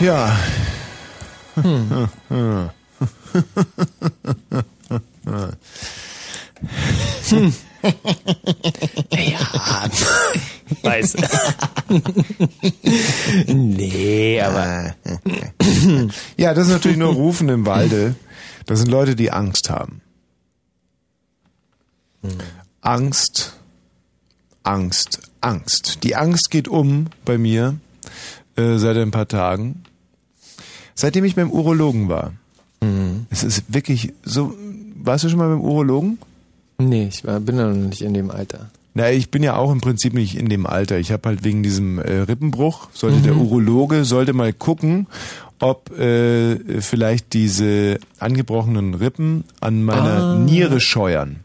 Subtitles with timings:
[0.00, 0.36] Ja.
[1.54, 2.08] Hm.
[2.28, 2.70] Hm.
[9.10, 9.88] ja,
[10.82, 11.16] weiß.
[13.46, 14.94] nee, aber.
[16.36, 18.16] ja, das ist natürlich nur Rufen im Walde.
[18.66, 20.02] Das sind Leute, die Angst haben.
[22.80, 23.56] Angst,
[24.62, 26.02] Angst, Angst.
[26.02, 27.76] Die Angst geht um bei mir
[28.56, 29.84] äh, seit ein paar Tagen.
[30.96, 32.32] Seitdem ich beim Urologen war.
[32.80, 33.26] Mhm.
[33.30, 34.54] Es ist wirklich so.
[34.96, 36.18] Warst du schon mal beim Urologen?
[36.78, 38.70] Nee, ich war, bin ja noch nicht in dem Alter.
[38.94, 40.98] Na, ich bin ja auch im Prinzip nicht in dem Alter.
[40.98, 43.22] Ich habe halt wegen diesem äh, Rippenbruch, sollte mhm.
[43.24, 45.06] der Urologe, sollte mal gucken,
[45.58, 50.38] ob äh, vielleicht diese angebrochenen Rippen an meiner ah.
[50.38, 51.40] Niere scheuern.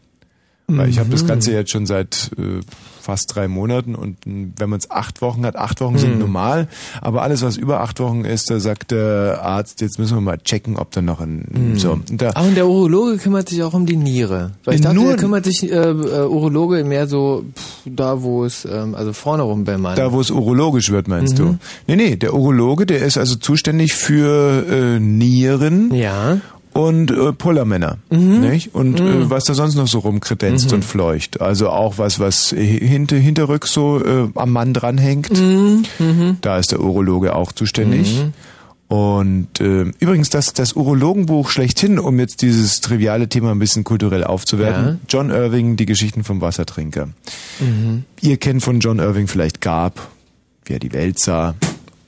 [0.66, 1.56] Weil ich habe das Ganze mhm.
[1.56, 2.60] jetzt schon seit äh,
[3.02, 6.20] fast drei Monaten und wenn man es acht Wochen hat, acht Wochen sind mhm.
[6.20, 6.68] normal,
[7.00, 10.38] aber alles, was über acht Wochen ist, da sagt der Arzt, jetzt müssen wir mal
[10.38, 11.78] checken, ob da noch ein mhm.
[11.78, 11.92] so.
[11.92, 14.52] Und da, aber und der Urologe kümmert sich auch um die Niere.
[14.64, 18.44] Weil ich dachte, nur, der kümmert sich äh, äh, Urologe mehr so pff, da, wo
[18.44, 19.96] es, ähm, also vorne rum beim Mann.
[19.96, 21.38] Da, wo es urologisch wird, meinst mhm.
[21.38, 21.58] du?
[21.88, 25.92] Nee, nee, der Urologe, der ist also zuständig für äh, Nieren.
[25.94, 26.38] Ja
[26.72, 28.40] und äh, Pullermänner, mhm.
[28.40, 28.74] nicht?
[28.74, 29.22] Und äh, mhm.
[29.22, 30.76] äh, was da sonst noch so rumkredenzt mhm.
[30.76, 31.40] und fleucht.
[31.40, 35.38] Also auch was, was hinter, hinterrück so äh, am Mann dranhängt.
[35.38, 35.84] Mhm.
[35.98, 36.36] Mhm.
[36.40, 38.22] Da ist der Urologe auch zuständig.
[38.22, 38.32] Mhm.
[38.88, 44.22] Und äh, übrigens, das, das Urologenbuch schlechthin, um jetzt dieses triviale Thema ein bisschen kulturell
[44.22, 44.96] aufzuwerten, ja.
[45.08, 47.08] John Irving, die Geschichten vom Wassertrinker.
[48.20, 50.08] Ihr kennt von John Irving vielleicht Gab,
[50.66, 51.54] wie er die Welt sah,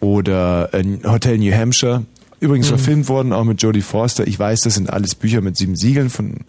[0.00, 2.04] oder äh, Hotel New Hampshire,
[2.44, 2.76] Übrigens mhm.
[2.76, 4.26] verfilmt worden, auch mit Jodie Forster.
[4.26, 6.44] Ich weiß, das sind alles Bücher mit sieben Siegeln, von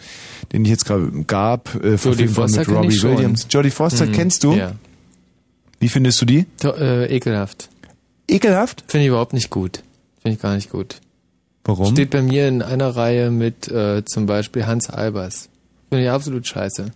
[0.51, 3.47] denen ich jetzt gerade gab, äh, verfilmt worden mit Robbie Williams.
[3.49, 4.11] Jodie Foster mhm.
[4.11, 4.51] kennst du?
[4.55, 4.73] Ja.
[5.79, 6.47] Wie findest du die?
[6.61, 7.69] Do, äh, ekelhaft.
[8.27, 8.83] Ekelhaft?
[8.87, 9.83] Finde ich überhaupt nicht gut.
[10.21, 10.99] Finde ich gar nicht gut.
[11.63, 11.93] Warum?
[11.93, 15.47] Steht bei mir in einer Reihe mit äh, zum Beispiel Hans Albers.
[15.87, 16.91] Finde ich absolut scheiße.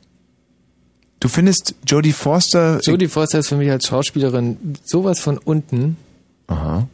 [1.21, 2.81] Du findest Jodie Forster.
[2.83, 5.95] Jodie Forster ist für mich als Schauspielerin sowas von unten.
[6.47, 6.89] Aha.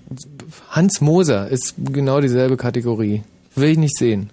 [0.70, 3.24] Hans Moser ist genau dieselbe Kategorie.
[3.56, 4.30] Will ich nicht sehen.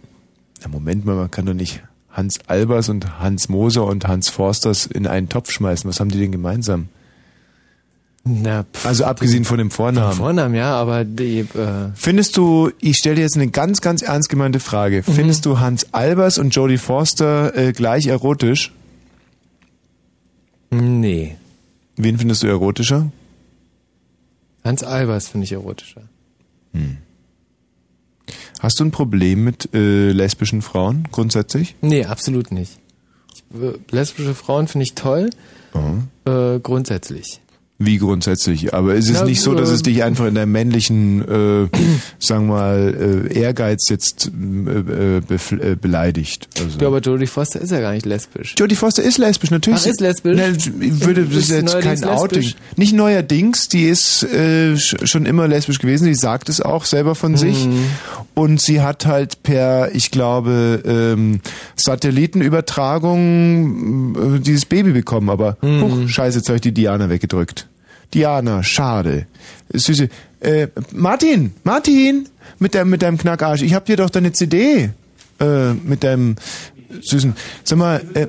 [0.63, 4.87] Na Moment mal, man kann doch nicht Hans Albers und Hans Moser und Hans Forsters
[4.87, 5.89] in einen Topf schmeißen.
[5.89, 6.89] Was haben die denn gemeinsam?
[8.25, 10.17] Na, pff, also abgesehen von dem Vornamen.
[10.17, 11.41] Vornamen, ja, aber die.
[11.41, 15.03] Äh Findest du, ich stelle dir jetzt eine ganz, ganz ernst gemeinte Frage.
[15.05, 15.13] Mhm.
[15.13, 18.73] Findest du Hans Albers und Jodie Forster äh, gleich erotisch?
[20.71, 21.37] Nee.
[21.97, 23.11] Wen findest du erotischer?
[24.65, 26.03] Hans Albers finde ich erotischer.
[26.73, 26.99] Hm.
[28.61, 31.75] Hast du ein Problem mit äh, lesbischen Frauen grundsätzlich?
[31.81, 32.79] Nee, absolut nicht.
[33.53, 35.31] Äh, lesbische Frauen finde ich toll,
[35.75, 36.09] mhm.
[36.25, 37.41] äh, grundsätzlich.
[37.85, 38.75] Wie grundsätzlich.
[38.75, 41.69] Aber ist es ja, nicht so, dass es dich einfach in der männlichen, äh,
[42.19, 46.49] sagen wir mal, äh, Ehrgeiz jetzt äh, be äh, beleidigt?
[46.61, 46.79] Also.
[46.79, 48.55] Ja, aber Jodie Foster ist ja gar nicht lesbisch.
[48.59, 49.81] Jodie Foster ist lesbisch, natürlich.
[49.83, 50.37] Ach, ist lesbisch?
[50.37, 50.57] Ne,
[51.05, 52.43] würde, das ist jetzt kein Outing.
[52.43, 52.57] Lesbisch?
[52.77, 57.37] Nicht neuerdings, die ist äh, schon immer lesbisch gewesen, die sagt es auch selber von
[57.37, 57.67] sich.
[57.67, 57.85] Mhm.
[58.35, 61.41] Und sie hat halt per, ich glaube, ähm,
[61.77, 65.83] Satellitenübertragung äh, dieses Baby bekommen, aber mhm.
[65.83, 67.69] huch, scheiße, jetzt habe ich die Diana weggedrückt.
[68.15, 69.27] Diana, schade.
[69.73, 70.09] Süße.
[70.41, 72.29] Äh, Martin, Martin,
[72.59, 74.91] mit deinem, mit deinem Knackarsch, ich hab dir doch deine CD.
[75.41, 76.37] Äh, mit deinem
[77.01, 77.35] süßen.
[77.65, 78.29] Sag mal, äh,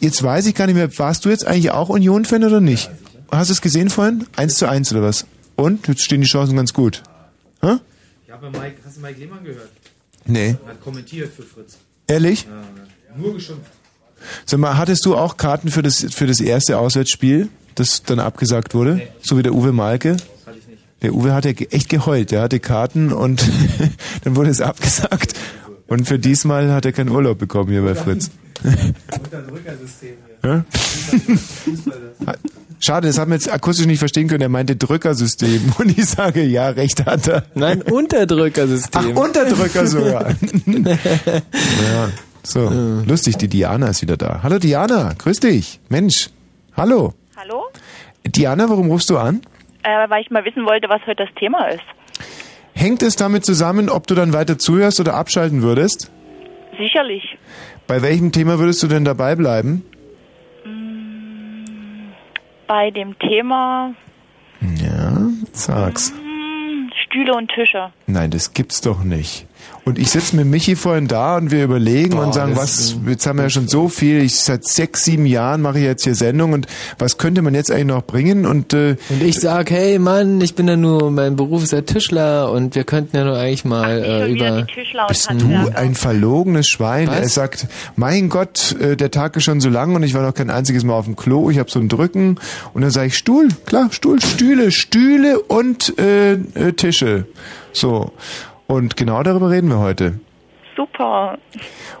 [0.00, 2.90] jetzt weiß ich gar nicht mehr, warst du jetzt eigentlich auch Union-Fan oder nicht?
[3.30, 4.26] Hast du es gesehen vorhin?
[4.36, 5.26] Eins zu eins oder was?
[5.56, 5.86] Und?
[5.88, 7.02] Jetzt stehen die Chancen ganz gut.
[7.62, 7.76] Hä?
[8.26, 9.70] Ich habe Mike, hast du Mike Lehmann gehört?
[10.26, 10.56] Nee.
[10.64, 11.78] Er hat kommentiert für Fritz.
[12.06, 12.46] Ehrlich?
[12.46, 13.70] Ja, nur geschimpft.
[14.44, 17.48] Sag mal, hattest du auch Karten für das, für das erste Auswärtsspiel?
[17.80, 18.96] Das dann abgesagt wurde?
[18.96, 19.08] Nee.
[19.22, 20.12] So wie der Uwe Malke?
[20.12, 20.82] hatte ich nicht.
[21.02, 22.30] Der Uwe hat ja echt geheult.
[22.30, 23.48] Der hatte Karten und
[24.24, 25.34] dann wurde es abgesagt.
[25.86, 28.30] Und für diesmal hat er keinen Urlaub bekommen hier bei Fritz.
[28.62, 30.64] Unter ein Rückersystem hier.
[32.26, 32.34] Ja?
[32.78, 34.42] Schade, das haben wir jetzt akustisch nicht verstehen können.
[34.42, 35.72] Er meinte Drückersystem.
[35.78, 37.44] Und ich sage, ja, recht hat er.
[37.54, 39.12] Nein, Unterdrückersystem.
[39.16, 40.30] Ach, Unterdrücker sogar.
[40.66, 42.08] ja,
[42.42, 43.02] so.
[43.06, 44.40] Lustig, die Diana ist wieder da.
[44.42, 45.80] Hallo Diana, grüß dich.
[45.88, 46.30] Mensch,
[46.76, 47.14] hallo.
[47.40, 47.70] Hallo?
[48.26, 49.40] Diana, warum rufst du an?
[49.82, 51.82] Äh, weil ich mal wissen wollte, was heute das Thema ist.
[52.74, 56.10] Hängt es damit zusammen, ob du dann weiter zuhörst oder abschalten würdest?
[56.78, 57.38] Sicherlich.
[57.86, 59.86] Bei welchem Thema würdest du denn dabei bleiben?
[60.66, 62.10] Mm,
[62.66, 63.94] bei dem Thema.
[64.60, 65.16] Ja,
[65.52, 66.12] sag's.
[66.12, 67.90] Mm, Stühle und Tische.
[68.06, 69.46] Nein, das gibt's doch nicht.
[69.84, 73.26] Und ich sitze mit Michi vorhin da und wir überlegen Boah, und sagen, was, jetzt
[73.26, 76.14] haben wir ja schon so viel, ich seit sechs, sieben Jahren mache ich jetzt hier
[76.14, 76.66] Sendung und
[76.98, 78.46] was könnte man jetzt eigentlich noch bringen?
[78.46, 81.80] Und äh, Und ich sag, hey Mann, ich bin ja nur, mein Beruf ist ja
[81.80, 84.62] Tischler und wir könnten ja nur eigentlich mal äh, über...
[84.62, 87.08] die Tischler und bist du ein verlogenes Schwein?
[87.08, 87.18] Was?
[87.18, 87.66] Er sagt,
[87.96, 90.84] mein Gott, äh, der Tag ist schon so lang und ich war noch kein einziges
[90.84, 92.38] Mal auf dem Klo, ich habe so ein Drücken
[92.74, 97.26] und dann sage ich Stuhl, klar, Stuhl, Stühle, Stühle und äh, äh, Tische.
[97.72, 98.12] So.
[98.70, 100.20] Und genau darüber reden wir heute.
[100.76, 101.38] Super.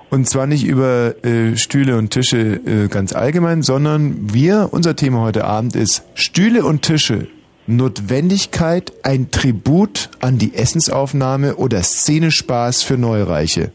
[0.08, 5.20] Und zwar nicht über äh, Stühle und Tische äh, ganz allgemein, sondern wir, unser Thema
[5.22, 7.26] heute Abend ist Stühle und Tische.
[7.66, 13.72] Notwendigkeit, ein Tribut an die Essensaufnahme oder Szenespaß für Neureiche.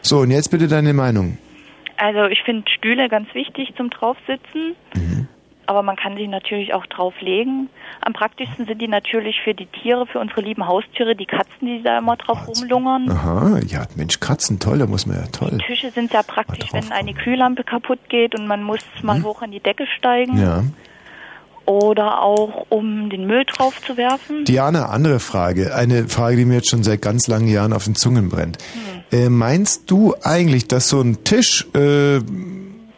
[0.00, 1.36] So, und jetzt bitte deine Meinung.
[1.98, 4.74] Also ich finde Stühle ganz wichtig zum Draufsitzen.
[4.94, 5.28] Mhm.
[5.66, 7.68] Aber man kann sich natürlich auch drauflegen.
[8.00, 11.82] Am praktischsten sind die natürlich für die Tiere, für unsere lieben Haustiere, die Katzen, die
[11.82, 13.10] da immer drauf rumlungern.
[13.10, 15.58] Aha, ja, Mensch, Katzen, toll, da muss man ja toll.
[15.66, 19.50] Tische sind sehr praktisch, wenn eine Glühlampe kaputt geht und man muss mal hoch an
[19.50, 20.38] die Decke steigen.
[20.38, 20.64] Ja.
[21.66, 24.46] Oder auch, um den Müll drauf zu werfen.
[24.46, 25.74] Diana, andere Frage.
[25.74, 28.56] Eine Frage, die mir jetzt schon seit ganz langen Jahren auf den Zungen brennt.
[29.12, 32.20] Äh, meinst du eigentlich, dass so ein Tisch äh,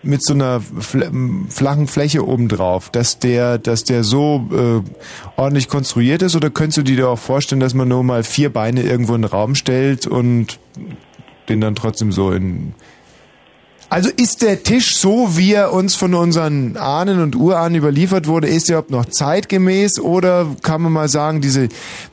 [0.02, 1.10] mit so einer fl
[1.48, 6.82] flachen Fläche obendrauf, dass der, dass der so äh, ordentlich konstruiert ist, oder könntest du
[6.82, 10.58] dir auch vorstellen, dass man nur mal vier Beine irgendwo in den Raum stellt und
[11.48, 12.74] den dann trotzdem so in
[13.92, 18.46] also ist der Tisch so, wie er uns von unseren Ahnen und Urahnen überliefert wurde,
[18.46, 21.68] ist er überhaupt noch zeitgemäß oder kann man mal sagen, diese,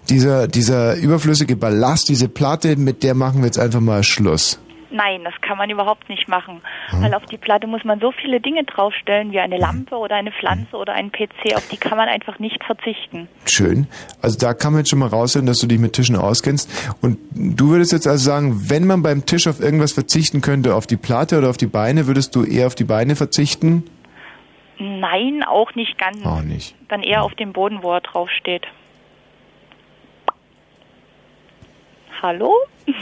[0.10, 4.58] dieser, dieser überflüssige Ballast, diese Platte, mit der machen wir jetzt einfach mal Schluss?
[4.90, 6.62] Nein, das kann man überhaupt nicht machen.
[6.90, 7.02] Hm.
[7.02, 10.32] Weil auf die Platte muss man so viele Dinge draufstellen, wie eine Lampe oder eine
[10.32, 11.56] Pflanze oder einen PC.
[11.56, 13.28] Auf die kann man einfach nicht verzichten.
[13.46, 13.88] Schön.
[14.22, 16.96] Also da kann man jetzt schon mal raushören, dass du dich mit Tischen auskennst.
[17.02, 20.88] Und du würdest jetzt also sagen, wenn man beim Tisch auf irgendwas verzichten könnte, auf
[20.88, 23.84] die Platte oder auf die Beine, würdest du eher auf die Beine verzichten?
[24.80, 26.26] Nein, auch nicht ganz.
[26.26, 26.76] Auch nicht.
[26.88, 28.68] Dann eher auf dem Boden, wo er draufsteht.
[32.22, 32.54] Hallo?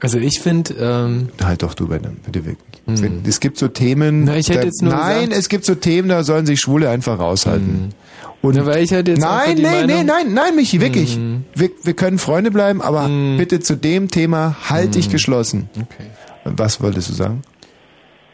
[0.00, 3.22] Also ich finde, ähm, Halt doch du bitte, bitte wirklich.
[3.26, 4.24] Es gibt so Themen.
[4.24, 6.60] Na, ich hätte da, jetzt nur nein, gesagt- es gibt so Themen, da sollen sich
[6.60, 7.90] Schwule einfach raushalten.
[8.42, 11.18] Und Na, weil ich hätte jetzt nein, nein, Meinung- nein, nein, nein, Michi, wirklich.
[11.54, 15.68] Wir, wir können Freunde bleiben, aber bitte zu dem Thema halt dich geschlossen.
[15.76, 16.10] Okay.
[16.56, 17.42] Was wolltest du sagen?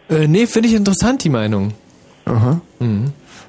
[0.09, 1.73] äh, nee, finde ich interessant, die Meinung.
[2.25, 2.61] Aha.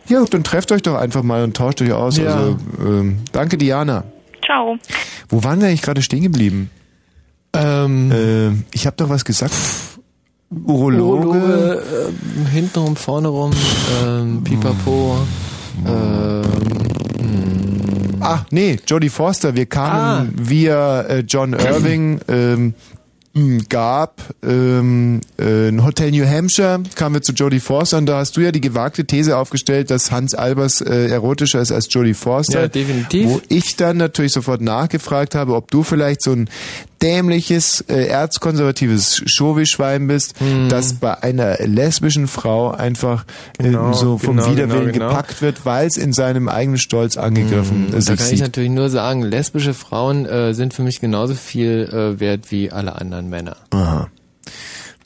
[0.09, 2.17] Ja, dann trefft euch doch einfach mal und tauscht euch aus.
[2.17, 2.33] Ja.
[2.35, 4.03] Also, ähm, danke, Diana.
[4.43, 4.77] Ciao.
[5.29, 6.71] Wo waren wir eigentlich gerade stehen geblieben?
[7.57, 9.53] Ähm, Ähm, ich habe doch was gesagt.
[10.65, 11.03] Urologe.
[11.03, 11.83] Urologe,
[12.39, 13.51] ähm, hintenrum, vorne rum,
[14.05, 15.17] ähm, pipapo,
[15.85, 16.41] ähm,
[18.19, 19.55] Ach, nee, Jodie Foster.
[19.55, 20.25] Wir kamen Ah.
[20.35, 22.73] via äh, John Irving, ähm,
[23.33, 28.17] mh, gab ähm, äh, ein Hotel New Hampshire, kamen wir zu Jodie Foster und da
[28.17, 32.15] hast du ja die gewagte These aufgestellt, dass Hans Albers äh, erotischer ist als Jodie
[32.15, 32.61] Foster.
[32.63, 33.27] Ja, definitiv.
[33.29, 36.49] Wo ich dann natürlich sofort nachgefragt habe, ob du vielleicht so ein
[37.01, 40.33] dämliches, äh, erzkonservatives Schowischwein bist,
[40.69, 43.25] das bei einer lesbischen Frau einfach
[43.59, 43.65] Hm.
[43.71, 45.07] Genau, so vom genau, Widerwillen genau, genau.
[45.09, 48.41] gepackt wird, weil es in seinem eigenen Stolz angegriffen äh, Da sich kann ich sieht.
[48.41, 52.99] natürlich nur sagen, lesbische Frauen äh, sind für mich genauso viel äh, wert wie alle
[52.99, 53.57] anderen Männer.
[53.71, 54.09] Aha.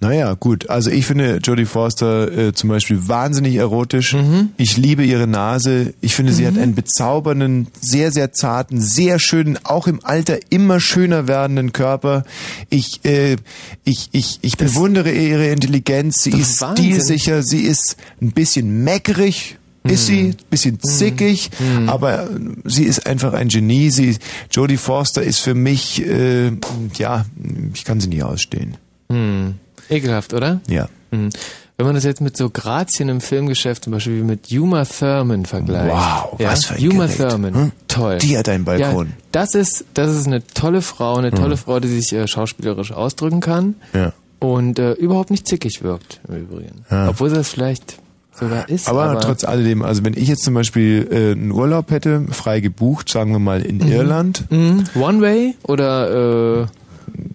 [0.03, 0.67] Naja, gut.
[0.69, 4.13] Also ich finde Jodie Foster äh, zum Beispiel wahnsinnig erotisch.
[4.13, 4.49] Mhm.
[4.57, 5.93] Ich liebe ihre Nase.
[6.01, 10.79] Ich finde, sie hat einen bezaubernden, sehr, sehr zarten, sehr schönen, auch im Alter immer
[10.79, 12.23] schöner werdenden Körper.
[12.71, 13.35] Ich, äh,
[13.83, 16.23] ich, ich, ich bewundere ihre Intelligenz.
[16.23, 16.85] Sie ist Wahnsinn.
[16.85, 17.43] stilsicher.
[17.43, 19.57] Sie ist ein bisschen meckerig.
[19.83, 20.13] Ist Mhm.
[20.13, 21.49] sie, ein bisschen zickig,
[21.87, 22.29] aber
[22.65, 23.89] sie ist einfach ein Genie.
[23.89, 24.15] Sie,
[24.51, 26.51] Jodie Foster ist für mich, äh,
[26.99, 27.25] ja,
[27.73, 28.77] ich kann sie nie ausstehen.
[29.11, 29.55] Hm.
[29.91, 30.61] Ekelhaft, oder?
[30.67, 30.87] Ja.
[31.11, 31.29] Hm.
[31.77, 35.89] Wenn man das jetzt mit so Grazien im Filmgeschäft zum Beispiel mit Uma Thurman vergleicht.
[35.95, 36.51] Wow, ja?
[36.51, 37.29] was für ein Uma Gerät.
[37.29, 37.71] Thurman, Hm?
[37.87, 38.17] toll.
[38.19, 39.07] Die hat einen Balkon.
[39.07, 42.91] Ja, das ist, das ist eine tolle Frau, eine tolle Frau, die sich äh, schauspielerisch
[42.91, 44.13] ausdrücken kann Ja.
[44.39, 46.85] und äh, überhaupt nicht zickig wirkt im Übrigen.
[46.91, 47.09] Ja.
[47.09, 47.97] Obwohl sie das vielleicht
[48.33, 48.87] sogar ist.
[48.87, 53.09] Aber, trotz alledem, also wenn ich jetzt zum Beispiel äh, einen Urlaub hätte, frei gebucht,
[53.09, 54.83] sagen wir mal in Irland, Mhm.
[54.95, 56.65] One Way oder äh,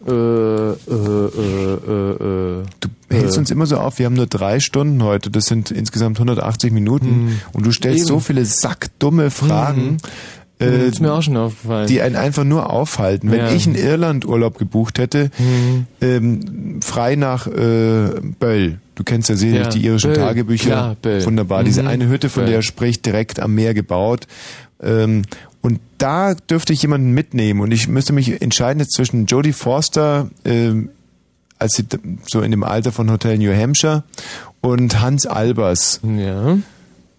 [0.07, 4.61] äh, äh, äh, äh, äh, du hältst uns immer so auf, wir haben nur drei
[4.61, 8.09] Stunden heute, das sind insgesamt 180 Minuten und du stellst Eben.
[8.09, 9.99] so viele sackdumme Fragen,
[10.61, 11.87] äh, ist mir auch schon aufgefallen.
[11.89, 13.31] die einen einfach nur aufhalten.
[13.31, 13.53] Wenn Ja.
[13.53, 15.31] ich einen Irland-Urlaub gebucht hätte,
[16.01, 20.97] ähm, frei nach äh, Böll, du kennst ja sicherlich Ja, die irischen Böll, Tagebücher, klar,
[21.01, 21.25] Böll.
[21.27, 21.89] wunderbar, diese Mhm.
[21.89, 22.51] eine Hütte, von Böll.
[22.51, 24.27] der er spricht, direkt am Meer gebaut,
[24.83, 25.23] Ähm,
[25.67, 30.31] und da dürfte ich jemanden mitnehmen und ich müsste mich entscheiden jetzt zwischen Jodie Forster,
[30.45, 30.91] ähm,
[31.59, 31.85] als sie
[32.25, 34.05] so in dem Alter von Hotel New Hampshire
[34.61, 35.99] und Hans Albers.
[36.05, 36.59] Ja.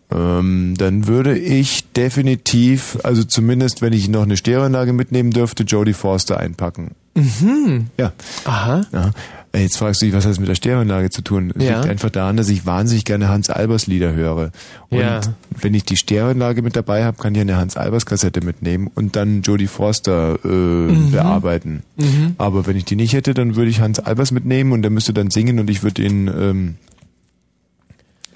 [0.09, 5.91] Ähm, dann würde ich definitiv, also zumindest wenn ich noch eine Stereoanlage mitnehmen dürfte, Jodie
[5.91, 6.91] Forster einpacken.
[7.15, 7.87] Mhm.
[7.97, 8.13] Ja.
[8.45, 8.85] Aha.
[8.93, 9.11] ja.
[9.53, 11.53] Äh, Jetzt fragst du dich, was hat das mit der Stereoanlage zu tun?
[11.57, 11.77] Es Ja.
[11.77, 14.51] liegt einfach daran, dass ich wahnsinnig gerne Hans Albers Lieder höre.
[14.89, 15.21] Und Ja.
[15.61, 19.15] wenn ich die Stereoanlage mit dabei habe, kann ich eine Hans Albers Kassette mitnehmen und
[19.15, 21.83] dann Jodie Forster äh, bearbeiten.
[21.95, 22.35] Mhm.
[22.37, 25.13] Aber wenn ich die nicht hätte, dann würde ich Hans Albers mitnehmen und der müsste
[25.13, 26.75] dann singen und ich würde ihn ähm,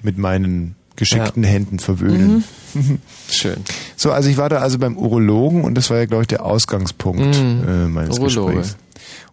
[0.02, 2.44] mit meinen geschickten Händen verwöhnen.
[3.30, 3.56] Schön.
[3.96, 6.44] So, also ich war da also beim Urologen und das war ja, glaube ich, der
[6.44, 7.62] Ausgangspunkt Mhm.
[7.66, 8.56] äh, meines Urologe.
[8.56, 8.76] Gesprächs.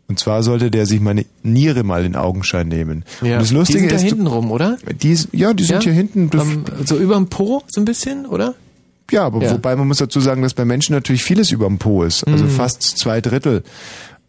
[0.09, 3.05] Und zwar sollte der sich meine Niere mal in Augenschein nehmen.
[3.21, 3.33] Ja.
[3.35, 4.77] Und das die Lustige sind da ist, hinten rum, oder?
[5.01, 5.81] die, ja, die sind Ja?
[5.81, 6.29] hier hinten.
[6.37, 8.55] Am, so überm Po so ein bisschen, oder?
[9.11, 9.51] Ja, aber Ja.
[9.53, 12.23] wobei man muss dazu sagen, dass bei Menschen natürlich vieles überm Po ist.
[12.27, 12.49] Also Mhm.
[12.49, 13.63] fast zwei Drittel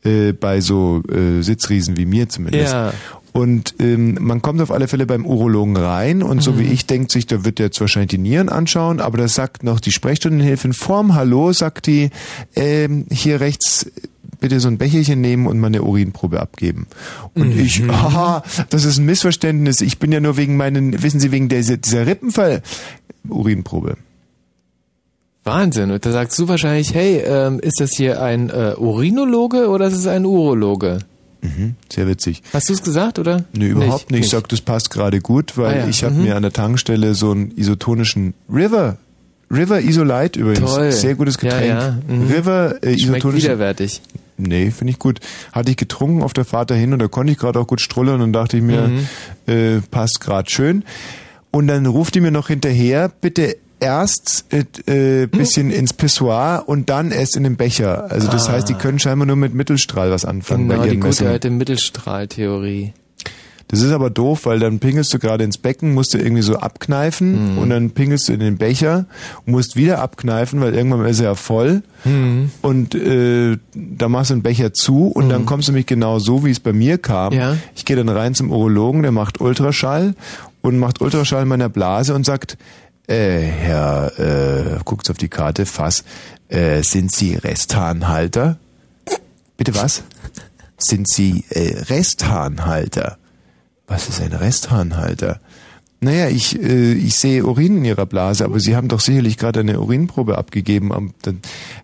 [0.05, 2.73] äh, bei so äh, Sitzriesen wie mir zumindest.
[2.73, 2.93] Ja.
[3.33, 6.73] Und ähm, man kommt auf alle Fälle beim Urologen rein und so wie Mhm.
[6.73, 9.79] ich denkt sich, da wird der jetzt wahrscheinlich die Nieren anschauen, aber das sagt noch
[9.81, 12.11] die Sprechstundenhilfe vorm Hallo, sagt die,
[12.57, 13.91] ähm, hier rechts
[14.41, 16.87] bitte so ein Becherchen nehmen und mal eine Urinprobe abgeben.
[17.35, 17.61] Und Mhm.
[17.61, 19.81] ich, haha, das ist ein Missverständnis.
[19.81, 22.63] Ich bin ja nur wegen meinen, wissen Sie, wegen dieser, dieser Rippenfall.
[23.29, 23.97] Urinprobe.
[25.45, 25.91] Wahnsinn.
[25.91, 29.95] Und da sagst du wahrscheinlich, hey, ähm, ist das hier ein äh, Urinologe oder ist
[29.97, 30.99] es ein Urologe?
[31.43, 32.43] Mhm, sehr witzig.
[32.53, 33.45] Hast du es gesagt, oder?
[33.55, 34.25] Nee, überhaupt nicht.
[34.25, 36.25] Ich sag, das passt gerade gut, weil Ah ja, ich habe mhm.
[36.25, 38.99] mir an der Tankstelle so einen isotonischen River,
[39.51, 40.93] River Isolite übrigens, Toll.
[40.93, 41.69] sehr gutes Ja, Getränk.
[41.81, 42.27] ja, mhm.
[42.27, 43.49] River äh, Schmeckt isotonischen.
[43.49, 44.03] widerwärtig.
[44.43, 45.21] Nee, finde ich gut.
[45.53, 48.21] Hatte ich getrunken auf der Fahrt dahin und da konnte ich gerade auch gut strullern
[48.21, 49.07] und dachte ich mir, Mhm.
[49.47, 50.85] äh, passt gerade schön.
[51.51, 56.91] Und dann ruft die mir noch hinterher, bitte erst äh, äh, bisschen ins Pissoir und
[56.91, 58.11] dann erst in den Becher.
[58.11, 58.53] Also das Ah.
[58.53, 62.93] heißt, die können scheinbar nur mit Mittelstrahl was anfangen Genau, bei die gute alte Mittelstrahltheorie.
[63.71, 66.57] Das ist aber doof, weil dann pingelst du gerade ins Becken, musst du irgendwie so
[66.57, 67.59] abkneifen Mhm.
[67.59, 69.07] und dann pingelst du in den Becher
[69.47, 72.51] und musst wieder abkneifen, weil irgendwann ist er ja voll Mhm.
[72.63, 76.45] und äh, da machst du den Becher zu und dann kommst du nämlich genau so,
[76.45, 77.33] wie es bei mir kam.
[77.33, 77.57] Ja.
[77.77, 80.15] Ich gehe dann rein zum Urologen, der macht Ultraschall
[80.63, 82.59] und macht Ultraschall in meiner Blase und sagt,
[83.07, 86.05] äh, Herr, äh, guckt auf die Karte, Fass,
[86.49, 88.59] äh, sind Sie Resthahnhalter?
[89.57, 90.03] Bitte was?
[90.79, 93.19] Sind Sie äh, Resthahnhalter?
[93.91, 95.41] Was ist ein Resthahnhalter?
[96.01, 99.61] Naja, ich, äh, ich sehe Urin in Ihrer Blase, aber Sie haben doch sicherlich gerade
[99.61, 100.93] eine Urinprobe abgegeben.
[100.93, 101.13] Am-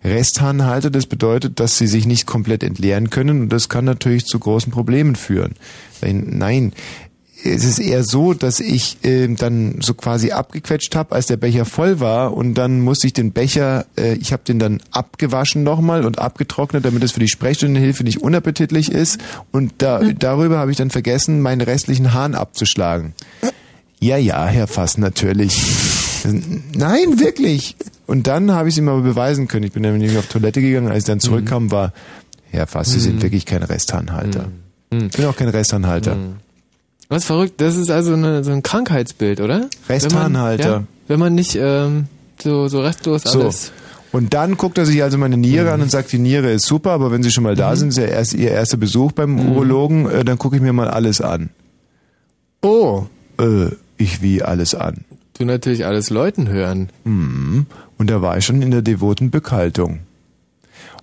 [0.03, 4.39] Resthahnhalter, das bedeutet, dass Sie sich nicht komplett entleeren können und das kann natürlich zu
[4.39, 5.53] großen Problemen führen.
[6.01, 6.71] Nein,
[7.53, 11.65] es ist eher so, dass ich äh, dann so quasi abgequetscht habe, als der Becher
[11.65, 16.05] voll war und dann musste ich den Becher, äh, ich habe den dann abgewaschen nochmal
[16.05, 19.19] und abgetrocknet, damit es für die Sprechstundenhilfe nicht unappetitlich ist
[19.51, 23.13] und da, darüber habe ich dann vergessen, meinen restlichen Hahn abzuschlagen.
[23.99, 25.59] Ja, ja, Herr Fass, natürlich.
[26.75, 27.75] Nein, wirklich.
[28.05, 29.65] Und dann habe ich es ihm aber beweisen können.
[29.65, 31.93] Ich bin nämlich auf Toilette gegangen, als ich dann zurückkam, war,
[32.51, 34.49] Herr Fass, Sie sind wirklich kein Resthahnhalter.
[34.91, 36.15] Ich bin auch kein Resthahnhalter.
[37.09, 39.67] Was verrückt, das ist also eine, so ein Krankheitsbild, oder?
[39.87, 40.63] Resthahnhalter.
[40.63, 42.05] Wenn man, ja, wenn man nicht ähm,
[42.41, 43.41] so, so restlos So.
[43.41, 43.71] alles.
[44.11, 46.91] Und dann guckt er sich also meine Niere an und sagt, die Niere ist super,
[46.91, 50.09] aber wenn Sie schon mal da sind, ist ja erst Ihr erster Besuch beim Urologen,
[50.09, 51.49] äh, dann gucke ich mir mal alles an.
[52.61, 53.03] Oh,
[53.39, 55.05] Äh, ich wie alles an.
[55.37, 56.89] du natürlich alles Leuten hören.
[57.03, 57.67] Mhm.
[57.97, 59.99] Und da war ich schon in der devoten Bückhaltung.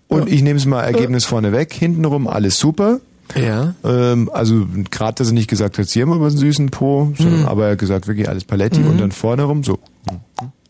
[0.09, 3.01] Und ich nehme es mal Ergebnis vorne weg, hintenrum alles super.
[3.35, 3.75] Ja.
[3.85, 7.41] Ähm, also gerade, dass er nicht gesagt hat, sie haben aber einen süßen Po, sondern
[7.41, 7.47] Mhm.
[7.47, 8.89] aber er hat gesagt, wirklich alles Paletti Mhm.
[8.89, 9.79] und dann vorne rum so.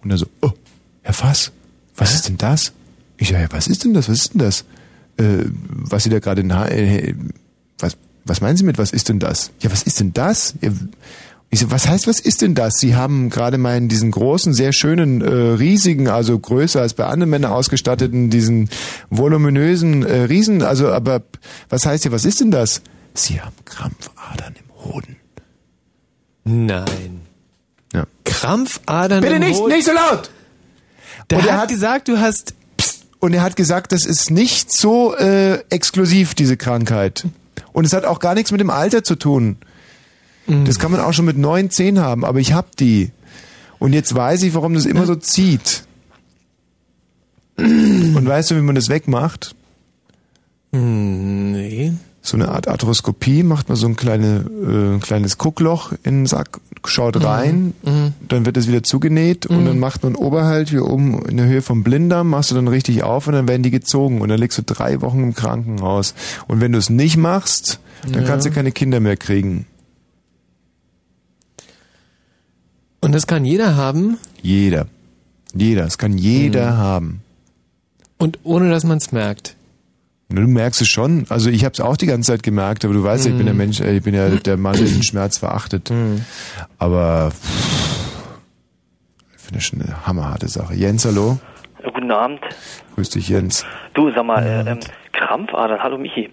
[0.02, 0.50] Und dann so, oh,
[1.02, 1.52] Herr Fass,
[1.96, 2.72] was ist denn das?
[3.16, 4.08] Ich sage, ja, was ist denn das?
[4.08, 4.64] Was ist denn das?
[5.16, 7.14] Äh, was Sie da gerade äh,
[7.78, 9.50] was, was meinen Sie mit, was ist denn das?
[9.60, 10.54] Ja, was ist denn das?
[10.60, 10.70] Ja,
[11.54, 12.74] ich so, was heißt, was ist denn das?
[12.78, 17.30] Sie haben gerade meinen diesen großen, sehr schönen, äh, riesigen, also größer als bei anderen
[17.30, 18.68] Männern ausgestatteten, diesen
[19.10, 21.22] voluminösen äh, Riesen, also aber
[21.68, 22.82] was heißt hier, was ist denn das?
[23.14, 25.16] Sie haben Krampfadern im Hoden.
[26.44, 27.20] Nein.
[27.92, 28.04] Ja.
[28.24, 29.72] Krampfadern Bitte im nicht, Hoden.
[29.72, 30.30] nicht so laut!
[31.30, 32.54] Der Und hat, er hat- gesagt, du hast
[33.20, 37.24] Und er hat gesagt, das ist nicht so äh, exklusiv, diese Krankheit.
[37.72, 39.56] Und es hat auch gar nichts mit dem Alter zu tun.
[40.46, 43.10] Das kann man auch schon mit neun, zehn haben, aber ich hab die.
[43.78, 45.84] Und jetzt weiß ich, warum das immer so zieht.
[47.56, 49.54] Und weißt du, wie man das wegmacht?
[50.72, 51.92] Nee.
[52.20, 56.26] So eine Art Arthroskopie, macht man so ein kleine, äh, ein kleines Guckloch in den
[56.26, 57.74] Sack, schaut rein,
[58.28, 61.60] dann wird es wieder zugenäht und dann macht man Oberhalt hier oben in der Höhe
[61.62, 64.56] vom Blinddarm, machst du dann richtig auf und dann werden die gezogen und dann legst
[64.56, 66.14] du drei Wochen im Krankenhaus.
[66.48, 67.78] Und wenn du es nicht machst,
[68.10, 68.28] dann Ja.
[68.28, 69.66] kannst du keine Kinder mehr kriegen.
[73.04, 74.86] Und das kann jeder haben Jeder.
[75.54, 75.82] Jeder.
[75.84, 76.76] Das kann jeder Mhm.
[76.78, 77.20] haben.
[78.18, 79.56] und ohne dass man es merkt.
[80.30, 81.26] Du merkst es schon.
[81.28, 83.44] Also ich habe es auch die ganze Zeit gemerkt, aber du weißt, ja, ich bin
[83.44, 85.92] der Mensch, äh, ich bin ja der Mann, der den Schmerz verachtet.
[86.78, 88.38] Aber pff,
[89.36, 90.74] ich finde das schon eine hammerharte Sache.
[90.74, 91.38] Jens, hallo.
[91.82, 92.40] Äh, Guten Abend.
[92.94, 93.66] Grüß dich, Jens.
[93.92, 94.80] Du, sag mal, äh, ähm,
[95.12, 95.80] Krampfadern.
[95.82, 96.30] Hallo Michi.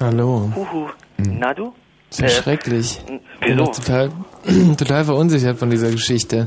[0.00, 0.50] Hallo.
[0.56, 0.88] Huhu.
[1.18, 1.38] Hm.
[1.38, 1.72] Na du?
[2.10, 3.00] Das ist ja schrecklich.
[3.06, 3.56] Bin wieso?
[3.56, 4.10] noch total,
[4.76, 6.46] total verunsichert von dieser Geschichte.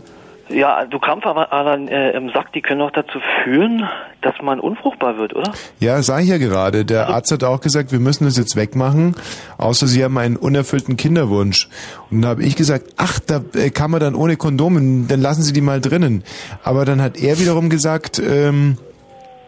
[0.50, 3.88] Ja, du Krampfadern äh, im Sack, die können doch dazu führen,
[4.22, 5.54] dass man unfruchtbar wird, oder?
[5.80, 6.84] Ja, sag ich ja gerade.
[6.84, 9.16] Der Arzt hat auch gesagt, wir müssen das jetzt wegmachen,
[9.58, 11.70] außer Sie haben einen unerfüllten Kinderwunsch.
[12.12, 15.44] Und dann habe ich gesagt, ach, da äh, kann man dann ohne Kondom, dann lassen
[15.44, 16.24] Sie die mal drinnen.
[16.64, 18.78] Aber dann hat er wiederum gesagt, ähm,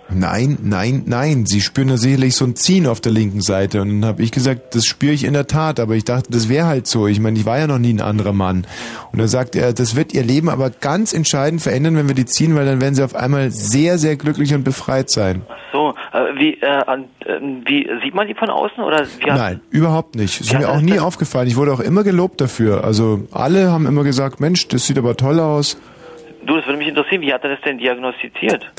[0.09, 3.81] nein, nein, nein, Sie spüren da sicherlich so ein Ziehen auf der linken Seite.
[3.81, 6.47] Und dann habe ich gesagt, das spüre ich in der Tat, aber ich dachte, das
[6.49, 7.07] wäre halt so.
[7.07, 8.65] Ich meine, ich war ja noch nie ein anderer Mann.
[9.11, 12.25] Und dann sagt er, das wird Ihr Leben aber ganz entscheidend verändern, wenn wir die
[12.25, 15.41] ziehen, weil dann werden Sie auf einmal sehr, sehr glücklich und befreit sein.
[15.71, 20.15] So, äh, wie, äh, äh, wie sieht man die von außen oder wie Nein, überhaupt
[20.15, 20.39] nicht.
[20.41, 21.47] Ist mir auch das- nie das- aufgefallen.
[21.47, 22.83] Ich wurde auch immer gelobt dafür.
[22.83, 25.77] Also alle haben immer gesagt, Mensch, das sieht aber toll aus.
[26.45, 28.71] Du, das würde mich interessieren, wie hat er das denn diagnostiziert?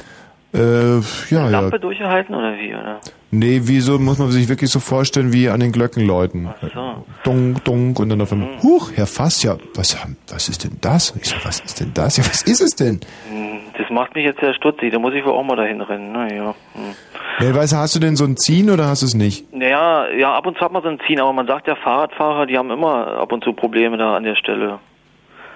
[0.56, 1.48] Äh, ja, ja.
[1.48, 2.98] Lampe durchgehalten oder wie, oder?
[3.30, 6.48] Nee, wieso muss man sich wirklich so vorstellen wie an den Glockenläuten?
[6.72, 7.04] So.
[7.24, 9.96] Dunk, dunk und dann auf einmal, huch, Herr Fass, ja, was,
[10.30, 11.12] was ist denn das?
[11.20, 12.16] Ich so, was ist denn das?
[12.16, 13.00] Ja, was ist es denn?
[13.28, 16.12] Hm, Das macht mich jetzt sehr stutzig, da muss ich wohl auch mal dahin rennen,
[16.12, 16.54] naja.
[16.74, 16.94] Hm.
[17.40, 19.52] Nee, weißt du, hast du denn so ein Ziehen oder hast du es nicht?
[19.52, 22.46] Naja, ja, ab und zu hat man so ein Ziehen, aber man sagt ja, Fahrradfahrer,
[22.46, 24.78] die haben immer ab und zu Probleme da an der Stelle.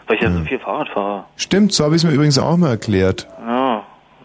[0.07, 1.25] Weil ich ja so viel Fahrrad fahre.
[1.37, 3.28] Stimmt, so habe ich es mir übrigens auch mal erklärt.
[3.47, 3.60] Ja,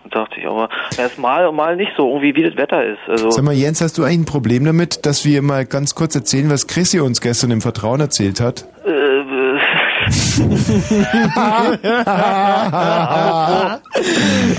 [0.09, 2.99] dachte ich, aber erst mal und mal nicht so, irgendwie wie das Wetter ist.
[3.07, 6.15] Also, Sag mal, Jens, hast du eigentlich ein Problem damit, dass wir mal ganz kurz
[6.15, 8.65] erzählen, was Chrissy uns gestern im Vertrauen erzählt hat?
[8.85, 9.59] äh, äh,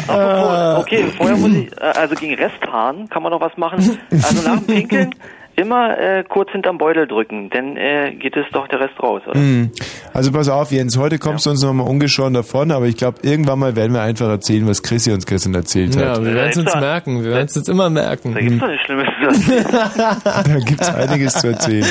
[0.09, 3.99] Apropos, okay, vorher muss ich, äh, also gegen Resthaaren kann man noch was machen.
[4.11, 5.15] Also nach dem Pinkeln
[5.57, 9.39] immer äh, kurz hinterm Beutel drücken, denn äh, geht es doch der Rest raus, oder?
[9.39, 9.71] Hm.
[10.13, 13.59] Also pass auf, Jens, heute kommst du uns nochmal ungeschoren davon, aber ich glaube, irgendwann
[13.59, 16.25] mal werden wir einfach erzählen, was Chrissy uns gestern erzählt Ja, hat.
[16.25, 17.23] wir werden es uns merken.
[17.25, 18.35] Wir werden es uns immer merken.
[18.35, 19.67] Da gibt's doch nichts Schlimmes zu erzählen.
[20.47, 21.87] Da gibt's einiges zu erzählen.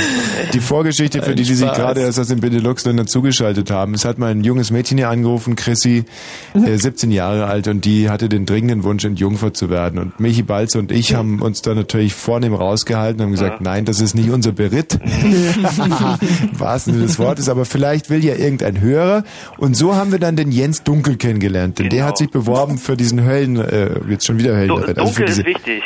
[0.54, 3.93] Die Vorgeschichte, für die, die sich gerade erst aus den Benelux-Ländern zugeschaltet haben.
[3.93, 6.06] Es hat mal ein junges Mädchen hier angerufen, Chrissy,
[6.54, 9.99] äh, 17 Jahre alt, und die hatte den dringenden Wunsch, entjungfert zu werden.
[9.99, 13.86] Und Michi Balze und ich haben uns da natürlich vornehm rausgehalten und haben gesagt, nein,
[13.86, 15.00] das ist nicht unser Beritt.
[15.24, 19.24] Im wahrsten Sinne des Wortes, aber vielleicht will ja irgendein Hörer.
[19.58, 21.80] Und so haben wir dann den Jens Dunkel kennengelernt.
[21.80, 22.10] Denn der Genau.
[22.10, 24.98] hat sich beworben für diesen Höllen, äh, jetzt schon wieder Höllenritt.
[25.00, 25.84] Also dunkel ist wichtig.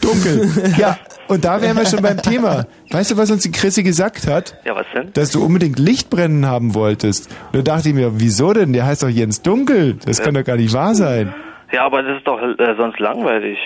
[0.00, 0.48] Dunkel.
[0.78, 2.66] Ja, und da wären wir schon beim Thema.
[2.90, 4.56] Weißt du, was uns die Chrissy gesagt hat?
[4.64, 5.12] Ja, was denn?
[5.12, 7.28] Dass du unbedingt Lichtbrennen haben wolltest.
[7.52, 8.72] Und da dachte ich mir, wieso denn?
[8.72, 9.96] Der heißt doch Jens Dunkel.
[10.06, 11.34] Das kann doch gar nicht wahr sein.
[11.72, 13.58] Ja, aber das ist doch äh, sonst langweilig.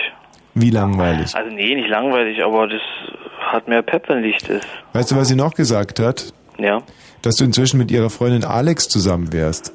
[0.55, 1.33] Wie langweilig.
[1.35, 2.81] Also nee, nicht langweilig, aber das
[3.51, 4.67] hat mehr Pep, wenn Licht ist.
[4.93, 6.33] Weißt du, was sie noch gesagt hat?
[6.57, 6.81] Ja.
[7.21, 9.73] Dass du inzwischen mit ihrer Freundin Alex zusammen wärst.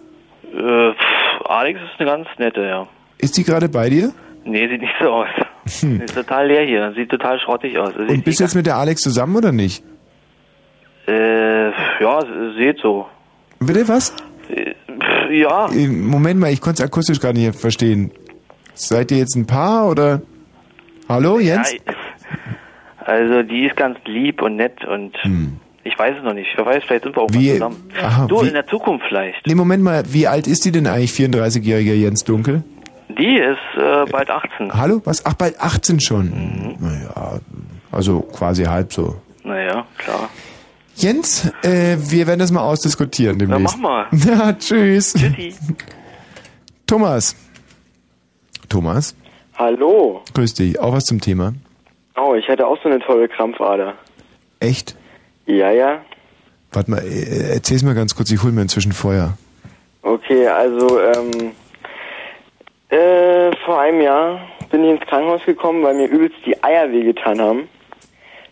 [0.53, 2.87] Äh, pff, Alex ist eine ganz nette, ja.
[3.19, 4.13] Ist die gerade bei dir?
[4.45, 5.29] Nee, sieht nicht so aus.
[5.65, 6.93] Ist total leer hier.
[6.95, 7.95] Sieht total schrottig aus.
[7.95, 8.09] Hm.
[8.09, 9.83] Und bist du jetzt mit der Alex zusammen oder nicht?
[11.07, 11.71] Äh,
[12.03, 12.21] ja,
[12.57, 13.07] seht so.
[13.61, 14.15] Bitte was?
[14.49, 14.75] Äh,
[15.37, 18.11] ja, Äh, Moment mal, ich konnte es akustisch gar nicht verstehen.
[18.75, 20.23] Seid ihr jetzt ein Paar oder?
[21.09, 21.73] Hallo, Jens?
[21.73, 21.95] ja,
[23.09, 25.17] also die ist ganz lieb und nett und
[25.85, 26.49] ich weiß es noch nicht.
[26.57, 27.41] Wer weiß, vielleicht sind wir auch Hm.
[27.41, 27.91] Wie- mal zusammen.
[28.03, 29.47] aha, du, wie- in der Zukunft vielleicht.
[29.47, 32.63] Nee, Moment mal, wie alt ist die denn eigentlich, 34-jähriger Jens Dunkel?
[33.09, 34.73] Die ist äh, bald 18.
[34.75, 35.01] Hallo?
[35.05, 35.25] Was?
[35.25, 36.77] Ach, bald 18 schon.
[36.79, 37.41] Naja,
[37.91, 39.17] also quasi halb so.
[39.45, 40.29] Naja, klar.
[40.95, 43.79] Jens, äh, wir werden das mal ausdiskutieren Na, demnächst.
[43.79, 44.07] mach mal.
[44.27, 45.15] Ja, tschüss.
[45.15, 45.55] Tschüssi.
[46.87, 47.35] Thomas.
[48.69, 49.15] Thomas,
[49.57, 50.23] Hallo.
[50.35, 50.79] grüß dich.
[50.79, 51.55] Auch was zum Thema?
[52.21, 53.95] Oh, ich hatte auch so eine tolle Krampfader.
[54.61, 54.97] Echt?
[55.47, 56.01] Ja, ja.
[56.73, 59.39] Warte mal, äh, erzähl's mir ganz kurz, ich hol mir inzwischen Feuer.
[60.03, 61.53] Okay, also, ähm,
[62.91, 67.41] äh, vor einem Jahr bin ich ins Krankenhaus gekommen, weil mir übelst die Eier wehgetan
[67.41, 67.69] haben.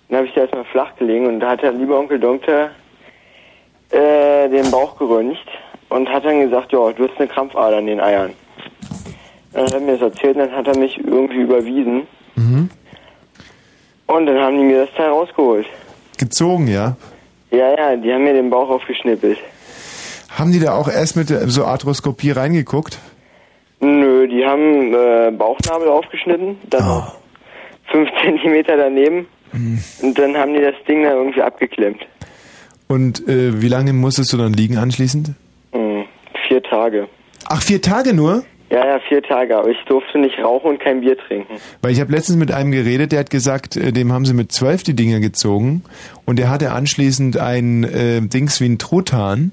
[0.08, 2.70] Dann habe ich da erstmal flach gelegen und da hat der liebe Onkel Doktor
[3.90, 5.46] äh, den Bauch geröntgt
[5.88, 8.32] und hat dann gesagt, ja, du hast eine Krampfader in den Eiern.
[9.52, 12.06] Dann hat er mir das erzählt und dann hat er mich irgendwie überwiesen.
[12.36, 12.70] Mhm.
[14.06, 15.66] Und dann haben die mir das Teil rausgeholt.
[16.18, 16.96] Gezogen, ja?
[17.50, 19.38] Ja, ja, die haben mir den Bauch aufgeschnippelt.
[20.30, 22.98] Haben die da auch erst mit der- so Arthroskopie reingeguckt?
[23.80, 27.16] Nö, die haben äh, Bauchnabel aufgeschnitten, dann noch
[27.90, 29.26] fünf Zentimeter daneben
[30.02, 32.00] und dann haben die das Ding da irgendwie abgeklemmt.
[32.88, 35.30] Und äh, wie lange musstest du dann liegen anschließend?
[35.72, 36.04] Hm,
[36.48, 37.08] vier Tage.
[37.48, 38.44] Ach, vier Tage nur?
[38.68, 41.54] Ja, ja, vier Tage, aber ich durfte nicht rauchen und kein Bier trinken.
[41.82, 44.50] Weil ich habe letztens mit einem geredet, der hat gesagt, äh, dem haben sie mit
[44.50, 45.84] zwölf die Dinger gezogen
[46.24, 49.52] und der hatte anschließend ein äh, Dings wie ein Truthahn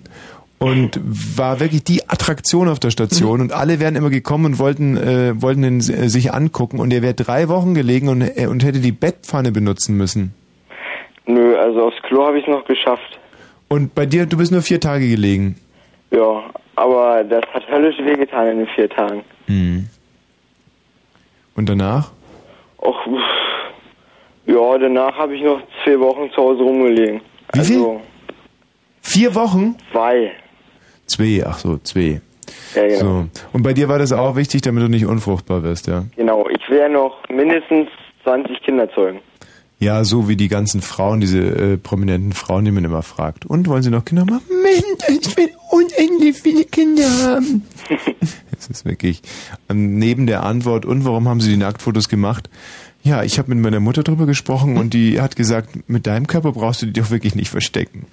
[0.58, 4.98] und war wirklich die Attraktion auf der Station und alle wären immer gekommen und wollten
[4.98, 8.64] äh, wollten ihn äh, sich angucken und er wäre drei Wochen gelegen und, äh, und
[8.64, 10.34] hätte die Bettpfanne benutzen müssen.
[11.28, 13.20] Nö, also aufs Klo habe ich es noch geschafft.
[13.68, 15.56] Und bei dir, du bist nur vier Tage gelegen.
[16.12, 16.44] Ja,
[16.76, 19.24] aber das hat höllisch wehgetan in den vier Tagen.
[19.48, 19.88] Mhm.
[21.56, 22.12] Und danach?
[22.78, 23.08] Och,
[24.46, 27.22] ja, danach habe ich noch zwei Wochen zu Hause rumgelegen.
[27.54, 28.02] Wie also,
[29.02, 29.76] Vier Wochen?
[29.92, 30.32] Zwei.
[31.06, 32.22] Zwei, ach so, zwei.
[32.74, 33.00] Ja, genau.
[33.00, 33.26] So.
[33.52, 36.06] Und bei dir war das auch wichtig, damit du nicht unfruchtbar wirst, ja?
[36.16, 37.90] Genau, ich will ja noch mindestens
[38.24, 39.20] 20 Kinder zeugen.
[39.84, 43.46] Ja, so wie die ganzen Frauen, diese äh, prominenten Frauen, die man immer fragt.
[43.46, 44.44] Und wollen sie noch Kinder machen?
[44.64, 47.64] Mensch, ich will unendlich viele Kinder haben.
[48.58, 49.22] Es ist wirklich
[49.68, 52.50] ähm, neben der Antwort und warum haben sie die Nacktfotos gemacht?
[53.04, 56.54] Ja, ich habe mit meiner Mutter drüber gesprochen und die hat gesagt, mit deinem Körper
[56.54, 58.06] brauchst du die doch wirklich nicht verstecken.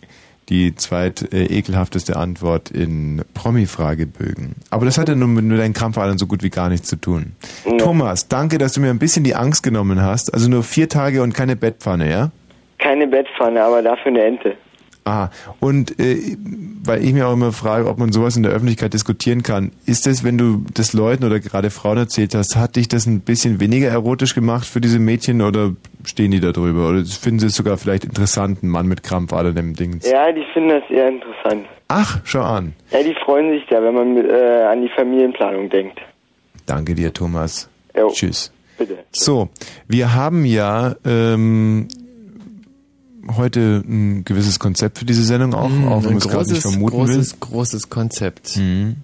[0.50, 4.56] Die zweit äh, ekelhafteste Antwort in Promi-Fragebögen.
[4.70, 6.96] Aber das hat ja nun mit nur deinen Krampfadern so gut wie gar nichts zu
[6.96, 7.32] tun.
[7.78, 10.34] Thomas, danke, dass du mir ein bisschen die Angst genommen hast.
[10.34, 12.30] Also nur vier Tage und keine Bettpfanne, ja?
[12.78, 14.56] Keine Bettpfanne, aber dafür eine Ente.
[15.10, 16.36] Ah, und äh,
[16.84, 20.06] weil ich mir auch immer frage, ob man sowas in der Öffentlichkeit diskutieren kann, ist
[20.06, 23.58] das, wenn du das Leuten oder gerade Frauen erzählt hast, hat dich das ein bisschen
[23.58, 25.72] weniger erotisch gemacht für diese Mädchen oder
[26.04, 26.90] stehen die da drüber?
[26.90, 29.98] Oder finden sie es sogar vielleicht interessant, einen Mann mit Krampfader dem Ding?
[30.04, 31.66] Ja, die finden das eher interessant.
[31.88, 32.74] Ach, schau an.
[32.92, 35.98] Ja, die freuen sich ja, wenn man äh, an die Familienplanung denkt.
[36.66, 37.68] Danke dir, Thomas.
[37.96, 38.12] Jo.
[38.12, 38.52] Tschüss.
[38.78, 38.98] Bitte.
[39.10, 39.48] So,
[39.88, 41.88] wir haben ja ähm,
[43.36, 46.62] heute ein gewisses Konzept für diese Sendung auch, Mm, auch wenn man es gerade nicht
[46.62, 47.38] großes, vermuten großes, will.
[47.40, 48.56] großes Konzept.
[48.56, 48.96] Mhm.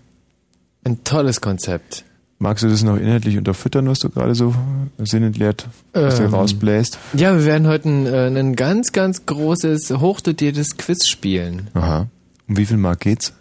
[0.84, 2.04] Ein tolles Konzept.
[2.38, 4.54] Magst du das noch inhaltlich unterfüttern, was du gerade so
[4.98, 6.98] sinnentleert dir Ähm, rausbläst?
[7.14, 11.68] Ja, wir werden heute ein, äh, ein ganz, ganz großes, hochdotiertes Quiz spielen.
[11.74, 12.06] Aha.
[12.48, 13.32] Um wie viel Mark geht's?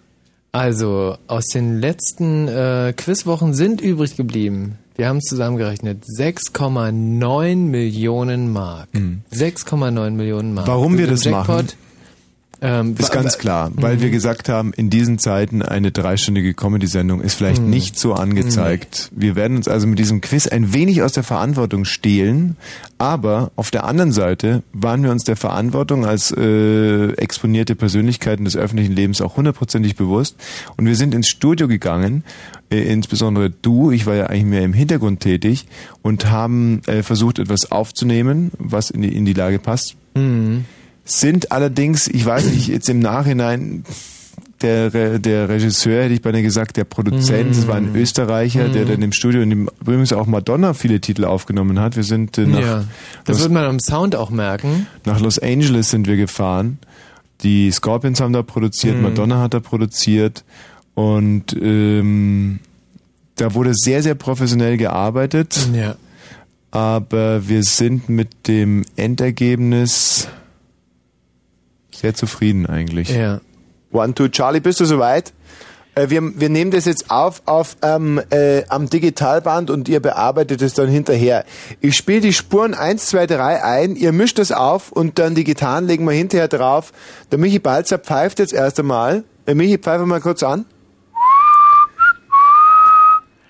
[0.54, 8.52] Also, aus den letzten äh, Quizwochen sind übrig geblieben, wir haben es zusammengerechnet, 6,9 Millionen
[8.52, 8.90] Mark.
[8.94, 10.68] 6,9 Millionen Mark.
[10.68, 11.68] Warum wir Für den das machen?
[12.68, 14.02] Ähm, Ist ganz klar, weil Mhm.
[14.02, 17.70] wir gesagt haben, in diesen Zeiten eine dreistündige Comedy-Sendung ist vielleicht Mhm.
[17.70, 19.10] nicht so angezeigt.
[19.16, 22.56] Wir werden uns also mit diesem Quiz ein wenig aus der Verantwortung stehlen,
[22.98, 28.56] aber auf der anderen Seite waren wir uns der Verantwortung als äh, exponierte Persönlichkeiten des
[28.56, 30.36] öffentlichen Lebens auch hundertprozentig bewusst
[30.78, 32.24] und wir sind ins Studio gegangen,
[32.72, 35.66] äh, insbesondere du, ich war ja eigentlich mehr im Hintergrund tätig
[36.02, 40.64] und haben äh, versucht etwas aufzunehmen, was in die, in die Lage passt Mhm.
[41.06, 43.84] Sind allerdings, ich weiß nicht, jetzt im Nachhinein,
[44.62, 47.96] der, der Regisseur, hätte ich beinahe gesagt, der Produzent, das war ein Mm.
[47.96, 48.88] Österreicher, der Mm.
[48.88, 51.96] dann im Studio in dem, übrigens auch Madonna viele Titel aufgenommen hat.
[51.96, 52.84] Wir sind äh, nach, ja,
[53.26, 54.88] das Los, wird man am Sound auch merken.
[55.06, 56.80] nach Los Angeles sind wir gefahren.
[57.44, 59.02] Die Scorpions haben da produziert, Mm.
[59.04, 60.44] Madonna hat da produziert
[60.96, 62.60] und ähm,
[63.36, 65.68] da wurde sehr, sehr professionell gearbeitet.
[65.76, 65.96] Ja.
[66.72, 70.28] Aber wir sind mit dem Endergebnis
[72.00, 73.10] sehr zufrieden eigentlich.
[73.10, 73.42] Ja.
[73.92, 75.34] One, two, Charlie, bist du soweit?
[75.96, 80.62] Äh, wir, wir nehmen das jetzt auf, auf ähm, äh, am Digitalband und ihr bearbeitet
[80.62, 81.46] es dann hinterher.
[81.80, 85.46] Ich spiele die Spuren 1, 2, 3 ein, ihr mischt es auf und dann die
[85.46, 86.92] Gitarren legen wir hinterher drauf.
[87.32, 89.24] Der Michi Balzer pfeift jetzt erst einmal.
[89.46, 90.66] Äh, Michi, pfeife mal kurz an.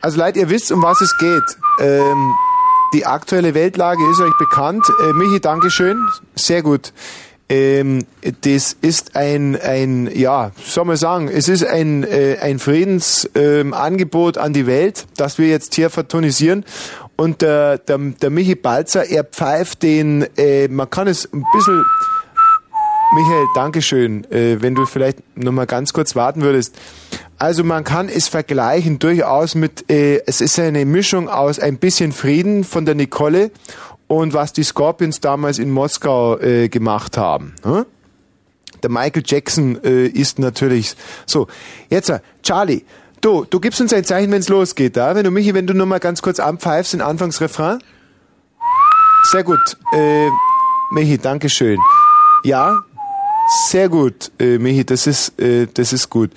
[0.01, 1.57] Also Leute, ihr wisst, um was es geht.
[1.79, 2.33] Ähm,
[2.93, 4.85] die aktuelle Weltlage ist euch bekannt.
[5.01, 6.07] Äh, Michi, Dankeschön.
[6.35, 6.93] Sehr gut.
[7.47, 8.05] Ähm,
[8.41, 14.43] das ist ein, ein, ja, soll man sagen, es ist ein, äh, ein Friedensangebot ähm,
[14.43, 16.65] an die Welt, das wir jetzt hier vertonisieren.
[17.17, 21.85] Und der, der, der Michi Balzer, er pfeift den, äh, man kann es ein bisschen,
[23.13, 26.75] Michael, Dankeschön, äh, wenn du vielleicht noch mal ganz kurz warten würdest.
[27.37, 32.11] Also man kann es vergleichen durchaus mit, äh, es ist eine Mischung aus ein bisschen
[32.11, 33.51] Frieden von der Nicole
[34.07, 37.53] und was die Scorpions damals in Moskau äh, gemacht haben.
[37.63, 37.85] Hm?
[38.83, 41.47] Der Michael Jackson äh, ist natürlich so.
[41.89, 42.83] Jetzt, äh, Charlie,
[43.21, 45.15] du, du gibst uns ein Zeichen, wenn es losgeht, da?
[45.15, 47.79] Wenn du Michi, wenn du nur mal ganz kurz anpfeifst, den Anfangsrefrain.
[49.31, 49.77] Sehr gut.
[49.93, 50.27] Äh,
[50.91, 51.79] Michi, Dankeschön.
[52.43, 52.83] Ja,
[53.67, 56.31] sehr gut, äh, Michi, das ist, äh, das ist gut.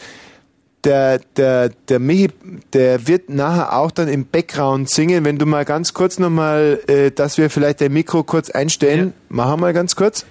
[0.84, 2.28] Der, der, der Michi,
[2.72, 5.24] der wird nachher auch dann im Background singen.
[5.24, 9.12] Wenn du mal ganz kurz nochmal, äh, dass wir vielleicht dein Mikro kurz einstellen.
[9.28, 10.24] Machen wir mal ganz kurz.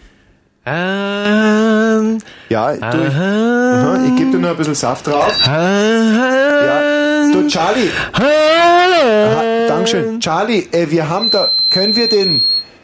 [0.65, 2.17] Ähm,
[2.49, 5.33] Ja, du, ich, Aha, ich gebe dir noch ein bisschen Saft drauf.
[5.45, 7.89] Ja, du Charlie.
[8.11, 10.19] Aha, Dankeschön.
[10.19, 12.43] Charlie, äh, wir haben da, können wir den,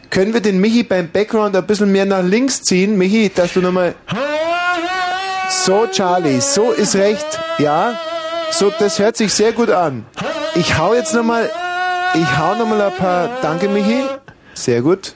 [0.09, 2.97] können wir den Michi beim Background ein bisschen mehr nach links ziehen?
[2.97, 3.95] Michi, dass du nochmal...
[5.49, 7.25] So, Charlie, so ist recht.
[7.57, 7.97] Ja,
[8.51, 10.05] so, das hört sich sehr gut an.
[10.55, 11.49] Ich hau jetzt nochmal,
[12.13, 14.03] ich hau nochmal ein paar, danke Michi.
[14.53, 15.15] Sehr gut.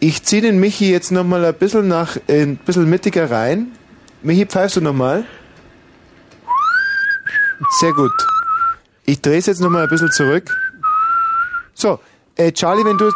[0.00, 3.72] Ich ziehe den Michi jetzt nochmal ein bisschen nach, ein bisschen mittiger rein.
[4.22, 5.24] Michi, pfeifst du nochmal?
[7.80, 8.12] Sehr gut.
[9.04, 10.44] Ich drehe es jetzt nochmal ein bisschen zurück.
[11.74, 11.98] So,
[12.36, 13.10] äh, Charlie, wenn du,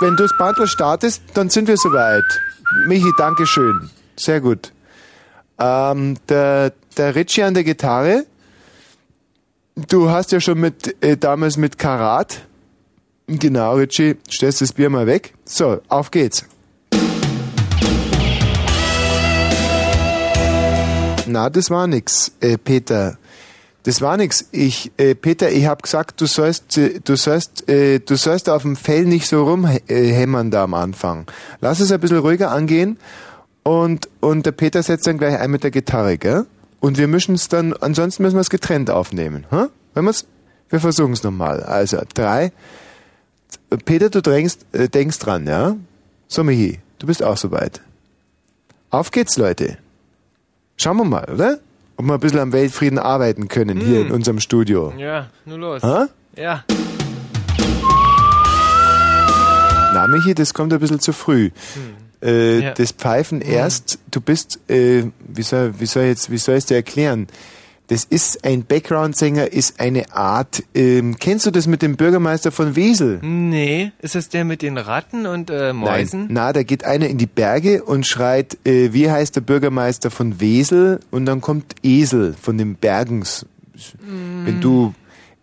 [0.00, 2.24] wenn du das Bandel startest, dann sind wir soweit.
[2.86, 3.90] Michi, danke schön.
[4.16, 4.72] Sehr gut.
[5.58, 8.26] Ähm, der, der Richie an der Gitarre.
[9.88, 12.46] Du hast ja schon mit, äh, damals mit Karat.
[13.26, 15.34] Genau, Richie, stellst das Bier mal weg.
[15.44, 16.44] So, auf geht's.
[21.26, 23.18] Na, das war nix, äh, Peter.
[23.82, 24.48] Das war nix.
[24.52, 28.62] Ich, äh, Peter, ich hab gesagt, du sollst, äh, du sollst, äh, du sollst auf
[28.62, 31.26] dem Fell nicht so rumhämmern da am Anfang.
[31.60, 32.98] Lass es ein bisschen ruhiger angehen
[33.66, 36.46] und, und der Peter setzt dann gleich ein mit der Gitarre, gell?
[36.78, 39.64] Und wir mischen es dann, ansonsten müssen wir es getrennt aufnehmen, hä?
[39.92, 40.24] Wenn wir's,
[40.68, 41.64] wir versuchen es nochmal.
[41.64, 42.52] Also, drei.
[43.84, 45.74] Peter, du drängst, äh, denkst dran, ja?
[46.28, 47.80] So, Michi, du bist auch soweit.
[48.90, 49.78] Auf geht's, Leute.
[50.76, 51.58] Schauen wir mal, oder?
[51.96, 54.92] Ob wir ein bisschen am Weltfrieden arbeiten können hier in unserem Studio.
[54.96, 55.82] ja, nur los.
[55.82, 56.04] Hä?
[56.36, 56.62] Ja.
[59.92, 61.50] Na, Michi, das kommt ein bisschen zu früh.
[62.22, 62.74] Äh, Ja.
[62.74, 66.66] Das Pfeifen erst, du bist, äh, wie soll, wie soll jetzt, wie soll ich es
[66.66, 67.26] dir erklären?
[67.88, 70.64] Das ist ein Background-Sänger, ist eine Art.
[70.74, 73.20] Ähm, kennst du das mit dem Bürgermeister von Wesel?
[73.22, 76.22] Nee, ist das der mit den Ratten und äh, Mäusen?
[76.22, 76.28] Nein.
[76.32, 80.40] Na, da geht einer in die Berge und schreit, äh, wie heißt der Bürgermeister von
[80.40, 80.98] Wesel?
[81.12, 83.46] Und dann kommt Esel von den Bergens.
[84.44, 84.92] Wenn du,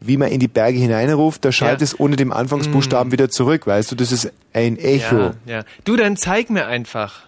[0.06, 1.84] wie man in die Berge hineinruft, da schallt Ja.
[1.86, 3.96] es ohne dem Anfangsbuchstaben wieder zurück, weißt du?
[3.96, 5.16] Das ist ein Echo.
[5.18, 5.64] Ja, ja.
[5.86, 7.24] Du, dann zeig mir einfach.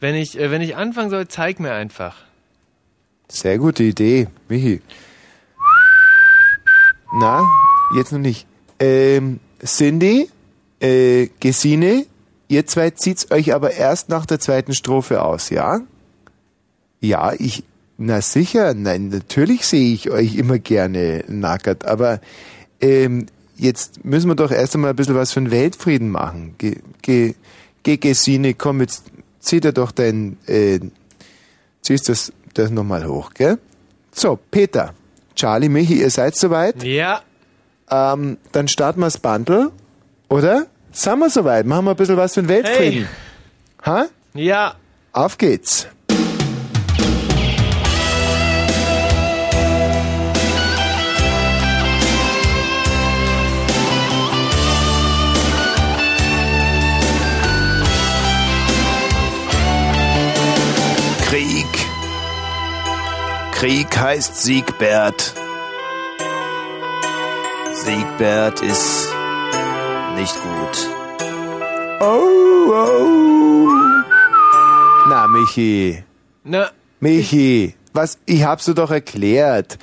[0.00, 2.16] Wenn ich, äh, wenn ich anfangen soll, zeig mir einfach.
[3.28, 4.80] Sehr gute Idee, Michi.
[7.18, 7.42] Na,
[7.96, 8.46] jetzt noch nicht.
[8.78, 10.28] Ähm, Cindy,
[10.80, 12.04] äh, Gesine,
[12.48, 15.80] ihr zwei zieht's euch aber erst nach der zweiten Strophe aus, ja?
[17.00, 17.64] Ja, ich,
[17.98, 22.20] na sicher, nein, natürlich sehe ich euch immer gerne nackert, aber
[22.80, 26.54] ähm, jetzt müssen wir doch erst einmal ein bisschen was für den Weltfrieden machen.
[26.58, 27.34] Ge, ge,
[27.82, 29.04] ge Gesine, komm, jetzt
[29.40, 30.80] zieh dir doch dein, äh,
[31.80, 33.58] ziehst das, das nochmal hoch, gell?
[34.12, 34.94] So, Peter,
[35.34, 36.82] Charlie, Michi, ihr seid soweit?
[36.82, 37.22] Ja.
[37.90, 39.70] Ähm, dann starten wir das Bundle,
[40.28, 40.66] oder?
[40.92, 41.66] Sind wir soweit?
[41.66, 43.08] Machen wir ein bisschen was für den Weltfrieden.
[43.84, 44.06] Ha?
[44.34, 44.74] Ja.
[45.12, 45.86] Auf geht's.
[61.36, 61.66] Krieg.
[63.52, 65.34] Krieg heißt Siegbert.
[67.74, 69.08] Siegbert ist
[70.14, 70.90] nicht gut.
[72.00, 73.68] Oh, oh.
[75.10, 76.02] Na, Michi.
[76.42, 76.70] Na,
[77.00, 79.76] Michi, was, ich hab's dir doch erklärt.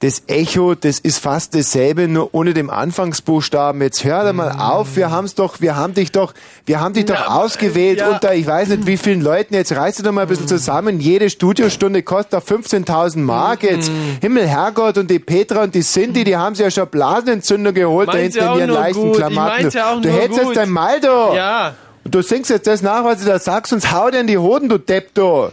[0.00, 3.82] Das Echo, das ist fast dasselbe, nur ohne dem Anfangsbuchstaben.
[3.82, 6.34] Jetzt hör doch mal auf, wir haben's doch, wir haben dich doch,
[6.66, 8.10] wir haben dich doch aber, ausgewählt äh, ja.
[8.10, 11.00] unter, ich weiß nicht wie vielen Leuten, jetzt reiß dich doch mal ein bisschen zusammen.
[11.00, 13.90] Jede Studiostunde kostet doch 15.000 Mark jetzt.
[14.20, 18.08] Himmel, Herrgott, und die Petra und die Cindy, die haben sich ja schon Blasenentzündung geholt
[18.08, 19.16] da Meint's hinten ja in ihren leichten gut.
[19.16, 19.70] Klamotten.
[19.70, 20.56] ja du hättest jetzt gut.
[20.56, 21.34] dein Mal da.
[21.34, 21.74] ja.
[22.04, 24.38] Und du singst jetzt das nach, was du da sagst, sonst hau dir in die
[24.38, 25.48] Hoden, du Depp, du.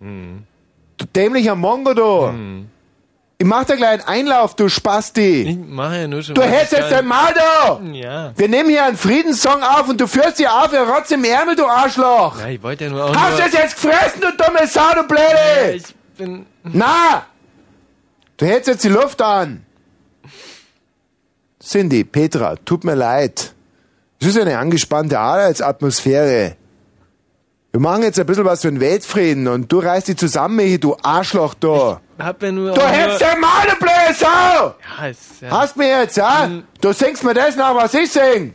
[0.00, 2.32] Du dämlicher Mongo, du.
[3.42, 5.42] Ich mach dir gleich einen Einlauf, du Spasti.
[5.42, 6.36] Ich mache ja nur schon.
[6.36, 7.92] Du hältst ich jetzt dein Mal, du.
[7.92, 8.32] Ja.
[8.36, 11.56] Wir nehmen hier einen Friedenssong auf und du führst dich auf, ihr Rotz im Ärmel,
[11.56, 12.38] du Arschloch.
[12.38, 15.08] Ja, ich wollte ja nur auch Hast du es jetzt gefressen, du dumme Sau, du
[15.08, 15.72] Blöde?
[15.74, 15.82] ich
[16.16, 16.46] bin...
[16.62, 17.26] Na!
[18.36, 19.66] Du hältst jetzt die Luft an.
[21.60, 23.54] Cindy, Petra, tut mir leid.
[24.20, 26.54] Es ist eine angespannte Arbeitsatmosphäre.
[27.72, 30.96] Wir machen jetzt ein bisschen was für den Weltfrieden und du reißt die zusammen, du
[31.02, 31.96] Arschloch, du.
[32.22, 32.72] Hab ja nur...
[32.72, 33.26] Du hältst du
[33.80, 34.26] blöde Sau!
[35.00, 35.50] ja, ist, ja.
[35.50, 36.48] Hast mir jetzt, ja?
[36.80, 38.54] Du singst mir das nach, was ich sing.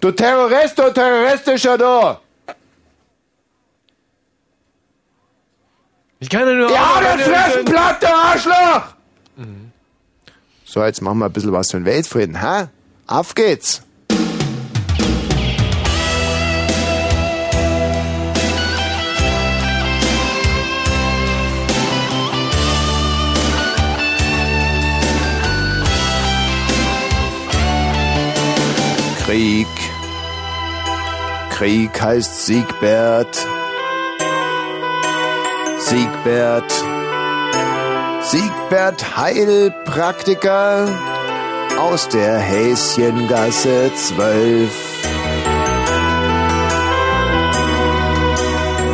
[0.00, 2.18] Du Terrorist, du terroristischer, du.
[6.18, 6.70] Ich kann ja nur...
[6.70, 8.82] Ja, auch- der Fressen platt, der Arschloch!
[10.64, 12.68] So, jetzt machen wir ein bisschen was für den Weltfrieden, hä?
[13.06, 13.82] Auf geht's!
[29.30, 29.68] Krieg.
[31.50, 33.46] Krieg heißt Siegbert.
[35.78, 36.72] Siegbert.
[38.22, 40.88] Siegbert Heilpraktiker
[41.78, 44.68] aus der Häschengasse 12.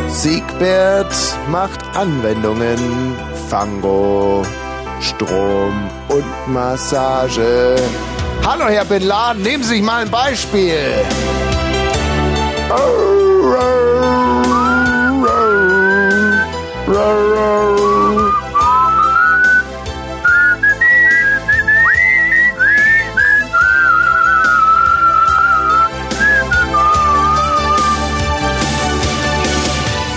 [0.09, 1.15] Siegbert
[1.49, 3.15] macht Anwendungen,
[3.49, 4.45] Fango,
[5.01, 7.75] Strom und Massage.
[8.49, 10.77] Hallo Herr Bin Laden, nehmen Sie sich mal ein Beispiel.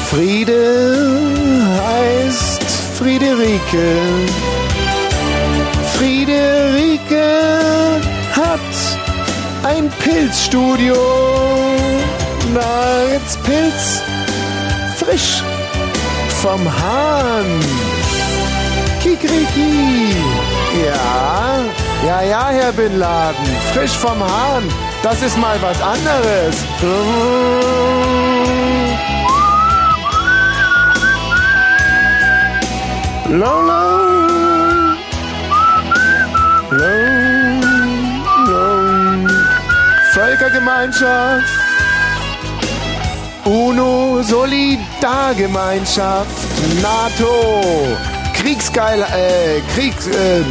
[0.08, 0.62] Friede
[1.82, 2.62] heißt
[2.96, 4.39] Friederike.
[9.80, 10.96] Ein Pilzstudio.
[12.52, 14.02] Na, jetzt Pilz
[14.98, 15.42] frisch
[16.42, 17.46] vom Hahn.
[19.02, 20.14] Kikriki.
[20.84, 21.64] Ja,
[22.06, 23.46] ja, ja, Herr Bin Laden.
[23.72, 24.64] Frisch vom Hahn.
[25.02, 26.56] Das ist mal was anderes.
[33.30, 34.00] Lola.
[40.70, 41.50] Völkergemeinschaft.
[43.44, 46.30] UNO Solidargemeinschaft.
[46.80, 47.98] NATO.
[48.34, 49.02] Kriegsgeil.
[49.02, 50.06] Äh, Kriegs.
[50.06, 50.44] Äh,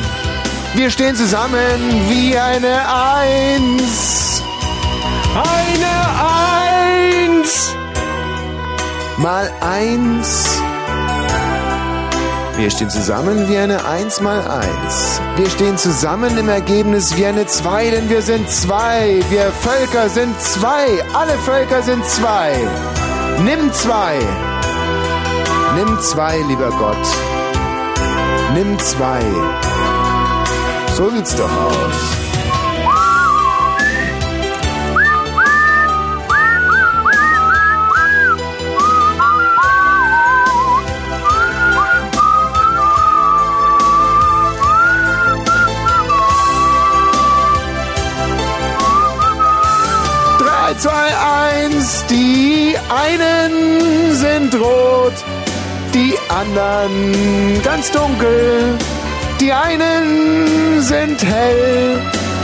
[0.75, 2.81] wir stehen zusammen wie eine
[3.15, 4.43] Eins.
[5.33, 5.87] Eine
[7.31, 7.73] Eins.
[9.17, 10.58] Mal eins.
[12.59, 15.21] Wir stehen zusammen wie eine 1 mal 1.
[15.37, 19.21] Wir stehen zusammen im Ergebnis wie eine 2, denn wir sind zwei.
[19.29, 21.01] Wir Völker sind zwei.
[21.13, 22.51] Alle Völker sind zwei.
[23.45, 24.19] Nimm zwei.
[25.77, 27.07] Nimm zwei, lieber Gott.
[28.53, 29.21] Nimm zwei.
[30.97, 32.28] So sieht's doch aus.
[50.79, 52.05] Drei, zwei, eins.
[52.09, 55.13] Die einen sind rot,
[55.93, 58.77] die anderen ganz dunkel.
[59.41, 62.01] Die einen sind hell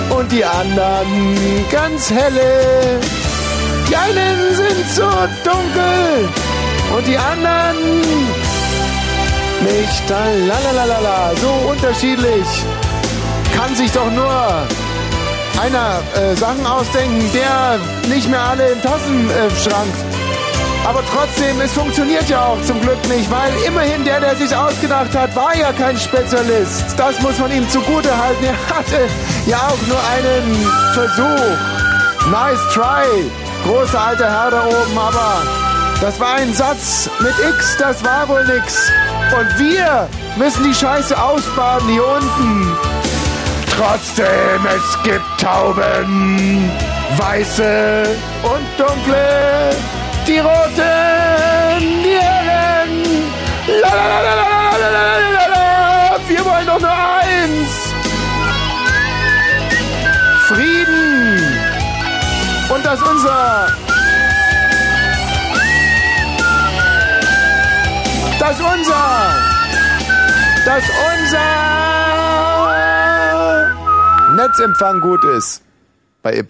[0.10, 1.38] und die anderen
[1.72, 3.00] ganz helle.
[3.90, 5.10] Die einen sind so
[5.44, 6.30] dunkel
[6.96, 8.02] und die anderen
[9.62, 10.10] nicht.
[10.10, 12.48] Lalalala, so unterschiedlich.
[13.56, 14.68] Kann sich doch nur
[15.66, 17.80] einer äh, Sachen ausdenken, der
[18.14, 19.88] nicht mehr alle im Tassenschrank.
[19.88, 20.88] Äh.
[20.88, 25.16] Aber trotzdem, es funktioniert ja auch zum Glück nicht, weil immerhin der, der sich ausgedacht
[25.16, 26.84] hat, war ja kein Spezialist.
[26.96, 28.46] Das muss man ihm zugute halten.
[28.46, 29.10] Er hatte
[29.48, 32.30] ja auch nur einen Versuch.
[32.30, 33.32] Nice try,
[33.66, 35.42] großer alter Herr da oben, aber
[36.02, 38.92] das war ein Satz mit X, das war wohl nix.
[39.38, 42.95] Und wir müssen die Scheiße ausbaden hier unten.
[43.78, 46.72] Trotzdem, es gibt Tauben,
[47.18, 49.76] weiße und dunkle,
[50.26, 53.04] die roten, die hellen.
[53.82, 54.56] Lalalala,
[56.28, 57.94] wir wollen doch nur eins.
[60.48, 61.42] Frieden.
[62.70, 63.68] Und das unser.
[68.40, 69.34] Das unser.
[70.66, 70.84] Das
[71.14, 71.85] unser.
[74.58, 75.64] Netzempfang gut ist
[76.22, 76.44] bei E+.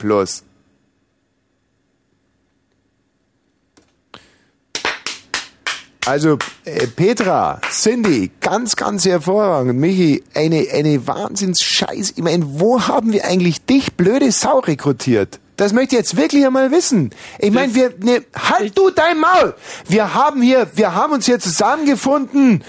[6.06, 9.80] Also äh, Petra, Cindy, ganz, ganz hervorragend.
[9.80, 12.14] Michi, eine, eine Wahnsinns-Scheiß.
[12.16, 15.40] Ich meine, wo haben wir eigentlich dich, blöde Sau, rekrutiert?
[15.58, 17.10] Das möchte ich jetzt wirklich einmal wissen.
[17.40, 19.56] Ich meine, wir, ne, halt du dein Maul!
[19.88, 22.64] Wir haben hier, wir haben uns hier zusammengefunden,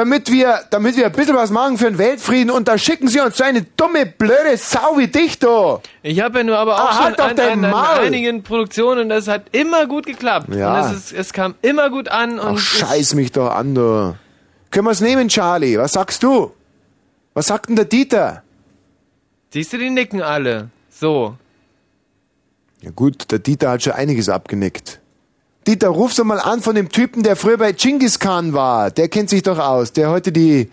[0.00, 3.20] damit wir, damit wir ein bisschen was machen für den Weltfrieden und da schicken sie
[3.20, 5.78] uns so eine dumme, blöde Sau wie dich, du!
[6.02, 9.08] Ich habe ja nur aber auch Ah, schon halt an, an, an einigen Produktionen und
[9.10, 10.54] das hat immer gut geklappt.
[10.54, 10.80] Ja.
[10.80, 14.16] Und es, ist, es kam immer gut an und Ach, scheiß mich doch an, du.
[14.70, 15.76] Können wir es nehmen, Charlie?
[15.76, 16.50] Was sagst du?
[17.34, 18.42] Was sagt denn der Dieter?
[19.52, 20.70] Siehst du, die nicken alle.
[20.88, 21.36] So.
[22.80, 24.99] Ja gut, der Dieter hat schon einiges abgenickt.
[25.66, 28.90] Dieter, ruf's doch mal an von dem Typen, der früher bei Genghis Khan war.
[28.90, 29.92] Der kennt sich doch aus.
[29.92, 30.70] Der heute die...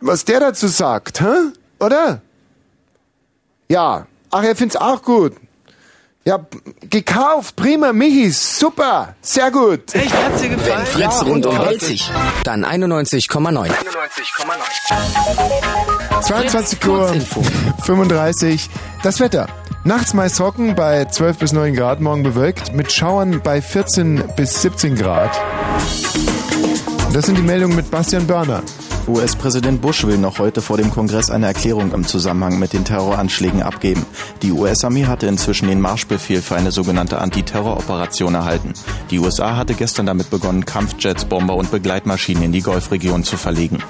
[0.00, 1.26] Was der dazu sagt, hä?
[1.80, 2.22] Oder?
[3.68, 4.06] Ja.
[4.30, 5.34] Ach, er find's auch gut.
[6.24, 6.38] Ja,
[6.82, 9.94] gekauft, prima, Michi, super, sehr gut.
[9.94, 10.86] Echt, hat's dir gefallen?
[10.86, 12.10] Fritz Ja, rundum und- hält sich.
[12.44, 13.70] Dann 91,9.
[16.22, 17.42] 22 Uhr Kurzinfo.
[17.84, 18.68] 35.
[19.02, 19.46] Das Wetter.
[19.90, 24.62] Nachts meist trocken bei 12 bis 9 Grad, morgen bewölkt, mit Schauern bei 14 bis
[24.62, 25.36] 17 Grad.
[27.12, 28.62] Das sind die Meldungen mit Bastian Börner.
[29.08, 33.64] US-Präsident Bush will noch heute vor dem Kongress eine Erklärung im Zusammenhang mit den Terroranschlägen
[33.64, 34.06] abgeben.
[34.42, 38.74] Die US-Armee hatte inzwischen den Marschbefehl für eine sogenannte Antiterroroperation erhalten.
[39.10, 43.82] Die USA hatte gestern damit begonnen, Kampfjets, Bomber und Begleitmaschinen in die Golfregion zu verlegen.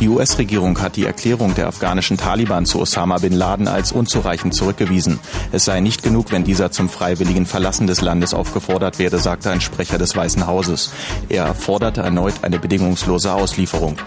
[0.00, 5.20] Die US-Regierung hat die Erklärung der afghanischen Taliban zu Osama bin Laden als unzureichend zurückgewiesen.
[5.52, 9.60] Es sei nicht genug, wenn dieser zum freiwilligen Verlassen des Landes aufgefordert werde, sagte ein
[9.60, 10.90] Sprecher des Weißen Hauses.
[11.28, 13.98] Er forderte erneut eine bedingungslose Auslieferung.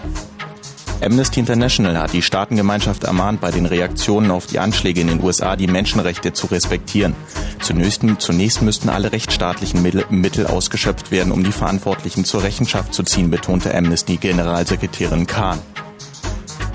[1.04, 5.54] Amnesty International hat die Staatengemeinschaft ermahnt, bei den Reaktionen auf die Anschläge in den USA
[5.54, 7.14] die Menschenrechte zu respektieren.
[7.60, 13.02] Zunächst, zunächst müssten alle rechtsstaatlichen Mittel, Mittel ausgeschöpft werden, um die Verantwortlichen zur Rechenschaft zu
[13.02, 15.58] ziehen, betonte Amnesty-Generalsekretärin Kahn.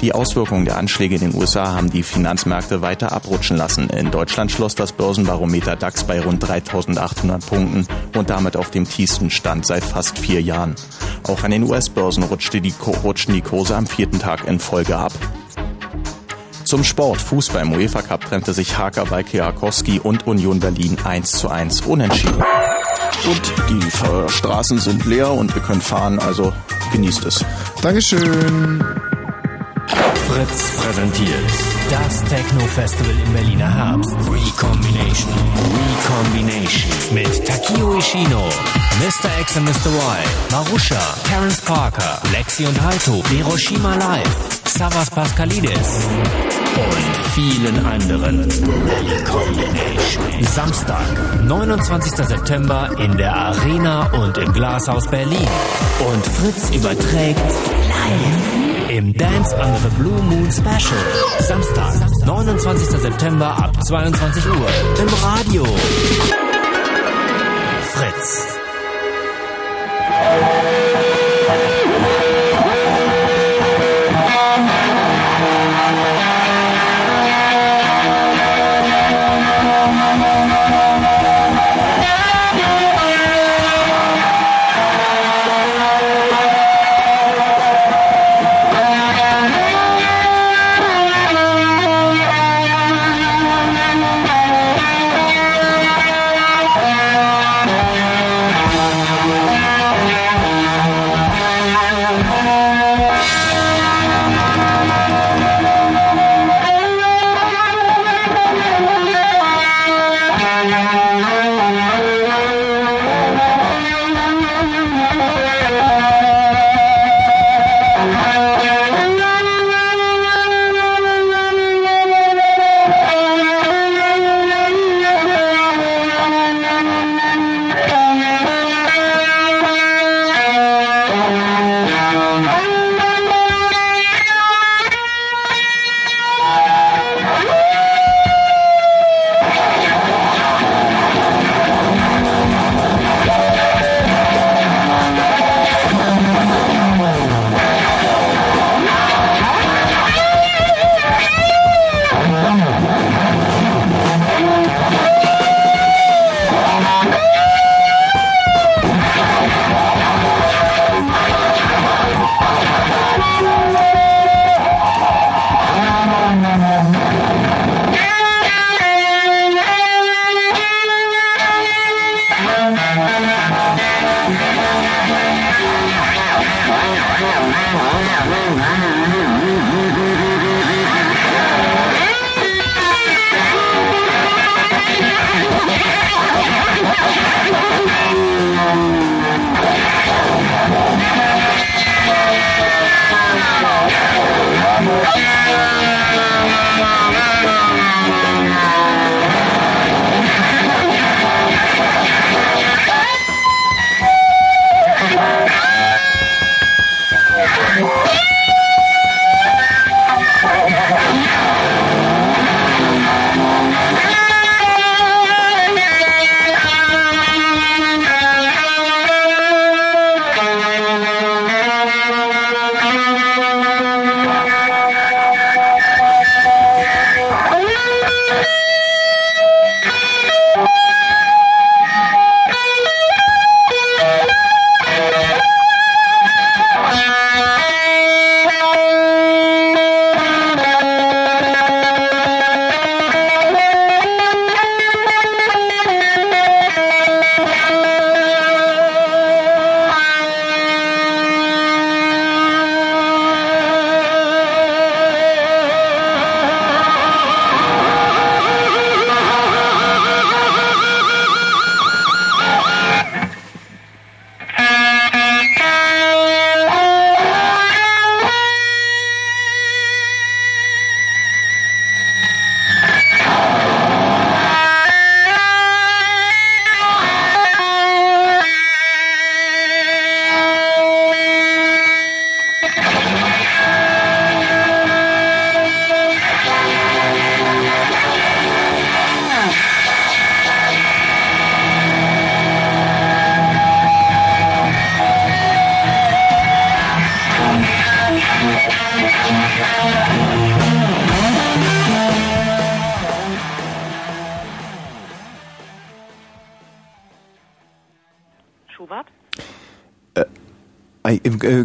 [0.02, 3.90] Die Auswirkungen der Anschläge in den USA haben die Finanzmärkte weiter abrutschen lassen.
[3.90, 7.86] In Deutschland schloss das Börsenbarometer DAX bei rund 3800 Punkten
[8.18, 10.76] und damit auf dem tiefsten Stand seit fast vier Jahren.
[11.28, 14.96] Auch an den US-Börsen rutschte die, Ko- rutschten die Kurse am vierten Tag in Folge
[14.96, 15.12] ab.
[16.64, 17.20] Zum Sport.
[17.20, 21.82] Fußball im UEFA Cup trennte sich Haka bei Krakowski und Union Berlin 1 zu 1
[21.82, 22.42] unentschieden.
[23.26, 26.54] Und die Straßen sind leer und wir können fahren, also
[26.94, 27.44] genießt es.
[27.82, 28.82] Dankeschön.
[29.90, 31.50] Fritz präsentiert
[31.90, 34.12] das Techno-Festival im Berliner Herbst.
[34.12, 35.34] Recombination.
[35.90, 36.92] Recombination.
[37.14, 38.48] Mit Takio Ishino,
[39.00, 39.30] Mr.
[39.42, 39.90] X and Mr.
[39.90, 40.00] Y,
[40.52, 46.06] Marusha, Terence Parker, Lexi und Haito, Hiroshima Live, Savas Pascalidis
[46.76, 48.42] und vielen anderen.
[48.42, 50.44] Recombination.
[50.44, 52.12] Samstag, 29.
[52.28, 55.48] September in der Arena und im Glashaus Berlin.
[56.00, 58.69] Und Fritz überträgt live
[59.00, 61.00] im Dance Under the Blue Moon Special.
[61.40, 61.94] Samstag,
[62.26, 63.00] 29.
[63.00, 64.70] September ab 22 Uhr
[65.00, 65.64] im Radio.
[67.94, 68.60] Fritz.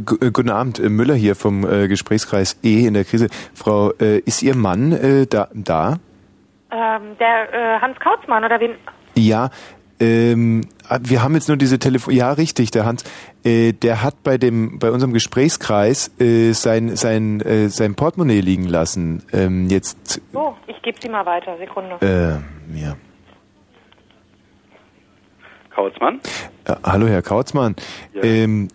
[0.05, 3.29] Guten Abend, äh, Müller hier vom äh, Gesprächskreis E in der Krise.
[3.55, 5.49] Frau, äh, ist Ihr Mann äh, da?
[5.53, 5.99] da?
[6.71, 8.73] Ähm, der äh, Hans Kautzmann oder wen?
[9.17, 9.51] Ja,
[10.01, 10.63] ähm,
[11.01, 12.13] wir haben jetzt nur diese Telefon.
[12.15, 13.05] Ja, richtig, der Hans.
[13.45, 18.65] Äh, der hat bei dem, bei unserem Gesprächskreis äh, sein sein äh, sein Portemonnaie liegen
[18.67, 19.23] lassen.
[19.33, 21.57] Ähm, jetzt, Oh, ich gebe sie mal weiter.
[21.59, 21.97] Sekunde.
[22.01, 22.97] äh, ja.
[25.75, 26.21] Kautzmann?
[26.65, 27.77] Äh, hallo, Herr Kautzmann.
[28.21, 28.69] Ähm,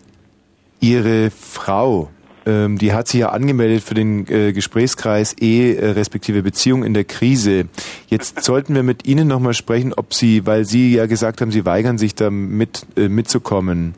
[0.80, 2.10] Ihre Frau,
[2.46, 6.94] ähm, die hat sich ja angemeldet für den äh, Gesprächskreis E, äh, respektive Beziehung in
[6.94, 7.68] der Krise.
[8.08, 11.66] Jetzt sollten wir mit Ihnen nochmal sprechen, ob Sie, weil Sie ja gesagt haben, Sie
[11.66, 13.94] weigern sich da mit, äh, mitzukommen.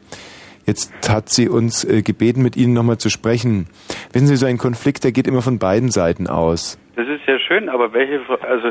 [0.66, 3.66] Jetzt hat sie uns äh, gebeten, mit Ihnen nochmal zu sprechen.
[4.12, 6.78] Wissen Sie, so ein Konflikt, der geht immer von beiden Seiten aus.
[6.94, 8.68] Das ist ja schön, aber welche, also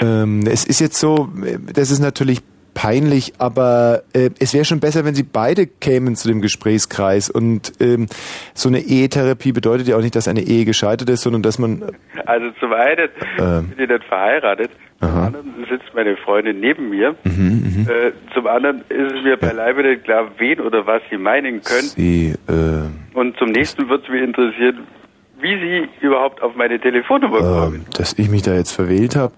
[0.00, 2.40] Ähm, es ist jetzt so, äh, das ist natürlich
[2.80, 7.28] peinlich, aber äh, es wäre schon besser, wenn Sie beide kämen zu dem Gesprächskreis.
[7.28, 8.06] Und ähm,
[8.54, 11.82] so eine Ehetherapie bedeutet ja auch nicht, dass eine Ehe gescheitert ist, sondern dass man...
[12.24, 13.08] Also zum einen
[13.38, 13.68] Ähm.
[13.68, 17.14] bin ich nicht verheiratet, zum anderen sitzt meine Freundin neben mir.
[17.24, 21.60] Mhm, Äh, zum anderen ist es mir beileibe nicht klar, wen oder was sie meinen
[21.62, 21.88] können.
[21.88, 24.86] Sie, äh, Und zum nächsten wird es mich interessieren,
[25.40, 27.74] wie sie überhaupt auf meine Telefonnummer kommen.
[27.74, 29.34] ähm, dass ich mich da jetzt verwählt habe.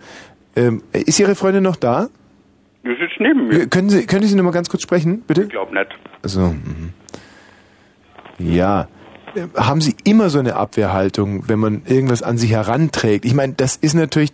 [0.55, 2.09] Ähm, ist Ihre Freundin noch da?
[2.85, 3.63] Du sitzt neben mir.
[3.63, 5.43] Äh, Können Sie, können Sie noch mal ganz kurz sprechen, bitte?
[5.43, 5.89] Ich glaube nicht.
[6.23, 6.93] Also, mhm.
[8.39, 8.89] ja.
[9.35, 13.25] Äh, Haben Sie immer so eine Abwehrhaltung, wenn man irgendwas an Sie heranträgt?
[13.25, 14.33] Ich meine, das ist natürlich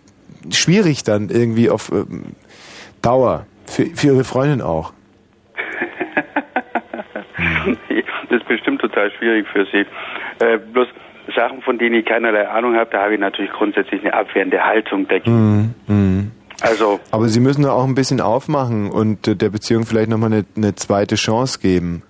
[0.51, 2.35] schwierig dann irgendwie auf ähm,
[3.01, 3.45] Dauer.
[3.65, 4.93] Für, für Ihre Freundin auch.
[8.29, 9.85] Das ist bestimmt total schwierig für sie.
[10.45, 10.87] Äh, bloß
[11.35, 15.07] Sachen, von denen ich keinerlei Ahnung habe, da habe ich natürlich grundsätzlich eine abwehrende Haltung
[15.07, 15.73] dagegen.
[15.87, 15.95] Mhm.
[15.95, 16.31] Mhm.
[16.61, 20.33] Also, Aber Sie müssen da auch ein bisschen aufmachen und äh, der Beziehung vielleicht nochmal
[20.33, 22.03] eine, eine zweite Chance geben.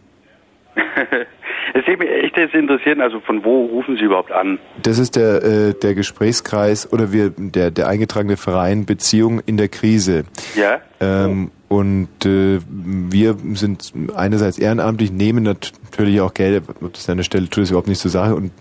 [0.76, 4.60] es würde mich echt jetzt interessieren, also von wo rufen Sie überhaupt an?
[4.82, 9.68] Das ist der, äh, der Gesprächskreis oder wir, der, der eingetragene Verein Beziehung in der
[9.68, 10.24] Krise.
[10.56, 10.82] Ja?
[11.00, 17.18] Ähm, und äh, wir sind einerseits ehrenamtlich, nehmen nat- natürlich auch Geld, ob das an
[17.18, 18.52] der Stelle tut, ist überhaupt nicht zur Sache und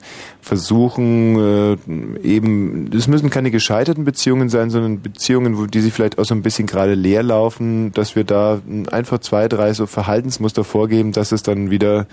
[0.42, 1.76] versuchen äh,
[2.22, 6.34] eben, es müssen keine gescheiterten Beziehungen sein, sondern Beziehungen, wo die sich vielleicht auch so
[6.34, 11.32] ein bisschen gerade leer laufen, dass wir da einfach zwei, drei so Verhaltensmuster vorgeben, dass
[11.32, 12.06] es dann wieder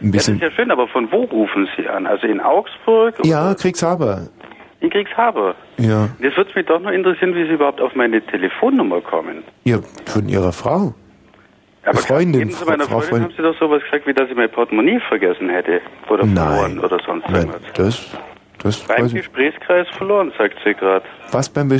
[0.00, 0.38] ein Das ist bisschen...
[0.40, 2.06] ja schön, aber von wo rufen Sie an?
[2.06, 3.14] Also in Augsburg?
[3.24, 4.28] Ja, Kriegshaber.
[4.82, 5.54] In Kriegshaber.
[5.78, 6.08] Ja.
[6.20, 9.44] Jetzt würde mich doch noch interessieren, wie Sie überhaupt auf meine Telefonnummer kommen.
[9.64, 10.92] Ja, von Ihrer Frau.
[11.84, 13.24] Aber Freundin, Eben zu meiner Frau Freundin Freundin.
[13.24, 15.80] haben Sie doch sowas gesagt, wie dass ich mein Portemonnaie vergessen hätte.
[16.10, 17.62] Oder verloren oder sonst Nein, irgendwas.
[17.74, 18.10] das,
[18.62, 19.08] das Beim.
[19.08, 21.04] Gesprächskreis verloren, sagt sie gerade.
[21.30, 21.78] Was beim Be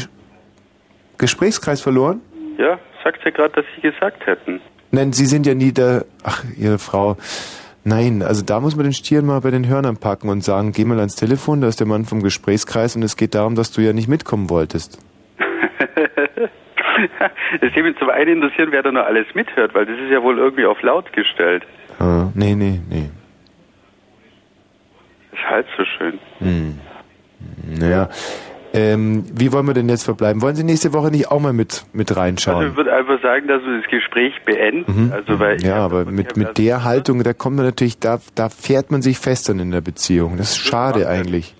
[1.19, 2.21] Gesprächskreis verloren?
[2.59, 4.61] Ja, sagt sie gerade, dass Sie gesagt hätten.
[4.91, 6.05] Nein, Sie sind ja nie der.
[6.25, 7.17] Ach, Ihre Frau.
[7.85, 10.85] Nein, also da muss man den Stier mal bei den Hörnern packen und sagen, geh
[10.85, 13.80] mal ans Telefon, da ist der Mann vom Gesprächskreis und es geht darum, dass du
[13.80, 14.99] ja nicht mitkommen wolltest.
[17.61, 20.22] Es würde mich zum einen interessieren, wer da noch alles mithört, weil das ist ja
[20.22, 21.64] wohl irgendwie auf laut gestellt.
[21.99, 23.11] Ah, nee, nee, nee.
[25.33, 26.18] Ist halt so schön.
[26.39, 26.78] Hm.
[27.78, 28.09] Naja.
[28.75, 30.41] Ähm, wie wollen wir denn jetzt verbleiben?
[30.41, 32.68] Wollen Sie nächste Woche nicht auch mal mit, mit Also reinschauen?
[32.68, 35.07] ich würde einfach sagen, dass wir das Gespräch beenden.
[35.07, 35.12] Mhm.
[35.12, 38.91] Also weil ja, aber mit, mit der Haltung, da kommt man natürlich, da, da fährt
[38.91, 40.39] man sich fest dann in der Beziehung.
[40.39, 41.55] Das ist schade eigentlich.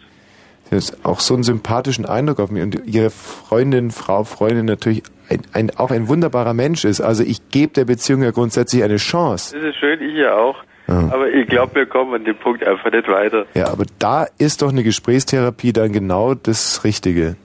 [0.70, 5.02] Sie hat auch so einen sympathischen Eindruck auf mich und ihre Freundin, Frau, Freundin natürlich
[5.28, 7.02] ein, ein, auch ein wunderbarer Mensch ist.
[7.02, 9.54] Also ich gebe der Beziehung ja grundsätzlich eine Chance.
[9.54, 10.56] das ist schön, ich ja auch.
[10.88, 11.10] Ja.
[11.12, 13.46] Aber ich glaube, wir kommen an dem Punkt einfach nicht weiter.
[13.54, 17.36] Ja, aber da ist doch eine Gesprächstherapie dann genau das Richtige.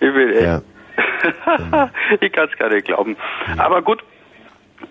[0.00, 0.42] Ich will echt.
[0.42, 0.62] Ja.
[2.20, 3.16] ich kann es gar nicht glauben.
[3.58, 4.02] Aber gut,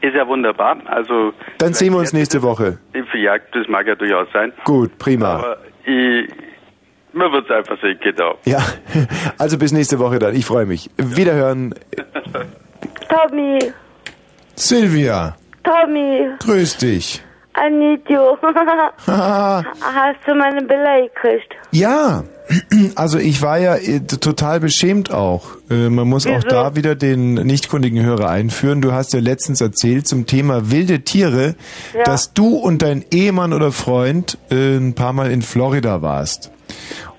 [0.02, 0.78] ist ja wunderbar.
[0.86, 2.80] Also Dann sehen wir uns nächste Woche.
[3.14, 4.52] Jagd, das mag ja durchaus sein.
[4.66, 5.36] Gut, prima.
[5.36, 6.30] Aber ich,
[7.14, 8.38] man wird es einfach sehen, genau.
[8.46, 8.60] Ja,
[9.38, 10.36] also bis nächste Woche dann.
[10.36, 10.90] Ich freue mich.
[10.98, 11.74] Wiederhören.
[13.10, 13.60] Tommy,
[14.56, 15.36] Silvia,
[15.66, 17.22] Tommy, grüß dich.
[17.54, 18.38] Anitio.
[19.08, 19.64] Haha.
[19.82, 21.54] Hast du meine Bilder gekriegt?
[21.72, 22.24] Ja,
[22.96, 25.44] also ich war ja äh, total beschämt auch.
[25.70, 28.82] Äh, Man muss auch da wieder den nichtkundigen Hörer einführen.
[28.82, 31.56] Du hast ja letztens erzählt zum Thema wilde Tiere,
[31.94, 32.04] Ja.
[32.04, 36.52] dass du und dein Ehemann oder Freund äh, ein paar Mal in Florida warst.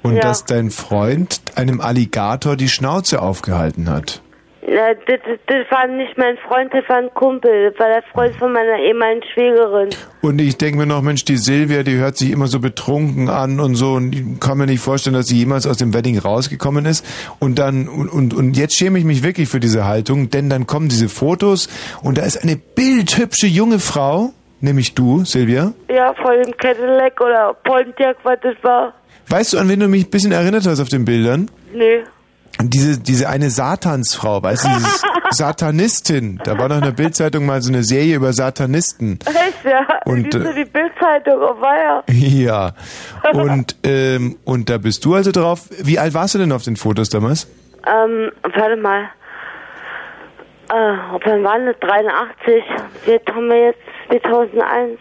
[0.03, 0.21] Und Ja.
[0.21, 4.21] dass dein Freund einem Alligator die Schnauze aufgehalten hat.
[4.69, 7.71] Na, das, das, das war nicht mein Freund, das war ein Kumpel.
[7.71, 9.91] Das war der Freund von meiner ehemaligen Schwägerin.
[10.23, 13.61] Und ich denke mir noch, Mensch, die Silvia, die hört sich immer so betrunken an
[13.61, 16.85] und so und ich kann mir nicht vorstellen, dass sie jemals aus dem Wedding rausgekommen
[16.85, 17.07] ist.
[17.39, 20.67] Und dann, und, und, und jetzt schäme ich mich wirklich für diese Haltung, denn dann
[20.67, 21.69] kommen diese Fotos
[22.03, 25.75] und da ist eine bildhübsche junge Frau, nämlich du, Silvia.
[25.89, 28.95] Ja, voll im Cadillac oder Pontiac, was das war.
[29.29, 31.51] Weißt du, an wen du mich ein bisschen erinnert hast auf den Bildern?
[31.73, 32.03] Nee.
[32.63, 35.01] Diese, diese eine Satansfrau, weißt du, diese
[35.31, 36.41] Satanistin.
[36.45, 39.19] Da war noch in der Bildzeitung mal so eine Serie über Satanisten.
[39.27, 39.87] Echt, ja?
[40.05, 42.03] Und, äh, die Bildzeitung, oh weia.
[42.09, 42.73] Ja.
[43.33, 45.69] Und, ähm, und da bist du also drauf.
[45.83, 47.47] Wie alt warst du denn auf den Fotos damals?
[47.87, 49.03] Ähm, warte mal.
[50.69, 51.77] Äh, wann waren das?
[51.81, 52.65] 83.
[53.07, 54.99] Jetzt haben wir jetzt 2001.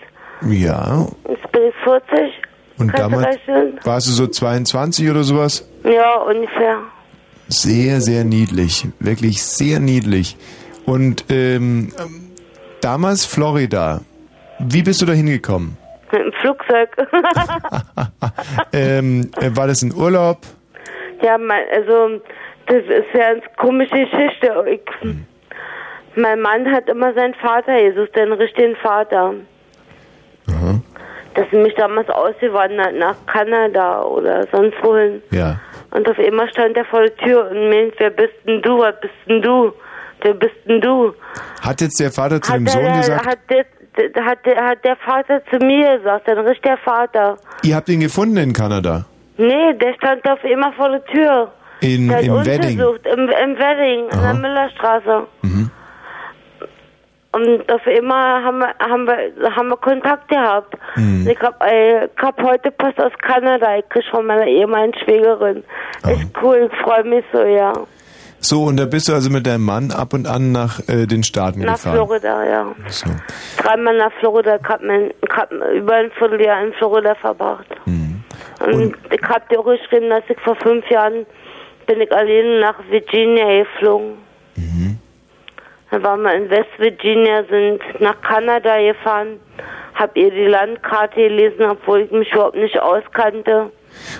[0.47, 1.07] Ja.
[1.27, 2.33] Jetzt bin ich 40.
[2.77, 3.37] Und Kannst damals
[3.83, 5.67] warst du so 22 oder sowas?
[5.83, 6.79] Ja, ungefähr.
[7.47, 8.87] Sehr, sehr niedlich.
[8.99, 10.37] Wirklich sehr niedlich.
[10.85, 11.93] Und ähm,
[12.81, 14.01] damals Florida.
[14.59, 15.77] Wie bist du da hingekommen?
[16.11, 16.89] Mit dem Flugzeug.
[18.73, 20.39] ähm, äh, war das ein Urlaub?
[21.25, 22.21] ja, mein, also,
[22.67, 24.65] das ist ja eine komische Geschichte.
[24.67, 24.81] Ich,
[26.15, 29.33] Mein Mann hat immer seinen Vater, Jesus, den richtigen Vater.
[31.33, 35.21] Das ist mich damals ausgewandert nach Kanada oder sonst wohin.
[35.31, 35.59] Ja.
[35.91, 38.99] Und auf einmal stand er vor der Tür und meint, wer bist denn du, was
[39.01, 39.73] bist denn du,
[40.21, 41.13] wer bist denn du?
[41.61, 43.65] Hat jetzt der Vater zu Hat dem der, Sohn gesagt, hat, der,
[44.09, 47.37] der- hat, der, hat der Vater zu mir gesagt, ein richtiger Vater.
[47.63, 49.05] ihr habt ihn gefunden in Kanada?
[49.37, 51.51] Nee, der stand auf immer vor der Tür.
[51.81, 52.79] In, der im Wedding?
[52.79, 55.27] im, im Wedding, in der Müllerstraße.
[55.43, 55.69] Mhm.
[57.35, 60.73] Und auf immer haben wir, haben wir, haben wir Kontakt gehabt.
[60.95, 61.27] Mhm.
[61.29, 65.63] Ich hab, äh, ich hab heute Post aus Kanada, ich krieg von meiner ehemaligen Schwägerin.
[66.07, 67.73] Ist cool, ich freue mich so, ja.
[68.39, 71.23] So, und da bist du also mit deinem Mann ab und an nach äh, den
[71.23, 71.95] Staaten Nach gefahren?
[71.95, 72.75] Florida, ja.
[72.87, 73.09] So.
[73.57, 77.67] Dreimal nach Florida, ich hab, mein, ich hab über ein Vierteljahr in Florida verbracht.
[77.85, 78.23] Mhm.
[78.65, 81.25] Und, ich hab dir auch geschrieben, dass ich vor fünf Jahren
[81.85, 84.13] bin ich alleine nach Virginia geflogen.
[84.55, 84.99] Mhm.
[85.95, 89.39] Dann waren wir in West Virginia, sind nach Kanada gefahren,
[89.93, 93.71] hab ihr die Landkarte gelesen, obwohl ich mich überhaupt nicht auskannte.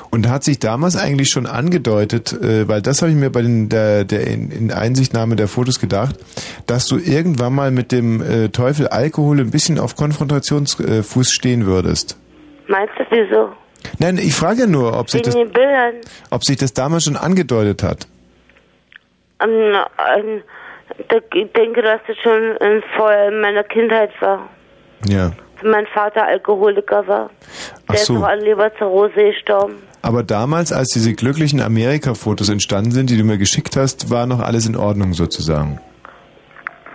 [0.09, 3.67] Und hat sich damals eigentlich schon angedeutet, äh, weil das habe ich mir bei den,
[3.67, 6.15] der, der in, in Einsichtnahme der Fotos gedacht,
[6.65, 12.17] dass du irgendwann mal mit dem äh, Teufel Alkohol ein bisschen auf Konfrontationsfuß stehen würdest.
[12.69, 13.49] Meinst du wieso?
[13.99, 15.36] Nein, ich frage ja nur, ob sich, das,
[16.32, 18.07] ob sich das damals schon angedeutet hat.
[19.43, 20.55] Ähm, ähm, da-
[20.97, 24.49] ich denke, dass das schon in, meiner Kindheit war.
[25.07, 25.31] Ja.
[25.61, 27.29] Wenn mein Vater Alkoholiker war.
[27.89, 28.15] Der so.
[28.15, 29.75] ist auch an Leberzirrhose gestorben.
[30.01, 34.39] Aber damals, als diese glücklichen Amerika-Fotos entstanden sind, die du mir geschickt hast, war noch
[34.39, 35.79] alles in Ordnung sozusagen.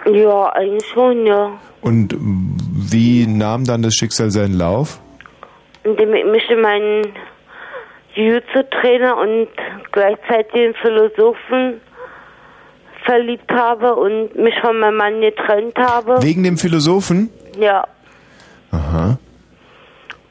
[0.06, 1.50] Ja, eigentlich schon, ja.
[1.80, 5.00] Und wie nahm dann das Schicksal seinen Lauf?
[5.82, 7.12] Indem ich mich in meinen
[8.14, 9.48] Jiu-Jitsu-Trainer und
[9.92, 11.80] gleichzeitig den Philosophen
[13.04, 16.22] verliebt habe und mich von meinem Mann getrennt habe.
[16.22, 17.30] Wegen dem Philosophen?
[17.58, 17.86] Ja.
[18.70, 19.18] Aha.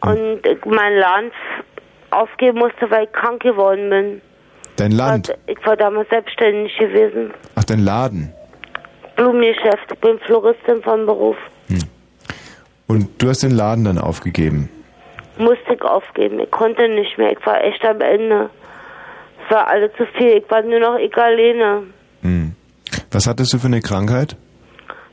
[0.01, 1.63] Und ich meinen Laden f-
[2.11, 4.21] aufgeben musste, weil ich krank geworden bin.
[4.77, 5.33] Dein Land?
[5.47, 7.33] Ich war damals selbstständig gewesen.
[7.55, 8.33] Ach, dein Laden.
[9.17, 9.91] Blumengeschäft.
[9.91, 11.35] Ich bin Floristin von Beruf.
[12.87, 14.69] Und du hast den Laden dann aufgegeben.
[15.37, 16.39] Musste ich aufgeben.
[16.39, 17.31] Ich konnte nicht mehr.
[17.33, 18.49] Ich war echt am Ende.
[19.45, 20.37] Es war alles zu viel.
[20.37, 21.83] Ich war nur noch ich alleine.
[22.21, 22.55] Hm.
[23.11, 24.35] Was hattest du für eine Krankheit?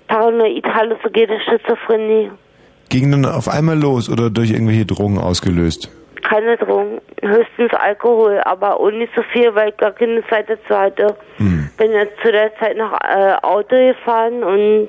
[0.09, 2.31] Paranoid, halluzinogene Schizophrenie.
[2.89, 5.91] Ging dann auf einmal los oder durch irgendwelche Drogen ausgelöst?
[6.22, 7.01] Keine Drogen.
[7.22, 11.16] Höchstens Alkohol, aber auch nicht so viel, weil ich gar keine Zeit dazu hatte.
[11.39, 14.89] Bin jetzt zu der Zeit noch äh, Auto gefahren und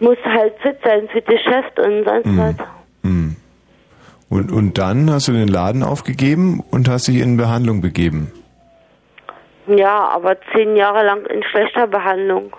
[0.00, 2.66] musste halt fit sein für das Geschäft und sonst was.
[3.02, 3.36] Hm.
[4.28, 8.32] Und, und dann hast du den Laden aufgegeben und hast dich in Behandlung begeben.
[9.66, 12.54] Ja, aber zehn Jahre lang in schlechter Behandlung.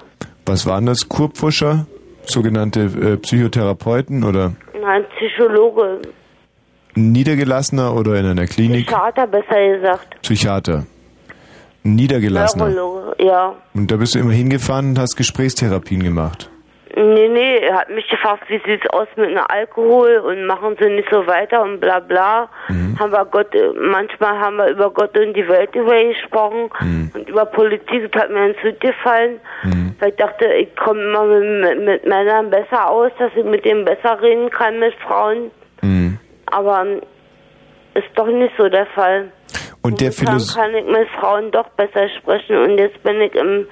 [0.46, 1.10] Was waren das?
[1.10, 1.86] Kurpfuscher?
[2.26, 6.00] Sogenannte äh, Psychotherapeuten oder Nein, Psychologe,
[6.96, 8.88] Niedergelassener oder in einer Klinik?
[8.88, 10.22] Psychiater besser gesagt.
[10.22, 10.86] Psychiater.
[11.84, 12.70] Niedergelassener.
[12.70, 13.56] Neurologe, ja.
[13.74, 16.50] Und da bist du immer hingefahren und hast Gesprächstherapien gemacht.
[16.96, 20.90] Nee, nee, er hat mich gefragt, wie sieht's aus mit einem Alkohol und machen sie
[20.90, 22.50] nicht so weiter und bla bla.
[23.00, 26.70] Haben wir Gott, äh, manchmal haben wir über Gott und die Welt über gesprochen
[27.16, 29.40] und über Politik, das hat mir ins Hut gefallen,
[30.00, 33.66] weil ich dachte, ich komme immer mit, mit, mit Männern besser aus, dass ich mit
[33.66, 35.50] denen besser reden kann, mit Frauen.
[35.82, 36.20] Mhm.
[36.48, 37.02] Aber ähm,
[37.96, 39.32] ist doch nicht so der Fall.
[39.82, 40.56] Und der Philosoph.
[40.56, 43.68] kann ich mit Frauen doch besser sprechen und jetzt bin ich im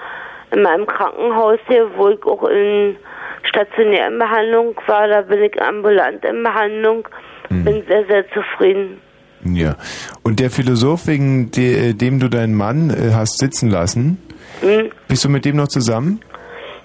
[0.52, 2.96] in meinem Krankenhaus hier, wo ich auch in
[3.44, 7.08] stationär in Behandlung war, da bin ich ambulant in Behandlung.
[7.50, 9.02] Bin sehr, sehr zufrieden.
[9.44, 9.76] Ja.
[10.24, 14.22] Und der Philosoph, wegen de, dem du deinen Mann äh, hast sitzen lassen,
[14.62, 14.90] Hm?
[15.08, 16.22] bist du mit dem noch zusammen?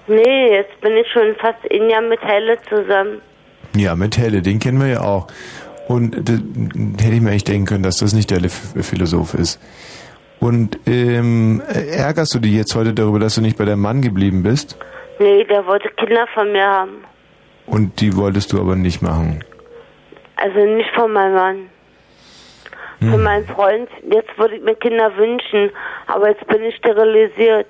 [0.07, 3.21] Nee, jetzt bin ich schon fast ein Jahr mit Helle zusammen.
[3.75, 5.27] Ja, mit Helle, den kennen wir ja auch.
[5.87, 6.39] Und d-
[7.01, 9.59] hätte ich mir echt denken können, dass das nicht der Philosoph ist.
[10.39, 14.43] Und ähm, ärgerst du dich jetzt heute darüber, dass du nicht bei deinem Mann geblieben
[14.43, 14.77] bist?
[15.19, 17.03] Nee, der wollte Kinder von mir haben.
[17.65, 19.43] Und die wolltest du aber nicht machen.
[20.35, 21.57] Also nicht von meinem Mann.
[22.99, 23.11] Hm.
[23.11, 23.89] Von meinem Freund.
[24.11, 25.71] Jetzt würde ich mir Kinder wünschen,
[26.05, 27.67] aber jetzt bin ich sterilisiert.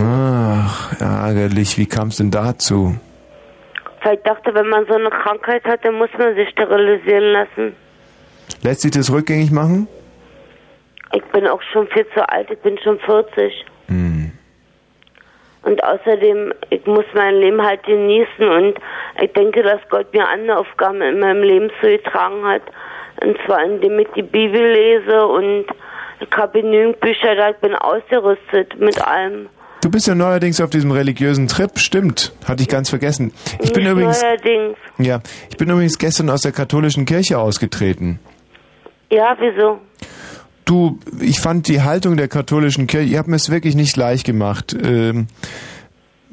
[0.00, 1.78] Ach, ärgerlich.
[1.78, 2.96] Wie kam es denn dazu?
[4.02, 7.76] Weil ich dachte, wenn man so eine Krankheit hat, dann muss man sich sterilisieren lassen.
[8.62, 9.88] Lässt sich das rückgängig machen?
[11.12, 13.64] Ich bin auch schon viel zu alt, ich bin schon 40.
[13.88, 14.32] Hm.
[15.62, 18.74] Und außerdem, ich muss mein Leben halt genießen und
[19.20, 22.62] ich denke, dass Gott mir andere Aufgaben in meinem Leben zugetragen hat.
[23.22, 25.64] Und zwar indem ich die Bibel lese und
[26.20, 29.48] ich habe genügend Bücher da, ich bin ausgerüstet mit allem.
[29.82, 32.32] Du bist ja neuerdings auf diesem religiösen Trip, stimmt.
[32.46, 33.32] Hatte ich ganz vergessen.
[33.60, 34.78] Ich bin Nicht übrigens, neuerdings.
[34.98, 38.18] ja, ich bin übrigens gestern aus der katholischen Kirche ausgetreten.
[39.10, 39.78] Ja, wieso?
[40.66, 44.26] Du, ich fand die Haltung der katholischen Kirche, ihr habt mir es wirklich nicht leicht
[44.26, 44.76] gemacht.
[44.82, 45.28] Ähm,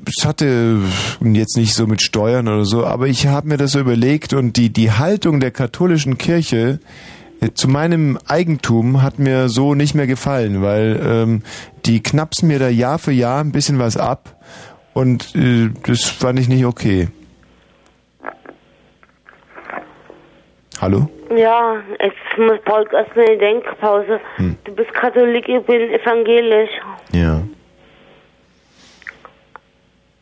[0.07, 0.79] es hatte
[1.21, 4.57] jetzt nicht so mit Steuern oder so, aber ich habe mir das so überlegt und
[4.57, 6.79] die, die Haltung der katholischen Kirche
[7.41, 11.43] äh, zu meinem Eigentum hat mir so nicht mehr gefallen, weil ähm,
[11.85, 14.41] die knapsen mir da Jahr für Jahr ein bisschen was ab
[14.93, 17.09] und äh, das fand ich nicht okay.
[20.83, 21.07] Hallo?
[21.33, 24.19] Ja, jetzt muss Paul erstmal eine Denkpause.
[24.35, 24.57] Hm.
[24.65, 26.71] Du bist Katholik, ich bin evangelisch.
[27.13, 27.41] Ja.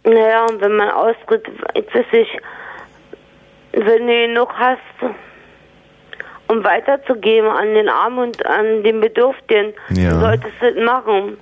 [0.03, 2.37] Naja, und wenn man austritt, ich weiß nicht,
[3.71, 5.15] wenn du genug hast,
[6.47, 10.11] um weiterzugeben an den Armen und an den Bedürftigen, Ja.
[10.11, 11.37] du solltest das machen.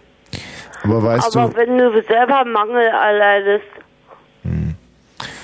[0.85, 3.65] Aber weißt Aber du, wenn du selber Mangel erleidest,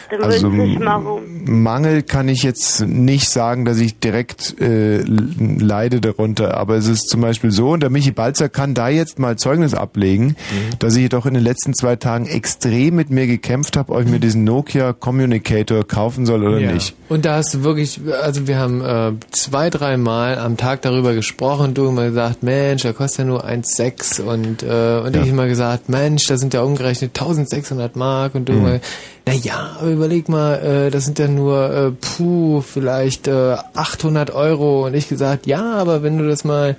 [0.10, 1.22] dann Also.
[1.46, 7.10] Mangel kann ich jetzt nicht sagen, dass ich direkt äh, leide darunter, aber es ist
[7.10, 10.36] zum Beispiel so, und der Michi Balzer kann da jetzt mal Zeugnis ablegen,
[10.80, 14.08] dass ich doch in den letzten zwei Tagen extrem mit mir gekämpft habe, ob ich
[14.10, 16.72] mir diesen Nokia Communicator kaufen soll oder Ja.
[16.74, 16.96] nicht.
[17.10, 21.14] Und da hast du wirklich, also wir haben äh, zwei, drei Mal am Tag darüber
[21.14, 21.74] gesprochen.
[21.76, 25.90] Du immer gesagt, Mensch, der kostet ja nur 1,6 und äh, und ich immer gesagt,
[25.90, 28.60] Mensch, da sind ja umgerechnet 1600 Mark und du Mhm.
[28.60, 28.80] immer,
[29.28, 34.32] na ja, aber überleg mal, äh, das sind ja nur, äh, puh, vielleicht äh, 800
[34.32, 36.76] Euro und ich gesagt, ja, aber wenn du das mal,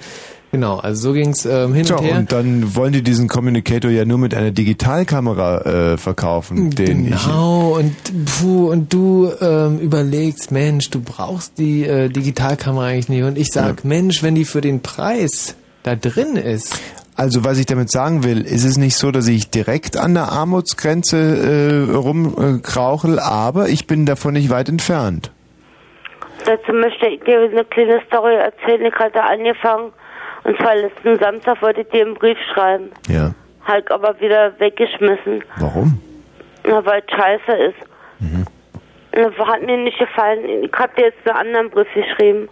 [0.53, 2.19] genau, also so ging's ähm, hin Tja, und her.
[2.19, 7.23] und dann wollen die diesen Communicator ja nur mit einer Digitalkamera äh, verkaufen, den ich
[7.25, 7.95] Genau, und
[8.39, 13.23] puh, und du ähm, überlegst, Mensch, du brauchst die äh, Digitalkamera eigentlich nicht.
[13.25, 16.79] Und ich sag, Mensch, wenn die für den Preis da drin ist.
[17.17, 20.25] Also was ich damit sagen will, ist es nicht so, dass ich direkt an der
[20.33, 25.31] Armutsgrenze äh, rumkrauchel, aber ich bin davon nicht weit entfernt.
[26.45, 28.85] Dazu möchte ich dir eine kleine Story erzählen.
[28.85, 29.93] Ich hatte angefangen,
[30.45, 32.91] und zwar letzten Samstag wollte ich dir einen Brief schreiben.
[33.09, 33.33] Ja.
[33.65, 35.43] Halt aber wieder weggeschmissen.
[35.59, 36.01] Warum?
[36.65, 37.79] Na, weil es scheiße ist.
[39.13, 40.45] Na, Hat mir nicht gefallen.
[40.63, 42.49] Ich hab dir jetzt einen anderen Brief geschrieben.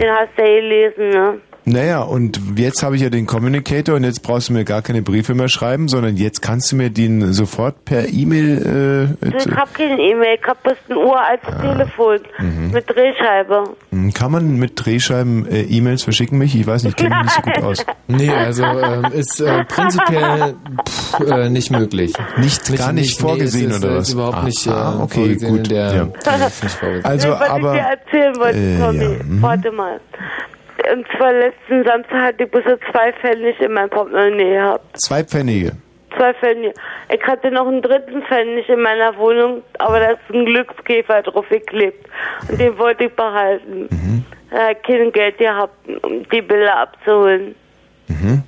[0.00, 1.40] Den hast du ja gelesen, ne?
[1.68, 5.02] Naja, und jetzt habe ich ja den Communicator und jetzt brauchst du mir gar keine
[5.02, 9.74] Briefe mehr schreiben, sondern jetzt kannst du mir den sofort per E-Mail äh, ich hab
[9.74, 12.70] keine E-Mail, ich hab bloß ein uraltes Telefon Mhm.
[12.72, 13.64] mit Drehscheibe.
[13.90, 16.54] Hm, Kann man mit Drehscheiben äh, E-Mails verschicken, mich?
[16.54, 17.84] Ich weiß nicht, ich kenne mich nicht so gut aus.
[18.06, 20.54] Nee, also ähm, ist äh, prinzipiell
[20.88, 22.12] pff, äh, nicht möglich.
[22.36, 24.08] Nicht, gar nicht vorgesehen ist, oder ist, was?
[24.08, 25.94] Ist überhaupt Ah, nicht äh, ah, okay, vorgesehen gut, der.
[25.94, 26.04] ja.
[26.04, 27.04] Nee, ist nicht vorgesehen.
[27.04, 29.42] Also, was aber- ich dir erzählen wollte, Äh, Tommy, ja, mhm.
[29.42, 30.00] warte mal.
[30.92, 35.00] Und zwar letzten Samstag hatte ich bloß so zwei Pfennig in meinem Portemonnaie gehabt.
[35.00, 35.72] Zwei Pfennige.
[36.16, 36.74] Zwei Pfennige.
[37.12, 41.46] Ich hatte noch einen dritten Pfennig in meiner Wohnung, aber da ist ein Glückskäfer drauf
[41.48, 42.06] geklebt.
[42.48, 43.88] Und den wollte ich behalten.
[43.90, 44.24] Mhm.
[44.50, 47.54] Da ich kein Geld gehabt, um die Bilder abzuholen.
[48.08, 48.42] Mhm.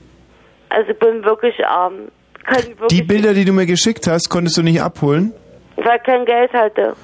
[0.68, 2.09] Also ich bin wirklich arm.
[2.47, 5.33] Wirklich Die Bilder, die du mir geschickt hast, konntest du nicht abholen?
[5.76, 6.95] weil ich kein Geld hatte.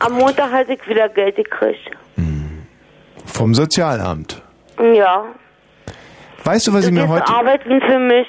[0.00, 1.90] Am Montag hatte ich wieder Geld gekriegt.
[3.26, 4.42] Vom Sozialamt.
[4.94, 5.24] Ja.
[6.44, 7.28] Weißt du, was du ich mir heute...
[7.28, 8.26] arbeiten für mich.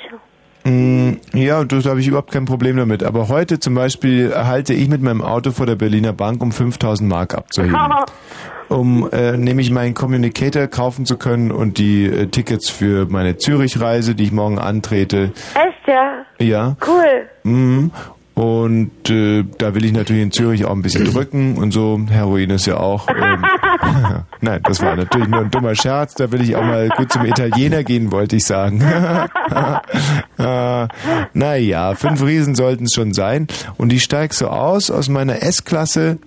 [0.65, 3.03] Mm, Ja, da habe ich überhaupt kein Problem damit.
[3.03, 7.09] Aber heute zum Beispiel halte ich mit meinem Auto vor der Berliner Bank, um 5000
[7.09, 7.75] Mark abzuheben.
[8.69, 14.15] um äh, nämlich meinen Communicator kaufen zu können und die äh, Tickets für meine Zürich-Reise,
[14.15, 15.31] die ich morgen antrete.
[15.53, 16.25] Echt, ja?
[16.39, 16.75] Ja.
[16.85, 17.27] Cool.
[17.43, 17.91] Mhm.
[18.35, 21.99] Und äh, da will ich natürlich in Zürich auch ein bisschen drücken und so.
[22.09, 23.07] Heroin ist ja auch.
[23.09, 23.45] Ähm,
[24.41, 26.15] Nein, das war natürlich nur ein dummer Scherz.
[26.15, 28.81] Da will ich auch mal gut zum Italiener gehen, wollte ich sagen.
[30.37, 30.87] äh,
[31.33, 33.47] naja, fünf Riesen sollten es schon sein.
[33.77, 36.17] Und ich steig so aus aus meiner S-Klasse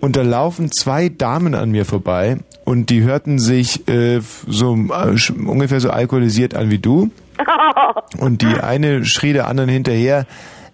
[0.00, 5.16] und da laufen zwei Damen an mir vorbei und die hörten sich äh, so äh,
[5.46, 7.10] ungefähr so alkoholisiert an wie du.
[8.18, 10.24] Und die eine schrie der anderen hinterher,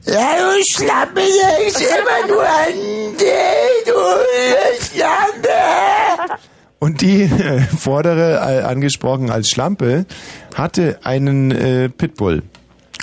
[0.06, 6.38] ja, du Schlampe, ich immer nur an dich, du Schlampe.
[6.78, 10.06] Und die äh, vordere, äh, angesprochen als Schlampe,
[10.54, 12.42] hatte einen äh, Pitbull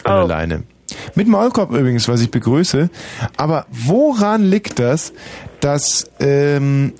[0.03, 0.63] an der Leine.
[1.15, 2.89] Mit Maulkorb übrigens, was ich begrüße.
[3.37, 5.13] Aber woran liegt das,
[5.59, 6.93] dass, ähm,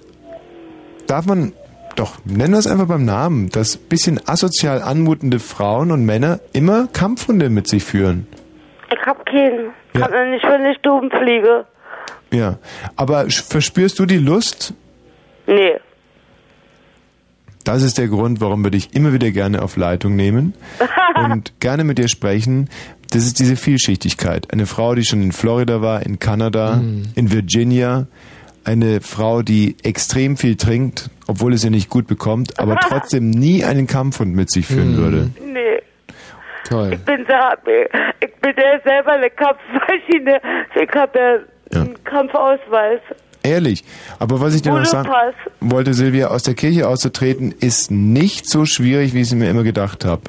[1.08, 1.54] darf man,
[1.96, 6.88] doch, nennen wir es einfach beim Namen, dass bisschen asozial anmutende Frauen und Männer immer
[6.88, 8.28] Kampfhunde mit sich führen?
[8.92, 9.72] Ich hab keinen.
[9.94, 10.02] Ja.
[10.02, 11.66] Hab noch nicht, wenn ich Stuben fliege.
[12.32, 12.58] Ja.
[12.96, 14.74] Aber verspürst du die Lust?
[15.48, 15.80] Nee.
[17.64, 20.54] Das ist der Grund, warum wir dich immer wieder gerne auf Leitung nehmen
[21.32, 22.70] und gerne mit dir sprechen.
[23.10, 24.52] Das ist diese Vielschichtigkeit.
[24.54, 26.82] Eine Frau, die schon in Florida war, in Kanada,
[27.16, 28.08] in Virginia.
[28.64, 33.64] Eine Frau, die extrem viel trinkt, obwohl es ihr nicht gut bekommt, aber trotzdem nie
[33.64, 35.30] einen Kampfhund mit sich führen würde.
[36.68, 36.94] Toll.
[36.94, 37.34] Ich bin so,
[38.20, 40.42] ich bin ja selber eine Kampfmaschine.
[40.76, 41.20] Ich habe
[41.72, 43.00] ja einen Kampfausweis.
[43.44, 43.86] Ehrlich.
[44.20, 45.36] Aber was ich dir noch sagen Budopass.
[45.62, 49.64] wollte, Silvia, aus der Kirche auszutreten, ist nicht so schwierig, wie ich es mir immer
[49.64, 50.24] gedacht habe.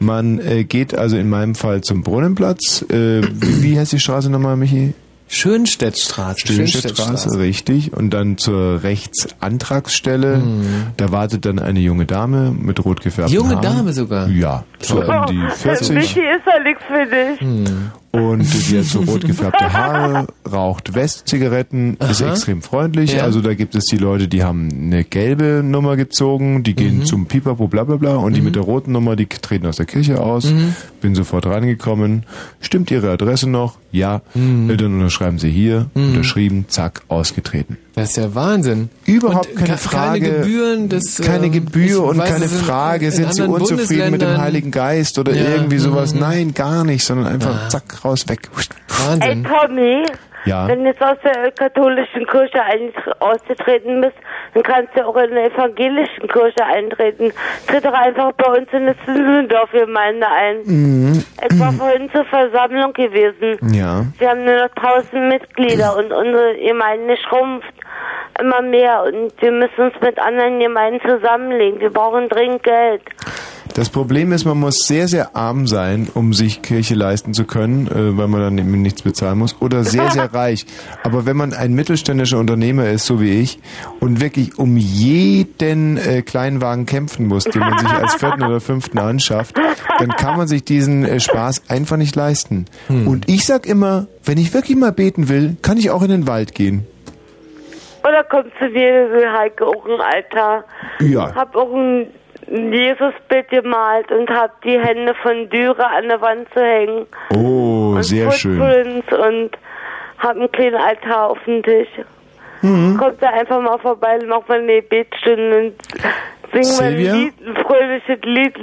[0.00, 2.84] Man äh, geht also in meinem Fall zum Brunnenplatz.
[2.90, 4.94] Äh, wie heißt die Straße nochmal, Michi?
[5.28, 6.46] Schönstettstraße.
[6.46, 7.92] Schönstettstraße, richtig.
[7.92, 10.42] Und dann zur Rechtsantragsstelle.
[10.96, 13.62] Da wartet dann eine junge Dame mit rot gefärbten Junge Haaren.
[13.62, 14.28] Dame sogar.
[14.28, 15.96] Ja, so um die Michi 40.
[15.96, 17.72] ist ja nichts für dich.
[18.18, 23.14] Und die hat so rot gefärbte Haare, raucht West-Zigaretten, ist extrem freundlich.
[23.14, 23.22] Ja.
[23.22, 26.76] Also da gibt es die Leute, die haben eine gelbe Nummer gezogen, die Mhm.
[26.76, 29.76] gehen zum Pipapo bla bla bla und die mit der roten Nummer, die treten aus
[29.76, 30.46] der Kirche aus.
[30.50, 30.74] Mhm.
[31.00, 32.24] Bin sofort reingekommen.
[32.60, 33.78] Stimmt Ihre Adresse noch?
[33.92, 34.22] Ja.
[34.34, 34.76] Mhm.
[34.76, 37.76] Dann unterschreiben Sie hier, unterschrieben, zack, ausgetreten.
[38.00, 38.90] Das ist ja Wahnsinn.
[39.06, 40.20] Überhaupt Und keine ke- Frage.
[40.20, 44.38] Keine Gebühren, das, keine Gebühr und weiß, keine Frage, in sind Sie unzufrieden mit dem
[44.38, 46.14] Heiligen Geist oder Ja, irgendwie sowas?
[46.14, 46.20] mhm.
[46.20, 48.48] Nein, gar nicht, sondern einfach zack, raus, weg.
[49.20, 50.04] Ey, Tommy,
[50.44, 50.68] Ja.
[50.68, 54.16] wenn du jetzt aus der katholischen Kirche ein ausgetreten bist,
[54.54, 57.32] dann kannst du auch in der evangelischen Kirche eintreten.
[57.66, 60.56] Tritt doch einfach bei uns in der Zündendorf-Gemeinde ein.
[60.64, 61.24] Mhm.
[61.50, 63.58] Ich war vorhin zur Versammlung gewesen.
[63.72, 64.04] Ja.
[64.18, 67.72] Wir haben nur noch 1000 Mitglieder und unsere Gemeinde schrumpft
[68.40, 71.80] immer mehr und wir müssen uns mit anderen Gemeinden zusammenlegen.
[71.80, 73.02] Wir brauchen dringend Geld.
[73.78, 77.86] Das Problem ist, man muss sehr, sehr arm sein, um sich Kirche leisten zu können,
[77.86, 80.66] äh, weil man dann eben nichts bezahlen muss, oder sehr, sehr reich.
[81.04, 83.60] Aber wenn man ein mittelständischer Unternehmer ist, so wie ich,
[84.00, 88.98] und wirklich um jeden äh, Kleinwagen kämpfen muss, den man sich als vierten oder fünften
[88.98, 89.56] anschafft,
[90.00, 92.64] dann kann man sich diesen äh, Spaß einfach nicht leisten.
[92.88, 96.26] Und ich sag immer, wenn ich wirklich mal beten will, kann ich auch in den
[96.26, 96.84] Wald gehen.
[98.02, 100.64] Oder kommt zu dir, so Heike, auch ein Altar.
[100.98, 101.32] Ja.
[101.32, 102.08] Hab auch ein
[102.50, 107.06] Jesusbild gemalt und hab die Hände von Dürer an der Wand zu hängen.
[107.34, 108.60] Oh, und sehr schön.
[108.60, 109.50] Und
[110.18, 111.88] hab einen kleinen Altar auf dem Tisch.
[112.62, 112.96] Mhm.
[112.96, 115.74] Kommt da einfach mal vorbei, macht mal eine Betstunde und
[116.52, 118.56] singen mal ein Lied, ein fröhliches Lied.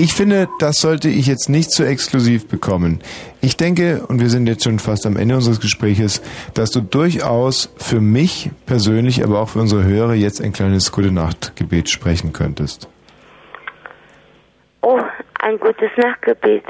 [0.00, 3.00] Ich finde, das sollte ich jetzt nicht so exklusiv bekommen.
[3.40, 6.22] Ich denke, und wir sind jetzt schon fast am Ende unseres Gespräches,
[6.54, 11.90] dass du durchaus für mich persönlich, aber auch für unsere Hörer jetzt ein kleines Gute-Nacht-Gebet
[11.90, 12.86] sprechen könntest.
[14.82, 15.00] Oh,
[15.40, 16.62] ein gutes Nachtgebet.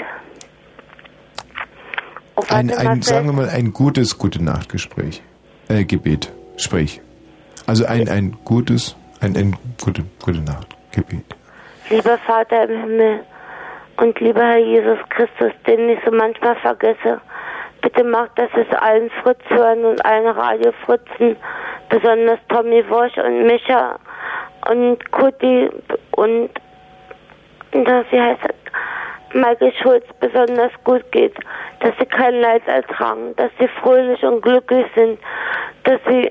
[2.36, 5.20] Oh, Ein, ein sagen wir mal, ein gutes Gute-Nacht-Gespräch.
[5.68, 6.32] Äh, Gebet.
[6.56, 7.02] Sprich.
[7.66, 11.37] Also ein, ein gutes, ein, ein gute, gute Nacht-Gebet.
[11.90, 13.24] Lieber Vater im Himmel
[13.96, 17.18] und lieber Herr Jesus Christus, den ich so manchmal vergesse,
[17.80, 21.36] bitte mach, dass es allen Fritz hören und allen Radiofritzen,
[21.88, 23.98] besonders Tommy Wosch und Micha
[24.70, 25.70] und Kuti
[26.10, 26.50] und,
[27.72, 28.54] das, wie heißt das,
[29.32, 31.36] Michael Schulz besonders gut geht,
[31.80, 35.18] dass sie kein Leid ertragen, dass sie fröhlich und glücklich sind,
[35.84, 36.30] dass sie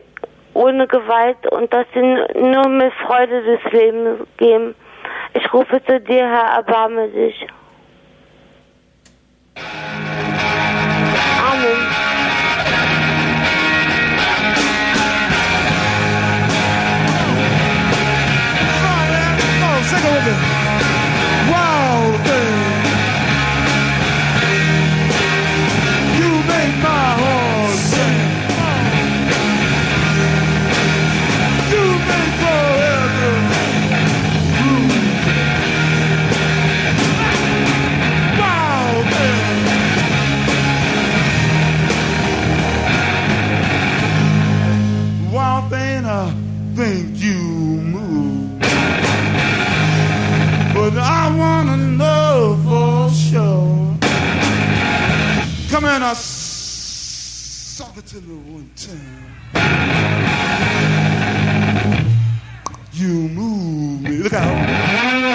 [0.54, 4.76] ohne Gewalt und dass sie nur mit Freude des Lebens geben.
[5.38, 7.48] Ich rufe zu dir, Herr, erbarme dich.
[55.78, 59.28] Come in, I suck it to me one time.
[62.94, 64.18] You move me.
[64.18, 65.27] Look out.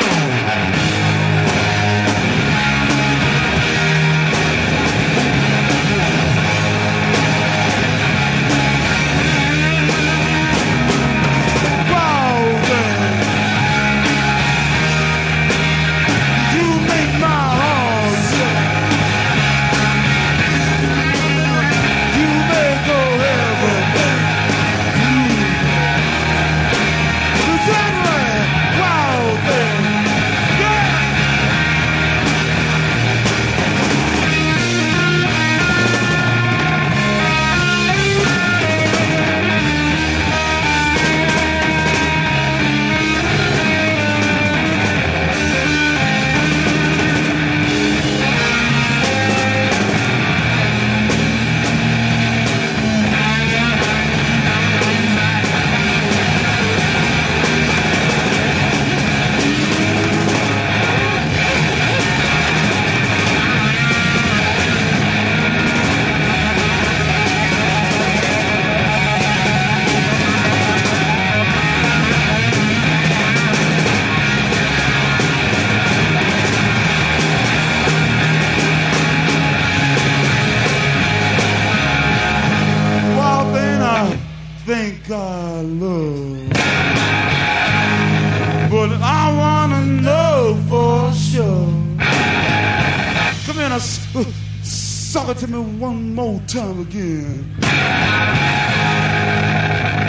[95.32, 97.54] It to me one more time again.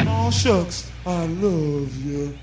[0.05, 2.37] Oh shucks, I love you.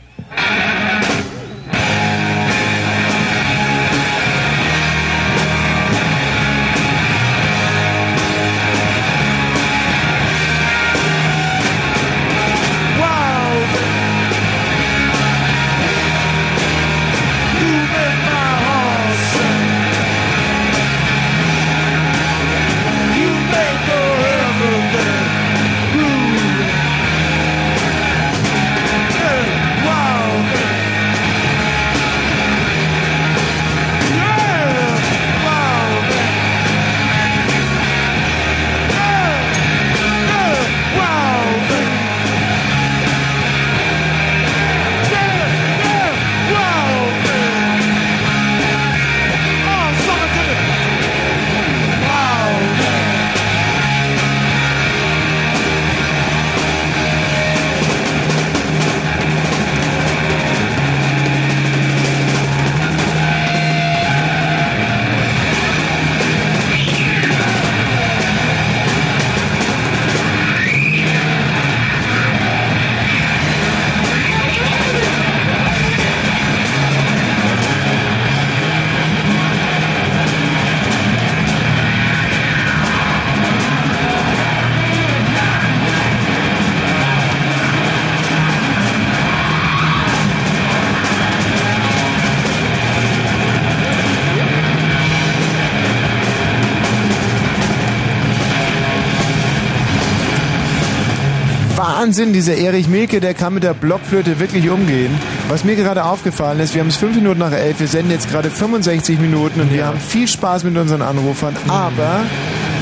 [102.10, 105.16] Wahnsinn, dieser Erich Milke, der kann mit der Blockflöte wirklich umgehen.
[105.48, 108.28] Was mir gerade aufgefallen ist, wir haben es fünf Minuten nach elf, wir senden jetzt
[108.28, 112.22] gerade 65 Minuten und wir haben viel Spaß mit unseren Anrufern, aber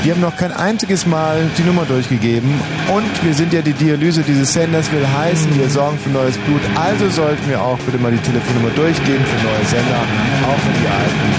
[0.01, 2.49] wir haben noch kein einziges Mal die Nummer durchgegeben
[2.91, 6.61] und wir sind ja die Dialyse dieses Senders, will heißen, wir sorgen für neues Blut,
[6.73, 10.01] also sollten wir auch bitte mal die Telefonnummer durchgeben für neue Sender,
[10.41, 11.29] auch wenn die alten.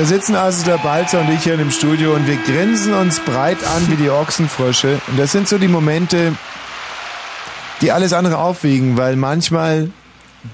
[0.04, 3.56] Da sitzen also der Balzer und ich hier im Studio und wir grinsen uns breit
[3.74, 5.00] an wie die Ochsenfrösche.
[5.06, 6.36] Und das sind so die Momente,
[7.80, 9.88] die alles andere aufwiegen, weil manchmal,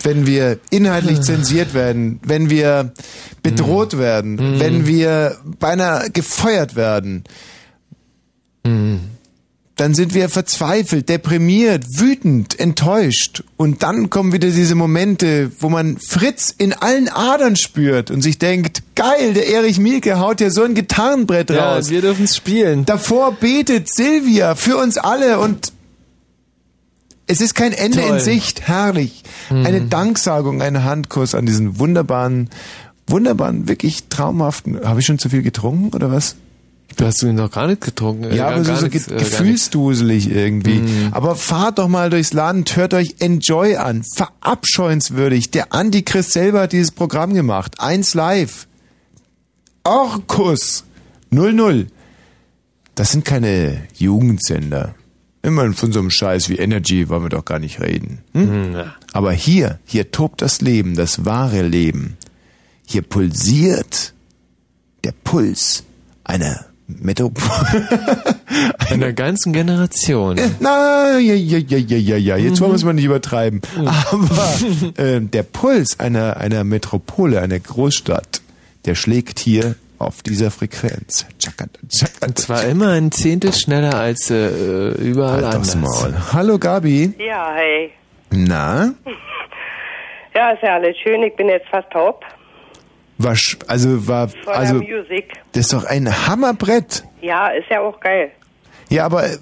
[0.04, 2.92] wenn wir inhaltlich zensiert werden, wenn wir
[3.42, 7.24] bedroht werden, wenn wir beinahe gefeuert werden,
[8.62, 13.42] dann sind wir verzweifelt, deprimiert, wütend, enttäuscht.
[13.56, 18.38] Und dann kommen wieder diese Momente, wo man Fritz in allen Adern spürt und sich
[18.38, 21.90] denkt, geil, der Erich Mielke haut ja so ein Gitarrenbrett Ja, raus.
[21.90, 22.84] wir dürfen es spielen.
[22.84, 25.72] Davor betet Silvia für uns alle und
[27.26, 28.16] es ist kein Ende Toll.
[28.16, 28.62] in Sicht.
[28.66, 29.22] Herrlich.
[29.50, 32.50] Eine Danksagung, ein Handkuss an diesen wunderbaren,
[33.06, 34.80] wunderbaren, wirklich traumhaften.
[34.84, 36.36] Habe ich schon zu viel getrunken oder was?
[36.96, 38.24] Du hast ihn noch gar nicht getrunken.
[38.24, 39.06] äh, Ja, aber so, so äh, nichts.
[39.06, 40.80] gefühlsduselig irgendwie.
[40.80, 41.08] Mhm.
[41.12, 44.02] Aber fahrt doch mal durchs Land, hört euch Enjoy an.
[44.16, 45.52] Verabscheuenswürdig.
[45.52, 47.76] Der Antichrist selber hat dieses Programm gemacht.
[47.78, 48.66] Eins live.
[49.90, 50.84] Orkus.
[51.30, 51.88] 00.
[52.94, 54.94] Das sind keine Jugendsender.
[55.42, 58.18] Immerhin von so einem Scheiß wie Energy wollen wir doch gar nicht reden.
[58.32, 58.76] Hm?
[59.12, 62.16] Aber hier, hier tobt das Leben, das wahre Leben.
[62.86, 64.14] Hier pulsiert
[65.02, 65.82] der Puls
[66.22, 67.88] einer Metropole.
[68.90, 70.36] Einer ganzen Generation.
[70.58, 72.36] Na, ja, ja, ja, ja, ja, ja.
[72.36, 73.60] Jetzt wollen wir es mal nicht übertreiben.
[73.76, 74.54] Aber
[74.96, 78.42] äh, der Puls einer, einer Metropole, einer Großstadt,
[78.84, 81.26] der schlägt hier auf dieser Frequenz.
[82.22, 84.48] Und zwar immer ein Zehntel schneller als äh,
[84.94, 85.74] überall Halt anders.
[85.76, 86.14] Maul.
[86.32, 87.12] Hallo Gabi.
[87.18, 87.90] Ja, hey.
[88.30, 88.92] Na?
[90.32, 91.24] Ja, ist ja alles schön.
[91.24, 92.24] Ich bin jetzt fast taub.
[93.18, 95.32] War, sch- also war, Von also, Musik.
[95.52, 97.02] das ist doch ein Hammerbrett.
[97.20, 98.30] Ja, ist ja auch geil.
[98.90, 99.38] Ja, aber äh,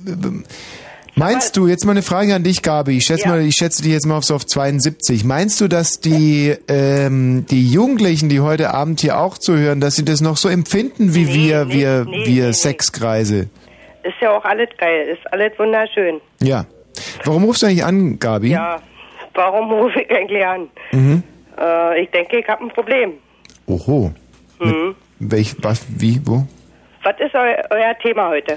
[1.18, 3.30] meinst du, jetzt mal eine Frage an dich, Gabi, ich schätze Ja.
[3.30, 5.24] mal, ich schätze dich jetzt mal auf so auf 72.
[5.24, 10.04] Meinst du, dass die, ähm, die Jugendlichen, die heute Abend hier auch zuhören, dass sie
[10.04, 12.52] das noch so empfinden wie Nee, wir, nee, wir, nee, wir.
[12.52, 13.48] Sexkreise?
[14.02, 15.08] Ist ja auch alles geil.
[15.08, 16.20] Ist alles wunderschön.
[16.42, 16.64] Ja.
[17.24, 18.50] Warum rufst du eigentlich an, Gabi?
[18.50, 18.80] Ja,
[19.34, 20.68] warum rufe ich eigentlich an?
[20.92, 21.22] Mhm.
[21.60, 23.12] Äh, ich denke, ich habe ein Problem.
[23.66, 24.12] Oho.
[24.60, 24.94] Mhm.
[25.20, 26.46] Welch, was, wie, wo?
[27.04, 27.40] Was ist eu
[27.70, 28.54] euer Thema heute?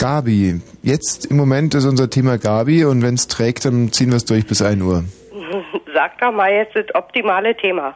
[0.00, 0.60] Gabi.
[0.82, 4.24] Jetzt im Moment ist unser Thema Gabi und wenn es trägt, dann ziehen wir es
[4.24, 5.04] durch bis 1 Uhr.
[5.94, 7.94] Sag doch mal jetzt das optimale Thema.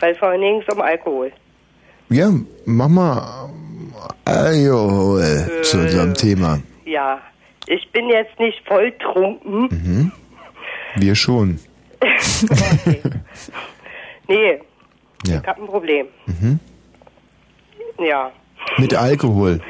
[0.00, 1.32] Weil vorhin ging es um Alkohol.
[2.08, 2.30] Ja,
[2.64, 3.50] mach mal
[4.26, 6.60] äh, Alkohol zu unserem Thema.
[6.84, 7.20] Ja,
[7.66, 9.62] ich bin jetzt nicht voll trunken.
[9.70, 10.12] Mhm.
[10.96, 11.58] Wir schon.
[14.28, 14.60] Nee,
[15.26, 15.40] Ja.
[15.40, 16.06] ich habe ein Problem.
[16.26, 16.60] Mhm.
[17.98, 18.30] Ja,
[18.76, 19.60] Mit Alkohol.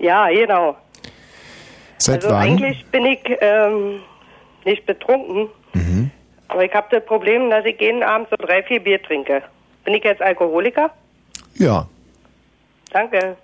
[0.00, 0.74] ja, genau.
[1.98, 2.42] Seit also wann?
[2.42, 4.00] eigentlich bin ich ähm,
[4.64, 6.10] nicht betrunken, Mhm.
[6.48, 9.42] aber ich habe das Problem, dass ich jeden Abend so drei, vier Bier trinke.
[9.84, 10.90] Bin ich jetzt Alkoholiker?
[11.54, 11.86] Ja.
[12.92, 13.36] Danke.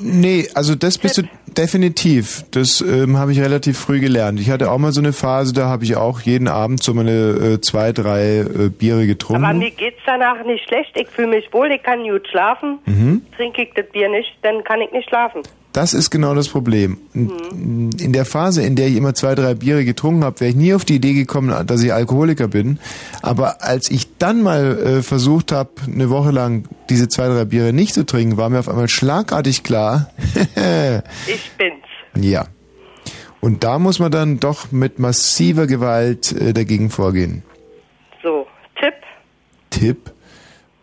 [0.00, 2.44] Nee, also das bist du definitiv.
[2.50, 4.38] Das ähm, habe ich relativ früh gelernt.
[4.40, 7.10] Ich hatte auch mal so eine Phase, da habe ich auch jeden Abend so meine
[7.12, 9.44] äh, zwei, drei äh, Biere getrunken.
[9.44, 10.90] Aber mir geht's danach nicht schlecht.
[10.96, 12.78] Ich fühle mich wohl, ich kann gut schlafen.
[12.84, 13.22] Mhm.
[13.36, 15.42] Trinke ich das Bier nicht, dann kann ich nicht schlafen.
[15.76, 16.96] Das ist genau das Problem.
[17.12, 20.72] In der Phase, in der ich immer zwei, drei Biere getrunken habe, wäre ich nie
[20.72, 22.78] auf die Idee gekommen, dass ich Alkoholiker bin.
[23.20, 27.74] Aber als ich dann mal äh, versucht habe, eine Woche lang diese zwei, drei Biere
[27.74, 30.10] nicht zu trinken, war mir auf einmal schlagartig klar,
[31.26, 32.24] Ich bin's.
[32.24, 32.46] ja.
[33.42, 37.42] Und da muss man dann doch mit massiver Gewalt äh, dagegen vorgehen.
[38.22, 38.46] So,
[38.80, 38.94] Tipp.
[39.68, 40.10] Tipp,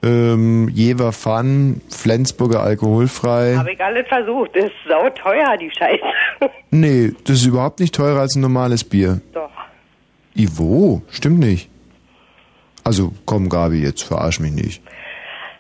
[0.04, 3.56] ähm, Jever Fun, Flensburger alkoholfrei.
[3.56, 4.56] Habe ich alles versucht.
[4.56, 6.04] Ist sauteuer, die Scheiße.
[6.72, 9.22] Nee, das ist überhaupt nicht teurer als ein normales Bier.
[9.32, 9.52] Doch.
[10.36, 11.70] Ivo, stimmt nicht.
[12.84, 14.82] Also komm, Gabi, jetzt verarsch mich nicht.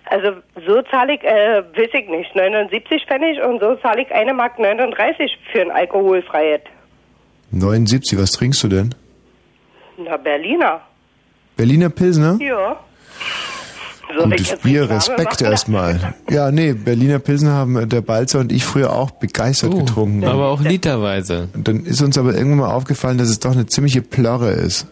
[0.05, 0.31] Also
[0.67, 4.59] so zahle ich, äh, weiß ich nicht, 79 Pfennig und so zahle ich eine Mark
[4.59, 6.61] 39 für ein alkoholfreies.
[7.51, 8.95] 79, was trinkst du denn?
[9.97, 10.81] Na, Berliner.
[11.55, 12.37] Berliner Pilsner?
[12.41, 12.79] Ja.
[14.15, 16.13] Ich Gutes Bier, Respekt erstmal.
[16.29, 20.23] Ja, nee, Berliner Pilsner haben äh, der Balzer und ich früher auch begeistert getrunken.
[20.25, 21.49] Aber auch literweise.
[21.53, 24.87] Und dann ist uns aber irgendwann mal aufgefallen, dass es doch eine ziemliche Plörre ist.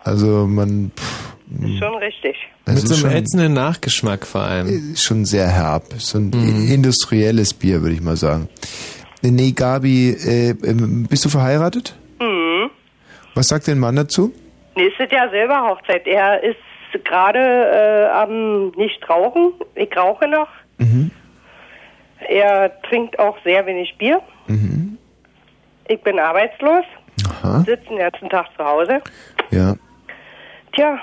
[0.00, 2.36] Also man pff, Ist schon richtig.
[2.66, 4.66] Es Mit ist so einem schon- ätzenden Nachgeschmack vor allem.
[4.92, 5.84] ist schon sehr herb.
[5.98, 6.70] So ein Mhm.
[6.70, 8.48] industrielles Bier, würde ich mal sagen.
[9.22, 11.94] Nee, Gabi, äh, ähm, bist du verheiratet?
[12.20, 12.70] Mhm.
[13.34, 14.32] Was sagt dein Mann dazu?
[14.76, 16.06] Nächstes Jahr selber Hochzeit.
[16.06, 16.56] Er ist
[17.04, 19.52] gerade äh, am nicht rauchen.
[19.74, 20.48] Ich rauche noch.
[20.78, 21.10] Mhm.
[22.28, 24.20] Er trinkt auch sehr wenig Bier.
[24.46, 24.98] Mhm.
[25.88, 26.84] Ich bin arbeitslos.
[27.28, 27.60] Aha.
[27.60, 29.00] Sitze den ganzen Tag zu Hause.
[29.50, 29.76] Ja.
[30.72, 30.98] Tja,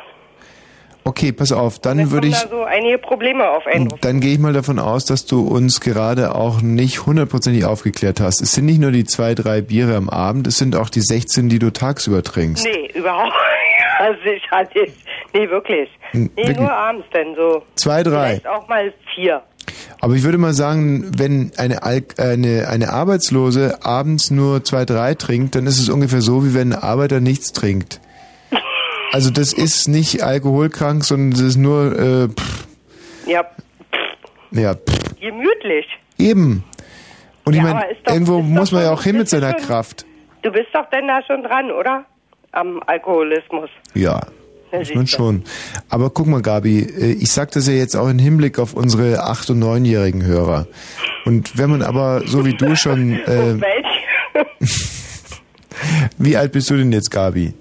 [1.08, 3.94] Okay, pass auf, dann Dann würde ich, da so einige Probleme auf einen.
[4.02, 8.42] dann gehe ich mal davon aus, dass du uns gerade auch nicht hundertprozentig aufgeklärt hast.
[8.42, 11.48] Es sind nicht nur die zwei, drei Biere am Abend, es sind auch die 16,
[11.48, 12.66] die du tagsüber trinkst.
[12.66, 13.32] Nee, überhaupt
[14.00, 14.88] Also ich hatte
[15.34, 15.90] nee, wirklich.
[16.14, 16.58] Nee, wirklich?
[16.60, 17.64] nur abends denn so.
[17.76, 18.28] Zwei, drei.
[18.42, 19.42] Vielleicht auch mal vier.
[20.02, 25.56] Aber ich würde mal sagen, wenn eine, eine, eine Arbeitslose abends nur zwei, drei trinkt,
[25.56, 28.00] dann ist es ungefähr so, wie wenn ein Arbeiter nichts trinkt.
[29.12, 32.68] Also das ist nicht alkoholkrank, sondern das ist nur, äh, pff,
[33.28, 33.46] Ja,
[34.52, 35.86] ja, pff, gemütlich.
[36.18, 36.64] eben.
[37.46, 39.62] Und ich Ja, meine, ist doch- irgendwo muss man ja auch hin mit seiner schon-
[39.62, 40.06] Kraft.
[40.42, 42.06] Du bist doch denn da schon dran, oder?
[42.56, 43.70] Am Alkoholismus.
[43.94, 44.22] Ja,
[44.72, 45.08] siehst du.
[45.08, 45.44] schon.
[45.90, 49.26] Aber guck mal, Gabi, äh, ich sag das ja jetzt auch im Hinblick auf unsere
[49.26, 50.68] 8- und 9-jährigen Hörer.
[51.26, 53.56] Und wenn man aber, so wie du schon, äh,
[56.18, 57.54] wie alt bist du denn jetzt, Gabi?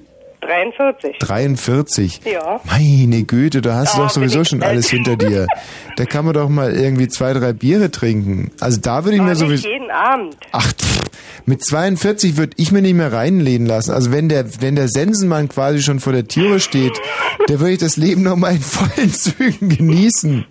[0.45, 1.19] 43.
[1.19, 2.21] 43.
[2.25, 2.61] Ja.
[2.65, 4.73] Meine Güte, da hast du doch sowieso schon alt.
[4.73, 5.47] alles hinter dir.
[5.97, 8.51] Da kann man doch mal irgendwie zwei, drei Biere trinken.
[8.59, 9.69] Also da würde ich Aber mir sowieso...
[9.69, 10.37] jeden Abend.
[10.51, 11.03] Ach, pff,
[11.47, 13.93] mit 42 würde ich mir nicht mehr reinlehnen lassen.
[13.93, 17.01] Also wenn der, wenn der Sensenmann quasi schon vor der Türe steht,
[17.49, 20.47] der würde ich das Leben noch mal in vollen Zügen genießen.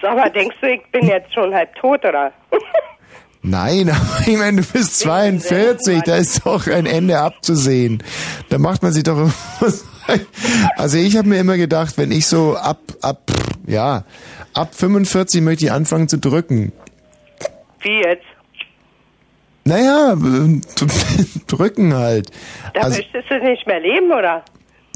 [0.00, 2.32] Sag mal, denkst du, ich bin jetzt schon halb tot, oder?
[3.48, 8.02] Nein, aber ich meine, du bist 42, da ist doch ein Ende abzusehen.
[8.50, 9.30] Da macht man sich doch
[10.76, 13.30] Also ich habe mir immer gedacht, wenn ich so ab, ab,
[13.66, 14.04] ja,
[14.54, 16.72] ab 45 möchte ich anfangen zu drücken.
[17.80, 18.24] Wie jetzt?
[19.64, 20.16] Naja,
[21.46, 22.30] drücken halt.
[22.74, 24.42] Da Also, möchtest du nicht mehr leben, oder?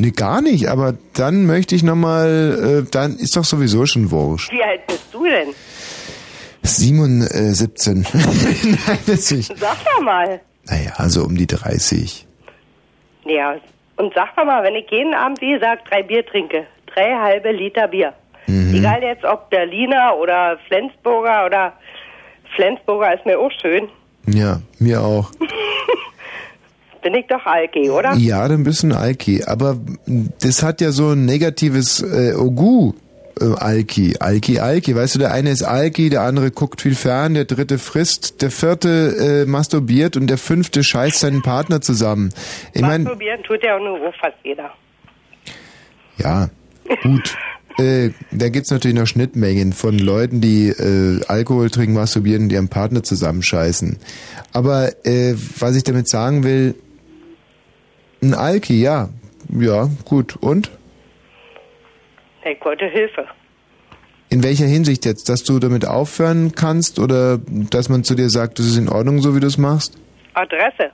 [0.01, 4.51] nee, gar nicht, aber dann möchte ich nochmal, äh, dann ist doch sowieso schon wurscht.
[4.51, 5.49] Wie alt bist du denn?
[6.63, 8.07] 7, äh, 17.
[8.13, 10.41] Nein, ist, Sag doch mal.
[10.67, 12.27] naja, also um die 30.
[13.25, 13.57] Ja,
[13.97, 17.53] und sag doch mal, wenn ich jeden Abend, wie gesagt, drei Bier trinke, drei halbe
[17.53, 18.13] Liter Bier.
[18.47, 18.75] Mhm.
[18.75, 21.73] Egal jetzt ob Berliner oder Flensburger oder
[22.57, 23.89] Flensburger ist mir auch schön.
[24.27, 25.31] Ja, mir auch.
[27.03, 28.15] Bin ich doch Alki, oder?
[28.15, 29.43] Ja, dann bist du ein Alki.
[29.45, 29.77] Aber
[30.41, 32.93] das hat ja so ein negatives äh, Ogu.
[33.41, 34.95] Äh, Alki, Alki, Alki.
[34.95, 38.51] Weißt du, der eine ist Alki, der andere guckt viel fern, der dritte frisst, der
[38.51, 42.33] vierte äh, masturbiert und der fünfte scheißt seinen Partner zusammen.
[42.73, 44.71] Ich Masturbieren tut ja auch nur fast jeder.
[46.19, 46.49] ja,
[47.03, 47.37] gut.
[47.79, 52.69] Äh, da gibt's natürlich noch Schnittmengen von Leuten, die äh, Alkohol trinken, masturbieren und ihrem
[52.69, 53.99] Partner zusammenscheißen.
[54.53, 56.75] Aber äh, was ich damit sagen will,
[58.23, 59.09] ein Alki, ja.
[59.59, 60.37] Ja, gut.
[60.37, 60.71] Und?
[62.45, 63.27] Ich wollte Hilfe.
[64.29, 65.29] In welcher Hinsicht jetzt?
[65.29, 69.21] Dass du damit aufhören kannst oder dass man zu dir sagt, das ist in Ordnung,
[69.21, 69.99] so wie du es machst?
[70.35, 70.91] Adresse.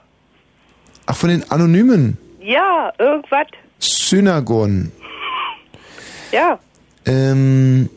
[1.07, 2.19] Ach, von den Anonymen.
[2.41, 3.47] Ja, irgendwas.
[3.79, 4.91] Synagon.
[6.33, 6.59] Ja.
[7.07, 7.89] Ähm,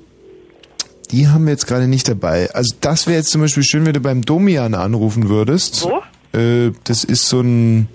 [1.12, 2.50] die haben wir jetzt gerade nicht dabei.
[2.54, 5.84] Also das wäre jetzt zum Beispiel schön, wenn du beim Domian anrufen würdest.
[5.84, 6.02] Wo?
[6.38, 7.90] Äh, das ist so ein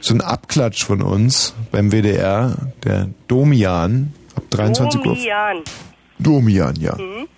[0.00, 4.12] so ein Abklatsch von uns beim WDR, der Domian
[4.50, 5.14] 23 Uhr.
[5.14, 5.56] Domian.
[6.18, 6.94] Domian, ja.
[6.96, 7.28] Mhm.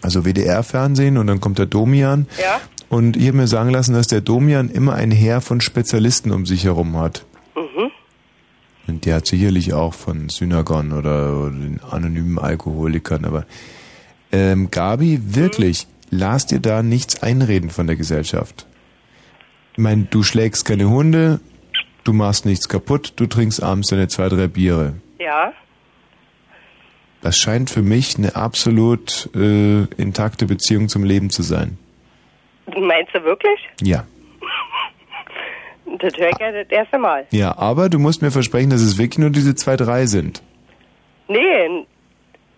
[0.00, 2.26] Also WDR-Fernsehen und dann kommt der Domian.
[2.40, 2.60] Ja.
[2.88, 6.44] Und ich habe mir sagen lassen, dass der Domian immer ein Heer von Spezialisten um
[6.44, 7.24] sich herum hat.
[7.56, 7.90] Mhm.
[8.88, 13.46] Und der hat sicherlich auch von Synagon oder, oder den anonymen Alkoholikern, aber
[14.32, 18.66] ähm, Gabi, wirklich, lass dir da nichts einreden von der Gesellschaft.
[19.72, 21.40] Ich meine, du schlägst keine Hunde,
[22.04, 24.94] du machst nichts kaputt, du trinkst abends deine zwei, drei Biere.
[25.18, 25.52] Ja.
[27.22, 31.78] Das scheint für mich eine absolut äh, intakte Beziehung zum Leben zu sein.
[32.66, 33.58] Meinst du wirklich?
[33.80, 34.04] Ja.
[36.00, 37.26] Das höre ich ja das erste Mal.
[37.30, 40.42] Ja, aber du musst mir versprechen, dass es wirklich nur diese zwei, drei sind.
[41.28, 41.86] Nee,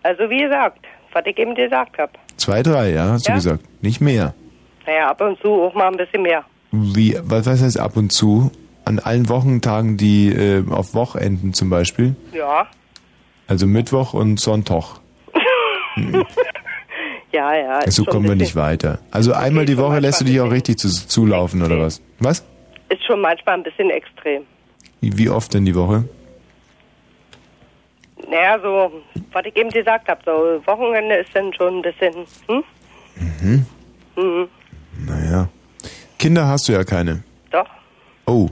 [0.03, 0.79] also wie gesagt,
[1.13, 2.11] was ich eben gesagt habe.
[2.37, 3.33] Zwei, drei, ja, hast Ja.
[3.33, 3.63] du gesagt.
[3.81, 4.33] Nicht mehr.
[4.85, 6.43] Naja, ab und zu auch mal ein bisschen mehr.
[6.71, 8.51] Wie, was heißt ab und zu?
[8.83, 12.15] An allen Wochentagen, die äh, auf Wochenenden zum Beispiel.
[12.33, 12.67] Ja.
[13.47, 14.99] Also Mittwoch und Sonntag.
[17.35, 17.91] Ja, ja.
[17.91, 18.99] So schon kommen wir nicht weiter.
[19.11, 22.01] Also einmal die Woche lässt du dich auch richtig zu, zulaufen, oder was?
[22.19, 22.45] Was?
[22.87, 24.43] Ist schon manchmal ein bisschen extrem.
[25.01, 26.05] Wie, wie oft denn die Woche?
[28.29, 29.03] Naja, so,
[29.33, 32.13] was ich eben gesagt habe, so Wochenende ist dann schon ein bisschen,
[32.47, 32.63] hm?
[33.17, 33.65] Mhm.
[34.15, 34.47] Mhm.
[35.05, 35.49] Naja.
[36.17, 37.21] Kinder hast du ja keine.
[37.51, 37.67] Doch.
[38.25, 38.47] Oh.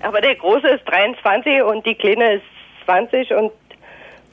[0.00, 2.44] Aber der Große ist 23 und die Kleine ist
[2.84, 3.50] 20 und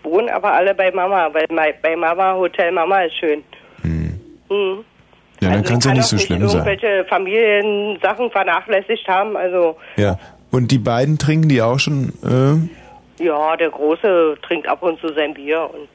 [0.04, 1.46] wohnen aber alle bei Mama, weil
[1.82, 3.44] bei Mama, Hotel Mama ist schön.
[3.84, 4.84] Mhm.
[5.42, 6.66] Ja, dann Also kann es ja nicht so schlimm sein.
[6.66, 10.18] irgendwelche Familiensachen vernachlässigt haben, also Ja.
[10.52, 15.14] Und die beiden trinken die auch schon äh, Ja, der Große trinkt ab und zu
[15.14, 15.88] sein Bier und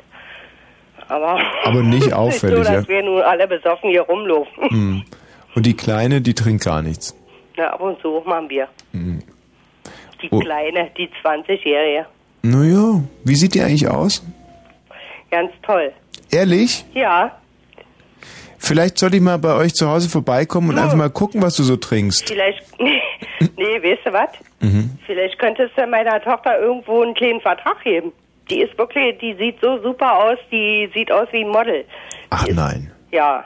[1.08, 2.88] aber, Aber nicht so, auffällig, dass ja?
[2.88, 4.70] wir nun alle besoffen hier rumlaufen.
[4.70, 5.04] Hm.
[5.54, 7.14] Und die Kleine, die trinkt gar nichts.
[7.56, 8.68] Na, ab und zu auch mal ein Bier.
[8.92, 9.22] Hm.
[10.22, 10.38] Die Oh.
[10.38, 12.06] Kleine, die 20-Jährige.
[12.44, 14.22] Naja, wie sieht die eigentlich aus?
[15.30, 15.90] Ganz toll.
[16.30, 16.84] Ehrlich?
[16.92, 17.32] Ja,
[18.58, 21.62] Vielleicht sollte ich mal bei euch zu Hause vorbeikommen und einfach mal gucken, was du
[21.62, 22.26] so trinkst.
[22.26, 24.30] vielleicht, nee, weißt du was?
[24.60, 24.90] Mhm.
[25.04, 28.10] Vielleicht könntest du meiner Tochter irgendwo einen kleinen Vertrag geben.
[28.48, 31.84] Die ist wirklich, die sieht so super aus, die sieht aus wie ein Model.
[32.30, 32.90] Ach nein.
[33.12, 33.44] Ja,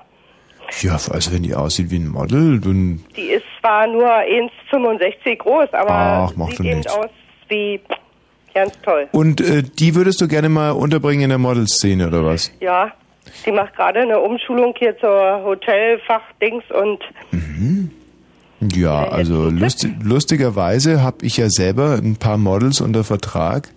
[0.83, 3.05] Ja, also wenn die aussieht wie ein Model, dann...
[3.17, 6.93] die ist zwar nur 1,65 groß, aber Ach, sieht eben nichts.
[6.93, 7.11] aus
[7.49, 7.81] wie
[8.65, 9.09] ganz toll.
[9.13, 12.53] Und äh, die würdest du gerne mal unterbringen in der Modelszene, oder was?
[12.61, 12.93] Ja,
[13.45, 17.01] sie macht gerade eine Umschulung hier zur Hotelfachdings und
[18.75, 23.69] Ja, also lusti lustigerweise habe ich ja selber ein paar Models unter Vertrag.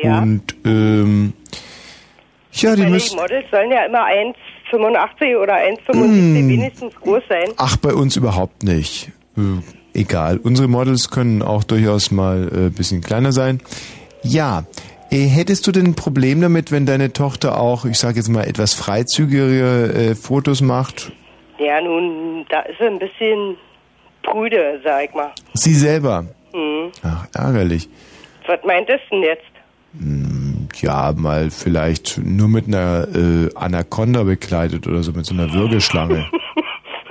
[0.00, 0.20] Ja.
[0.22, 1.32] Und ähm,
[2.52, 3.16] ja, die die müssen...
[3.16, 4.06] Models sollen ja immer
[4.72, 6.48] 1,85 oder 1,75 Mm.
[6.48, 7.48] wenigstens groß sein.
[7.56, 9.10] Ach, bei uns überhaupt nicht.
[9.36, 9.40] Äh,
[9.98, 10.38] egal.
[10.38, 13.60] Unsere Models können auch durchaus mal ein äh, bisschen kleiner sein.
[14.24, 14.64] Ja.
[15.10, 18.44] Äh, Hättest du denn ein Problem damit, wenn deine Tochter auch, ich sage jetzt mal,
[18.48, 21.12] etwas freizügigere äh, Fotos macht?
[21.58, 23.56] Ja, nun, da ist sie ein bisschen
[24.22, 25.30] prüde, sag ich mal.
[25.52, 26.26] Sie selber.
[26.52, 26.90] Hm.
[27.02, 27.88] Ach, ärgerlich.
[28.46, 29.42] Was meintest du denn jetzt?
[30.82, 36.26] Ja, mal vielleicht nur mit einer äh, Anaconda bekleidet oder so, mit so einer Würgeschlange.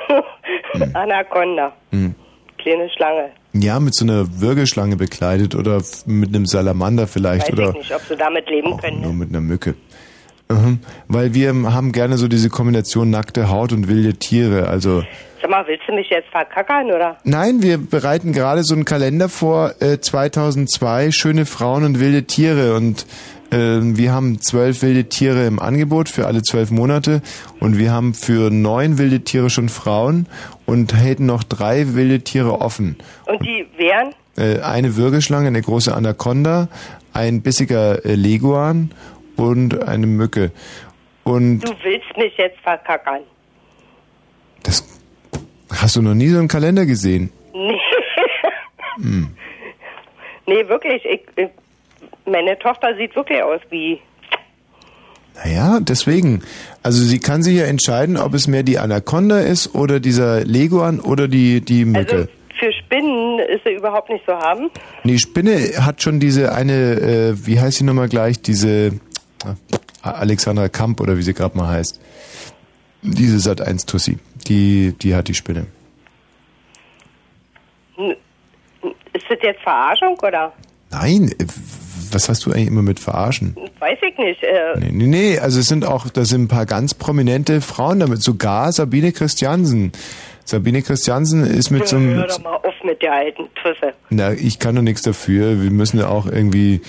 [0.94, 2.14] Anaconda, Hm.
[2.57, 3.30] kleine Schlange.
[3.54, 7.96] Ja, mit so einer Würgeschlange bekleidet oder mit einem Salamander vielleicht Weiß oder ich nicht,
[7.96, 9.02] ob sie damit leben können.
[9.02, 9.76] nur mit einer Mücke.
[10.50, 10.80] Mhm.
[11.08, 14.68] Weil wir haben gerne so diese Kombination nackte Haut und wilde Tiere.
[14.68, 15.04] Also
[15.42, 17.18] Sag mal, willst du mich jetzt verkackern, oder?
[17.24, 22.76] nein, wir bereiten gerade so einen Kalender vor äh, 2002 schöne Frauen und wilde Tiere
[22.76, 23.06] und
[23.52, 27.22] äh, wir haben zwölf wilde Tiere im Angebot für alle zwölf Monate
[27.60, 30.28] und wir haben für neun wilde Tiere schon Frauen
[30.65, 32.98] und hätten noch drei wilde Tiere offen.
[33.26, 34.14] Und die wären?
[34.38, 36.68] Äh, eine Würgeschlange, eine große Anaconda,
[37.14, 38.91] ein bissiger äh, Leguan
[39.35, 40.52] und eine Mücke.
[41.23, 43.22] Und Du willst mich jetzt verkackern.
[45.72, 47.31] hast du noch nie so einen Kalender gesehen?
[47.53, 47.80] Nee,
[48.98, 49.35] Hm.
[50.45, 51.03] nee wirklich.
[51.06, 51.49] Ich, ich,
[52.26, 53.99] meine Tochter sieht wirklich aus wie...
[55.35, 56.41] Naja, deswegen.
[56.84, 60.99] Also sie kann sich ja entscheiden, ob es mehr die Anaconda ist oder dieser Leguan
[60.99, 62.15] oder die, die Mücke.
[62.15, 62.27] Also
[62.60, 64.69] für Spinnen ist sie überhaupt nicht so haben.
[65.03, 68.91] Die Spinne hat schon diese eine, äh, wie heißt sie nochmal gleich, diese äh,
[70.01, 71.99] Alexandra Kamp oder wie sie gerade mal heißt.
[73.01, 74.18] Diese Sat 1 Tussi.
[74.47, 75.65] Die, die hat die Spinne.
[79.14, 80.53] Ist das jetzt Verarschung oder?
[80.89, 81.45] Nein, äh,
[82.14, 83.56] was hast du eigentlich immer mit verarschen?
[83.80, 84.44] Weiß ich nicht.
[84.44, 87.99] Äh, Nee, nee, nee, also es sind auch, da sind ein paar ganz prominente Frauen
[87.99, 89.91] damit, sogar Sabine Christiansen.
[90.45, 93.94] Sabine Christiansen ist mit so einem, Hör doch mal auf mit der alten Trüsse.
[94.10, 96.81] na, ich kann doch nichts dafür, wir müssen ja auch irgendwie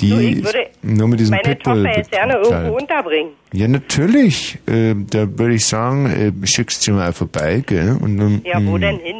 [0.00, 3.30] die, Du, ich würde nur mit diesem meine Pitbull Tochter jetzt gerne irgendwo unterbringen.
[3.52, 6.06] Ja, natürlich, äh, da würde ich sagen,
[6.42, 9.16] äh, schickst du mal vorbei, gell, und dann, Ja, wo mm, denn hin?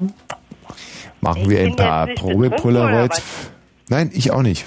[0.00, 0.04] mm,
[1.20, 3.22] machen wir ein paar Probe-Polaroids.
[3.88, 3.90] Was?
[3.90, 4.64] Nein, ich auch nicht.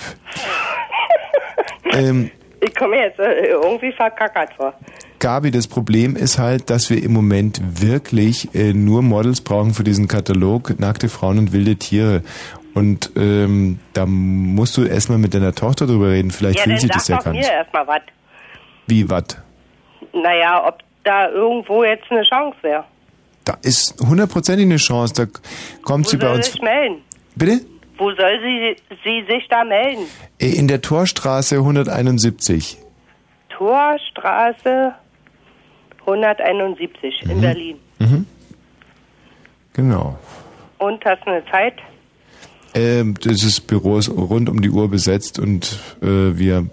[1.94, 4.74] ähm, Ich komme jetzt äh, irgendwie verkackert vor.
[5.20, 9.84] Gabi, das Problem ist halt, dass wir im Moment wirklich äh, nur Models brauchen für
[9.84, 12.24] diesen Katalog Nackte Frauen und wilde Tiere.
[12.74, 16.32] Und ähm, da musst du erstmal mit deiner Tochter drüber reden.
[16.32, 17.38] Vielleicht ja, will sie das ja doch ganz.
[17.38, 18.02] mir erstmal was.
[18.88, 19.38] Wie, wat?
[20.14, 22.86] Naja, ob da irgendwo jetzt eine Chance wäre.
[23.46, 25.14] Da ist hundertprozentig eine Chance.
[25.14, 25.26] Da
[25.84, 26.52] kommt Wo sie bei uns.
[26.52, 27.02] sich melden?
[27.36, 27.66] Bitte?
[28.02, 30.08] Wo soll sie, sie sich da melden?
[30.40, 32.78] In der Torstraße 171.
[33.50, 34.96] Torstraße
[36.08, 37.42] 171 in Mhm.
[37.42, 37.78] Berlin.
[38.00, 38.26] Mhm.
[39.74, 40.18] Genau.
[40.80, 41.76] Und hast du eine Zeit?
[42.74, 46.66] Ähm, das Büro ist rund um die Uhr besetzt und äh, wir.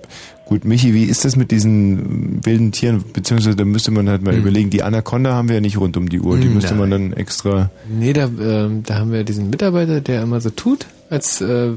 [0.48, 3.04] Gut, Michi, wie ist das mit diesen wilden Tieren?
[3.12, 4.70] Beziehungsweise da müsste man halt mal überlegen.
[4.70, 6.38] Die Anaconda haben wir ja nicht rund um die Uhr.
[6.38, 7.10] Die Hm, müsste man nein.
[7.10, 7.70] dann extra.
[7.86, 11.72] Nee, da, ähm, da haben wir diesen Mitarbeiter, der immer so tut, als äh,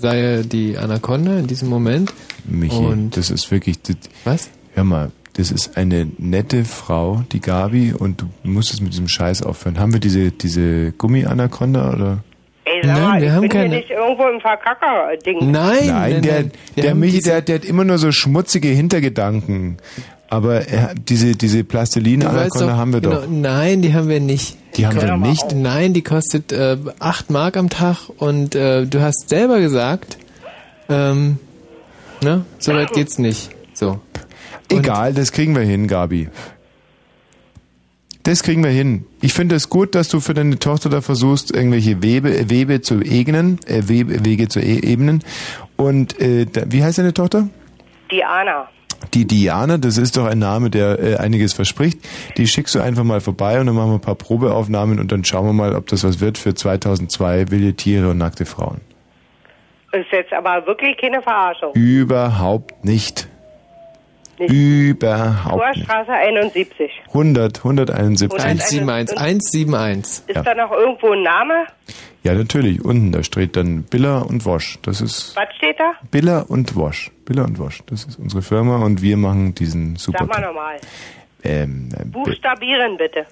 [0.00, 2.12] sei er die Anaconda in diesem Moment.
[2.48, 3.80] Michi, Und das ist wirklich.
[3.82, 4.48] Das, was?
[4.74, 9.06] Hör mal, das ist eine nette Frau, die Gabi, und du musst es mit diesem
[9.06, 9.78] Scheiß aufhören.
[9.78, 12.24] Haben wir diese, diese Gummi-Anaconda oder?
[12.68, 15.50] Ey, sag Nein, mal, wir ich haben bin keine- hier nicht irgendwo im Verkacker-Ding.
[15.52, 16.44] Nein, der,
[16.76, 19.76] der Michi, der, der hat immer nur so schmutzige Hintergedanken.
[20.28, 23.26] Aber er, diese, diese Plastilin-Anaconda doch, haben wir genau, doch.
[23.30, 24.56] Nein, die haben wir nicht.
[24.76, 25.54] Die haben wir nicht?
[25.54, 30.18] Nein, die kostet äh, 8 Mark am Tag und äh, du hast selber gesagt,
[30.88, 31.38] Ähm,
[32.22, 32.44] ne?
[32.58, 33.50] So weit geht's nicht.
[33.74, 34.00] So.
[34.68, 36.28] Egal, das kriegen wir hin, Gabi.
[38.26, 39.06] Das kriegen wir hin.
[39.22, 43.00] Ich finde es gut, dass du für deine Tochter da versuchst, irgendwelche Webe, Webe zu
[43.00, 45.22] ebnen, äh, Webe, Wege zu e ebnen.
[45.76, 47.48] Und äh, da, wie heißt deine Tochter?
[48.10, 48.66] Diana.
[49.14, 52.00] Die Diana, das ist doch ein Name, der äh, einiges verspricht.
[52.36, 55.24] Die schickst du einfach mal vorbei und dann machen wir ein paar Probeaufnahmen und dann
[55.24, 58.80] schauen wir mal, ob das was wird für 2002 wilde Tiere und nackte Frauen.
[59.92, 61.72] Ist jetzt aber wirklich keine Verarschung.
[61.74, 63.28] Überhaupt nicht.
[64.38, 64.50] Nicht.
[64.52, 65.86] Überhaupt nicht.
[65.86, 66.90] Torstraße 71.
[67.08, 68.38] 100, 171.
[68.44, 70.28] 171, 171.
[70.28, 70.42] Ist Ja.
[70.42, 71.66] da noch irgendwo ein Name?
[72.22, 72.84] Ja, natürlich.
[72.84, 74.78] Unten, da steht dann Biller und Wosch.
[74.82, 75.92] Das ist Was steht da?
[76.10, 77.10] Biller und Wosch.
[77.24, 77.82] Biller und Wosch.
[77.86, 80.18] Das ist unsere Firma und wir machen diesen super.
[80.20, 80.76] Sag mal nochmal.
[81.44, 83.26] Ähm, äh, Buchstabieren bitte.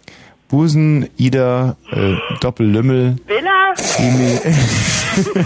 [0.49, 4.41] Busen, Ida, äh, Doppellümmel, Emil.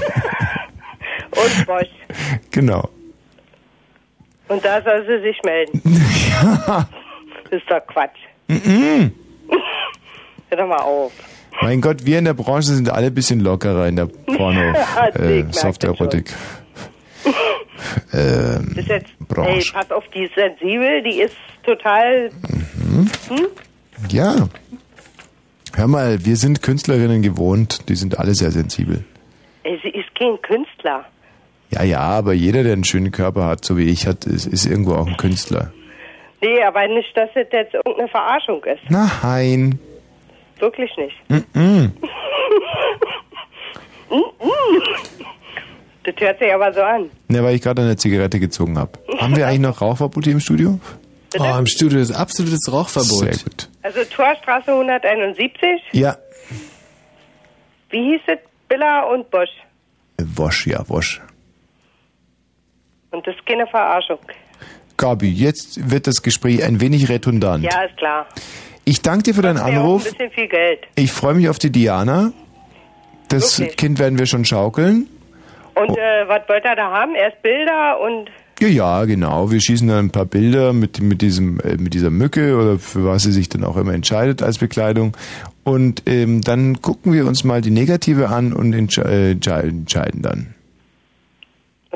[1.30, 1.89] und Bosch.
[2.51, 2.89] genau.
[4.48, 5.82] Und da soll sie sich melden.
[6.40, 6.86] Ja.
[7.44, 8.18] Das ist doch Quatsch.
[8.46, 9.10] Mhm.
[10.50, 11.12] Hör doch mal auf.
[11.60, 14.60] Mein Gott, wir in der Branche sind alle ein bisschen lockerer in der Porno,
[15.14, 15.40] Ich äh,
[18.12, 19.72] ähm, ist jetzt, Branche.
[19.72, 22.30] pass auf, die ist sensibel, die ist total.
[22.76, 23.10] Mhm.
[23.28, 23.46] Hm?
[24.10, 24.48] Ja.
[25.74, 29.04] Hör mal, wir sind Künstlerinnen gewohnt, die sind alle sehr sensibel.
[29.64, 31.04] Ey, sie ist kein Künstler.
[31.70, 34.66] Ja, ja, aber jeder, der einen schönen Körper hat, so wie ich, hat, ist, ist
[34.66, 35.72] irgendwo auch ein Künstler.
[36.40, 38.80] Nee, aber nicht, dass das jetzt irgendeine Verarschung ist.
[38.88, 39.78] Nein.
[40.58, 41.16] Wirklich nicht.
[41.28, 41.92] Mhm.
[46.04, 47.10] Das hört sich aber so an.
[47.28, 48.92] Ne, weil ich gerade eine Zigarette gezogen habe.
[49.18, 50.80] Haben wir eigentlich noch Rauchverbote im Studio?
[51.38, 53.18] Oh, im Studio ist absolutes Rauchverbot.
[53.18, 53.68] Sehr gut.
[53.82, 55.60] Also Torstraße 171.
[55.92, 56.16] Ja,
[57.90, 58.38] Wie hieß es?
[58.68, 59.50] Biller und Bosch.
[60.18, 61.20] Wosch, ja, Wosch.
[63.10, 64.18] Und das ist keine Verarschung.
[64.97, 67.64] Gabi, jetzt wird das Gespräch ein wenig redundant.
[67.64, 68.26] Ja, ist klar.
[68.85, 70.06] Ich danke dir für deinen Ja, auch Anruf.
[70.06, 70.80] ein bisschen viel Geld.
[70.97, 72.32] Ich freue mich auf die Diana.
[73.28, 73.76] Das Wirklich?
[73.76, 75.06] Kind werden wir schon schaukeln.
[75.74, 75.94] Und Oh.
[75.97, 77.14] äh, was wollt ihr da haben?
[77.14, 78.30] Erst Bilder und
[78.60, 79.51] Ja, ja, genau.
[79.52, 83.05] Wir schießen dann ein paar Bilder mit, mit, diesem, äh, mit dieser Mücke oder für
[83.05, 85.16] was sie sich dann auch immer entscheidet als Bekleidung.
[85.62, 90.55] Und ähm, dann gucken wir uns mal die Negative an und äh, entsche- entscheiden dann.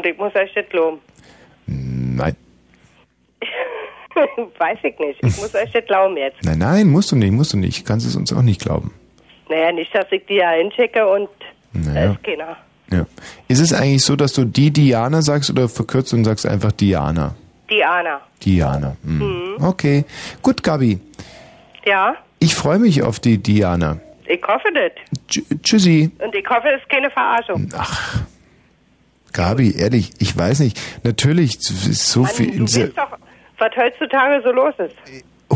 [0.03, 0.99] Und ich muss euch das glauben.
[1.67, 2.37] Nein,
[4.59, 5.19] Weiß ich nicht.
[5.23, 6.37] Ich muss euch das glauben jetzt.
[6.45, 7.87] nein, nein, musst du nicht, musst du nicht.
[7.87, 8.93] Kannst es uns auch nicht glauben.
[9.49, 11.29] Naja, nicht, dass ich die ja hinschicke und
[11.73, 12.13] da Naja.
[12.13, 12.57] ist keiner.
[12.91, 13.07] Ja.
[13.49, 17.35] Ist es eigentlich so, dass du die Diana sagst oder verkürzt und sagst einfach Diana?
[17.71, 18.21] Diana.
[18.45, 18.97] Diana.
[19.03, 19.19] Hm.
[19.57, 19.65] Mhm.
[19.65, 20.05] Okay.
[20.43, 21.01] Gut, Gabi.
[21.87, 23.99] Ja, Ich freue mich auf die Diana.
[24.27, 24.93] ich hoffe das.
[25.29, 26.11] Tsch tschüssi.
[26.19, 27.69] Und ich hoffe, es ist keine Verarschung.
[29.33, 30.81] Gabi, ehrlich, ich weiß nicht.
[31.05, 32.59] Natürlich, ist so viel.
[32.59, 33.19] Du weißt doch,
[33.59, 34.95] was heutzutage so los ist.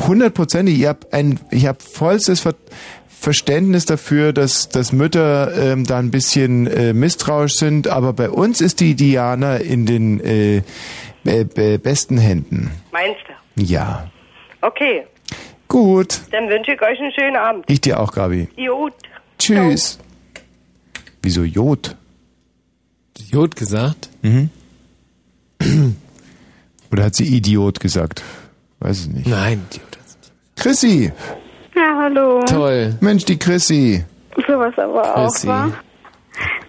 [0.07, 0.81] Hundertprozentig.
[0.81, 2.55] Ich habe ein, ich habe vollstes Ver
[3.19, 8.61] Verständnis dafür, dass, dass Mütter ähm, da ein bisschen äh, misstrauisch sind, aber bei uns
[8.61, 10.59] ist die Diana in den äh,
[11.25, 12.71] äh, be- besten Händen.
[12.93, 13.21] Meinst
[13.57, 13.63] du?
[13.65, 14.11] Ja.
[14.61, 15.07] Okay,
[15.67, 16.21] Gut.
[16.31, 17.65] dann wünsche ich euch einen schönen Abend.
[17.69, 18.49] Ich dir auch, Gabi.
[18.55, 18.93] Gut.
[19.39, 19.99] Tschüss.
[21.23, 21.97] Wieso Jod?
[23.37, 24.09] Jod gesagt?
[24.23, 24.49] Mhm.
[26.91, 28.23] Oder hat sie Idiot gesagt?
[28.81, 29.27] Weiß ich nicht.
[29.27, 29.99] Nein, Idiot.
[30.57, 31.13] Chrissy.
[31.75, 32.43] Ja, hallo.
[32.47, 32.95] Toll.
[33.01, 34.03] Mensch, die Chrissy.
[34.49, 35.49] Sowas aber Chrissy.
[35.49, 35.71] auch, wa?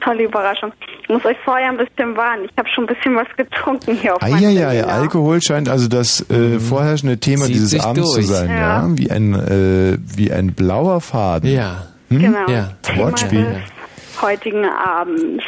[0.03, 0.73] Tolle Überraschung.
[1.03, 2.43] Ich muss euch vorher ein bisschen warnen.
[2.49, 4.87] Ich habe schon ein bisschen was getrunken hier auf meinem Eieiei, Berliner.
[4.89, 8.27] Alkohol scheint also das äh, vorherrschende Thema Zieht dieses Abends zu durch.
[8.27, 8.57] sein, ja.
[8.57, 8.87] Ja.
[8.97, 11.49] Wie ein äh, wie ein blauer Faden.
[11.49, 11.87] Ja.
[12.09, 12.19] Hm?
[12.19, 12.49] Genau.
[12.49, 12.71] Ja.
[12.81, 13.45] Thema Wortspiel.
[13.45, 15.43] des heutigen Abends.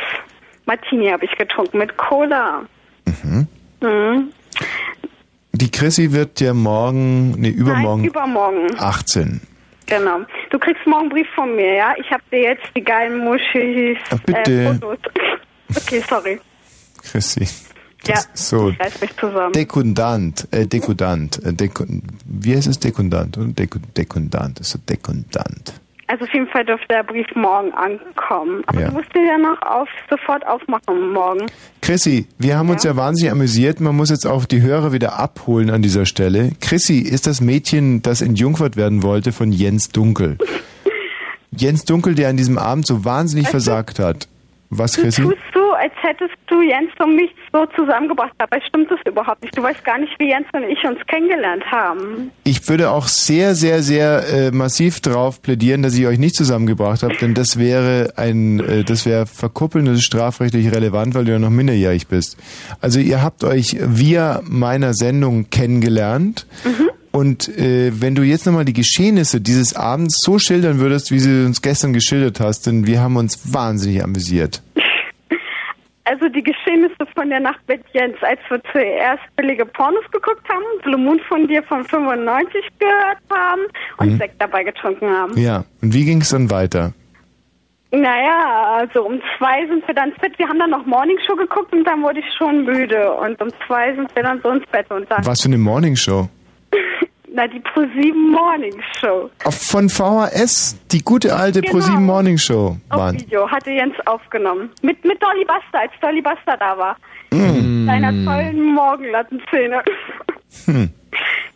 [0.70, 2.62] Martini habe ich getrunken mit Cola.
[3.06, 3.48] Mhm.
[3.82, 4.32] Mhm.
[5.54, 8.68] Die Chrissy wird ja morgen, nee, übermorgen Nein, übermorgen.
[8.78, 9.41] 18.
[9.88, 10.20] Genau.
[10.52, 11.94] Du kriegst morgen einen Brief von mir, ja?
[11.98, 14.52] Ich habe dir jetzt die geilen Muschis Ach, bitte.
[14.52, 15.00] Äh, Fotos.
[15.76, 16.40] Okay, sorry.
[17.04, 17.48] Chrissy.
[18.06, 19.54] Ja, Das so ich reiß mich zusammen.
[19.54, 23.38] dekundant, äh, dekudant, äh, dekun wie heißt es dekundant
[23.96, 25.74] dekundant, ist so dekundant.
[26.11, 28.64] Also auf jeden Fall dürfte der Brief morgen ankommen.
[28.65, 28.88] Aber Ja.
[28.90, 31.45] du musst den ja noch auf, sofort aufmachen morgen.
[31.84, 33.80] Chrissy, wir haben uns ja wahnsinnig amüsiert.
[33.80, 36.49] Man muss jetzt auch die Hörer wieder abholen an dieser Stelle.
[36.61, 40.38] Chrissy ist das Mädchen, das entjungfert werden wollte von Jens Dunkel.
[41.52, 44.27] Jens Dunkel, der an diesem Abend so wahnsinnig versagt hat.
[44.72, 45.22] Was, Du Chrissy?
[45.23, 48.34] tust so, als hättest du Jens und mich so zusammengebracht.
[48.38, 49.57] Dabei stimmt das überhaupt nicht.
[49.57, 52.31] Du weißt gar nicht, wie Jens und ich uns kennengelernt haben.
[52.43, 57.03] Ich würde auch sehr, sehr, sehr äh, massiv darauf plädieren, dass ich euch nicht zusammengebracht
[57.03, 61.31] habe, denn das wäre ein, äh, das wäre verkuppeln, das ist strafrechtlich relevant, weil du
[61.31, 62.38] ja noch minderjährig bist.
[62.81, 66.45] Also ihr habt euch via meiner Sendung kennengelernt.
[67.11, 71.45] Und äh, wenn du jetzt nochmal die Geschehnisse dieses Abends so schildern würdest, wie sie
[71.45, 74.61] uns gestern geschildert hast, denn wir haben uns wahnsinnig amüsiert.
[76.10, 80.64] Also die Geschehnisse von der Nacht mit Jens, als wir zuerst billige Pornos geguckt haben,
[80.84, 83.61] Blue Moon von dir von 95 gehört haben
[83.98, 84.18] und Mhm.
[84.18, 85.38] Sekt dabei getrunken haben.
[85.38, 86.94] Ja, und wie ging es dann weiter?
[87.91, 90.38] Naja, also um zwei sind wir dann ins Bett.
[90.38, 93.11] Wir haben dann noch Morning Show geguckt und dann wurde ich schon müde.
[93.14, 95.26] Und um zwei sind wir dann so ins Bett und dann.
[95.26, 96.27] Was für eine Morningshow?
[97.34, 99.30] Na, die ProSieben Morning Show.
[99.43, 101.73] Auf- Von VHS, die gute alte Genau.
[101.73, 102.77] ProSieben Morningshow.
[102.89, 103.19] Auf Waren.
[103.19, 104.69] Video hatte Jens aufgenommen.
[104.81, 106.97] Mit, mit Dolly Buster, als Dolly Buster da war.
[107.31, 107.85] Mm.
[107.85, 109.84] Seiner tollen Morgenlattenszene.
[110.65, 110.89] Hm.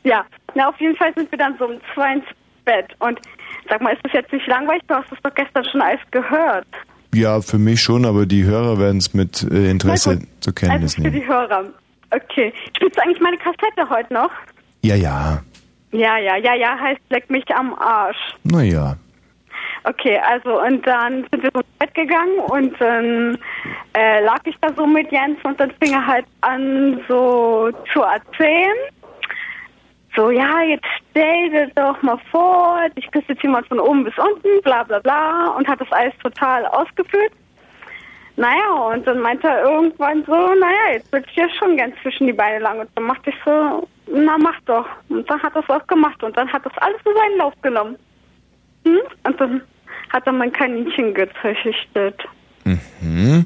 [0.05, 2.25] Ja, na auf jeden Fall sind wir dann so um zwei ins
[2.65, 2.87] Bett.
[2.99, 3.19] Und
[3.69, 4.83] sag mal, ist das jetzt nicht langweilig?
[4.89, 6.67] Du hast es doch gestern schon alles gehört.
[7.15, 10.95] Ja, für mich schon, aber die Hörer werden es mit äh, Interesse zur Kenntnis also
[10.95, 11.21] für nehmen.
[11.21, 11.63] die Hörer.
[12.11, 12.51] Okay.
[12.75, 14.29] Spielst du eigentlich meine Kassette heute noch?
[14.81, 15.41] Ja, ja.
[15.93, 18.35] Ja, ja, ja, ja, heißt leck mich am Arsch.
[18.43, 18.97] Naja.
[19.83, 23.37] Okay, also und dann sind wir so ins Bett gegangen und dann
[23.93, 28.01] äh, lag ich da so mit Jens und dann fing er halt an so zu
[28.01, 28.77] erzählen.
[30.15, 34.17] So, ja, jetzt stell dir doch mal vor, ich küsse jetzt jemand von oben bis
[34.17, 37.33] unten, bla bla bla und hat das alles total ausgeführt.
[38.35, 42.26] Naja, und dann meinte er irgendwann so, naja, jetzt würde ich ja schon gern zwischen
[42.27, 42.80] die Beine lang.
[42.80, 44.88] Und dann machte ich so, na mach doch.
[45.10, 47.53] Und dann hat er es auch gemacht und dann hat das alles in seinen Lauf
[47.61, 47.95] genommen.
[48.85, 48.99] Hm?
[49.23, 49.61] Und dann
[50.10, 52.19] hat er mein Kaninchen gezüchtet.
[52.64, 53.45] Mhm.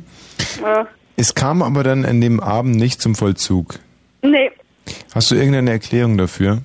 [0.64, 0.86] Äh,
[1.18, 3.80] Es kam aber dann an dem Abend nicht zum Vollzug.
[4.22, 4.52] nee,
[5.14, 6.60] Hast du irgendeine Erklärung dafür?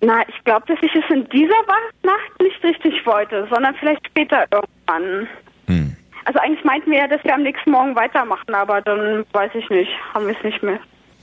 [0.00, 1.60] na, ich glaube, dass ich es in dieser
[2.02, 5.26] Nacht nicht richtig wollte, sondern vielleicht später irgendwann.
[5.66, 5.96] Hm.
[6.26, 9.68] Also eigentlich meinten wir ja, dass wir am nächsten Morgen weitermachen, aber dann weiß ich
[9.70, 10.78] nicht, haben wir es nicht mehr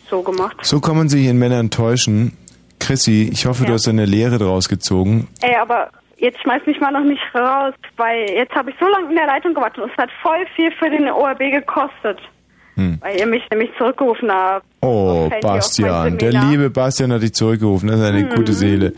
[0.10, 0.56] so gemacht.
[0.62, 2.38] So kann man sich in Männern täuschen.
[2.80, 3.74] Chrissy, ich hoffe, du Ja.
[3.76, 5.28] hast eine Lehre draus gezogen.
[5.42, 9.10] Ey, aber jetzt schmeiß mich mal noch nicht raus, weil jetzt habe ich so lange
[9.10, 12.20] in der Leitung gewartet und es hat voll viel für den ORB gekostet.
[12.76, 12.98] Hm.
[13.02, 14.66] Weil ihr mich nämlich zurückgerufen habt.
[14.82, 16.18] Oh, Bastian.
[16.18, 17.88] Der liebe Bastian hat dich zurückgerufen.
[17.90, 18.30] Das ist eine Mhm.
[18.36, 18.94] gute Seele.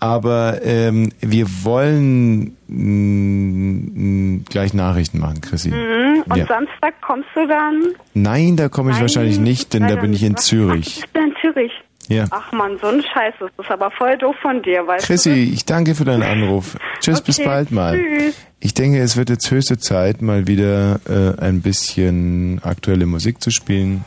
[0.00, 5.70] Aber ähm, wir wollen mm, gleich Nachrichten machen, Chrissy.
[5.70, 6.22] Mhm.
[6.28, 6.46] Und Ja.
[6.46, 7.82] Samstag kommst du dann?
[8.14, 10.36] Nein, da komme ich Nein, wahrscheinlich nicht, denn da bin ich in.
[10.36, 11.00] Zürich.
[11.02, 11.72] Bist du in Zürich?
[12.08, 12.24] Ja.
[12.30, 15.66] Ach man, so ein Scheiß, das ist aber voll doof von dir, weißt Chrissy, ich
[15.66, 16.76] danke für deinen Anruf.
[17.00, 17.98] Tschüss, bis Okay, bald mal.
[17.98, 18.34] tschüss.
[18.60, 23.50] Ich denke, es wird jetzt höchste Zeit, mal wieder äh, ein bisschen aktuelle Musik zu
[23.50, 24.04] spielen.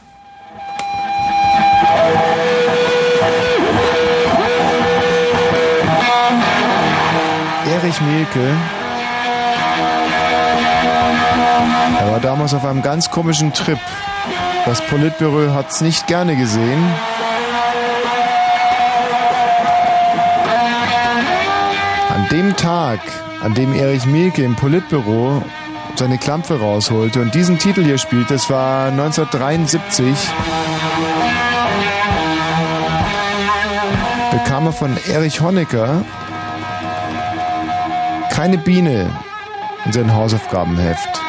[7.68, 8.56] Erich Mielke.
[12.00, 13.80] Er war damals auf einem ganz komischen Trip.
[14.66, 16.84] Das Politbüro hat es nicht gerne gesehen.
[22.22, 23.00] An dem Tag,
[23.42, 25.42] an dem Erich Mielke im Politbüro
[25.96, 30.16] seine Klampe rausholte und diesen Titel hier spielt, das war 1973,
[34.32, 36.06] bekam er von Erich Honecker
[38.30, 39.10] keine Biene
[39.86, 41.22] in sein Hausaufgabenheft.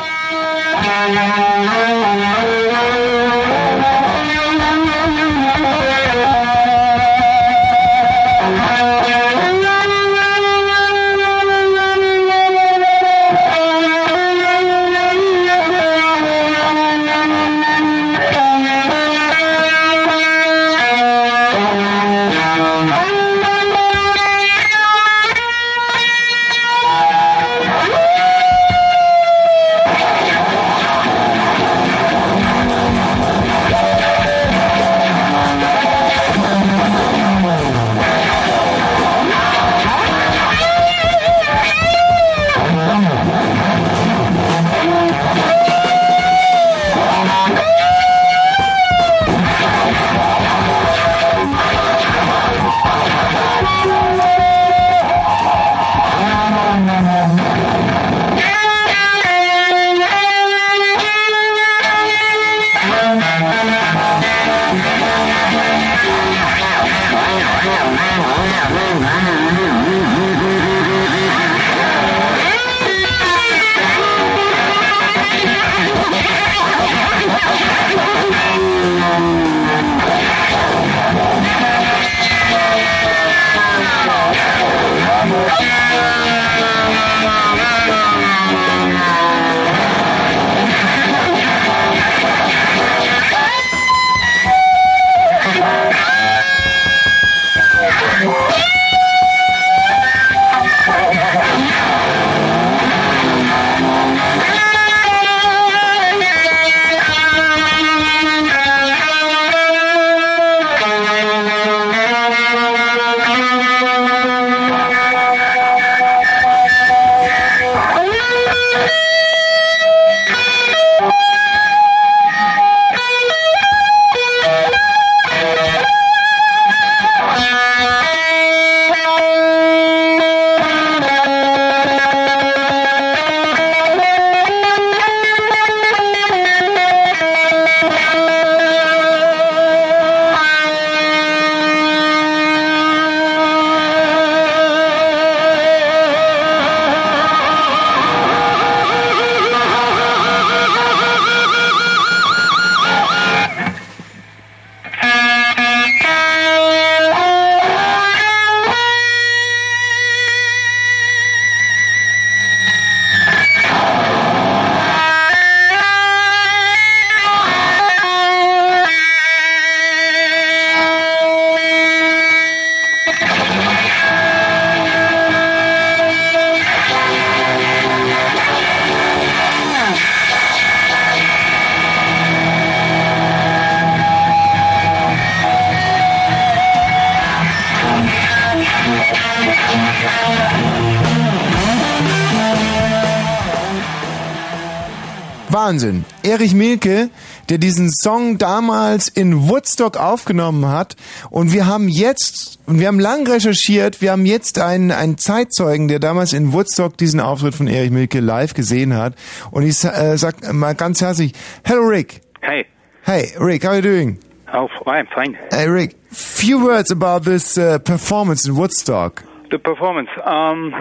[195.72, 196.04] Wahnsinn.
[196.22, 197.08] Erich Mielke,
[197.48, 200.96] der diesen Song damals in Woodstock aufgenommen hat.
[201.30, 205.88] Und wir haben jetzt, und wir haben lang recherchiert, wir haben jetzt einen, einen Zeitzeugen,
[205.88, 209.14] der damals in Woodstock diesen Auftritt von Erich Mielke live gesehen hat.
[209.50, 211.32] Und ich äh, sag mal ganz herzlich,
[211.64, 212.20] Hello Rick.
[212.42, 212.66] Hey.
[213.04, 214.18] Hey, Rick, how are you doing?
[214.52, 215.38] Oh, I'm fine.
[215.50, 219.24] Hey Rick, few words about this uh, performance in Woodstock.
[219.50, 220.10] The performance.
[220.22, 220.74] Um,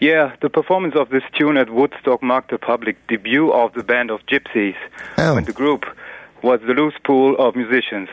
[0.00, 4.10] yeah, the performance of this tune at Woodstock marked the public debut of the band
[4.10, 4.76] of Gypsies.
[5.18, 5.34] Oh.
[5.34, 5.84] When the group
[6.42, 8.08] was the loose pool of musicians.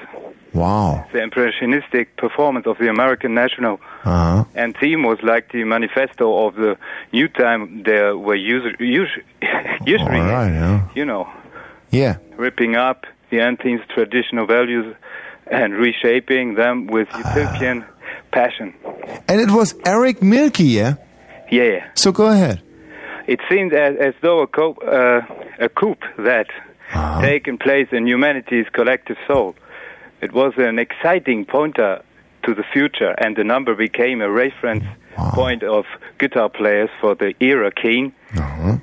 [0.54, 1.06] Wow.
[1.12, 4.46] The impressionistic performance of the American national Uh-huh.
[4.56, 6.78] anthem was like the manifesto of the
[7.12, 9.24] new time there were usually, usually
[10.20, 10.88] All right, yeah.
[10.96, 11.28] you know,
[11.92, 12.18] Yeah.
[12.38, 14.96] ripping up the anthem's traditional values
[15.48, 17.84] and reshaping them with utopian
[18.32, 18.74] passion.
[19.28, 20.96] And it was Eric Mielke, yeah?
[21.54, 21.88] Yeah.
[21.94, 22.62] So go ahead.
[23.28, 25.22] It seemed as, as though a, co- uh,
[25.60, 26.48] a coup that
[26.92, 27.22] uh-huh.
[27.22, 29.56] taken place in humanity's collective soul.
[30.22, 32.04] It was an exciting pointer
[32.44, 34.84] to the future, and the number became a reference
[35.16, 35.86] point of
[36.18, 38.78] guitar players for the era keen uh-huh.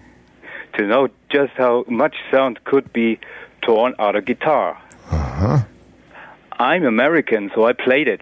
[0.76, 3.18] to know just how much sound could be
[3.62, 4.80] torn out of guitar.
[5.10, 5.58] Uh-huh.
[6.52, 8.20] I'm American, so I played it.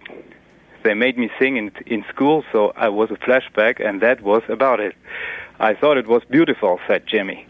[0.88, 4.42] They made me sing in, in school, so I was a flashback, and that was
[4.48, 4.94] about it.
[5.60, 7.46] I thought it was beautiful, said Jimmy.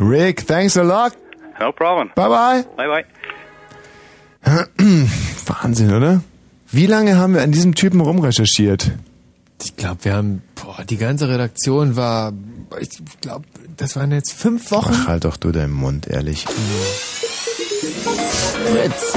[0.00, 1.14] Rick, thanks a lot.
[1.60, 2.10] No problem.
[2.16, 2.64] Bye bye.
[2.76, 3.04] Bye bye.
[5.46, 6.24] Wahnsinn, oder?
[6.72, 8.90] Wie lange haben wir an diesem Typen rumrecherchiert?
[9.62, 12.32] Ich glaube, wir haben, boah, die ganze Redaktion war,
[12.80, 12.88] ich
[13.20, 13.44] glaube,
[13.76, 14.90] das waren jetzt fünf Wochen.
[14.92, 16.44] Ach, halt doch du deinen Mund, ehrlich.
[18.66, 19.14] Fritz.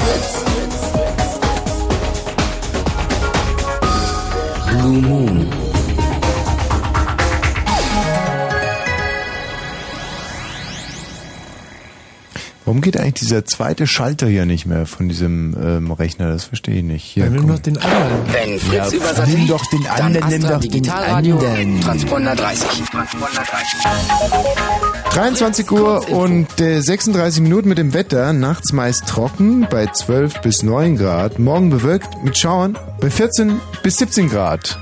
[4.76, 5.55] Blue Moon.
[12.66, 16.32] Warum geht eigentlich dieser zweite Schalter hier nicht mehr von diesem ähm, Rechner?
[16.32, 17.04] Das verstehe ich nicht.
[17.04, 17.46] Hier, komm.
[17.46, 18.12] noch den anderen.
[18.32, 21.80] Wenn Fritz Ja, über nimm doch den dann anderen, nimm doch den anderen.
[21.80, 22.68] Transponder 30.
[22.90, 23.80] Transponder 30.
[25.10, 28.32] 23 Uhr und äh, 36 Minuten mit dem Wetter.
[28.32, 31.38] Nachts meist trocken bei 12 bis 9 Grad.
[31.38, 34.76] Morgen bewölkt mit Schauern bei 14 bis 17 Grad.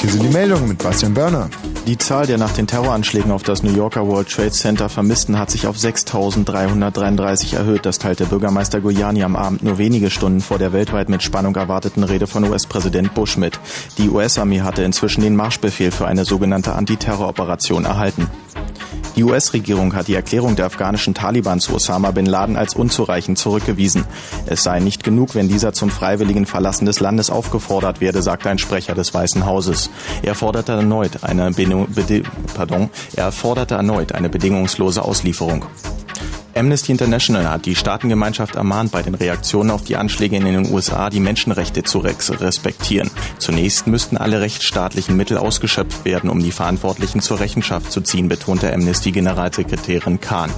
[0.00, 1.50] Hier sind die Meldungen mit Bastian Börner.
[1.86, 5.52] Die Zahl der nach den Terroranschlägen auf das New Yorker World Trade Center Vermissten hat
[5.52, 7.86] sich auf 6.333 erhöht.
[7.86, 12.02] Das teilte Bürgermeister Giuliani am Abend nur wenige Stunden vor der weltweit mit Spannung erwarteten
[12.02, 13.60] Rede von US-Präsident Bush mit.
[13.98, 18.28] Die US-Armee hatte inzwischen den Marschbefehl für eine sogenannte Antiterroroperation erhalten.
[19.16, 24.04] Die US-Regierung hat die Erklärung der afghanischen Taliban zu Osama bin Laden als unzureichend zurückgewiesen.
[24.44, 28.58] Es sei nicht genug, wenn dieser zum freiwilligen Verlassen des Landes aufgefordert werde, sagte ein
[28.58, 29.88] Sprecher des Weißen Hauses.
[30.22, 31.50] Er forderte erneut eine,
[32.54, 35.64] Pardon, er forderte erneut eine bedingungslose Auslieferung.
[36.56, 41.10] Amnesty International hat die Staatengemeinschaft ermahnt, bei den Reaktionen auf die Anschläge in den USA
[41.10, 43.10] die Menschenrechte zu respektieren.
[43.36, 48.72] Zunächst müssten alle rechtsstaatlichen Mittel ausgeschöpft werden, um die Verantwortlichen zur Rechenschaft zu ziehen, betonte
[48.72, 50.50] Amnesty-Generalsekretärin Kahn.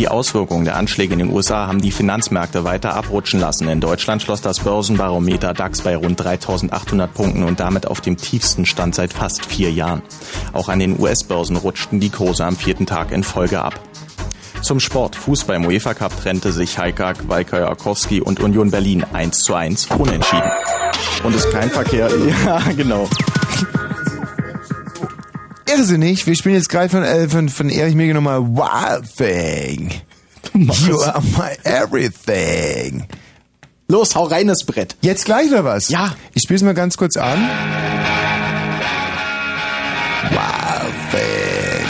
[0.00, 3.68] Die Auswirkungen der Anschläge in den USA haben die Finanzmärkte weiter abrutschen lassen.
[3.68, 8.64] In Deutschland schloss das Börsenbarometer DAX bei rund 3.800 Punkten und damit auf dem tiefsten
[8.64, 10.00] Stand seit fast vier Jahren.
[10.54, 13.78] Auch an den US-Börsen rutschten die Kurse am vierten Tag in Folge ab.
[14.62, 15.16] Zum Sport.
[15.16, 20.50] Fußball im UEFA Cup trennte sich Heikak, Wajkajorkowski und Union Berlin 1 zu 1 unentschieden.
[21.24, 22.08] Und ist kein Verkehr.
[22.46, 23.06] Ja, genau.
[25.76, 26.26] Irrsinnig.
[26.26, 29.90] Wir spielen jetzt gerade von, äh, von, von Erich Milke nochmal Wild Thing.
[30.54, 33.04] You are my everything.
[33.88, 34.96] Los, hau rein das Brett.
[35.00, 35.88] Jetzt gleich oder was?
[35.88, 36.14] Ja.
[36.32, 37.40] Ich spiel's mal ganz kurz an.
[40.30, 41.86] Wild Thing.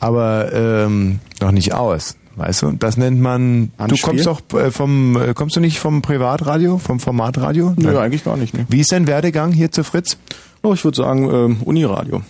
[0.00, 2.16] Aber ähm, noch nicht aus.
[2.36, 3.70] Weißt du, das nennt man.
[3.78, 4.02] Du Anspiel?
[4.02, 7.74] kommst doch äh, vom, äh, kommst du nicht vom Privatradio, vom Formatradio?
[7.76, 7.96] Nö, Nein.
[7.96, 8.54] eigentlich gar nicht.
[8.54, 8.66] Ne?
[8.68, 10.18] Wie ist dein Werdegang hier zu Fritz?
[10.64, 12.22] Oh, ich würde sagen, ähm, Uniradio.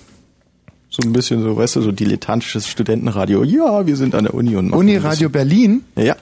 [0.90, 3.42] So ein bisschen so, weißt du, so dilettantisches Studentenradio.
[3.44, 5.82] Ja, wir sind an der Uni und machen Uniradio Berlin?
[5.96, 6.16] Ja.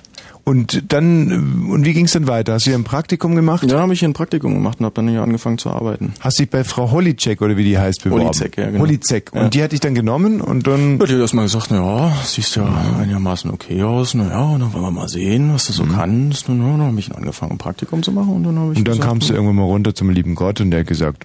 [0.45, 2.55] Und dann, äh, und wie ging's denn weiter?
[2.55, 3.71] Hast du hier ein Praktikum gemacht?
[3.71, 6.15] Ja, habe ich hier ein Praktikum gemacht und habe dann hier angefanfen zu arbeiten.
[6.21, 8.25] Hast dich bei Frau Holizek oder wie die heißt beworben?
[8.25, 8.81] Holizek, ja, genau.
[8.81, 9.31] Holizek.
[9.33, 9.49] Und Ja.
[9.49, 10.99] die hat dich dann genommen und dann...
[10.99, 12.67] Ja, die hat erstmal gesagt, na ja, siehst ja
[12.99, 16.49] einigermaßen okay aus, na ja, und dann wollen wir mal sehen, was du so kannst.
[16.49, 18.97] Und dann habe ich angefangen, ein Praktikum zu machen und dann habe ich Und dann
[18.97, 21.25] gesagt, kamst du irgendwann mal runter zum lieben Gott und der hat gesagt,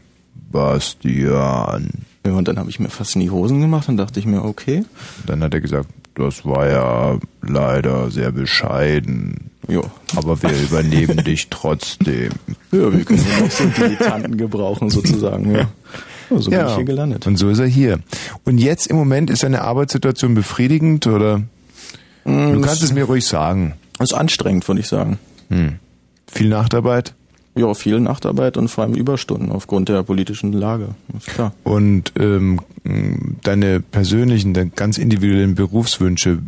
[0.52, 1.90] Bastian.
[2.26, 4.44] Ja, und dann habe ich mir fast in die Hosen gemacht und dachte ich mir,
[4.44, 4.84] okay.
[5.26, 9.52] Dann hat er gesagt, das war ja leider sehr bescheiden.
[9.68, 9.84] Jo.
[10.16, 12.32] Aber wir übernehmen dich trotzdem.
[12.72, 15.70] Ja, wir können ja auch so Dilettanten gebrauchen sozusagen, ja.
[16.30, 17.28] ja so bin ich hier gelandet.
[17.28, 18.00] Und so ist er hier.
[18.44, 21.42] Und jetzt im Moment ist seine Arbeitssituation befriedigend oder?
[22.26, 23.76] Du Mm, kannst es mir ruhig sagen.
[24.02, 25.18] ist anstrengend, würde ich sagen.
[25.50, 25.76] Hm.
[26.30, 27.14] Viel Nachtarbeit?
[27.58, 30.90] Ja, viel Nachtarbeit und vor allem Überstunden aufgrund der politischen Lage.
[31.26, 31.54] Klar.
[31.64, 32.62] Und ähm,
[33.44, 36.40] deine persönlichen, deine ganz individuellen Berufswünsche,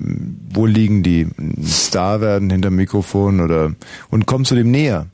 [0.53, 1.27] wo liegen die?
[1.65, 3.73] Star werden hinter Mikrofon oder
[4.09, 5.07] und kommst du dem näher?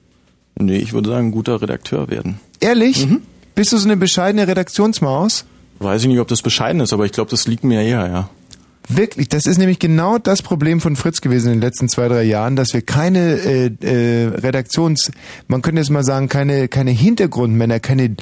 [0.58, 2.40] Nee, ich würde sagen, guter Redakteur werden.
[2.60, 3.08] Ehrlich?
[3.56, 5.46] Bist du so eine bescheidene Redaktionsmaus?
[5.80, 8.30] Weiß ich nicht, ob das bescheiden ist, aber ich glaube, das liegt mir eher, ja.
[8.88, 12.24] Wirklich, das ist nämlich genau das Problem von Fritz gewesen in den letzten zwei, drei
[12.24, 15.12] Jahren, dass wir keine äh, äh, Redaktions,
[15.48, 18.16] man könnte jetzt mal sagen, keine, keine Hintergrundmänner, keine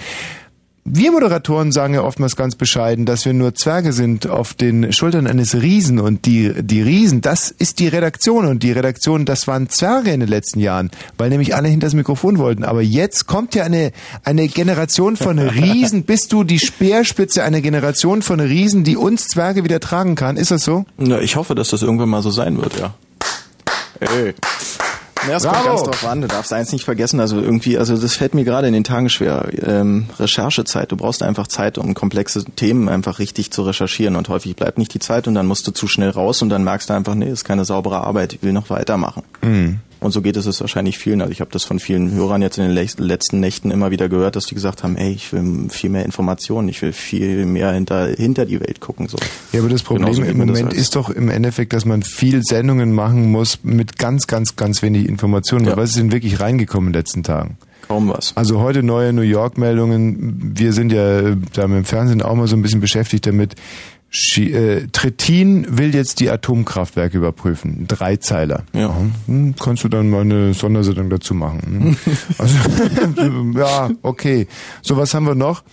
[0.86, 5.28] wir Moderatoren sagen ja oftmals ganz bescheiden, dass wir nur Zwerge sind auf den Schultern
[5.28, 9.70] eines Riesen und die, die Riesen, das ist die Redaktion und die Redaktion, das waren
[9.70, 12.66] Zwerge in den letzten Jahren, weil nämlich alle hinter das Mikrofon wollten.
[12.66, 13.94] Aber jetzt kommt ja eine,
[14.26, 19.64] eine Generation von Riesen, bist du die Speerspitze einer Generation von Riesen, die uns Zwerge
[19.64, 20.36] wieder tragen kann.
[20.36, 20.86] Ist das so?
[20.98, 22.94] Na, ich hoffe, dass das irgendwann mal so sein wird, ja.
[24.02, 24.34] Ey.
[25.28, 26.22] Ja, es kommt ganz drauf an.
[26.22, 27.20] Du darfst eins nicht vergessen.
[27.20, 29.48] Also irgendwie, also das fällt mir gerade in den Tagen schwer.
[29.66, 30.92] Ähm, Recherchezeit.
[30.92, 34.16] Du brauchst einfach Zeit, um komplexe Themen einfach richtig zu recherchieren.
[34.16, 36.64] Und häufig bleibt nicht die Zeit und dann musst du zu schnell raus und dann
[36.64, 38.34] merkst du einfach, nee, ist keine saubere Arbeit.
[38.34, 39.24] Ich will noch weitermachen.
[39.42, 39.80] Mhm.
[40.04, 41.22] Und so geht es es wahrscheinlich vielen.
[41.22, 44.36] Also ich habe das von vielen Hörern jetzt in den letzten Nächten immer wieder gehört,
[44.36, 48.08] dass die gesagt haben, ey, ich will viel mehr Informationen, ich will viel mehr hinter,
[48.08, 49.08] hinter die Welt gucken.
[49.08, 49.18] So.
[49.52, 52.94] Ja, aber das Problem Genauso im Moment ist doch im Endeffekt, dass man viel Sendungen
[52.94, 55.66] machen muss mit ganz, ganz, ganz wenig Informationen.
[55.66, 55.78] Ja.
[55.78, 57.58] Was ist denn wirklich reingekommen in den letzten Tagen?
[57.88, 58.36] Kaum was.
[58.36, 60.54] Also heute neue New York-Meldungen.
[60.56, 63.56] Wir sind ja äh, da im Fernsehen auch mal so ein bisschen beschäftigt damit.
[64.38, 67.86] Äh, Trittin will jetzt die Atomkraftwerke überprüfen.
[67.88, 68.64] Dreizeiler.
[68.74, 68.96] Ja.
[69.26, 71.98] Hm, kannst du dann mal eine Sondersendung dazu machen?
[71.98, 71.98] Hm.
[72.38, 72.58] Also,
[73.60, 74.48] ja, okay.
[74.82, 75.64] So, was haben wir noch?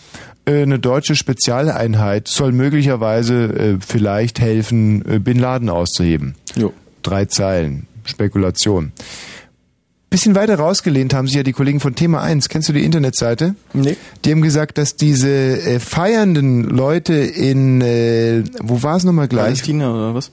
[0.46, 6.34] Äh, Eine deutsche Spezialeinheit soll möglicherweise äh, vielleicht helfen, Bin Laden auszuheben.
[6.56, 6.72] Jo.
[7.02, 7.86] Drei Zeilen.
[8.04, 8.92] Spekulation.
[10.10, 12.48] Bisschen weiter rausgelehnt haben sich ja die Kollegen von Thema 1.
[12.48, 13.54] Kennst du die Internetseite?
[13.72, 13.96] Nee.
[14.24, 19.44] Die haben gesagt, dass diese äh, feiernden Leute in, äh, wo war es nochmal gleich?
[19.44, 20.32] Palästina oder was?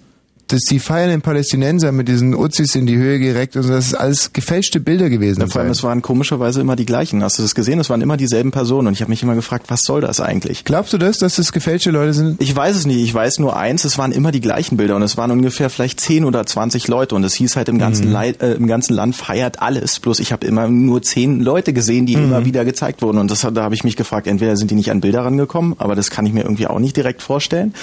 [0.50, 3.94] Dass die feiernden Palästinenser mit diesen Uzis in die Höhe gereckt und so, das ist
[3.96, 5.42] alles gefälschte Bilder gewesen.
[5.42, 7.22] Ja, vor allem, es waren komischerweise immer die gleichen.
[7.22, 7.82] Hast du das gesehen?
[7.82, 8.88] Es waren immer dieselben Personen.
[8.88, 10.64] Und ich habe mich immer gefragt, was soll das eigentlich?
[10.64, 12.42] Glaubst du das, dass das gefälschte Leute sind?
[12.42, 13.00] Ich weiß es nicht.
[13.04, 14.96] Ich weiß nur eins, es waren immer die gleichen Bilder.
[14.96, 17.16] Und es waren ungefähr vielleicht 10 oder 20 Leute.
[17.16, 18.12] Und es hieß halt im ganzen, Mhm.
[18.14, 20.00] Lei- äh, im ganzen Land feiert alles.
[20.00, 22.24] Bloß ich habe immer nur 10 Leute gesehen, die Mhm.
[22.24, 23.18] immer wieder gezeigt wurden.
[23.18, 25.96] Und das, da habe ich mich gefragt, entweder sind die nicht an Bilder rangekommen, aber
[25.96, 27.74] das kann ich mir irgendwie auch nicht direkt vorstellen.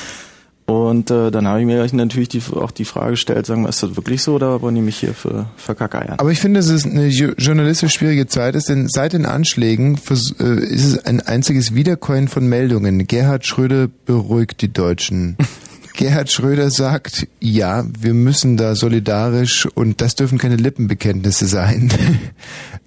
[0.67, 3.83] Und äh, dann habe ich mir natürlich die, auch die Frage gestellt, sagen wir, ist
[3.83, 6.19] das wirklich so oder wollen die mich hier für verkackeiern?
[6.19, 9.99] Aber ich finde, dass es eine jo- journalistisch schwierige Zeit ist, denn seit den Anschlägen
[10.09, 13.07] äh, ist es ein einziges Wiederkäuen von Meldungen.
[13.07, 15.37] Gerhard Schröder beruhigt die Deutschen.
[15.97, 21.93] Gerhard Schröder sagt, ja, wir müssen da solidarisch und das dürfen keine Lippenbekenntnisse sein.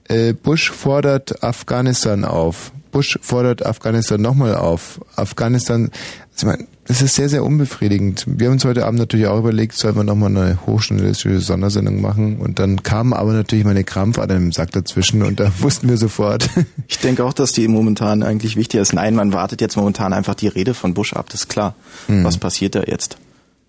[0.10, 2.72] Äh, Bush fordert Afghanistan auf.
[2.92, 5.02] Bush fordert Afghanistan nochmal auf.
[5.18, 5.92] Afghanistan,
[6.34, 8.26] also ich meine, das ist sehr, sehr unbefriedigend.
[8.28, 12.38] Wir haben uns heute Abend natürlich auch überlegt, sollen wir nochmal eine hochjournalistische Sondersendung machen
[12.38, 16.50] und dann kam aber natürlich meine Krampfader im Sack dazwischen und da wussten wir sofort.
[16.88, 18.94] Ich denke auch, dass die momentan eigentlich wichtiger ist.
[18.94, 21.76] Nein, man wartet jetzt momentan einfach die Rede von Bush ab, das ist klar.
[22.08, 22.24] Mhm.
[22.24, 23.18] Was passiert da jetzt?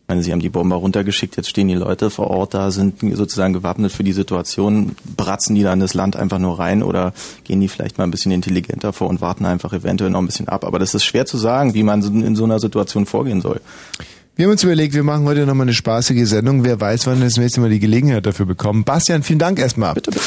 [0.09, 2.95] Ich meine, sie haben die Bomber runtergeschickt, jetzt stehen die Leute vor Ort da, sind
[3.13, 7.13] sozusagen gewappnet für die Situation, bratzen die dann das Land einfach nur rein oder
[7.45, 10.49] gehen die vielleicht mal ein bisschen intelligenter vor und warten einfach eventuell noch ein bisschen
[10.49, 10.65] ab.
[10.65, 13.61] Aber das ist schwer zu sagen, wie man in so einer Situation vorgehen soll.
[14.35, 16.65] Wir haben uns überlegt, wir machen heute nochmal eine spaßige Sendung.
[16.65, 18.85] Wer weiß, wann wir das nächste Mal die Gelegenheit dafür bekommen.
[18.85, 19.93] Bastian, vielen Dank erstmal.
[19.93, 20.25] Bitte, bitte.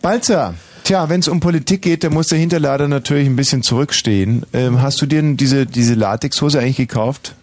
[0.00, 0.54] Balzer,
[0.84, 4.46] tja, wenn es um Politik geht, dann muss der Hinterlader natürlich ein bisschen zurückstehen.
[4.54, 7.34] Ähm, hast du dir diese, diese Latexhose eigentlich gekauft?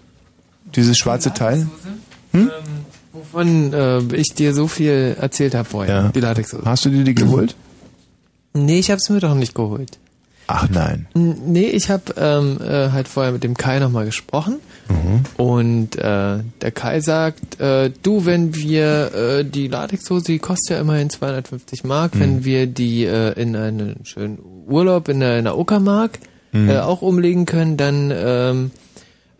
[0.75, 1.67] Dieses schwarze Teil?
[2.33, 2.49] Ähm,
[3.11, 6.11] wovon äh, ich dir so viel erzählt habe vorher.
[6.15, 6.63] Die Latexhose.
[6.65, 7.55] Hast du dir die geholt?
[8.53, 9.97] Nee, ich hab's mir doch nicht geholt.
[10.47, 11.07] Ach nein.
[11.13, 14.57] Nee, ich habe ähm, äh, halt vorher mit dem Kai nochmal gesprochen
[15.37, 20.81] und äh, der Kai sagt, äh, du, wenn wir äh, die Latexhose, die kostet ja
[20.81, 22.19] immerhin 250 Mark, Mhm.
[22.19, 24.37] wenn wir die äh, in einen schönen
[24.67, 26.19] Urlaub in der, in der Uckermark
[26.51, 26.69] Mhm.
[26.69, 28.71] äh, auch umlegen können, dann ähm,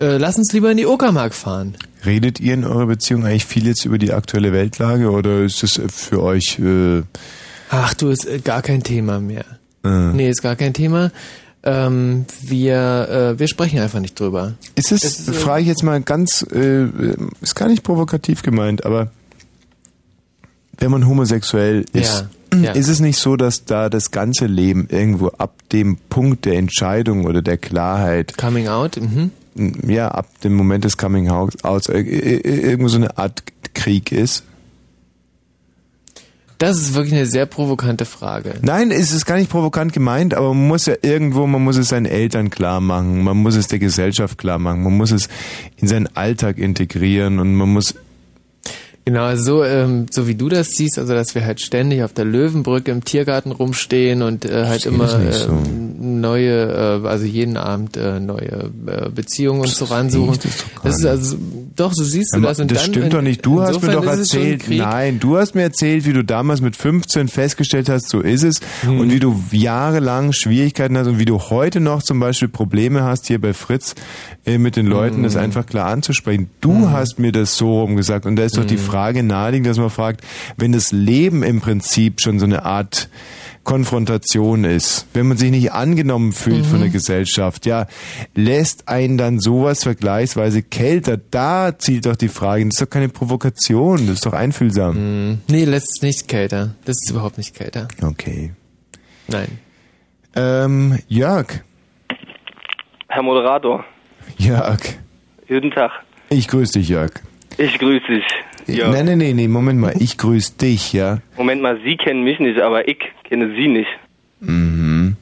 [0.04, 1.76] äh, lass uns lieber in die Uckermark fahren.
[2.06, 5.80] Redet ihr in eurer Beziehung eigentlich viel jetzt über die aktuelle Weltlage oder ist es
[5.88, 7.02] für euch äh,
[7.70, 9.46] Ach du, ist äh, gar kein Thema mehr.
[9.84, 11.12] äh, Nee, ist gar kein Thema.
[11.66, 14.54] Ähm, wir, äh, wir sprechen einfach nicht drüber.
[14.76, 16.88] Ist es, Es ist, äh, frage ich jetzt mal ganz, äh,
[17.42, 19.12] ist gar nicht provokativ gemeint, aber
[20.78, 22.72] wenn man homosexuell ist, Ja, ja.
[22.74, 27.26] ist es nicht so, dass da das ganze Leben irgendwo ab dem Punkt der Entscheidung
[27.26, 29.32] oder der Klarheit, Coming out, mhm.
[29.56, 33.44] Ja, ab dem Moment des Coming Outs, irgendwo so eine Art
[33.74, 34.44] Krieg ist?
[36.64, 38.54] Das ist wirklich eine sehr provokante Frage.
[38.62, 41.90] Nein, es ist gar nicht provokant gemeint, aber man muss ja irgendwo, man muss es
[41.90, 45.28] seinen Eltern klar machen, man muss es der Gesellschaft klar machen, man muss es
[45.76, 47.96] in seinen Alltag integrieren und man muss
[49.06, 52.14] Genau, also so, ähm, so wie du das siehst, also dass wir halt ständig auf
[52.14, 55.60] der Löwenbrücke im Tiergarten rumstehen und äh, halt immer das äh, so.
[56.00, 60.40] neue, äh, also jeden Abend äh, neue äh, Beziehungen uns so ransuchen.
[60.84, 61.36] Das ist also
[61.76, 63.46] doch, so siehst du das und das dann stimmt in- doch nicht.
[63.46, 67.28] Du hast mir doch erzählt, nein, du hast mir erzählt, wie du damals mit 15
[67.28, 69.02] festgestellt hast, so ist es Hm.
[69.02, 73.28] und wie du jahrelang Schwierigkeiten hast und wie du heute noch zum Beispiel Probleme hast
[73.28, 73.96] hier bei Fritz
[74.46, 75.24] äh, mit den Leuten, Hm.
[75.24, 76.50] das einfach klar anzusprechen.
[76.62, 78.68] Du hast mir das so rum gesagt und da ist doch Hm.
[78.70, 80.22] die Frage naheliegend, dass man fragt,
[80.58, 83.10] wenn das Leben im Prinzip schon so eine Art
[83.64, 86.94] Konfrontation ist, wenn man sich nicht angenommen fühlt von der Mhm.
[86.94, 87.88] Gesellschaft, ja,
[88.36, 91.16] lässt einen dann sowas vergleichsweise kälter.
[91.18, 95.40] Da zielt doch die Frage, das ist doch keine Provokation, das ist doch einfühlsam.
[95.48, 96.76] Nee, lässt es nicht kälter.
[96.84, 97.88] Das ist überhaupt nicht kälter.
[98.02, 98.52] Okay.
[99.30, 99.48] Nein.
[100.36, 101.48] Ähm, Jörg.
[103.08, 103.86] Herr Moderator,
[104.38, 104.82] Jörg.
[105.48, 105.92] guten Tag.
[106.30, 107.12] Ich grüße dich, Jörg.
[107.58, 108.26] Ich grüße dich.
[108.68, 108.90] Ja.
[108.90, 111.20] Nein, nein, nein, nee, Moment mal, ich grüße dich, ja.
[111.38, 113.90] Moment mal, Sie kennen mich nicht, aber ich kenne Sie nicht.
[114.40, 115.16] Mhm.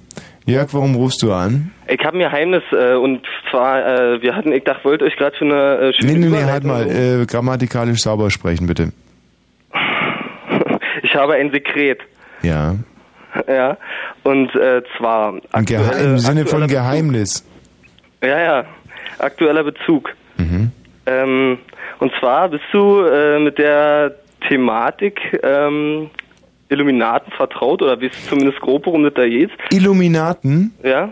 [0.45, 1.71] Jörg, warum rufst du an?
[1.87, 5.35] Ich habe ein Geheimnis äh, und zwar, äh, wir hatten, ich dachte, wollte euch gerade
[5.37, 8.91] für eine äh, Nee, schöne nee, nee, Überleitung halt mal, äh, grammatikalisch sauber sprechen, bitte.
[11.03, 11.99] Ich habe ein Sekret.
[12.43, 12.75] Ja.
[13.47, 13.77] Ja.
[14.23, 17.41] Und äh, zwar Ein Geheim, Im Sinne von Geheimnis.
[17.41, 18.29] Bezug.
[18.29, 18.65] Ja, ja.
[19.17, 20.09] Aktueller Bezug.
[20.37, 20.71] Mhm.
[21.11, 21.57] Ähm,
[21.99, 24.15] und zwar bist du äh, mit der
[24.47, 26.09] Thematik ähm,
[26.69, 29.51] Illuminaten vertraut oder weißt du zumindest grob, worum das da geht?
[29.71, 30.73] Illuminaten?
[30.83, 31.11] Ja.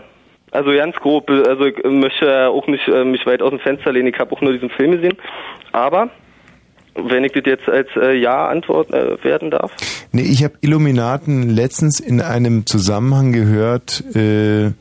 [0.52, 1.30] Also ganz grob.
[1.30, 4.08] Also ich möchte auch nicht äh, mich weit aus dem Fenster lehnen.
[4.08, 5.16] Ich habe auch nur diesen Film gesehen.
[5.70, 6.10] Aber
[6.96, 9.72] wenn ich das jetzt als äh, Ja antworten äh, werden darf.
[10.12, 14.72] Nee, ich habe Illuminaten letztens in einem Zusammenhang gehört, äh,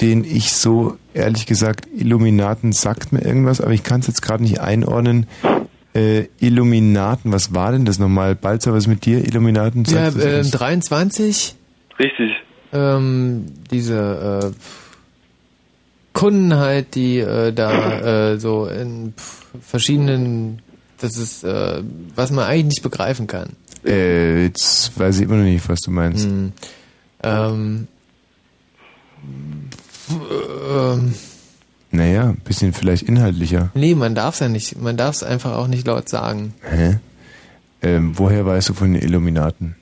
[0.00, 4.42] den ich so, ehrlich gesagt, Illuminaten sagt mir irgendwas, aber ich kann es jetzt gerade
[4.42, 5.26] nicht einordnen.
[5.94, 8.34] Äh, Illuminaten, was war denn das nochmal?
[8.34, 9.24] Balzer, was mit dir?
[9.24, 9.84] Illuminaten?
[9.84, 10.52] Ja, das?
[10.52, 11.52] äh,23.
[11.98, 12.32] Richtig.
[12.72, 14.58] Ähm, diese äh,
[16.14, 19.12] Kunden halt, die äh, da äh, so in
[19.60, 20.62] verschiedenen,
[20.98, 21.82] das ist, äh,
[22.14, 23.50] was man eigentlich nicht begreifen kann.
[23.84, 26.24] Äh, jetzt weiß ich immer noch nicht, was du meinst.
[26.24, 26.52] Hm.
[27.22, 27.88] Ähm,
[30.10, 31.14] ähm,
[31.90, 33.70] Naja, ein bisschen vielleicht inhaltlicher.
[33.74, 36.54] nee, man darf es ja nicht, man darf es einfach auch nicht laut sagen.
[36.68, 36.98] Hä?
[37.82, 39.76] Ähm, woher weißt du von den Illuminaten?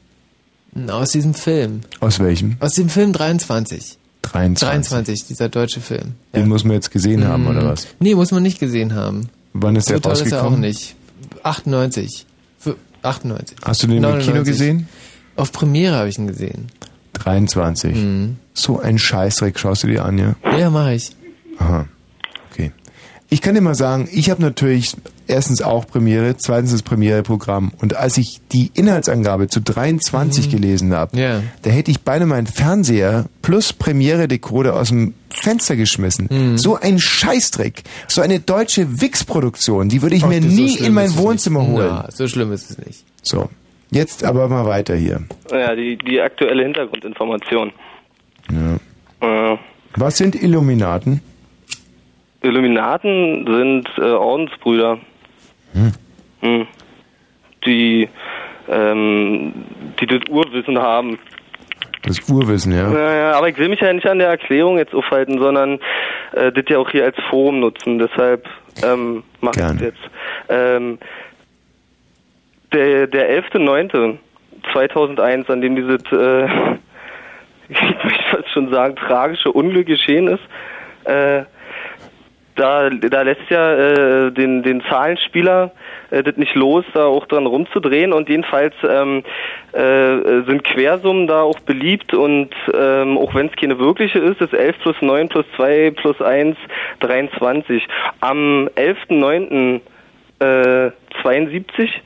[0.88, 1.80] Aus diesem Film.
[2.00, 2.56] Aus welchem?
[2.60, 3.98] Aus dem Film 23.
[4.22, 4.68] 23.
[4.68, 6.14] 23, dieser deutsche Film.
[6.34, 7.68] Den muss man jetzt gesehen haben, oder Mhm.
[7.68, 7.86] was?
[7.98, 9.28] Nee, muss man nicht gesehen haben.
[9.52, 10.60] Wann ist so der toll ist er auch rausgekommen?
[10.60, 10.94] nicht.
[11.42, 12.26] 98.
[12.58, 13.56] Für 98.
[13.62, 14.44] Hast du den im Kino 99.
[14.46, 14.88] gesehen?
[15.36, 16.68] Auf Premiere habe ich ihn gesehen.
[17.24, 17.94] 23.
[17.94, 18.36] Mhm.
[18.54, 20.34] So ein Scheißdreck schaust du dir an, ja?
[20.58, 21.10] Ja, mache ich.
[21.58, 21.86] Aha.
[22.50, 22.72] Okay.
[23.28, 24.96] Ich kann dir mal sagen, ich habe natürlich
[25.28, 27.70] erstens auch Premiere, zweitens das Premiere-Programm.
[27.80, 30.50] Und als ich die Inhaltsangabe zu 23 Mhm.
[30.50, 31.42] gelesen habe, Ja.
[31.62, 36.26] da hätte ich beinahe meinen Fernseher plus Premiere-Decoder aus dem Fenster geschmissen.
[36.28, 36.58] Mhm.
[36.58, 37.84] So ein Scheißdreck.
[38.08, 41.64] So eine deutsche Wix-Produktion, die würde ich Ach, mir so nie schlimm in mein Wohnzimmer
[41.64, 41.86] holen.
[41.88, 43.04] Na, so schlimm ist es nicht.
[43.22, 43.48] So,
[43.90, 45.22] jetzt aber mal weiter hier.
[45.50, 47.72] Ja, die, die aktuelle Hintergrundinformation.
[48.50, 49.52] Ja.
[49.52, 49.58] Äh,
[49.96, 51.20] Was sind Illuminaten?
[52.42, 54.98] Illuminaten sind äh, Ordensbrüder.
[55.72, 55.92] Hm.
[56.40, 56.66] Hm.
[57.66, 58.08] Die,
[58.68, 59.52] ähm,
[60.00, 61.18] die das Urwissen haben.
[62.02, 62.88] Das Urwissen, ja.
[62.88, 65.78] Naja, aber ich will mich ja nicht an der Erklärung jetzt aufhalten, sondern
[66.32, 67.98] äh, das ja auch hier als Forum nutzen.
[67.98, 68.48] Deshalb
[68.82, 70.00] ähm, mach ich das jetzt.
[70.48, 70.98] Ähm,
[72.72, 76.46] der der 11.09.2001, an dem dieses, äh,
[77.68, 80.42] ich möchte schon sagen, tragische Unglück geschehen ist,
[81.04, 81.44] äh,
[82.56, 85.72] da, da lässt ja äh, den, den Zahlenspieler
[86.10, 89.22] äh, das nicht los, da auch dran rumzudrehen und jedenfalls ähm,
[89.72, 94.52] äh, sind Quersummen da auch beliebt und ähm, auch wenn es keine wirkliche ist, ist
[94.52, 96.56] 11 plus 9 plus 2 plus 1
[97.00, 97.86] 23.
[98.20, 99.80] Am 11.09.
[100.40, 100.90] Äh,
[101.22, 102.02] 72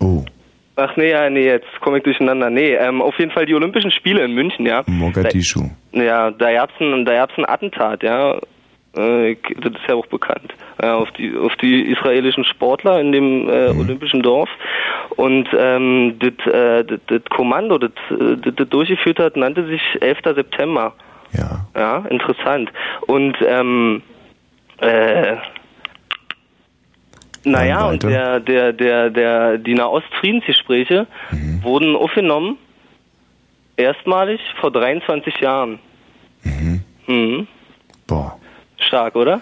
[0.00, 0.24] Oh.
[0.76, 2.48] Ach nee, ja, nee, jetzt komme ich durcheinander.
[2.48, 4.82] Nee, ähm, auf jeden Fall die Olympischen Spiele in München, ja.
[4.86, 5.64] Mogadischu.
[5.92, 8.38] Da, ja, da gab's ein, da gab's ein Attentat, ja.
[8.96, 10.54] Äh, das ist ja auch bekannt.
[10.82, 13.80] Ja, auf die auf die israelischen Sportler in dem äh, Mhm.
[13.80, 14.48] olympischen Dorf.
[15.16, 19.82] Und ähm, das, äh, das, das Kommando, das, äh, das, das durchgeführt hat, nannte sich
[20.00, 20.18] 11.
[20.34, 20.94] September.
[21.32, 21.66] Ja.
[21.76, 22.72] Ja, interessant.
[23.06, 24.02] Und ähm,
[24.78, 25.36] äh,
[27.44, 31.62] naja, und der, der, der, der, die Nahost-Friedensgespräche Mhm.
[31.62, 32.58] wurden aufgenommen,
[33.76, 35.78] erstmalig vor 23 Jahren.
[37.06, 37.46] Mhm.
[38.06, 38.36] Boah.
[38.86, 39.40] Stark, oder?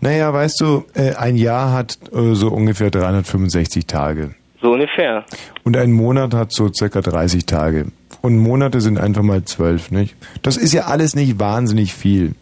[0.00, 4.34] Naja, weißt du, äh, ein Jahr hat äh, so ungefähr 365 Tage.
[4.62, 5.24] So ungefähr.
[5.64, 7.86] Und ein Monat hat so circa 30 Tage.
[8.22, 10.16] Und Monate sind einfach mal zwölf, nicht?
[10.42, 12.34] Das ist ja alles nicht wahnsinnig viel.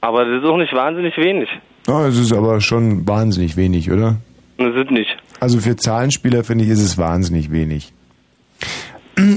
[0.00, 1.48] Aber das ist auch nicht wahnsinnig wenig.
[1.86, 4.16] Ja, es ist aber schon wahnsinnig wenig, oder?
[4.60, 5.16] Das ist nicht.
[5.40, 7.92] Also für Zahlenspieler finde ich, ist es wahnsinnig wenig.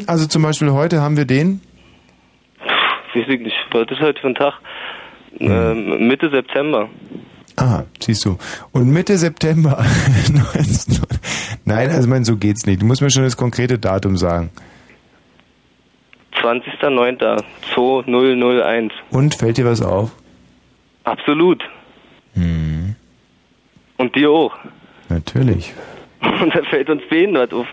[0.05, 1.61] Also zum Beispiel heute haben wir den.
[3.15, 3.55] Weiß ich nicht.
[3.71, 4.53] Was ist heute für ein Tag?
[5.39, 6.89] Ähm, Mitte September.
[7.55, 8.37] Aha, siehst du.
[8.71, 9.83] Und Mitte September.
[10.53, 10.99] 19
[11.65, 12.81] Nein, also mein, so geht's nicht.
[12.81, 14.49] Du musst mir schon das konkrete Datum sagen.
[16.41, 18.91] 20.09.2001.
[19.11, 20.11] Und fällt dir was auf?
[21.05, 21.63] Absolut.
[22.33, 22.95] Hm,
[23.97, 24.53] Und dir auch.
[25.13, 25.73] Natürlich.
[26.41, 27.01] Und da fällt uns
[27.37, 27.67] was auf.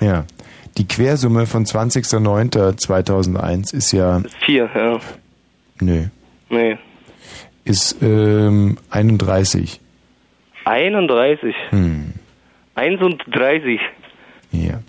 [0.00, 0.24] Ja.
[0.76, 4.98] Die Quersumme von 20.09.2001 ist ja, Vier, ja.
[5.80, 6.06] nö,
[6.50, 6.76] Nee.
[7.64, 9.80] ist ähm, 31.
[10.64, 11.54] 31.
[11.70, 12.12] Hm.
[12.74, 13.80] 31.
[14.50, 14.80] Ja.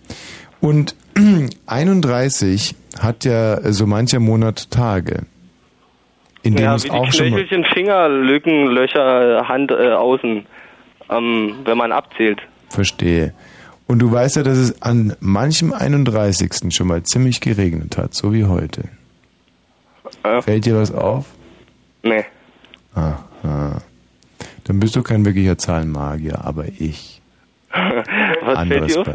[0.59, 0.95] Und
[1.67, 5.27] 31 hat ja so mancher Monat Tage.
[6.41, 9.91] In dem ja, es wie auch die schon mal, Knöchelchen, Finger, Lücken, Löcher, Hand äh,
[9.91, 10.45] außen,
[11.09, 12.41] ähm, wenn man abzählt.
[12.69, 13.33] verstehe.
[13.87, 16.73] Und du weißt ja, dass es an manchem 31.
[16.73, 18.85] schon mal ziemlich geregnet hat, so wie heute.
[20.41, 21.25] Fällt dir was auf?
[22.01, 22.25] Nee.
[22.95, 23.81] Aha.
[24.63, 27.21] Dann bist du kein wirklicher Zahlenmagier, aber ich.
[27.71, 29.07] Was fällt dir auf?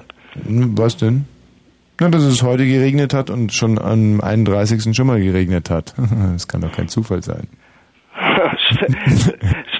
[0.46, 1.24] Hm, Was denn?
[1.98, 4.94] Na, dass es heute geregnet hat und schon am 31.
[4.94, 5.94] schon mal geregnet hat.
[6.32, 7.48] Das kann doch kein Zufall sein.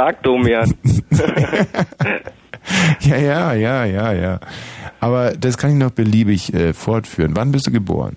[0.00, 0.74] Stark, Domian.
[3.00, 4.40] Ja, ja, ja, ja, ja.
[5.00, 7.34] Aber das kann ich noch beliebig äh, fortführen.
[7.34, 8.16] Wann bist du geboren?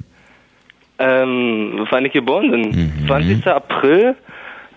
[0.99, 2.69] ähm, wann ich geboren bin?
[3.01, 3.07] Mhm.
[3.07, 3.47] 20.
[3.47, 4.15] April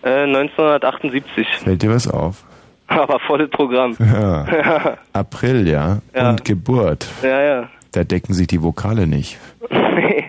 [0.03, 1.47] äh, 1978.
[1.59, 2.45] Fällt dir was auf?
[2.87, 3.97] Aber volles Programm.
[4.01, 4.97] Ja.
[5.13, 5.99] April, ja.
[6.15, 6.31] Ja.
[6.31, 7.07] Und Geburt.
[7.23, 7.69] ja, ja.
[7.93, 9.39] Da decken sich die Vokale nicht.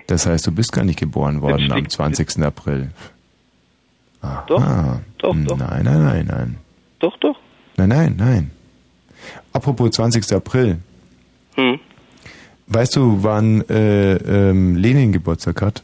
[0.07, 2.43] Das heißt, du bist gar nicht geboren worden am 20.
[2.43, 2.89] April.
[4.47, 4.99] Doch, Ah.
[5.19, 5.57] doch, doch.
[5.57, 6.57] Nein, nein, nein, nein.
[6.99, 7.37] Doch, doch.
[7.77, 8.51] Nein, nein, nein.
[9.53, 10.31] Apropos 20.
[10.33, 10.77] April.
[11.55, 11.79] Hm.
[12.67, 15.81] Weißt du, wann äh, ähm, Lenin Geburtstag hat?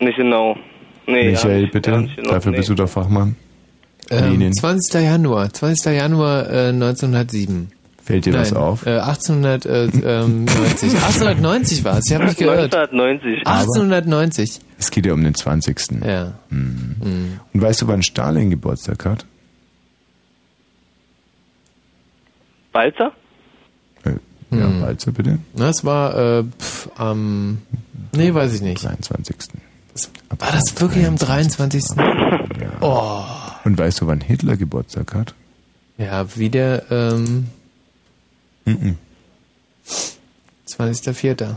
[0.00, 0.56] Nicht genau.
[1.06, 2.08] Nee, Michael, ja, nicht, bitte.
[2.16, 2.30] Genau.
[2.30, 3.36] Dafür bist du doch Fachmann.
[4.10, 4.52] Ähm, Lenin.
[4.52, 4.94] 20.
[5.02, 5.94] Januar, 20.
[5.96, 7.70] Januar äh, 1907.
[8.02, 8.86] Fällt dir was Nein, auf?
[8.86, 10.94] Äh, 1890.
[10.94, 12.74] 1890 war es, ich habe mich gehört.
[12.74, 13.46] 1990.
[13.46, 14.60] 1890.
[14.78, 15.78] Es geht ja um den 20.
[16.06, 16.32] Ja.
[16.48, 17.38] Mhm.
[17.52, 19.26] Und weißt du, wann Stalin Geburtstag hat?
[22.72, 23.12] Balzer?
[24.50, 25.38] Ja, Walzer, bitte.
[25.54, 27.58] Das war äh, pf, am.
[28.14, 28.82] nee, weiß ich nicht.
[28.82, 29.36] 23.
[30.38, 31.84] War das wirklich am 23.?
[32.80, 33.24] Oh.
[33.64, 35.34] Und weißt du, wann Hitler Geburtstag hat?
[35.98, 37.48] Ja, wieder ähm,
[38.64, 38.96] Mhm.
[40.66, 41.54] 20.04.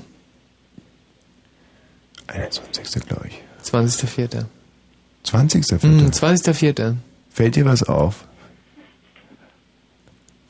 [2.28, 3.06] 21.
[3.08, 3.42] glaube ich.
[3.70, 4.46] 20.04.
[5.24, 5.84] 20.
[5.84, 6.96] Mhm, 20.04.
[7.30, 8.26] Fällt dir was auf?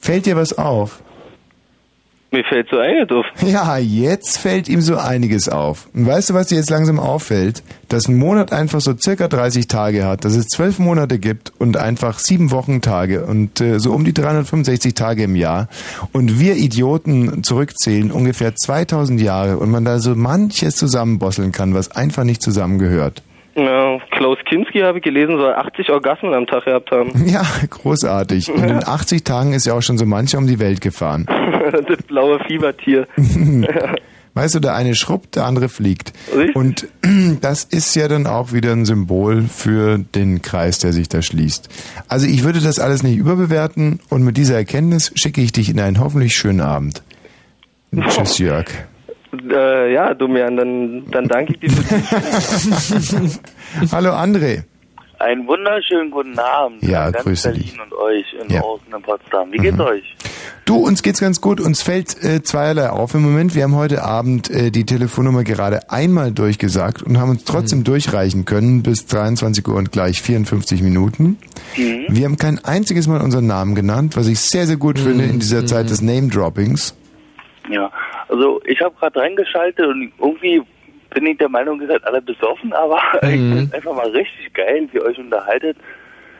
[0.01, 1.01] Fällt dir was auf?
[2.33, 3.25] Mir fällt so einiges auf.
[3.45, 5.89] Ja, jetzt fällt ihm so einiges auf.
[5.93, 7.61] Und weißt du, was dir jetzt langsam auffällt?
[7.89, 11.75] Dass ein Monat einfach so circa 30 Tage hat, dass es zwölf Monate gibt und
[11.75, 15.67] einfach sieben Wochentage und äh, so um die 365 Tage im Jahr.
[16.13, 21.91] Und wir Idioten zurückzählen ungefähr 2000 Jahre und man da so manches zusammenbosseln kann, was
[21.91, 23.23] einfach nicht zusammengehört.
[23.55, 27.11] Ja, Klaus Kinski habe ich gelesen, soll 80 Orgasmen am Tag gehabt haben.
[27.31, 28.51] Ja, großartig.
[28.51, 31.25] Und in 80 Tagen ist ja auch schon so mancher um die Welt gefahren.
[31.87, 33.07] das blaue Fiebertier.
[34.33, 36.13] Weißt du, der eine schrubbt, der andere fliegt.
[36.53, 36.87] Und
[37.41, 41.69] das ist ja dann auch wieder ein Symbol für den Kreis, der sich da schließt.
[42.07, 45.79] Also ich würde das alles nicht überbewerten und mit dieser Erkenntnis schicke ich dich in
[45.79, 47.03] einen hoffentlich schönen Abend.
[47.93, 48.67] Tschüss, Jörg.
[49.49, 53.29] Äh, ja, Domian, dann, dann danke ich dir für
[53.95, 54.63] Hallo André.
[55.19, 57.79] Einen wunderschönen guten Abend Ja, an ganz grüße Berlin dich.
[57.81, 58.61] und euch in Ja.
[58.63, 59.51] Osten in Potsdam.
[59.51, 60.03] Wie geht's euch?
[60.65, 61.61] Du, uns geht's ganz gut.
[61.61, 63.53] Uns fällt äh, zweierlei auf im Moment.
[63.53, 68.45] Wir haben heute Abend äh, die Telefonnummer gerade einmal durchgesagt und haben uns trotzdem durchreichen
[68.45, 71.37] können bis 23 Uhr und gleich 54 Minuten.
[71.77, 72.05] Mhm.
[72.09, 75.39] Wir haben kein einziges Mal unseren Namen genannt, was ich sehr, sehr gut finde in
[75.39, 76.95] dieser Zeit des Name-Droppings.
[77.69, 77.91] Ja,
[78.31, 80.61] also ich habe gerade reingeschaltet und irgendwie
[81.13, 83.53] bin ich der Meinung, ihr seid alle besoffen, aber ich Mhm.
[83.57, 85.77] finde einfach mal richtig geil, wie ihr euch unterhaltet.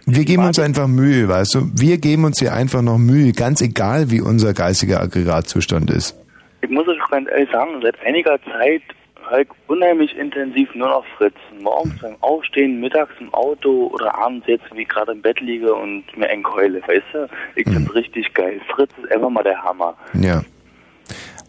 [0.08, 1.60] Wir geben uns einfach Mühe, weißt du?
[1.76, 6.18] Wir geben uns hier einfach noch Mühe, ganz egal, wie unser geistiger Aggregatzustand ist.
[6.62, 8.82] Ich muss euch ganz ehrlich sagen, seit einiger Zeit
[9.30, 11.36] höre ich unheimlich intensiv nur noch Fritz.
[11.62, 15.74] Morgens beim Aufstehen, mittags im Auto oder abends jetzt, wie ich gerade im Bett liege
[15.74, 17.28] und mir ein keule, weißt du?
[17.56, 17.74] Ich Mhm.
[17.74, 18.60] find's richtig geil.
[18.74, 19.96] Fritz ist einfach mal der Hammer.
[20.20, 20.42] Ja.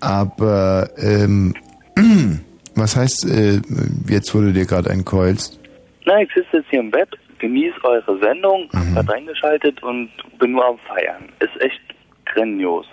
[0.02, 1.54] Aber, ähm,
[2.74, 3.60] was heißt, äh,
[4.08, 5.58] jetzt wurde dir gerade ein Keulst?
[6.06, 7.08] Na, ich sitze jetzt hier im Bett,
[7.38, 8.94] genieße eure Sendung, hab Mhm.
[8.94, 10.10] grad reingeschaltet und
[10.40, 11.22] bin nur am Feiern.
[11.38, 11.80] Ist echt
[12.26, 12.84] grandios.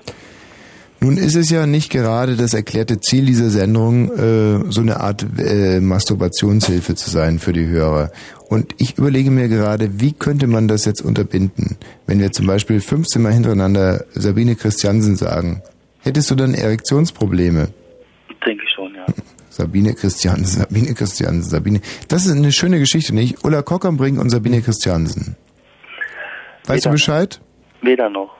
[1.02, 5.26] Nun ist es ja nicht gerade das erklärte Ziel dieser Sendung, äh, so eine Art
[5.40, 8.12] äh, Masturbationshilfe zu sein für die Hörer.
[8.50, 11.78] Und ich überlege mir gerade, wie könnte man das jetzt unterbinden?
[12.06, 15.62] Wenn wir zum Beispiel 15 Mal hintereinander Sabine Christiansen sagen,
[16.10, 17.70] hättest du dann Erektionsprobleme?
[18.46, 19.06] Denke ich schon, ja.
[19.50, 21.82] Sabine Christiansen, Sabine Christiansen, Sabine.
[22.08, 23.44] Das ist eine schöne Geschichte, nicht?
[23.44, 25.36] Ulla Kockernbrink und Sabine Christiansen.
[26.66, 27.42] Weißt du Weder Bescheid?
[27.82, 28.36] Weder noch.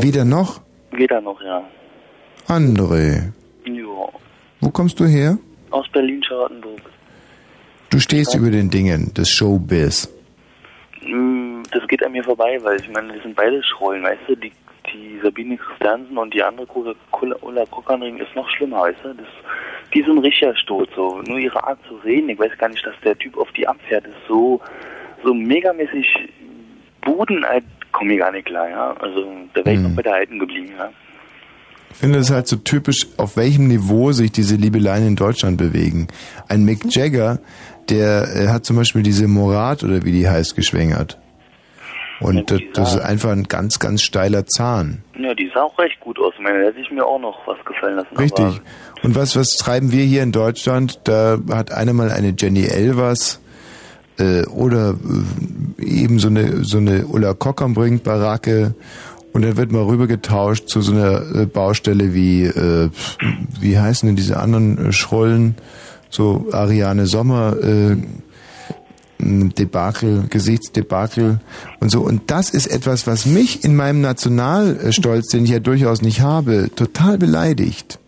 [0.00, 0.60] Weder noch?
[0.92, 1.62] Weder noch, ja.
[2.46, 3.32] André,
[3.64, 4.10] Jo.
[4.60, 5.38] wo kommst du her?
[5.70, 6.80] Aus Berlin-Charlottenburg.
[7.90, 10.08] Du stehst über den Dingen des Showbiz.
[11.04, 14.36] Mm, Das geht an mir vorbei, weil ich meine, das sind beide Schrollen, weißt du?
[14.36, 14.52] Die,
[14.92, 19.14] die Sabine Christiansen und die andere Ulla- Kockernring ist noch schlimmer, weißt du?
[19.14, 19.26] Das,
[19.92, 21.22] die ein richtiger Stoß, so.
[21.26, 24.06] Nur ihre Art zu reden, ich weiß gar nicht, dass der Typ auf die abfährt,
[24.06, 24.60] ist so,
[25.24, 26.06] so megamäßig
[27.02, 27.62] Buden, äh,
[27.92, 28.94] komm ich gar nicht klar, ja?
[29.00, 30.90] Also, da wäre ich noch bei der Alten geblieben, ja?
[31.92, 36.06] Ich finde es halt so typisch, auf welchem Niveau sich diese Liebeleien in Deutschland bewegen.
[36.48, 37.40] Ein Mick Jagger,
[37.88, 41.18] der äh, hat zum Beispiel diese Morat oder wie die heißt geschwängert.
[42.20, 45.02] Und das, das ist einfach ein ganz, ganz steiler Zahn.
[45.18, 46.34] Ja, die sah auch recht gut aus.
[46.36, 48.16] Ich meine, da hätte ich mir auch noch was gefallen lassen.
[48.16, 48.60] Richtig.
[49.02, 51.00] Und was, was treiben wir hier in Deutschland?
[51.04, 53.40] Da hat einer mal eine Jenny Elvers
[54.18, 54.94] äh, oder
[55.78, 58.74] äh, eben so eine, so eine Ulla Kockernbrink Baracke
[59.32, 62.90] und dann wird mal rübergetauscht zu so einer äh, Baustelle wie, äh,
[63.60, 65.54] wie heißen denn diese anderen äh, Schrollen?
[66.08, 67.96] So Ariane Sommer, äh,
[69.20, 71.40] Debakel, Gesichtsdebakel
[71.80, 72.00] und so.
[72.00, 76.70] Und das ist etwas, was mich in meinem Nationalstolz, den ich ja durchaus nicht habe,
[76.74, 77.98] total beleidigt.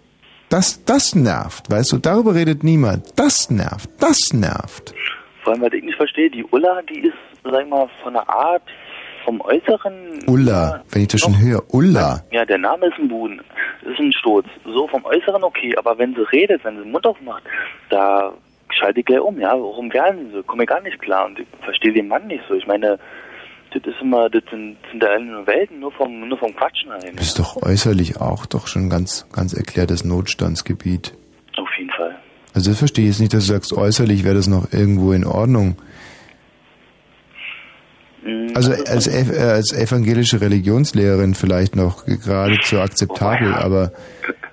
[0.48, 3.06] Das, das nervt, weißt du, darüber redet niemand.
[3.16, 4.94] Das nervt, das nervt.
[5.43, 8.28] vor allem, was ich nicht verstehe, die Ulla, die ist, sag ich mal, von der
[8.28, 8.62] Art,
[9.24, 10.24] vom Äußeren.
[10.26, 12.22] Ulla, wenn ich das schon höre, Ulla.
[12.30, 13.40] Ja, der Name ist ein Buden.
[13.82, 14.47] Ist ein Sturz.
[14.64, 17.44] So vom Äußeren okay, aber wenn sie redet, wenn sie den Mund aufmacht,
[17.89, 18.32] da
[18.78, 19.51] schalte ich gleich um, ja.
[19.53, 20.43] Warum werden sie?
[20.43, 22.55] Komme ich gar nicht klar und ich verstehe den Mann nicht so.
[22.55, 22.99] Ich meine,
[23.73, 27.05] das ist immer, das sind, sind da nur Welten, nur vom, nur vom Quatschen halt.
[27.19, 31.15] Das ist doch äußerlich auch doch schon ganz, ganz erklärtes Notstandsgebiet.
[31.57, 32.16] Auf jeden Fall.
[32.55, 35.24] Also das verstehe ich jetzt nicht, dass du sagst, äußerlich wäre das noch irgendwo in
[35.24, 35.77] Ordnung.
[38.24, 38.53] Mhm.
[38.55, 43.93] Also als, ev- äh, als evangelische Religionslehrerin vielleicht noch geradezu akzeptabel, aber Aber,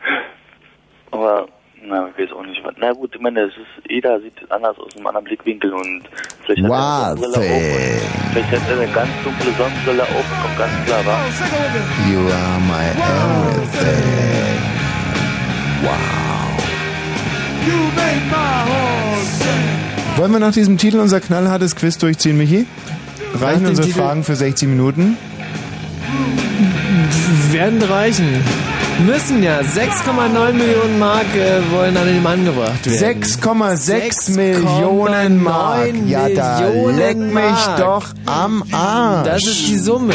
[2.79, 6.03] na, gut, ich meine, es ist, jeder sieht anders aus einem anderen Blickwinkel und
[6.45, 10.25] vielleicht hat er eine Sonnenbrille auf und vielleicht hat er eine ganz dunkle Sonnenbrille auf,
[10.41, 11.19] kommt ganz klar, wa?
[12.09, 14.61] You are my everything.
[15.81, 16.63] Wow.
[17.67, 20.17] You make my heart sing.
[20.17, 22.65] Wollen wir nach diesem Titel unser knallhartes Quiz durchziehen, Michi?
[23.35, 25.17] Reichen unsere Titel- Fragen für 60 Minuten?
[27.51, 28.43] Werden reichen.
[29.05, 29.59] Müssen ja.
[29.61, 33.23] 6,9 Millionen Mark äh, wollen an den Mann gebracht werden.
[33.23, 35.93] 6,6 Millionen Mark.
[36.05, 37.77] Ja, da Millionen leck mich Mark.
[37.77, 39.25] doch am Arsch.
[39.27, 40.13] Das ist die Summe.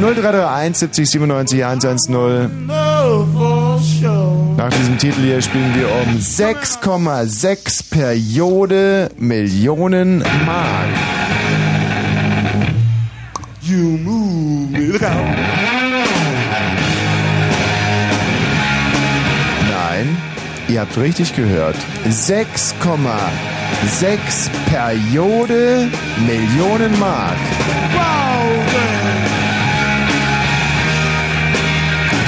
[0.00, 2.66] 0331 70 97 110.
[2.66, 4.54] No, for sure.
[4.56, 10.88] Nach diesem Titel hier spielen wir um 6,6 Periode Millionen Mark.
[13.62, 14.78] You move me.
[14.92, 15.79] Look out.
[20.70, 21.76] Ihr habt richtig gehört.
[22.08, 25.88] 6,6 Periode
[26.26, 27.36] Millionen Mark.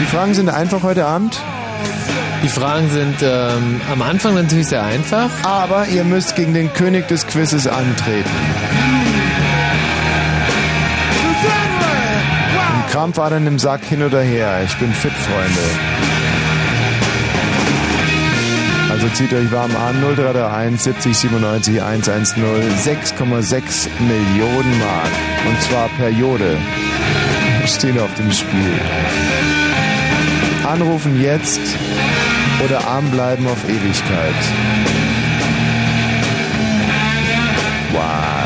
[0.00, 1.40] Die Fragen sind einfach heute Abend.
[2.42, 5.30] Die Fragen sind ähm, am Anfang natürlich sehr einfach.
[5.44, 8.30] Aber ihr müsst gegen den König des Quizzes antreten.
[12.74, 14.62] Ein Krampfadern im Sack hin oder her.
[14.66, 16.21] Ich bin fit, Freunde.
[19.02, 19.96] Also zieht euch warm an.
[20.00, 25.10] 0331 70 97 110 6,6 Millionen Mark.
[25.44, 26.56] Und zwar Periode.
[27.66, 28.80] Stehen auf dem Spiel.
[30.64, 31.58] Anrufen jetzt
[32.64, 34.34] oder arm bleiben auf Ewigkeit.
[37.92, 38.41] Warte.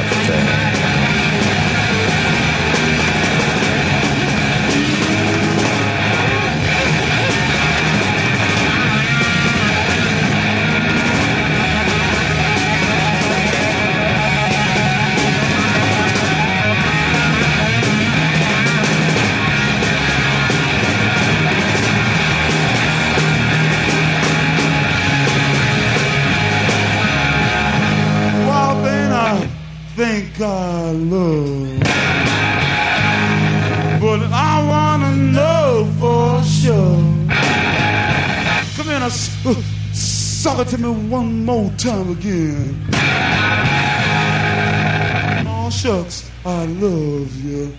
[40.46, 42.78] Suck it to me one more time again.
[45.44, 47.76] Oh, shucks, I love you.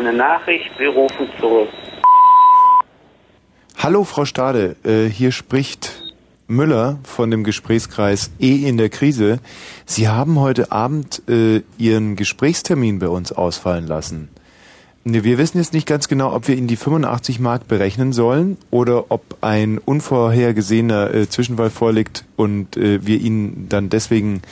[0.00, 0.70] Eine Nachricht.
[0.78, 1.68] Wir rufen zurück.
[3.78, 6.02] Hallo Frau Stade, äh, hier spricht
[6.48, 9.38] Müller von dem Gesprächskreis E in der Krise.
[9.86, 14.28] Sie haben heute Abend äh, Ihren Gesprächstermin bei uns ausfallen lassen.
[15.04, 18.58] Ne, Wir wissen jetzt nicht ganz genau, ob wir Ihnen die 85 Mark berechnen sollen
[18.70, 24.42] oder ob ein unvorhergesehener äh, Zwischenfall vorliegt und wir Ihnen dann deswegen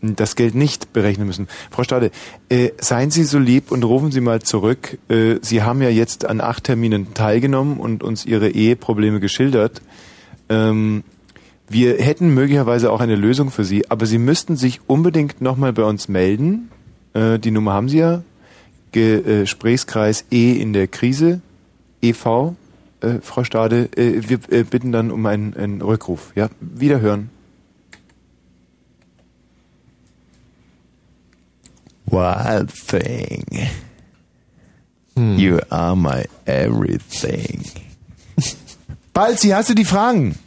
[0.00, 1.48] das Geld nicht berechnen müssen.
[1.70, 2.10] Frau Stade,
[2.48, 4.98] äh, seien Sie so lieb und rufen Sie mal zurück.
[5.08, 9.82] Äh, Sie haben ja jetzt an acht Terminen teilgenommen und uns Ihre Eheprobleme geschildert.
[10.48, 11.02] Ähm,
[11.68, 15.84] wir hätten möglicherweise auch eine Lösung für Sie, aber Sie müssten sich unbedingt nochmal bei
[15.84, 16.70] uns melden.
[17.14, 18.22] Äh, die Nummer haben Sie ja.
[18.90, 21.42] Ge Gesprächskreis E in der Krise,
[22.00, 22.54] EV,
[23.00, 23.88] äh, Frau Stade.
[23.96, 26.32] Äh, wir äh, bitten dann um einen, einen Rückruf.
[26.34, 27.30] Ja, wiederhören.
[32.10, 33.44] Wild thing.
[35.16, 37.64] You are my everything.
[39.12, 40.38] Balzi, hast du die Fragen?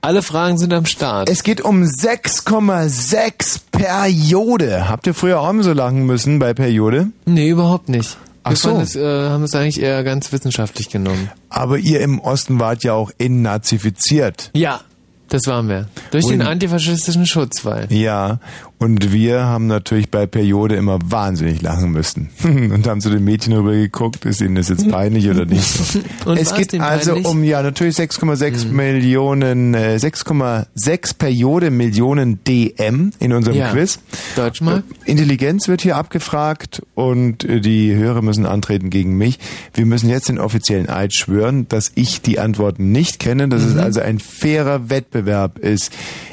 [0.00, 1.30] Alle Fragen sind am Start.
[1.30, 4.88] Es geht um 6,6 Periode.
[4.88, 7.08] Habt ihr früher auch so lachen müssen bei Periode?
[7.26, 8.16] Nee, überhaupt nicht.
[8.42, 8.78] Ach Wir so.
[8.80, 11.30] es, äh, haben es eigentlich eher ganz wissenschaftlich genommen.
[11.48, 14.50] Aber ihr im Osten wart ja auch entnazifiziert.
[14.54, 14.82] Ja,
[15.28, 15.88] das waren wir.
[16.10, 17.86] Durch den antifaschistischen Schutzwall.
[17.90, 18.40] Ja,
[18.78, 22.30] und wir haben natürlich bei Periode immer wahnsinnig lachen müssen.
[22.44, 25.64] und haben zu den Mädchen rüber geguckt, ist ihnen das jetzt peinlich oder nicht?
[26.24, 27.26] Und es geht also peinlich?
[27.26, 33.70] um, ja, natürlich 6,6 Millionen, äh, 6,6 Periode Millionen DM in unserem Ja.
[33.70, 34.00] Quiz.
[34.36, 34.84] Deutschmark?
[35.04, 39.38] Äh, Intelligenz wird hier abgefragt und äh, die Hörer müssen antreten gegen mich.
[39.72, 43.76] Wir müssen jetzt den offiziellen Eid schwören, dass ich die Antworten nicht kenne, dass es
[43.76, 45.92] also ein fairer Wettbewerb ist.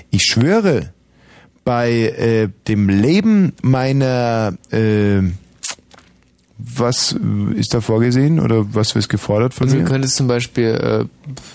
[0.10, 0.92] Ich schwöre
[1.64, 5.22] bei äh, dem Leben meiner äh,
[6.58, 7.16] was
[7.56, 9.84] ist da vorgesehen oder was ist gefordert von Also mir?
[9.84, 11.08] du könntest zum Beispiel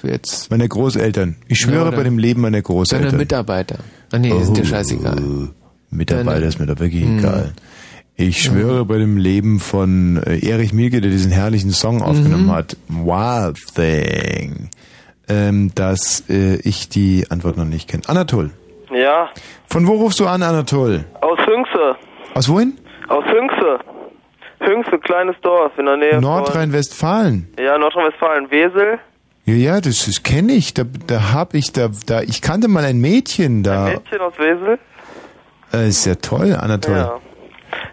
[0.03, 1.37] äh, jetzt Meine Großeltern.
[1.47, 3.17] Ich schwöre Ja, bei dem Leben meiner deine Großeltern.
[3.17, 3.79] Mitarbeiter.
[4.11, 4.67] Ah nee, die sind dir Oh.
[4.67, 5.23] scheißegal.
[5.91, 7.19] Mitarbeiter Deine- ist mir da wirklich Hm.
[7.21, 7.53] egal.
[8.17, 12.53] Ich schwöre bei dem Leben von äh, Erich Mielke, der diesen herrlichen Song aufgenommen Mhm.
[12.53, 14.71] hat, Wild Thing,
[15.29, 18.03] ähm, dass äh, ich die Antwort noch nicht kenne.
[18.07, 18.51] Anatol,
[18.91, 19.29] Ja,
[19.69, 21.05] von wo rufst du an, Anatol?
[21.21, 21.97] aus Hünxe.
[22.35, 22.79] Aus wohin?
[23.09, 23.79] Aus Hünxe.
[24.61, 27.53] Hünxe, kleines Dorf in der Nähe Nordrhein-Westfalen.
[27.59, 28.51] Ja, Nordrhein-Westfalen.
[28.51, 28.99] Wesel.
[29.45, 30.75] Ja, ja, das, das kenne ich.
[30.75, 33.85] Da, da hab ich, da, da, ich kannte mal ein Mädchen da.
[33.85, 34.79] Mädchen aus Wesel.
[35.73, 36.97] Äh, ist ja toll, Anatol.
[36.97, 37.21] Ja.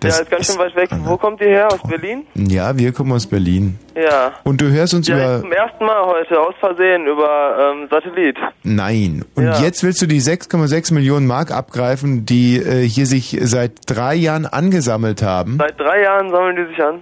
[0.04, 0.90] Das ja, ist ganz schön weit weg.
[1.04, 1.68] Wo kommt ihr her?
[1.72, 2.26] Aus Berlin?
[2.36, 3.78] Ja, wir kommen aus Berlin.
[3.96, 4.34] Ja.
[4.44, 5.42] Und du hörst uns Ja, über...
[5.42, 8.38] zum ersten Mal heute, aus Versehen, über ähm, Satellit.
[8.64, 9.24] Nein.
[9.36, 9.60] Und Ja.
[9.62, 14.46] jetzt willst du die 6,6 Millionen Mark abgreifen, die äh, hier sich seit drei Jahren
[14.46, 15.58] angesammelt haben.
[15.60, 17.02] Seit drei Jahren sammeln die sich an.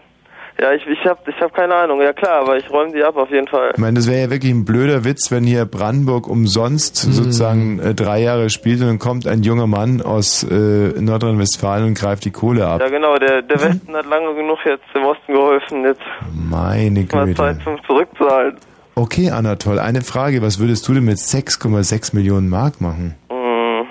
[0.61, 2.01] Ja, ich, ich hab, ich hab keine Ahnung.
[2.01, 3.71] Ja klar, aber ich räume die ab auf jeden Fall.
[3.73, 7.11] Ich meine, das wäre ja wirklich ein blöder Witz, wenn hier Brandenburg umsonst Mhm.
[7.13, 10.55] sozusagen äh, drei Jahre spielt und dann kommt ein junger Mann aus äh,
[11.01, 12.79] Nordrhein-Westfalen und greift die Kohle ab.
[12.79, 15.83] Ja genau, der, der Westen hat lange genug jetzt dem Osten geholfen.
[15.83, 16.01] Jetzt
[16.31, 17.37] Meine mal Güte.
[17.37, 18.57] Zeit zum Zurückzahlen.
[18.93, 20.43] Okay, Anatol, eine Frage.
[20.43, 23.15] Was würdest du denn mit 6,6 Millionen Mark machen?
[23.31, 23.87] Hm,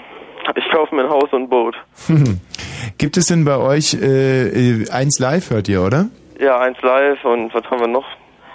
[0.55, 1.75] Ich kaufe mir ein Haus und ein Boot.
[2.99, 6.07] Gibt es denn bei euch äh, äh, eins live, hört ihr, oder?
[6.41, 8.07] Ja, eins live und was haben wir noch?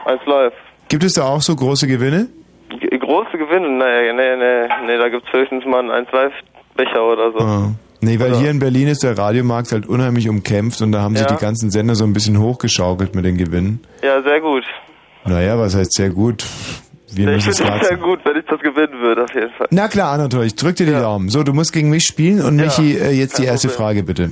[0.06, 0.54] Eins live.
[0.90, 2.28] Gibt es da auch so große Gewinne?
[2.80, 3.70] G große Gewinne?
[3.70, 6.34] Nee, nee, nee, nee, da gibt's höchstens mal einen eins live
[6.76, 7.40] Becher oder so.
[7.40, 7.72] Ah.
[8.02, 11.16] Nee, weil Oder- hier in Berlin ist der Radiomarkt halt unheimlich umkämpft und da haben
[11.16, 11.36] sich Ja.
[11.36, 13.82] die ganzen Sender so ein bisschen hochgeschaukelt mit den Gewinnen.
[14.04, 14.64] Ja, sehr gut.
[15.26, 16.44] Naja, was heißt sehr gut?
[17.14, 19.68] Wir ich es finde es sehr gut, wenn ich das gewinnen würde, auf jeden Fall.
[19.72, 21.30] Na klar, Anatol, ich drück dir die Daumen.
[21.30, 23.86] So, du musst gegen mich spielen und Ja, Michi, äh, jetzt die kein erste Problem.
[23.86, 24.32] Frage bitte.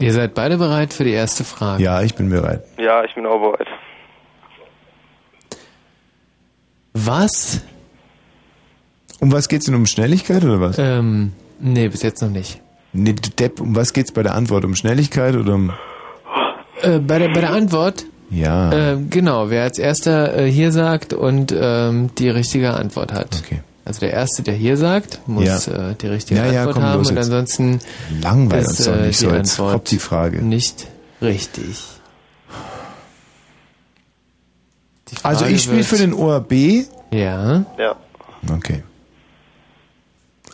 [0.00, 1.82] Ihr seid beide bereit für die erste Frage.
[1.82, 2.64] Ja, ich bin bereit.
[2.78, 3.68] Ja, ich bin auch bereit.
[6.92, 7.62] Was?
[9.20, 9.74] Um was geht's denn?
[9.74, 10.76] Um Schnelligkeit oder was?
[10.78, 12.60] Ähm, nee, bis jetzt noch nicht.
[12.92, 14.64] Nee, du Depp, um was geht's bei der Antwort?
[14.64, 15.72] Um Schnelligkeit oder um...
[16.82, 18.92] Äh, bei, der, bei der Antwort, Ja.
[18.92, 23.42] äh, genau, wer als erster äh, hier sagt und ähm, die richtige Antwort hat.
[23.44, 23.60] Okay.
[23.86, 25.90] Also der Erste, der hier sagt, muss Ja.
[25.90, 27.24] äh, die richtige Ja, ja, Antwort komm, haben los und jetzt.
[27.26, 27.78] ansonsten
[28.22, 29.30] Langweil ist uns doch äh, nicht die so.
[29.30, 30.42] Jetzt Antwort kommt die Frage.
[30.42, 30.86] nicht
[31.20, 31.82] richtig.
[35.08, 36.52] Die Also Frage ich spiele für den ORB.
[37.12, 37.64] Ja.
[37.78, 37.96] Ja.
[38.50, 38.82] Okay.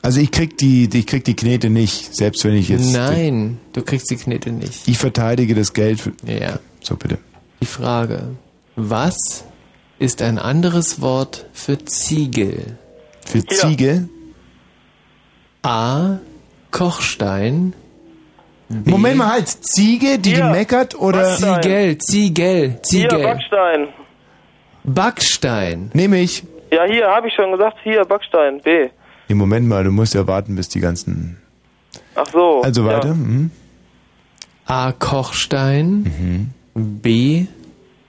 [0.02, 2.90] Also ich krieg die, ich krieg die Knete nicht, selbst wenn ich jetzt...
[2.92, 4.88] Nein, du kriegst die Knete nicht.
[4.88, 6.00] Ich verteidige das Geld.
[6.00, 6.58] Für, Ja.
[6.82, 7.18] So, bitte.
[7.60, 8.22] Die Frage,
[8.76, 9.44] was
[9.98, 12.78] ist ein anderes Wort für Ziegel?
[13.30, 14.08] Für Ziege.
[15.62, 16.18] A.
[16.70, 17.74] Kochstein.
[18.68, 18.90] B.
[18.90, 19.48] Moment mal, halt.
[19.48, 21.36] Ziege, die, die meckert oder?
[21.36, 23.18] Ziegel, Ziegel, Ziegel.
[23.18, 23.88] Hier, Backstein.
[24.84, 25.90] Backstein.
[25.92, 26.44] Nehme ich.
[26.70, 27.78] Ja, hier, habe ich schon gesagt.
[27.82, 28.60] Hier, Backstein.
[28.62, 28.88] B.
[29.28, 31.36] Nee, Moment mal, du musst ja warten, bis die ganzen.
[32.14, 32.62] Ach so.
[32.62, 33.08] Also weiter.
[33.08, 33.14] Ja.
[33.14, 33.50] Mhm.
[34.66, 34.92] A.
[34.92, 36.52] Kochstein.
[36.74, 37.46] B.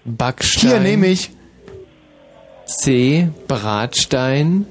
[0.05, 0.69] Backstein.
[0.69, 1.31] Hier nehme ich.
[2.65, 3.29] C.
[3.47, 4.67] Bratstein.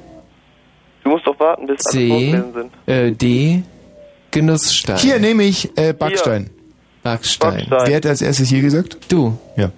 [1.11, 2.09] Du musst doch warten, bis alle C.
[2.09, 2.73] vorgelesen sind.
[2.87, 3.62] Äh, D.
[4.31, 4.97] Genussstein.
[4.99, 6.51] Hier nehme ich äh, Backstein.
[7.03, 7.66] Backstein.
[7.69, 8.97] Wer hat als erstes hier gesagt?
[9.11, 9.37] Du.
[9.57, 9.70] Ja.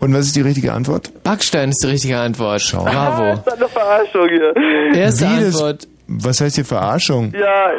[0.00, 1.12] Und was ist die richtige Antwort?
[1.22, 2.74] Backstein ist die richtige Antwort.
[2.76, 3.32] Ah, Bravo.
[3.34, 4.54] ist das eine Verarschung hier.
[5.00, 5.88] Erste Wie das- Antwort.
[6.08, 7.32] Was heißt hier Verarschung?
[7.38, 7.70] Ja,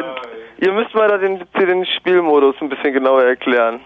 [0.62, 3.82] ihr müsst mal da den, den Spielmodus ein bisschen genauer erklären.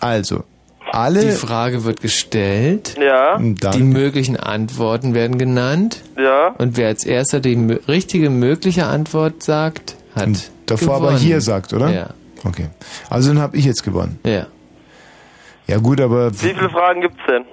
[0.00, 0.42] Also,
[0.92, 1.20] alle.
[1.20, 2.96] Die Frage wird gestellt.
[3.00, 3.38] Ja.
[3.38, 6.02] Dann- Die möglichen Antworten werden genannt.
[6.16, 6.48] Ja.
[6.58, 10.28] Und wer als erster die mö- richtige mögliche Antwort sagt, hat
[10.66, 11.08] Davor gewonnen.
[11.14, 11.90] aber hier sagt, oder?
[11.92, 12.10] Ja.
[12.44, 12.68] Okay.
[13.10, 14.18] Also dann habe ich jetzt gewonnen.
[14.24, 14.46] Ja.
[15.66, 17.44] Ja gut, aber Wie viele Fragen gibt's denn?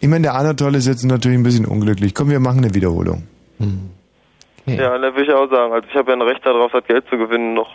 [0.00, 2.14] ich meine, der Anatole ist jetzt natürlich ein bisschen unglücklich.
[2.14, 3.24] Komm, wir machen eine Wiederholung.
[4.66, 5.72] Ja, da will ich auch sagen.
[5.74, 7.68] Also ich habe ja ein Recht darauf, das Geld zu gewinnen noch.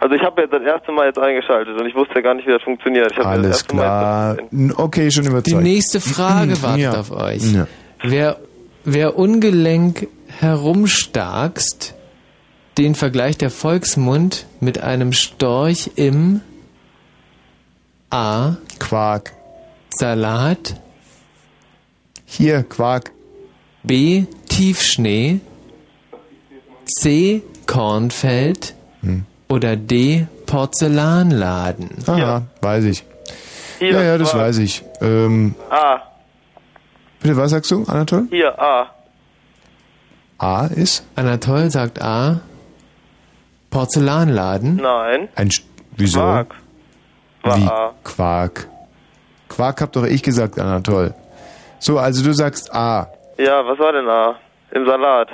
[0.00, 2.46] Also ich habe jetzt das erste Mal jetzt eingeschaltet und ich wusste ja gar nicht,
[2.46, 3.10] wie das funktioniert.
[3.10, 4.36] Ich das Alles erste Mal klar.
[4.78, 5.62] Okay, schon Die überzeugt.
[5.62, 7.00] nächste Frage wartet Ja.
[7.00, 7.52] auf euch.
[7.52, 7.66] Ja.
[8.02, 8.36] Wer,
[8.84, 10.08] wer ungelenk
[10.38, 11.94] herumstarkst,
[12.78, 16.40] den vergleicht der Volksmund mit einem Storch im
[18.10, 18.56] A.
[18.78, 19.32] Quark.
[19.88, 20.80] Salat.
[22.26, 23.12] Hier, Quark.
[23.82, 24.24] B.
[24.48, 25.40] Tiefschnee.
[26.84, 27.42] C.
[27.66, 28.74] Kornfeld.
[29.02, 29.24] Hm.
[29.48, 30.26] Oder D.
[30.46, 31.90] Porzellanladen.
[32.06, 33.04] Aha, weiß ich.
[33.78, 34.44] Hier, ja, ja, das Quark.
[34.44, 34.82] weiß ich.
[35.00, 35.98] Ähm, A.
[37.20, 38.26] bitte, was sagst du, Anatol?
[38.30, 38.90] Hier, A.
[40.38, 41.04] A ist?
[41.14, 42.40] Anatol sagt A.
[43.70, 44.76] Porzellanladen.
[44.76, 45.28] Nein.
[45.34, 45.64] Ein St
[45.96, 46.20] Wieso?
[46.20, 46.54] Quark.
[47.42, 47.66] War Wie?
[47.66, 47.92] A.
[48.04, 48.68] Quark.
[49.48, 51.14] Quark hab doch ich gesagt, Anatol.
[51.78, 53.08] So, also du sagst A.
[53.38, 54.36] Ja, was war denn A?
[54.72, 55.28] Im Salat.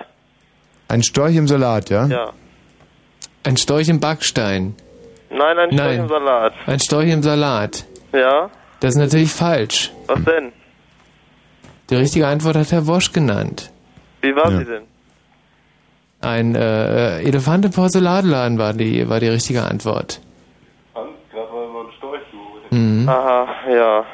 [0.88, 2.06] Ein Storch im Salat, ja?
[2.06, 2.32] Ja.
[3.44, 4.74] Ein Storch im Backstein.
[5.30, 6.00] Nein, ein Storch Nein.
[6.00, 6.52] im Salat.
[6.66, 7.84] Ein Storch im Salat.
[8.12, 8.50] Ja.
[8.80, 9.90] Das ist natürlich falsch.
[10.06, 10.52] Was denn?
[11.90, 13.70] Die richtige Antwort hat Herr Wosch genannt.
[14.20, 14.82] Wie war sie denn?
[16.20, 20.20] Ein äh, Elefant im Porzellanladen war die, war die richtige Antwort.
[22.70, 23.08] Mhm.
[23.08, 24.04] Aha, ja.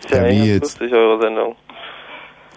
[0.00, 0.60] Ist ja, Ja, wie eigentlich jetzt?
[0.78, 1.56] ganz lustig, eure Sendung.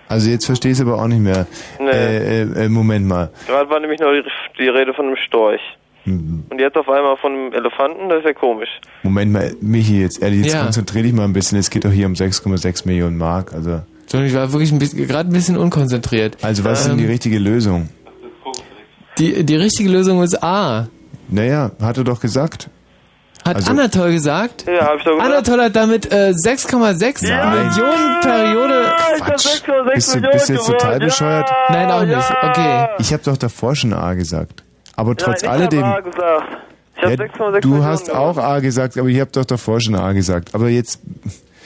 [0.08, 1.48] Also jetzt verstehst du aber auch nicht mehr.
[1.80, 1.90] Nee.
[1.90, 3.32] Äh, äh, äh, Moment mal.
[3.48, 4.24] Gerade war nämlich noch die,
[4.64, 5.62] die Rede von einem Storch.
[6.06, 6.44] Mhm.
[6.50, 8.70] Und jetzt auf einmal von einem Elefanten, das ist ja komisch.
[9.02, 10.64] Moment mal, Michi, jetzt ehrlich, jetzt Ja.
[10.64, 11.58] konzentrier dich mal ein bisschen.
[11.58, 13.54] Es geht doch hier um 6,6 Millionen Mark.
[13.54, 16.38] Also, Entschuldigung, ich war wirklich ein bisschen, gerade ein bisschen unkonzentriert.
[16.44, 17.90] also was ist denn Ähm, die richtige Lösung?
[19.18, 20.88] die, die richtige Lösung ist A.
[21.30, 22.70] Naja, hat er doch gesagt.
[23.44, 24.66] Hat Also- Anatol gesagt?
[24.68, 25.32] Ja, hab ich doch gesagt.
[25.32, 28.85] Anatol hat damit äh, 6,6 Millionen Periode.
[29.20, 29.64] Quatsch.
[29.94, 31.50] Bist du, bist du jetzt total bescheuert?
[31.70, 32.32] Nein, auch nicht.
[32.42, 32.88] Okay.
[33.00, 34.64] Ich habe doch davor schon A gesagt.
[34.96, 35.86] Aber trotz ja, ich alledem.
[35.86, 36.44] Hab A gesagt.
[36.98, 39.82] Ich hab Ja, 6,6 du Millionen hast auch A gesagt, aber ich habe doch davor
[39.82, 40.56] schon A gesagt.
[40.56, 41.00] Aber jetzt,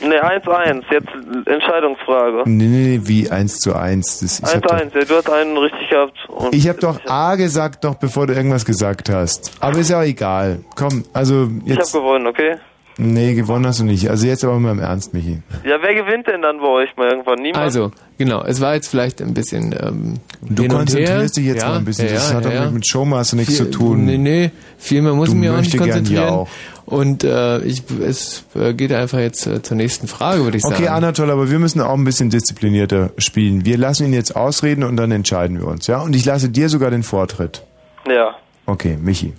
[0.02, 0.84] Ne, 1-1.
[0.92, 1.10] Jetzt
[1.46, 2.44] Entscheidungsfrage.
[2.46, 4.20] nee, nee, nee, wie 1 zu 1.
[4.22, 4.98] Das, ich habe doch, 1-1.
[4.98, 6.14] Ja, du hast einen richtig gehabt.
[6.30, 9.52] Und ich hab doch A gesagt, noch bevor du irgendwas gesagt hast.
[9.60, 10.60] Aber ist ja auch egal.
[10.76, 11.92] Komm, also ich hab jetzt.
[11.92, 12.56] gewonnen, okay?
[13.02, 14.10] Nee, gewonnen hast du nicht.
[14.10, 15.42] Also jetzt aber mal im Ernst, Michi.
[15.64, 17.40] Ja, wer gewinnt denn dann bei euch mal irgendwann?
[17.42, 17.64] Niemand?
[17.64, 19.72] Also, genau, es war jetzt vielleicht ein bisschen.
[19.72, 21.44] Ähm, Du hin und konzentrierst her.
[21.44, 22.08] dich jetzt ja, mal ein bisschen.
[22.08, 22.70] Ja, das ja, hat doch ja.
[22.70, 24.04] mit, Showmaster nichts Viel- zu tun.
[24.06, 26.24] Nee, nee, viel mehr muss Du ich mir auch nicht gern konzentrieren.
[26.24, 26.50] ja auch.
[26.86, 30.76] Und äh, ich, es äh, geht einfach jetzt äh, zur nächsten Frage, würde ich sagen.
[30.76, 33.64] Okay, Anatol, aber wir müssen auch ein bisschen disziplinierter spielen.
[33.64, 36.02] Wir lassen ihn jetzt ausreden und dann entscheiden wir uns, ja?
[36.02, 37.64] Und ich lasse dir sogar den Vortritt.
[38.10, 38.36] Ja.
[38.66, 39.34] Okay, Michi.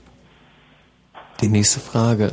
[1.43, 2.31] Die nächste Frage.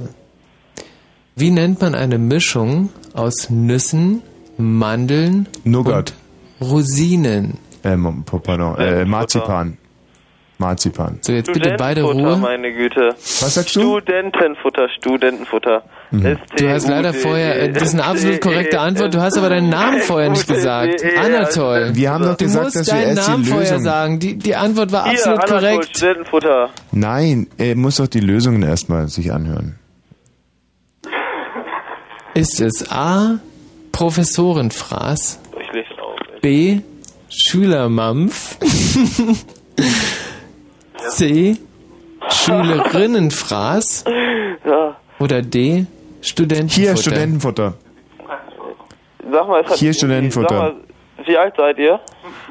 [1.39, 4.23] Wie nennt man eine Mischung aus Nüssen,
[4.57, 6.14] Mandeln Nougat.
[6.59, 7.59] und Rosinen?
[7.84, 9.77] Äh, Mo- pardon, äh, Marzipan.
[10.59, 11.19] Marzipan.
[11.22, 12.38] So, jetzt bitte beide Ruhe.
[12.38, 13.09] meine Güte.
[13.15, 13.81] Was sagst du?
[13.81, 15.84] Studentenfutter, Studentenfutter.
[16.09, 16.38] Mhm.
[16.57, 19.69] Du hast leider vorher, äh, das ist eine absolut korrekte Antwort, du hast aber deinen
[19.69, 21.03] Namen vorher nicht gesagt.
[21.23, 21.91] Anatol.
[21.93, 24.18] Wir haben doch du gesagt, musst dass wir deinen erst die Namen vorher sagen.
[24.18, 25.89] Die, die Antwort war Hier, absolut Anatol, korrekt.
[25.95, 26.69] Studentenfutter.
[26.91, 29.76] Nein, er muss doch die Lösungen erstmal sich anhören.
[32.38, 33.39] Ist es A.
[33.91, 36.15] Professorenfraß, Ich leg's auf.
[36.41, 36.81] B.
[37.30, 38.57] Schülermampf,
[41.09, 41.57] C.
[42.30, 44.05] Schülerinnenfraß
[44.65, 44.97] Ja.
[45.19, 45.88] oder D.
[46.22, 46.81] Studentenfutter?
[46.81, 47.73] Hier, Studentenfutter.
[49.31, 50.47] Sag mal, es hat, Hier Studentenfutter.
[50.55, 51.99] Sag mal, wie alt seid ihr?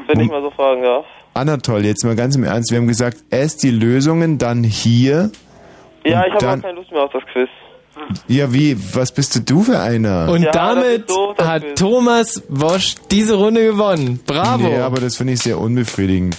[0.08, 1.06] Wenn ich mal so fragen darf.
[1.34, 5.30] Anatol, jetzt mal ganz im Ernst, wir haben gesagt, erst die Lösungen, dann hier.
[6.04, 7.48] Ja, ich habe auch keine Lust mehr auf das Quiz.
[8.28, 10.28] Ja, wie, was bist du für einer?
[10.30, 11.74] Und Ja, damit ist das hat Quiz.
[11.78, 14.20] Thomas Wosch diese Runde gewonnen.
[14.26, 14.68] Bravo.
[14.68, 16.36] Nee, aber das finde ich sehr unbefriedigend.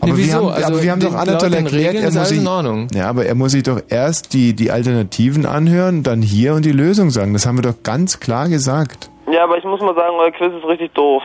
[0.00, 0.36] Aber, Nee, wir wieso?
[0.38, 2.88] haben, Also, aber wir haben doch Anatol erklärt, Regeln er ist muss sich, in Ordnung.
[2.94, 6.72] Ja, aber er muss sich doch erst die, die Alternativen anhören, dann hier und die
[6.72, 7.32] Lösung sagen.
[7.34, 9.10] Das haben wir doch ganz klar gesagt.
[9.30, 11.22] Ja, aber ich muss mal sagen, euer Quiz ist richtig doof.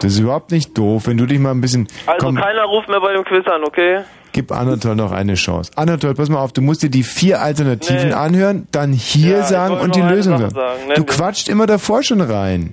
[0.00, 1.86] Das ist überhaupt nicht doof, wenn du dich mal ein bisschen...
[2.06, 4.00] Also komm, keiner ruft mehr bei dem Quiz an, okay?
[4.38, 5.72] Gib Anatol noch eine Chance.
[5.74, 8.14] Anatol, pass mal auf, du musst dir die vier Alternativen Nee.
[8.14, 10.54] anhören, dann hier Ja, sagen und die Lösung sagen.
[10.54, 10.78] sagen.
[10.86, 11.06] Nee, Du nee.
[11.08, 12.72] quatscht immer davor schon rein.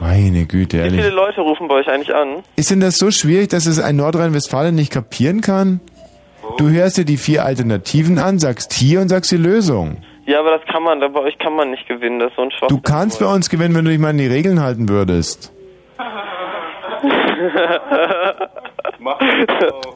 [0.00, 1.14] Meine Güte, Wie viele ehrlich.
[1.14, 2.38] Leute rufen bei euch eigentlich an?
[2.56, 5.80] Ist denn das so schwierig, dass es ein Nordrhein-Westfalen nicht kapieren kann?
[6.56, 9.98] Du hörst dir die vier Alternativen an, sagst hier und sagst die Lösung.
[10.26, 12.42] Ja, aber das kann man, da bei euch kann man nicht gewinnen, das ist so
[12.42, 12.76] ein Schwachsinn.
[12.76, 15.52] Du kannst bei uns gewinnen, wenn du dich mal an die Regeln halten würdest.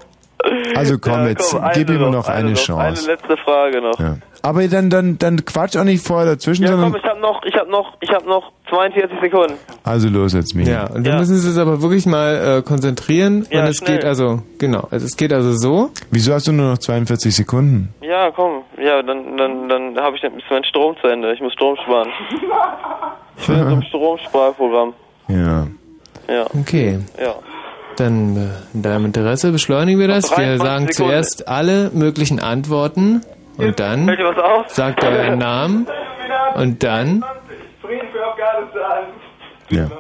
[0.77, 3.05] Also komm, Ja, jetzt komm, gib ihm noch, noch eine, eine noch, Chance.
[3.09, 3.99] Eine letzte Frage noch.
[3.99, 4.19] Ja.
[4.43, 6.93] Aber dann, dann, dann quatsch auch nicht vorher dazwischen, Ja, sondern.
[6.93, 9.55] komm, ich habe noch, ich habe noch, ich habe noch 42 Sekunden.
[9.83, 10.71] Also los jetzt, Michi.
[10.71, 13.47] Ja, und wir müssen uns jetzt aber wirklich mal äh, konzentrieren.
[13.51, 13.97] Ja, und es schnell.
[13.97, 15.91] geht also, genau, also es geht also so.
[16.13, 17.93] Wieso hast du nur noch 42 Sekunden?
[18.03, 21.33] Ja, komm, ja, dann, dann, dann habe ich ist mein Strom zu Ende.
[21.33, 22.09] Ich muss Strom sparen.
[23.39, 24.95] Ich bin in so einem Stromsparprogramm.
[25.29, 25.67] Ja.
[26.29, 26.47] Ja.
[26.59, 27.01] Okay.
[27.21, 27.35] Ja.
[27.97, 30.31] Dann äh, in deinem Interesse beschleunigen wir das.
[30.31, 30.93] Wir 23 sagen Sekunden.
[30.93, 33.23] zuerst alle möglichen Antworten
[33.57, 34.07] und dann
[34.69, 35.87] sagt er euren Namen
[36.55, 37.25] und dann
[39.71, 39.91] ja.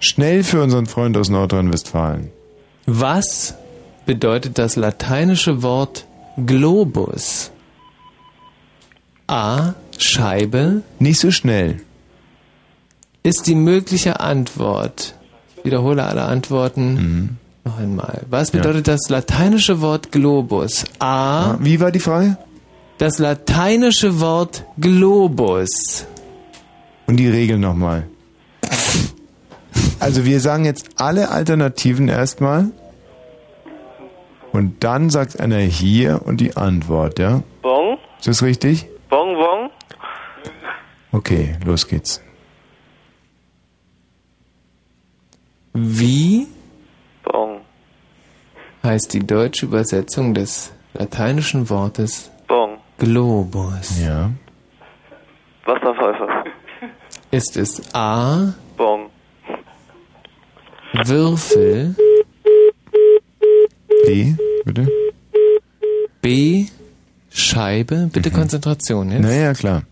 [0.00, 2.30] Schnell für unseren Freund aus Nordrhein-Westfalen.
[2.86, 3.54] was
[4.04, 6.06] bedeutet das lateinische Wort
[6.44, 7.50] Globus?
[9.28, 9.74] A.
[9.98, 10.82] Scheibe.
[10.98, 11.80] Nicht so schnell.
[13.22, 15.14] Ist die mögliche Antwort.
[15.62, 17.28] Ich wiederhole alle Antworten Mhm.
[17.64, 18.22] noch einmal.
[18.28, 20.84] Was bedeutet das lateinische Wort Globus?
[20.98, 21.56] A.
[21.60, 22.36] Wie war die Frage?
[22.98, 26.06] Das lateinische Wort Globus.
[27.06, 28.08] Und die Regeln nochmal.
[30.00, 32.70] Also wir sagen jetzt alle Alternativen erstmal.
[34.52, 37.42] Und dann sagt einer hier und die Antwort, ja?
[37.62, 38.86] Bong, Ist das richtig?
[39.08, 39.70] bong, bong.
[41.12, 42.20] Okay, los geht's.
[45.74, 46.48] Wie
[47.24, 47.60] Bong,
[48.82, 52.78] heißt die deutsche Übersetzung des lateinischen Wortes bong.
[52.98, 54.00] Globus?
[54.00, 54.30] Ja.
[55.64, 56.28] Wasserpfeife.
[57.30, 58.52] Ist es A.
[58.76, 59.08] Bong.
[60.92, 61.94] Würfel?
[64.06, 64.34] B,
[64.64, 64.88] bitte?
[66.20, 66.66] B.
[67.30, 68.10] Scheibe?
[68.12, 69.22] Bitte Konzentration jetzt.
[69.22, 69.84] Naja, klar.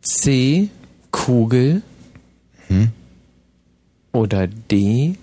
[0.00, 0.68] C.
[1.12, 1.82] Kugel?
[2.66, 2.90] Hm?
[4.12, 5.14] Oder D.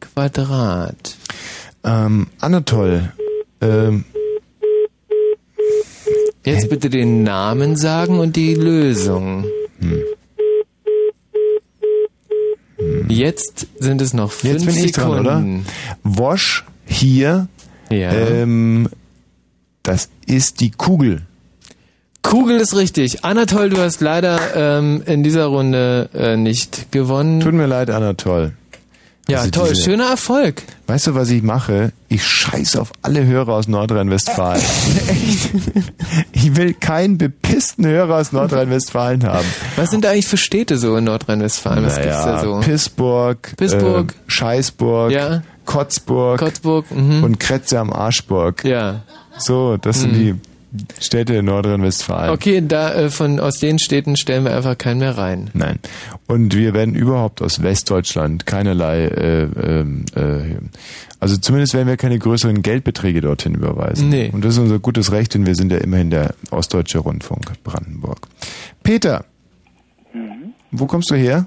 [0.00, 1.16] Quadrat?
[1.84, 3.12] Ähm, Anatol,
[3.60, 4.04] ähm,
[6.44, 9.44] Jetzt bitte den Namen sagen und die Lösung.
[9.78, 10.02] Hm.
[13.08, 15.24] Jetzt sind es noch fünf jetzt bin ich Sekunden.
[15.24, 15.64] dran,
[16.04, 16.18] oder?
[16.18, 17.48] Wosch hier,
[17.90, 18.10] Ja.
[18.12, 18.88] ähm,
[19.82, 21.22] das ist die Kugel.
[22.22, 23.24] Kugel ist richtig.
[23.24, 27.40] Anatol, du hast leider ähm, in dieser Runde äh, nicht gewonnen.
[27.40, 28.52] Tut mir leid, Anatol.
[29.28, 29.68] Ja, Also toll.
[29.70, 30.62] diese- Schöner Erfolg.
[30.86, 31.92] Weißt du, was ich mache?
[32.08, 34.60] Ich scheiße auf alle Hörer aus Nordrhein-Westfalen.
[35.08, 35.50] Echt?
[36.32, 39.46] Ich will keinen bepissten Hörer aus Nordrhein-Westfalen haben.
[39.76, 41.84] Was sind da eigentlich für Städte so in Nordrhein-Westfalen?
[41.84, 42.60] Was gibt's da so?
[42.60, 44.12] Pissburg, Pissburg.
[44.12, 45.42] äh, Scheißburg, Ja.
[45.66, 47.22] Kotzburg, Kotzburg mhm.
[47.22, 48.64] und Kretze am Arschburg.
[48.64, 49.02] Ja.
[49.38, 50.16] So, das sind Mhm.
[50.18, 50.34] die
[51.00, 52.30] Städte in Nordrhein-Westfalen.
[52.30, 55.50] Okay, da äh, von aus den Städten stellen wir einfach keinen mehr rein.
[55.52, 55.78] Nein.
[56.26, 60.56] Und wir werden überhaupt aus Westdeutschland keinerlei, äh, ähm, äh,
[61.18, 64.08] also zumindest werden wir keine größeren Geldbeträge dorthin überweisen.
[64.08, 64.30] Nee.
[64.32, 68.28] Und das ist unser gutes Recht, denn wir sind ja immerhin der Ostdeutsche Rundfunk Brandenburg.
[68.82, 69.24] Peter,
[70.72, 71.46] wo kommst du her?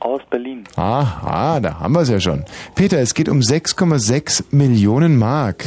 [0.00, 0.64] Aus Berlin.
[0.76, 2.44] Aha, da haben wir es ja schon.
[2.74, 5.64] Peter, es geht um 6,6 Millionen Mark.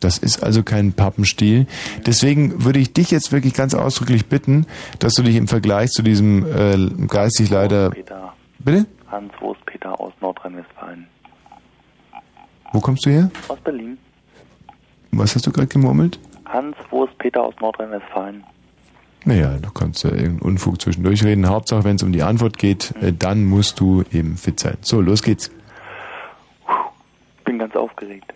[0.00, 1.66] Das ist also kein Pappenstiel.
[2.04, 4.66] Deswegen würde ich dich jetzt wirklich ganz ausdrücklich bitten,
[4.98, 7.90] dass du dich im Vergleich zu diesem äh, geistig leider...
[7.90, 8.34] Peter.
[8.58, 8.86] Bitte?
[9.10, 11.06] Hans Wurst-Peter aus Nordrhein-Westfalen.
[12.72, 13.30] Wo kommst du her?
[13.48, 13.96] Aus Berlin.
[15.12, 16.18] Was hast du gerade gemurmelt?
[16.44, 18.44] Hans Wurst-Peter aus Nordrhein-Westfalen.
[19.24, 21.48] Naja, du kannst ja irgendeinen Unfug zwischendurch reden.
[21.48, 24.76] Hauptsache, wenn es um die Antwort geht, äh, dann musst du eben fit sein.
[24.82, 25.50] So, los geht's.
[27.44, 28.32] Bin ganz aufgeregt.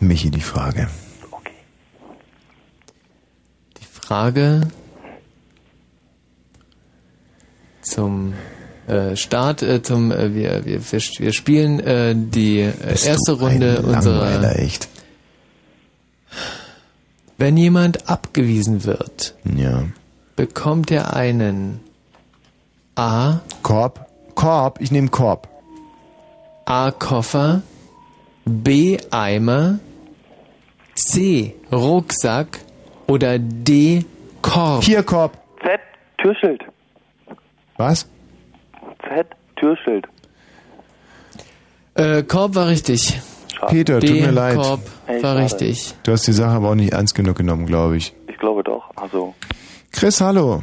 [0.00, 0.88] Michi, die Frage.
[4.00, 4.62] Frage
[7.82, 8.32] zum
[8.86, 13.82] äh, Start äh, zum äh, wir, wir, wir, wir spielen äh, die äh, erste Runde
[13.82, 14.88] unserer echt.
[17.36, 19.84] Wenn jemand abgewiesen wird, Ja.
[20.36, 21.80] bekommt er einen
[22.96, 24.06] A Korb.
[24.34, 25.48] Korb, ich nehme Korb.
[26.64, 27.62] A Koffer,
[28.46, 29.78] B Eimer,
[30.98, 32.58] C Rucksack
[33.06, 34.04] oder D
[34.42, 34.82] Korb.
[34.82, 35.38] Hier Korb.
[35.62, 35.80] Z,
[36.20, 36.62] Türschild.
[37.76, 38.08] Was?
[39.08, 40.06] Z, Türschild.
[41.94, 43.20] Äh, Korb war richtig.
[43.68, 44.56] Peter, D tut mir leid.
[44.56, 45.44] Korb Hey, war schade.
[45.44, 45.94] richtig.
[46.02, 48.12] Du hast die Sache aber auch nicht ernst genug genommen, glaube ich.
[48.28, 48.90] Ich glaube doch.
[48.96, 49.34] Also.
[49.92, 50.62] Chris, hallo.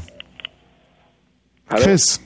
[1.70, 2.22] Chris.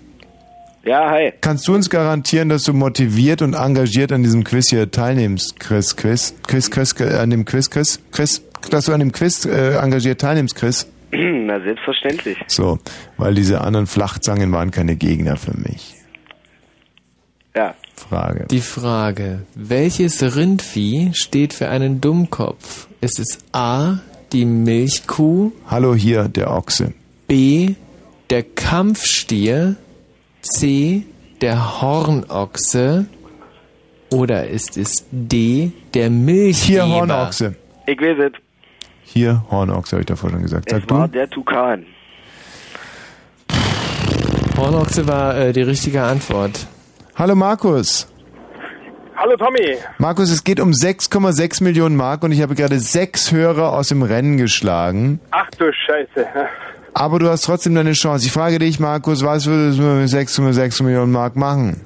[0.83, 1.33] Ja, hi.
[1.41, 5.95] Kannst du uns garantieren, dass du motiviert und engagiert an diesem Quiz hier teilnimmst, Chris?
[5.95, 6.35] Quiz?
[6.47, 8.01] Quiz, Chris, äh, an dem Quiz, Chris?
[8.11, 10.89] Chris, dass du an dem Quiz äh, engagiert teilnimmst, Chris?
[11.11, 12.37] Na, selbstverständlich.
[12.47, 12.79] So,
[13.17, 15.95] weil diese anderen Flachzangen waren keine Gegner für mich.
[17.55, 17.75] Ja.
[17.95, 18.45] Frage.
[18.49, 22.87] Die Frage, welches Rindvieh steht für einen Dummkopf?
[23.01, 23.99] Ist es A,
[24.31, 26.93] die Milchkuh, Hallo hier, der Ochse.
[27.27, 27.75] B,
[28.29, 29.75] der Kampfstier,
[30.51, 31.03] C,
[31.41, 33.05] der Hornochse
[34.11, 36.85] oder ist es D, der Milchgeber?
[36.85, 37.55] Hier Hornochse.
[37.85, 38.31] Ich weiß es.
[39.03, 40.69] Hier Hornochse, habe ich davor schon gesagt.
[40.69, 41.13] Sag Es war du?
[41.13, 41.85] der Tukan.
[44.57, 46.67] Hornochse war äh, die richtige Antwort.
[47.15, 48.07] Hallo Markus.
[49.15, 49.77] Hallo Tommy.
[49.97, 54.01] Markus, es geht um 6,6 Millionen Mark und ich habe gerade sechs Hörer aus dem
[54.01, 55.19] Rennen geschlagen.
[55.31, 56.25] Ach du Scheiße.
[56.93, 58.25] Aber du hast trotzdem deine Chance.
[58.25, 61.85] Ich frage dich, Markus, was würdest du mit 6,6 Millionen Mark machen?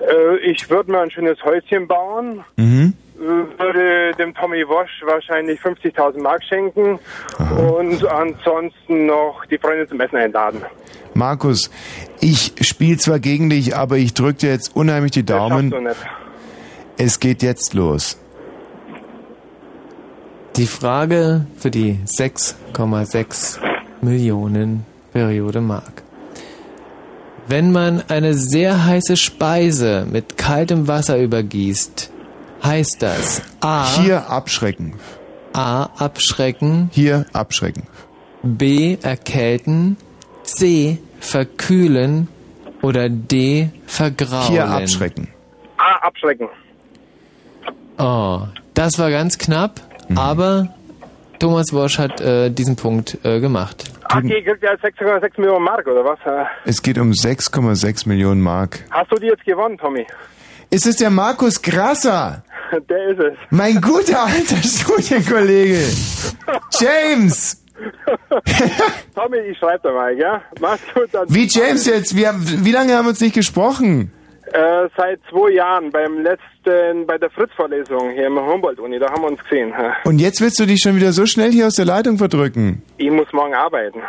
[0.00, 2.92] Äh, ich würde mir ein schönes Häuschen bauen, Mhm.
[3.16, 6.98] äh, würde dem Tommy Wosch wahrscheinlich 50.000 Mark schenken
[7.38, 10.62] und ansonsten noch die Freunde zum Essen einladen.
[11.14, 11.70] Markus,
[12.20, 15.70] ich spiele zwar gegen dich, aber ich drücke dir jetzt unheimlich die Daumen.
[15.70, 15.96] So nett.
[16.96, 18.18] Es geht jetzt los.
[20.56, 23.58] Die Frage für die 6,6
[24.00, 26.02] Millionen Periode Mark.
[27.46, 32.10] Wenn man eine sehr heiße Speise mit kaltem Wasser übergießt,
[32.62, 33.86] heißt das A.
[34.00, 34.94] Hier abschrecken.
[35.54, 35.84] A.
[35.96, 36.90] Abschrecken.
[36.92, 37.84] Hier abschrecken.
[38.42, 38.98] B.
[39.02, 39.96] Erkälten.
[40.42, 40.98] C.
[41.20, 42.28] Verkühlen.
[42.82, 43.70] Oder D.
[43.86, 44.48] Vergraulen.
[44.48, 45.28] Hier abschrecken.
[45.78, 46.48] Ah, abschrecken.
[47.98, 48.42] Oh,
[48.74, 50.18] das war ganz knapp, Mhm.
[50.18, 50.74] aber
[51.38, 53.84] Thomas Wosch hat äh, diesen Punkt äh, gemacht.
[54.10, 56.18] Okay, kriegt ja 6,6 Millionen Mark oder was?
[56.24, 58.80] Äh, Es geht um 6,6 Millionen Mark.
[58.90, 60.06] Hast du die jetzt gewonnen, Tommy?
[60.70, 62.42] Ist es der Markus Grasser?
[62.88, 63.32] Der ist es.
[63.50, 65.82] Mein guter alter Studienkollege.
[66.78, 67.62] James!
[69.14, 70.42] Tommy, ich schreibe da mal, ja?
[70.60, 71.08] Mach's gut.
[71.12, 72.14] Dann Wie James jetzt?
[72.16, 74.12] Wir, wie lange haben wir uns nicht gesprochen?
[74.52, 79.28] Äh, seit zwei Jahren beim letzten, bei der Fritz-Vorlesung hier im Humboldt-Uni, da haben wir
[79.28, 79.72] uns gesehen.
[80.04, 82.82] Und jetzt willst du dich schon wieder so schnell hier aus der Leitung verdrücken?
[82.96, 84.00] Ich muss morgen arbeiten.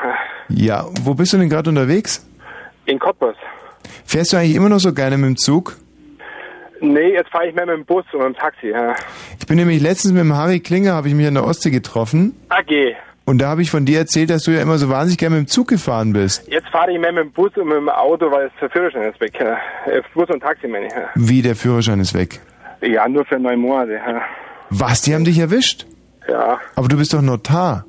[0.50, 2.26] Ja, wo bist du denn gerade unterwegs?
[2.85, 3.35] In Cottbus.
[4.06, 5.76] Fährst du eigentlich immer noch so gerne mit dem Zug?
[6.82, 8.74] Nee, jetzt fahre ich mehr mit dem Bus und mit dem Taxi.
[9.40, 12.35] Ich bin nämlich letztens mit dem Harry Klinger, habe ich mich an der Ostsee getroffen.
[12.50, 12.95] AG.
[13.30, 15.45] Und da habe ich von dir erzählt, dass du ja immer so wahnsinnig gerne mit
[15.45, 16.48] dem Zug gefahren bist.
[16.48, 19.22] Jetzt fahre ich mehr mit dem Bus und mit dem Auto, weil der Führerschein ist
[19.22, 19.40] weg.
[19.40, 20.93] Äh, Bus und Taxi meine ich.
[21.14, 22.40] Wie, der Führerschein ist weg.
[22.82, 23.93] Ja, nur für neun Monate.
[23.93, 24.24] Ja.
[24.72, 25.85] Was, die haben dich erwischt?
[26.27, 26.59] ja.
[26.75, 27.85] Aber du bist doch Notar.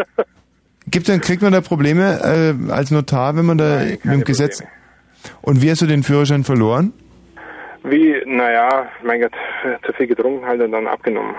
[0.88, 4.62] Gibt dann, kriegt man da Probleme äh, als Notar, wenn man da mit dem Gesetz...
[5.40, 6.92] Und wie hast du den Führerschein verloren?
[7.82, 9.32] Wie, naja, mein Gott,
[9.86, 11.34] zu viel getrunken halt und dann abgenommen.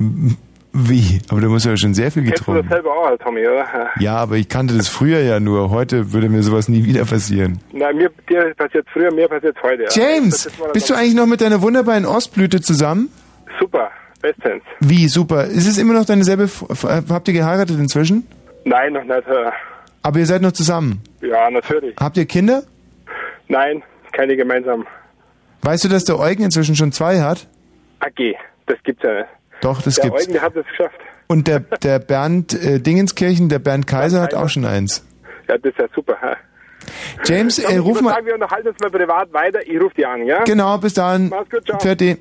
[0.72, 1.20] Wie?
[1.30, 2.68] Aber du musst ja schon sehr viel Kennst du das getrunken.
[2.68, 3.66] selber auch, Tommy, oder?
[4.00, 4.16] Ja.
[4.16, 5.70] Aber ich kannte das früher ja nur.
[5.70, 7.58] Heute würde mir sowas nie wieder passieren.
[7.72, 9.84] Na, mir dir passiert früher, mir passiert heute.
[9.84, 9.88] Ja.
[10.14, 13.10] James, bist du eigentlich noch mit deiner wunderbaren Ostblüte zusammen?
[13.58, 13.90] Super,
[14.22, 14.62] bestens.
[14.78, 15.44] Wie, super.
[15.46, 16.48] Ist es immer noch deine selbe...
[17.08, 18.26] Habt ihr geheiratet inzwischen?
[18.64, 19.22] Nein, noch nicht.
[20.02, 21.02] Aber ihr seid noch zusammen.
[21.20, 21.96] Ja, natürlich.
[21.98, 22.62] Habt ihr Kinder?
[23.48, 23.82] Nein,
[24.12, 24.86] keine gemeinsam.
[25.62, 27.48] Weißt du, dass der Eugen inzwischen schon zwei hat?
[27.98, 29.28] AG, das gibt's ja nicht.
[29.60, 30.22] Doch, das der gibt's.
[30.24, 30.96] Eugen, der hat es geschafft.
[31.26, 35.04] Und der, der Bernd äh, Dingenskirchen, der Bernd Kaiser hat auch schon eins.
[35.48, 36.16] Ja, das ist ja super.
[36.20, 36.34] hä?
[37.24, 38.14] James, äh, ich ruf würd mal...
[38.14, 39.60] sagen, wir unterhalten uns mal privat weiter.
[39.66, 40.42] Ich rufe die an, ja?
[40.44, 41.28] Genau, bis dahin.
[41.28, 41.78] Mach's gut, ciao.
[41.78, 42.18] Fertig.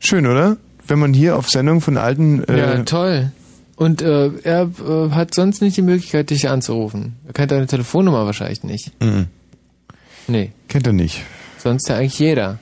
[0.00, 0.56] Schön, oder?
[0.86, 2.44] Wenn man hier auf Sendung von alten...
[2.44, 3.30] Äh, Ja, toll.
[3.76, 7.16] Und äh, er äh, hat sonst nicht die Möglichkeit, dich anzurufen.
[7.26, 8.92] Er kennt deine Telefonnummer wahrscheinlich nicht.
[9.02, 9.26] Mhm.
[10.26, 10.52] Nee.
[10.68, 11.24] Kennt er nicht.
[11.58, 12.58] Sonst ja eigentlich jeder.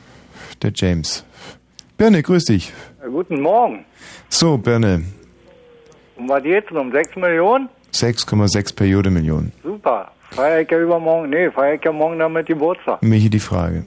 [0.62, 1.25] Der James.
[1.99, 2.73] Birne, grüß dich.
[3.02, 3.84] Ja, Guten Morgen.
[4.28, 4.55] So,
[6.16, 6.70] Um was geht's?
[6.70, 7.68] Um 6 Millionen?
[7.92, 9.52] 6,6 Periode Millionen.
[9.62, 10.12] Super.
[10.31, 13.02] Feier ich ja übermorgen, nee, feier ich ja morgen damit Geburtstag.
[13.02, 13.86] Michi, die Frage.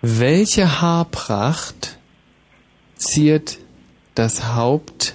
[0.00, 1.98] Welche Haarpracht
[2.96, 3.58] ziert
[4.14, 5.14] das Haupt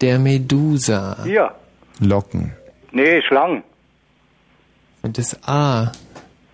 [0.00, 1.24] der Medusa?
[1.24, 1.54] Hier.
[1.98, 2.52] Locken.
[2.92, 3.64] Nee, Schlangen.
[5.02, 5.92] Und das A.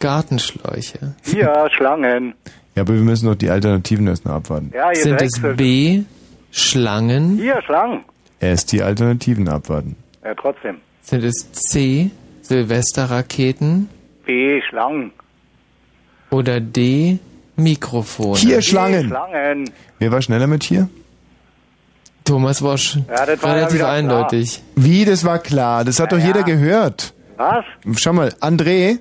[0.00, 1.14] Gartenschläuche.
[1.24, 2.34] Hier, Schlangen.
[2.74, 4.72] Ja, aber wir müssen noch die Alternativen erst noch abwarten.
[4.74, 5.40] Ja, ihr Sind es.
[5.56, 6.02] B.
[6.50, 7.36] Schlangen?
[7.38, 8.04] Hier, Schlangen.
[8.40, 9.96] Erst die Alternativen abwarten.
[10.24, 10.76] Ja, trotzdem.
[11.02, 12.10] Sind es C.
[12.42, 13.88] Silvesterraketen?
[14.24, 15.12] B, Schlangen.
[16.30, 17.18] Oder D.
[17.56, 18.38] Mikrofone?
[18.38, 19.08] Hier, Schlangen.
[19.08, 19.70] Schlangen.
[19.98, 20.88] Wer war schneller mit hier?
[22.24, 22.96] Thomas Wosch.
[23.08, 23.92] Ja, das war ja Relativ klar.
[23.92, 24.62] eindeutig.
[24.76, 25.84] Wie, das war klar.
[25.84, 27.12] Das hat doch jeder gehört.
[27.36, 27.64] Was?
[27.96, 28.98] Schau mal, André.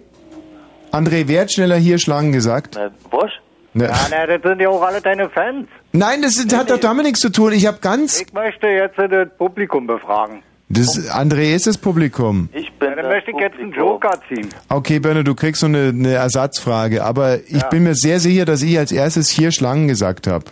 [0.91, 2.75] André, wer hat schneller hier Schlangen gesagt?
[2.75, 3.31] Na, Bosch?
[3.73, 3.85] Ne.
[3.85, 5.67] Ja, na, das sind ja auch alle deine Fans.
[5.93, 7.53] Nein, das ist, hat doch damit nichts zu tun.
[7.53, 8.21] Ich habe ganz...
[8.21, 10.43] Ich möchte jetzt das Publikum befragen.
[10.67, 12.49] Das, André ist das Publikum.
[12.53, 14.47] Ich bin Ja, dann möchte ich jetzt einen Joker ziehen.
[14.69, 17.67] Okay, Bernhard, du kriegst so eine, eine Ersatzfrage, aber ich Ja.
[17.67, 20.45] bin mir sehr sicher, dass ich als erstes hier Schlangen gesagt habe.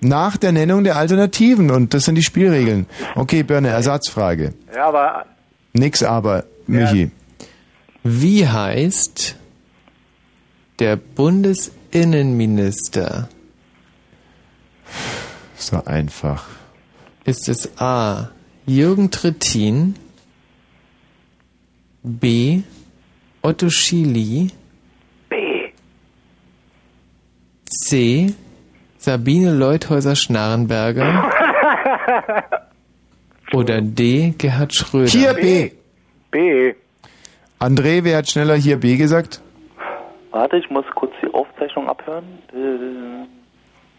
[0.00, 2.86] Nach der Nennung der Alternativen und das sind die Spielregeln.
[3.16, 4.54] Okay, Börne, Ersatzfrage.
[4.74, 5.26] Ja, aber
[5.72, 7.10] Nix aber, Michi.
[8.02, 9.36] Wie heißt
[10.78, 10.96] der
[11.90, 13.28] Bundesinnenminister?
[15.56, 16.46] So einfach.
[17.24, 18.30] Ist es A.
[18.66, 19.96] Jürgen Trittin?
[22.02, 22.62] B.
[23.42, 24.50] Otto Schily?
[25.28, 25.70] B.
[27.68, 28.34] C.
[28.98, 31.30] Sabine Leuthäuser-Schnarrenberger?
[33.52, 34.34] Oder D.
[34.38, 35.10] Gerhard Schröder?
[35.10, 35.72] Hier B.
[36.30, 36.74] B.
[37.58, 39.42] André, wer hat schneller hier B gesagt?
[40.30, 41.26] Warte, ich muss kurz die
[41.60, 42.24] Aufzeichnung abhören.
[42.52, 43.26] Äh,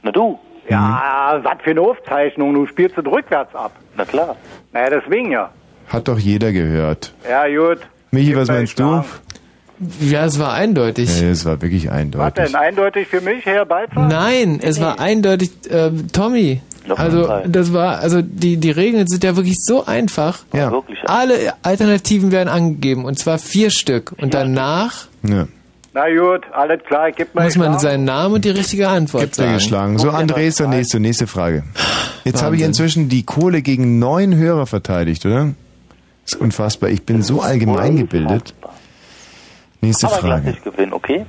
[0.04, 0.40] Na du?
[0.70, 2.54] Ja, was für eine Aufzeichnung.
[2.54, 3.72] Du spielst es rückwärts ab.
[3.98, 4.36] Na klar.
[4.74, 5.50] Naja, deswegen ja.
[5.88, 7.14] Hat doch jeder gehört.
[7.30, 7.80] Ja, gut.
[8.12, 9.04] Michi, was meinst du?
[10.00, 11.22] Ja, es war eindeutig.
[11.22, 12.46] Ja, es war wirklich Was eindeutig.
[12.46, 12.56] denn?
[12.56, 14.08] Eindeutig für mich, Herr Balzer?
[14.08, 16.62] Nein, es war eindeutig, äh, Tommy.
[16.96, 20.40] Also das war, also die die Regeln sind ja wirklich so einfach.
[20.54, 20.72] Ja.
[21.06, 25.48] Alle Alternativen werden angegeben und zwar vier Stück und danach Ja.
[25.94, 29.24] Na gut, alles klar, ich geb mal muss man seinen Namen und die richtige Antwort
[29.24, 29.56] Gibt's ja sagen.
[29.56, 29.98] geschlagen.
[29.98, 31.00] So, André ist der nächste.
[31.02, 31.64] Nächste Frage.
[32.24, 35.54] Jetzt habe ich inzwischen die Kohle gegen neun Hörer verteidigt, oder?
[36.26, 36.90] ist unfassbar.
[36.92, 38.54] Ich bin so allgemein gebildet.
[39.82, 40.50] Nächste Aber lass Frage.
[40.52, 41.26] ich gewinnen, okay?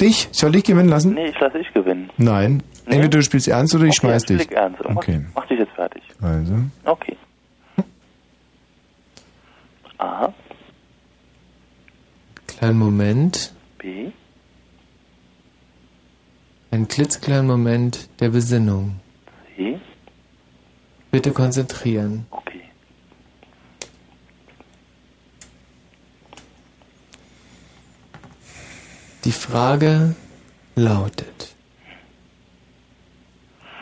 [0.00, 0.28] Dich?
[0.32, 1.14] Soll ich gewinnen lassen?
[1.14, 2.10] Nee, ich lass ich gewinnen.
[2.18, 2.62] Nein.
[2.84, 4.42] Entweder du spielst ernst oder ich schmeiß okay, dich.
[4.44, 4.80] Spiel ernst.
[4.84, 5.20] Mach, Okay.
[5.34, 6.02] mach dich jetzt fertig.
[6.20, 6.52] Also.
[6.84, 7.16] Okay.
[9.98, 10.28] A,
[12.46, 13.52] Kleinen Moment.
[13.88, 14.12] B,
[16.70, 19.00] Ein klitzekleinen Moment der Besinnung.
[19.56, 19.80] C,
[21.10, 22.26] Bitte konzentrieren.
[22.30, 22.64] okay.
[29.24, 30.14] Die Frage
[30.76, 31.54] lautet,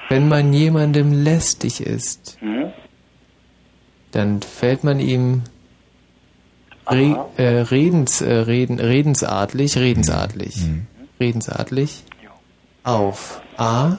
[0.08, 2.72] wenn man jemandem lästig ist, Hm?
[4.12, 5.42] dann fällt man ihm
[6.88, 10.60] re äh, redens, äh, reden, redensartlich, redensartlich,
[11.20, 12.04] redensartlich
[12.84, 13.98] auf A.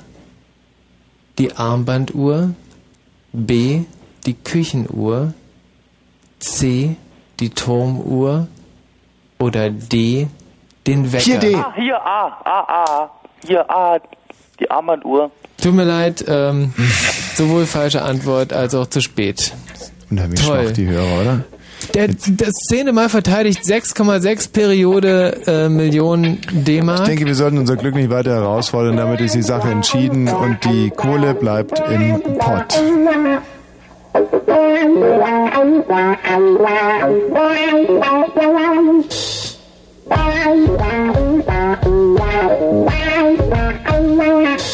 [1.37, 2.53] Die Armbanduhr,
[3.31, 3.81] B.
[4.25, 5.33] Die Küchenuhr,
[6.39, 6.95] C.
[7.39, 8.47] Die Turmuhr
[9.37, 10.27] oder D.
[10.87, 11.59] Den Wecker.
[11.59, 13.11] Ah, hier A, A, A.
[13.45, 13.99] Hier A,
[14.59, 15.31] die Armbanduhr.
[15.61, 16.73] Tut mir leid, ähm,
[17.35, 19.53] sowohl falsche Antwort als auch zu spät.
[20.09, 20.65] Unheimlich Toll.
[20.65, 21.43] schwach, die Hörer, oder?
[21.93, 27.01] Der, der Szene mal verteidigt 6,6 Periode äh, Millionen D-Mark.
[27.01, 28.97] Ich denke, wir sollten unser Glück nicht weiter herausfordern.
[28.97, 32.77] Damit ist die Sache entschieden und die Kohle bleibt im Pott.
[40.09, 40.57] Bye.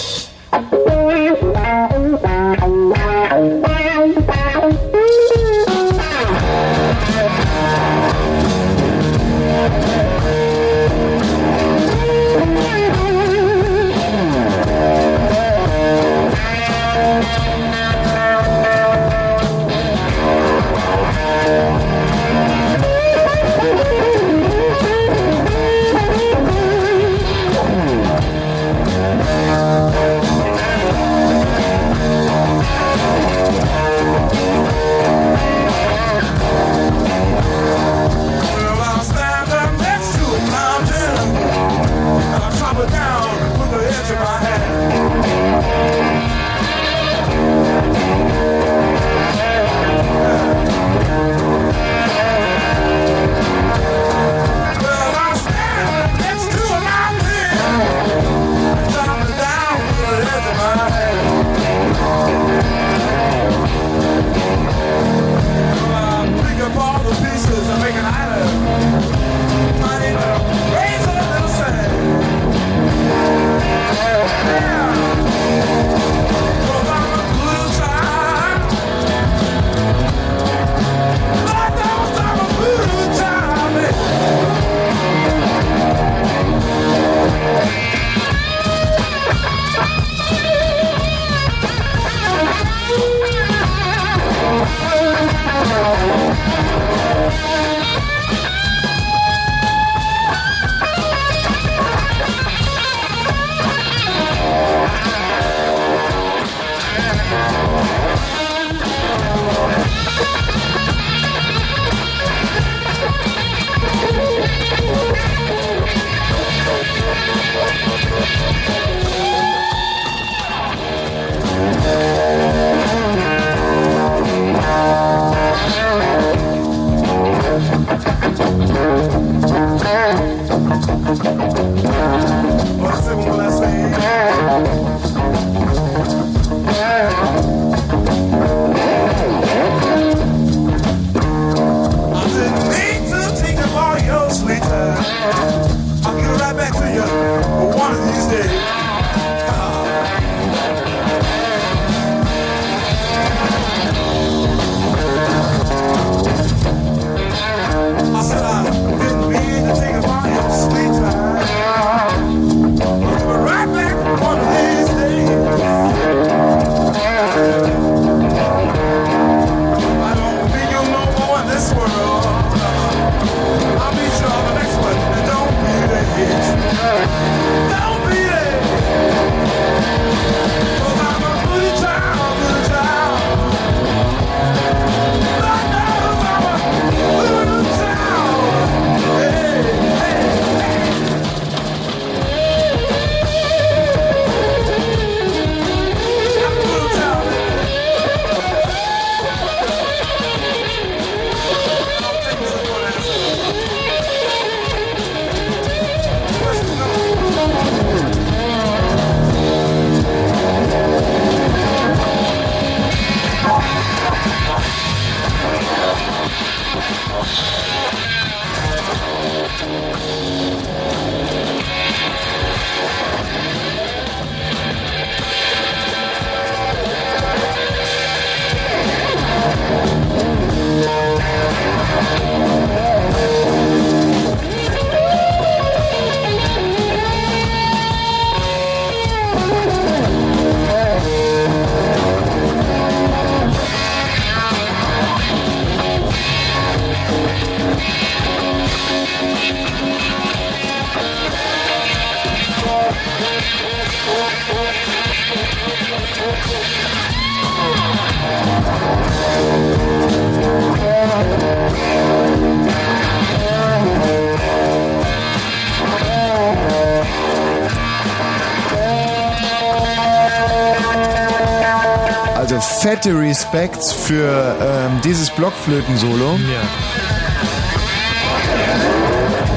[272.94, 276.38] fette Respects für ähm, dieses Blockflöten-Solo.
[276.54, 276.62] Ja.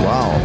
[0.02, 0.40] Wow.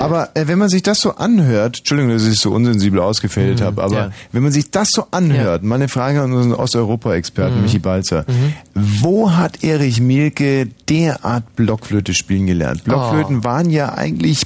[0.00, 3.64] Aber äh, wenn man sich das so anhört, Entschuldigung, dass ich so unsensibel ausgefädelt Mhm,
[3.64, 4.10] habe, aber ja.
[4.32, 7.62] wenn man sich das so anhört, mal eine Frage an unseren Osteuropa-Experten Mhm.
[7.62, 8.26] Michi Balzer.
[8.28, 8.52] Mhm.
[8.74, 12.84] Wo hat Erich Mielke derart Blockflöte spielen gelernt?
[12.84, 13.44] Blockflöten Oh.
[13.44, 14.42] waren ja eigentlich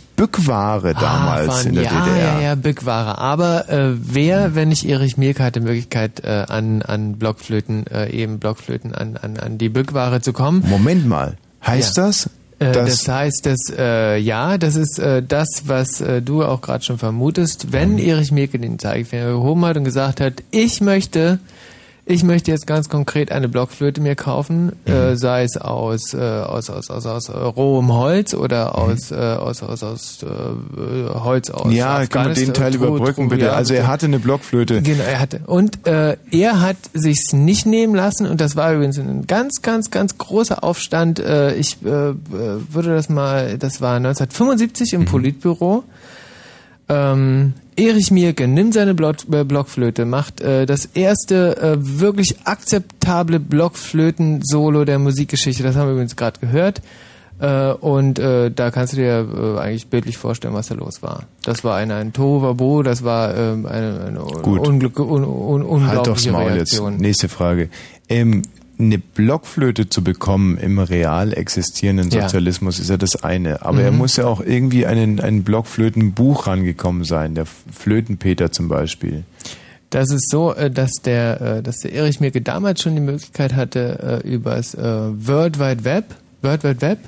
[0.47, 2.19] Bückware damals Ah, waren- in der ja, DDR.
[2.35, 3.19] Ja, ja, Bückware.
[3.19, 8.11] Aber äh, wer, wenn nicht Erich Mielke, hat die Möglichkeit, äh, an, an Blockflöten, äh,
[8.11, 10.65] eben Blockflöten, an, an, an die Bückware zu kommen?
[10.69, 11.35] Moment mal,
[11.67, 12.07] heißt Ja.
[12.07, 12.31] das?
[12.61, 16.61] Äh, dass- das heißt, dass äh, ja, das ist äh, das, was äh, du auch
[16.61, 17.73] gerade schon vermutest.
[17.73, 21.41] Wenn Erich Mielke den Zeigefinger gehoben hat und gesagt hat, ich möchte,
[22.07, 24.93] ich möchte jetzt ganz konkret eine Blockflöte mir kaufen, Mhm.
[24.93, 29.15] äh, sei es aus äh, aus aus aus, aus äh, rohem Holz oder aus äh,
[29.15, 30.27] aus aus aus äh,
[31.15, 31.65] Holz aus.
[31.67, 31.73] Mhm.
[31.73, 33.55] ja, kann man den Teil überbrücken, bitte.
[33.55, 34.83] Also er hatte eine Blockflöte.
[34.83, 35.41] Genau, er hatte.
[35.47, 39.91] Und äh, er hat sich's nicht nehmen lassen und das war übrigens ein ganz, ganz,
[39.91, 41.21] ganz großer Aufstand.
[41.21, 45.85] Äh, ich äh, äh, würde das mal, das war 1975 im Politbüro.
[46.89, 54.85] Ähm, Erich Mielke nimmt seine äh, Blockflöte, macht äh, das erste äh, wirklich akzeptable Blockflöten-Solo
[54.85, 55.63] der Musikgeschichte.
[55.63, 56.83] Das haben wir übrigens gerade gehört.
[57.41, 61.25] Äh, und äh, da kannst du dir äh, eigentlich bildlich vorstellen, was da los war.
[61.43, 64.67] Das war ein, ein Tohuwabo, das war ähm, eine, eine Gut.
[64.67, 66.93] Unglück, un, un, Halt unglaubliche Maul Reaktion.
[66.93, 67.01] jetzt.
[67.03, 67.71] Nächste Frage.
[68.09, 68.43] Ähm,
[68.87, 72.23] eine Blockflöte zu bekommen im real existierenden Ja.
[72.23, 73.63] Sozialismus ist ja das eine.
[73.63, 73.99] Aber er Mhm.
[73.99, 77.35] muss ja auch irgendwie einen, ein Blockflötenbuch rangekommen sein.
[77.35, 79.25] Der Flötenpeter zum Beispiel.
[79.91, 83.55] Das ist so, äh, dass der, äh, dass der Erich Mielke damals schon die Möglichkeit
[83.55, 86.07] hatte, äh, übers äh, World Wide Web,
[86.43, 86.99] World Wide Web,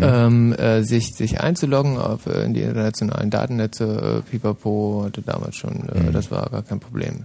[0.00, 4.22] ähm, äh, sich, sich einzuloggen auf äh, in die internationalen Datennetze.
[4.26, 7.24] Äh, Pipapo hatte damals schon, äh, das war gar kein Problem.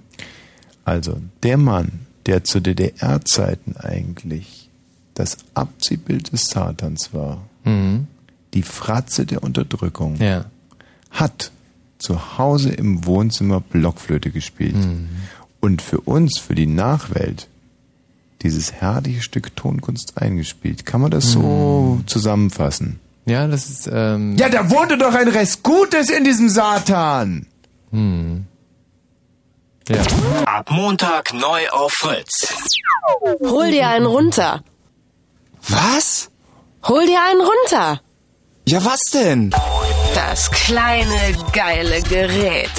[0.85, 1.91] Also der Mann,
[2.25, 4.69] der zu DDR-Zeiten eigentlich
[5.13, 8.07] das Abziehbild des Satans war, Mhm.
[8.53, 10.45] die Fratze der Unterdrückung, Ja.
[11.11, 11.51] hat
[11.97, 14.75] zu Hause im Wohnzimmer Blockflöte gespielt.
[14.75, 15.09] Mhm.
[15.59, 17.47] Und für uns, für die Nachwelt,
[18.41, 20.85] dieses herrliche Stück Tonkunst eingespielt.
[20.85, 22.99] Kann man das so zusammenfassen?
[23.25, 23.89] Ja, das ist.
[23.91, 27.45] Ähm, Ja, da wohnte doch ein Rest Gutes in diesem Satan!
[27.91, 28.45] Hm.
[29.89, 30.01] Ja.
[30.45, 32.53] Ab Montag neu auf Fritz.
[33.41, 34.61] Hol dir einen runter.
[35.67, 36.29] Was?
[36.87, 37.99] Hol dir einen runter.
[38.67, 39.49] Ja, was denn?
[40.13, 42.69] Das kleine, geile Gerät.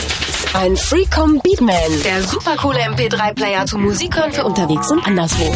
[0.54, 2.02] Ein Freecom Beatman.
[2.04, 5.52] Der supercoole MP3-Player zum Musik hören für unterwegs und anderswo.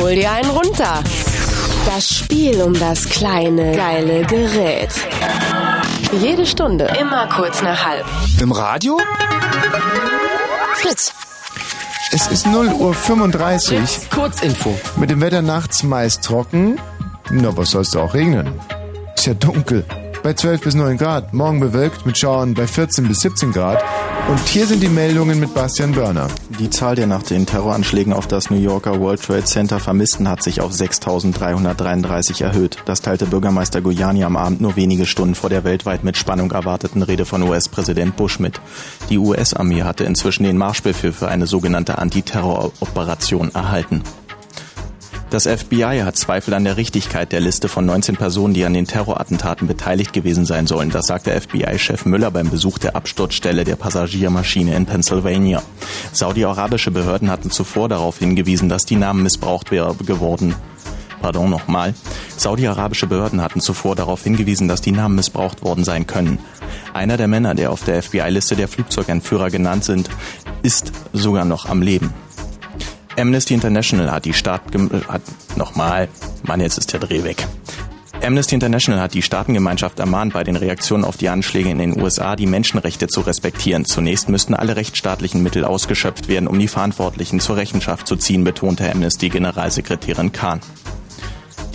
[0.00, 1.02] Hol dir einen runter.
[1.86, 4.90] Das Spiel um das kleine, geile Gerät.
[6.20, 6.92] Jede Stunde.
[7.00, 8.04] Immer kurz nach halb.
[8.38, 8.98] Im Radio?
[10.82, 11.12] Fritz.
[12.10, 14.10] Es ist 0 Uhr 35.
[14.10, 14.76] Kurzinfo.
[14.96, 16.80] Mit dem Wetter nachts meist trocken.
[17.30, 18.58] Na, was soll's da auch regnen?
[19.14, 19.84] Ist ja dunkel.
[20.24, 21.32] Bei 12 bis 9 Grad.
[21.32, 23.80] Morgen bewölkt mit Schauern bei 14 bis 17 Grad.
[24.28, 26.28] Und hier sind die Meldungen mit Bastian Börner.
[26.58, 30.42] Die Zahl der nach den Terroranschlägen auf das New Yorker World Trade Center Vermissten hat
[30.42, 32.78] sich auf 6.333 erhöht.
[32.84, 37.02] Das teilte Bürgermeister Giuliani am Abend nur wenige Stunden vor der weltweit mit Spannung erwarteten
[37.02, 38.60] Rede von US-Präsident Bush mit.
[39.10, 44.02] Die US-Armee hatte inzwischen den Marschbefehl für eine sogenannte Antiterroroperation erhalten.
[45.32, 48.86] Das FBI hat Zweifel an der Richtigkeit der Liste von 19 Personen, die an den
[48.86, 50.90] Terrorattentaten beteiligt gewesen sein sollen.
[50.90, 55.62] Das sagte FBI-Chef Müller beim Besuch der Absturzstelle der Passagiermaschine in Pennsylvania.
[56.12, 60.54] Saudi-arabische Behörden hatten zuvor darauf hingewiesen, dass die Namen missbraucht geworden.
[61.22, 61.94] Pardon nochmal.
[62.36, 66.40] Saudi-arabische Behörden hatten zuvor darauf hingewiesen, dass die Namen missbraucht worden sein können.
[66.92, 70.10] Einer der Männer, der auf der FBI-Liste der Flugzeugentführer genannt sind,
[70.62, 72.12] ist sogar noch am Leben.
[73.16, 74.62] Amnesty International hat die Staat...
[75.08, 75.22] hat
[75.56, 76.08] nochmal,
[76.44, 77.46] Mann, jetzt ist der Dreh weg.
[78.22, 82.36] Amnesty International hat die Staatengemeinschaft ermahnt, bei den Reaktionen auf die Anschläge in den USA
[82.36, 83.84] die Menschenrechte zu respektieren.
[83.84, 88.88] Zunächst müssten alle rechtsstaatlichen Mittel ausgeschöpft werden, um die Verantwortlichen zur Rechenschaft zu ziehen, betonte
[88.88, 90.60] Amnesty-Generalsekretärin Kahn.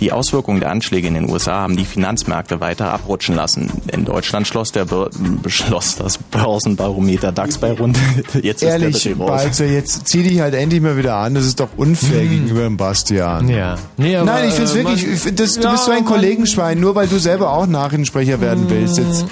[0.00, 3.70] Die Auswirkungen der Anschläge in den USA haben die Finanzmärkte weiter abrutschen lassen.
[3.92, 5.10] In Deutschland schloss, der Bör
[5.42, 7.98] beschloss das Börsenbarometer DAX bei rund.
[8.42, 9.14] Jetzt Ehrlich, ist der.
[9.16, 11.34] Balzer, jetzt zieh dich halt endlich mal wieder an.
[11.34, 13.48] Das ist doch unfair gegenüber dem Bastian.
[13.48, 13.76] Ja.
[13.96, 16.04] Nee, aber, Nein, ich finde es äh, wirklich, find das, du Ja, bist so ein
[16.04, 18.98] Kollegenschwein, nur weil du selber auch Nachrichtensprecher werden willst.
[18.98, 19.26] Jetzt,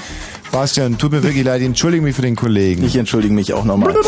[0.50, 2.84] Bastian, tut mir wirklich leid, ich entschuldige mich für den Kollegen.
[2.84, 3.94] Ich entschuldige mich auch nochmal.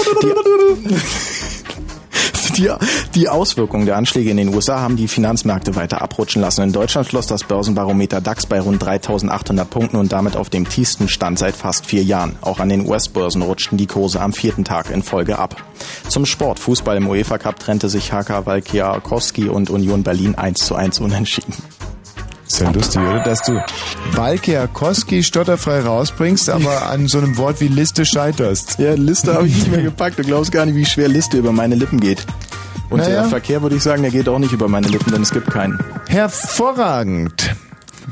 [2.58, 2.70] Die,
[3.14, 6.62] die Auswirkungen der Anschläge in den USA haben die Finanzmärkte weiter abrutschen lassen.
[6.62, 11.08] In Deutschland schloss das Börsenbarometer DAX bei rund 3.800 Punkten und damit auf dem tiefsten
[11.08, 12.34] Stand seit fast vier Jahren.
[12.40, 15.62] Auch an den US-Börsen rutschten die Kurse am vierten Tag in Folge ab.
[16.08, 16.58] Zum Sport.
[16.58, 21.54] Fußball im UEFA Cup trennte sich HK Walkiakowski und Union Berlin 1 zu 1 unentschieden.
[22.48, 23.22] Ist ja lustig, oder?
[23.22, 23.62] Dass du
[24.12, 28.78] Walkiakowski stotterfrei rausbringst, aber an so einem Wort wie Liste scheiterst.
[28.78, 30.18] Ja, Liste habe ich nicht mehr gepackt.
[30.18, 32.24] Du glaubst gar nicht, wie schwer Liste über meine Lippen geht.
[32.90, 33.20] Und Naja.
[33.20, 35.50] der Verkehr, würde ich sagen, der geht auch nicht über meine Lippen, denn es gibt
[35.50, 35.78] keinen.
[36.08, 37.54] Hervorragend.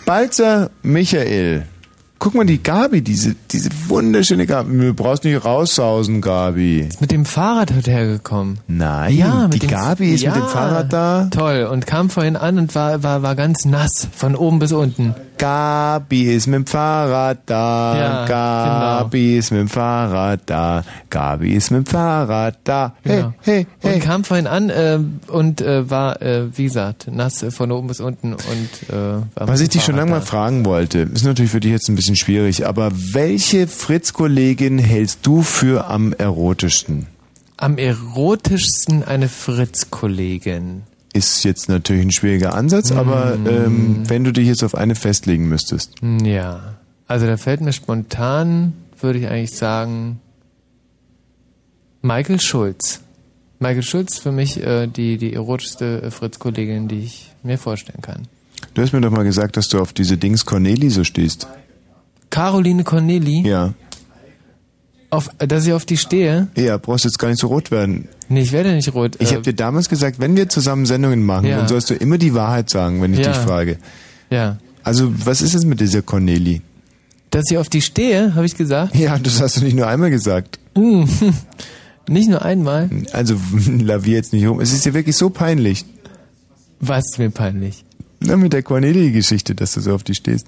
[0.05, 1.67] Balzer Michael.
[2.19, 4.79] Guck mal, die Gabi, diese, diese wunderschöne Gabi.
[4.79, 6.89] Du brauchst nicht raussausen, Gabi.
[6.99, 8.59] Mit dem Fahrrad heute hergekommen.
[8.67, 10.49] Nein, Ja, die mit dem- Gabi ist mit dem Ja.
[10.49, 11.29] Fahrrad da.
[11.31, 11.69] Toll.
[11.71, 14.09] Und kam vorhin an und war, war, war ganz nass.
[14.17, 15.15] Von oben bis unten.
[15.39, 17.99] Gabi ist mit dem Fahrrad da.
[17.99, 20.83] Ja, Gabi ist mit dem Fahrrad da.
[21.11, 22.95] Gabi ist mit dem Fahrrad da.
[23.03, 23.33] Hey, Genau.
[23.43, 23.95] hey, hey.
[23.95, 24.99] Und kam vorhin an äh,
[25.29, 29.61] und äh, war, äh, wie gesagt, nass äh, von oben bis unten und äh, Was
[29.61, 32.67] ich dich schon lange mal fragen wollte, ist natürlich für dich jetzt ein bisschen schwierig,
[32.67, 37.07] aber welche Fritz-Kollegin hältst du für am erotischsten?
[37.59, 40.83] Am erotischsten eine Fritz-Kollegin.
[41.17, 43.47] Ist jetzt natürlich ein schwieriger Ansatz, aber Mm.
[43.47, 45.95] ähm, wenn du dich jetzt auf eine festlegen müsstest.
[46.23, 46.75] Ja.
[47.09, 50.21] Also da fällt mir spontan, würde ich eigentlich sagen,
[52.03, 53.01] Michael Schulz.
[53.59, 58.29] Michael Schulz für mich äh, die, die erotischste äh, Fritz-Kollegin, die ich mir vorstellen kann.
[58.75, 61.47] Du hast mir doch mal gesagt, dass du auf diese Dings Corneli so stehst.
[62.31, 63.73] Caroline Corneli, Ja.
[65.11, 66.49] Auf, dass ich auf die stehe.
[66.57, 68.09] Ja, brauchst jetzt gar nicht so rot werden.
[68.29, 69.17] Nee, ich werde nicht rot.
[69.21, 71.59] Ich äh, habe dir damals gesagt, wenn wir zusammen Sendungen machen, Ja.
[71.59, 73.29] dann sollst du immer die Wahrheit sagen, wenn ich Ja.
[73.33, 73.79] dich frage.
[74.31, 74.59] Ja.
[74.83, 76.63] Also, was ist es mit dieser Corneli?
[77.31, 78.95] Dass ich auf die stehe, habe ich gesagt.
[78.97, 80.59] Ja, das hast du nicht nur einmal gesagt.
[80.77, 81.05] Mm,
[82.09, 82.89] nicht nur einmal.
[83.13, 83.37] Also,
[83.67, 84.61] lavier jetzt nicht rum.
[84.61, 85.85] Es ist dir wirklich so peinlich.
[86.81, 87.85] Was ist mir peinlich?
[88.21, 90.47] Na, mit der Corneli-Geschichte, dass du so auf die stehst.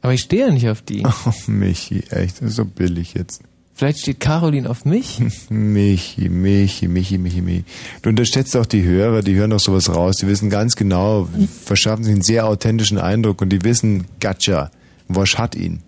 [0.00, 1.02] Aber ich stehe ja nicht auf die.
[1.26, 3.40] Oh, Michi, echt, das ist so billig jetzt.
[3.78, 5.20] Vielleicht steht Caroline auf mich.
[5.50, 7.64] Michi, Michi, Michi, Michi, Michi.
[8.02, 10.16] Du unterschätzt auch die Hörer, die hören doch sowas raus.
[10.16, 11.28] Die wissen ganz genau,
[11.64, 14.72] verschaffen sich einen sehr authentischen Eindruck und die wissen, Gatscha,
[15.06, 15.78] Wosch hat ihn.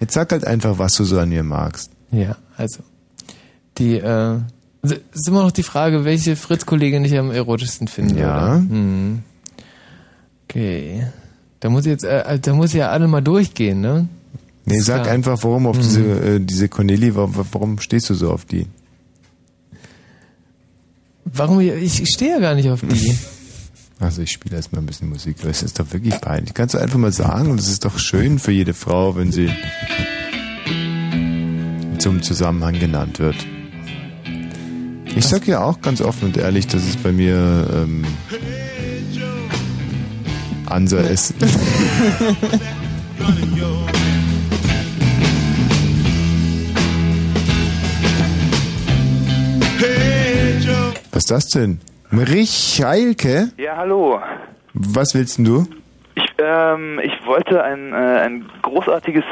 [0.00, 1.90] Jetzt sag halt einfach, was du so an mir magst.
[2.10, 2.80] Ja, also.
[3.78, 4.40] Die, äh,
[4.82, 8.20] es ist immer noch die Frage, welche Fritz-Kollegin ich am erotischsten finde.
[8.20, 8.36] Ja.
[8.36, 8.56] Oder?
[8.56, 9.22] Hm.
[10.46, 11.06] Okay.
[11.60, 14.08] Da muss ich jetzt, äh, da muss ich ja alle mal durchgehen, ne?
[14.66, 15.14] Nee, sag klar.
[15.14, 15.80] einfach, warum auf Mhm.
[15.82, 18.66] diese, äh, diese Corneli, wa- wa- warum stehst du so auf die?
[21.24, 21.60] Warum?
[21.60, 23.16] Ich, ich stehe ja gar nicht auf die.
[24.00, 25.36] Also ich spiele erstmal ein bisschen Musik.
[25.42, 26.52] Das ist doch wirklich peinlich.
[26.52, 29.48] Kannst du einfach mal sagen, und es ist doch schön für jede Frau, wenn sie
[31.98, 33.36] zum Zusammenhang genannt wird.
[35.14, 38.04] Ich sag ja auch ganz offen und ehrlich, dass es bei mir ähm,
[40.66, 41.34] Ansa ist.
[51.14, 51.80] Was ist das denn?
[52.10, 53.52] Michaelke?
[53.56, 54.20] Ja, hallo.
[54.72, 55.64] Was willst denn du?
[56.16, 59.22] Ich, ähm, ich wollte ein, äh, ein großartiges,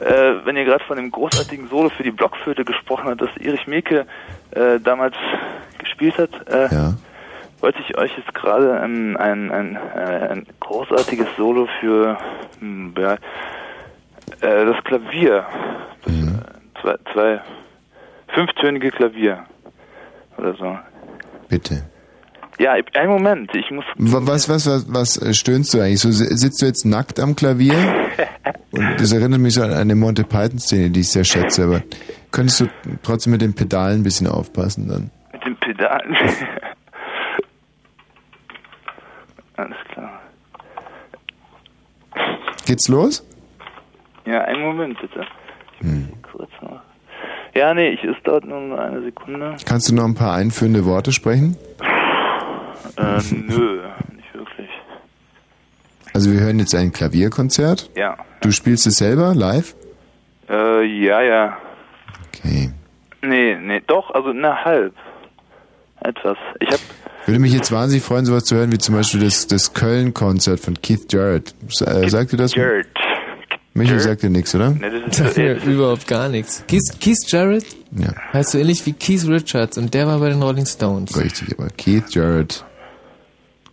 [0.00, 3.64] äh, wenn ihr gerade von dem großartigen Solo für die Blockflöte gesprochen habt, das Erich
[3.68, 4.06] Mielke
[4.50, 5.14] äh, damals
[5.78, 6.68] gespielt hat, äh,
[7.60, 12.18] wollte ich euch jetzt gerade ein, ein, ein, äh, ein großartiges Solo für
[12.58, 13.12] hm, ja,
[14.40, 15.46] äh, das Klavier,
[16.04, 17.40] das, äh, zwei, zwei
[18.34, 19.44] fünftönige Klavier
[20.36, 20.76] oder so.
[21.48, 21.84] Bitte.
[22.58, 26.00] Ja, einen Moment, ich muss Wa- Was, was, was, was äh, stöhnst du eigentlich?
[26.00, 27.74] So, si- sitzt du jetzt nackt am Klavier?
[28.70, 31.82] Und das erinnert mich so an eine Monty Python-Szene, die ich sehr schätze, aber
[32.30, 32.66] könntest du
[33.02, 35.10] trotzdem mit den Pedalen ein bisschen aufpassen dann?
[35.32, 36.16] Mit den Pedalen.
[39.56, 40.20] Alles klar.
[42.66, 43.24] Geht's los?
[44.26, 45.26] Ja, einen Moment bitte.
[45.80, 46.23] Noch.
[47.54, 49.56] Ja, nee, ich, es dauert nur eine Sekunde.
[49.64, 51.56] Kannst du noch ein paar einführende Worte sprechen?
[52.96, 53.82] Äh, nö,
[54.16, 54.68] nicht wirklich.
[56.12, 57.90] Also wir hören jetzt ein Klavierkonzert.
[57.96, 58.16] Ja.
[58.40, 59.74] Du spielst es selber live?
[60.48, 61.56] Äh, ja, ja.
[62.28, 62.70] Okay.
[63.22, 64.94] Nee, nee, doch, also na halb.
[66.00, 66.36] Etwas.
[66.60, 66.80] Ich hab.
[67.26, 70.74] Würde mich jetzt wahnsinnig freuen, sowas zu hören, wie zum Beispiel das, das Köln-Konzert von
[70.82, 71.54] Keith Jarrett.
[71.80, 72.54] Äh, sagt ihr das?
[72.54, 72.88] Jarrett.
[73.76, 74.70] Michael sagt dir nichts, oder?
[74.70, 76.62] Nee, das Sagt mir überhaupt gar nichts.
[76.68, 78.12] Keith, Keith Jarrett Ja.
[78.32, 81.18] heißt so ähnlich wie Keith Richards und der war bei den Rolling Stones.
[81.18, 82.64] Richtig, aber Keith Jarrett,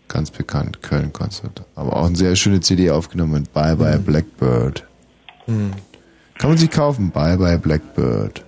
[0.07, 1.63] ganz bekannt, Köln-Konzert.
[1.75, 4.87] Aber auch eine sehr schöne CD aufgenommen, Bye Bye Blackbird.
[5.45, 5.71] Hm.
[6.39, 8.43] Kann man sich kaufen, Bye Bye Blackbird.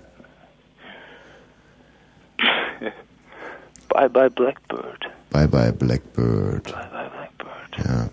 [3.90, 5.06] Bye bye Blackbird.
[5.30, 6.74] Bye Bye Blackbird.
[7.78, 8.10] Ja.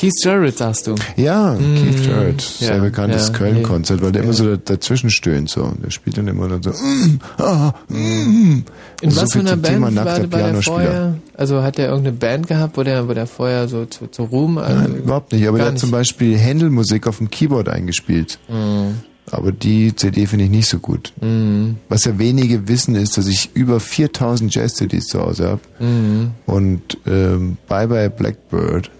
[0.00, 0.94] Keith Jarrett sagst du.
[1.16, 5.10] Ja, Keith Jarrett, Mm, ja, sehr bekanntes ja, Köln-Konzert, weil der immer so da- dazwischen
[5.10, 5.74] stöhnt so.
[5.84, 6.70] Der spielt dann immer dann so.
[6.70, 8.64] Mm, ah, mm.
[9.02, 11.16] In so was für einer Band war, der- war der vorher?
[11.36, 14.56] Also hat er irgendeine Band gehabt, wo der, wo der vorher so zu, zu Ruhm?
[14.56, 15.46] Also Nein, überhaupt nicht.
[15.46, 18.38] Aber der hat zum Beispiel Händelmusik auf dem Keyboard eingespielt.
[18.48, 19.00] Mhm.
[19.30, 21.12] Aber die CD finde ich nicht so gut.
[21.20, 21.76] Mhm.
[21.90, 25.60] Was ja wenige wissen, ist, dass ich über 4000 Jazz-CDs zu Hause habe.
[25.78, 26.30] Mhm.
[26.46, 28.90] Und ähm, Bye Bye Blackbird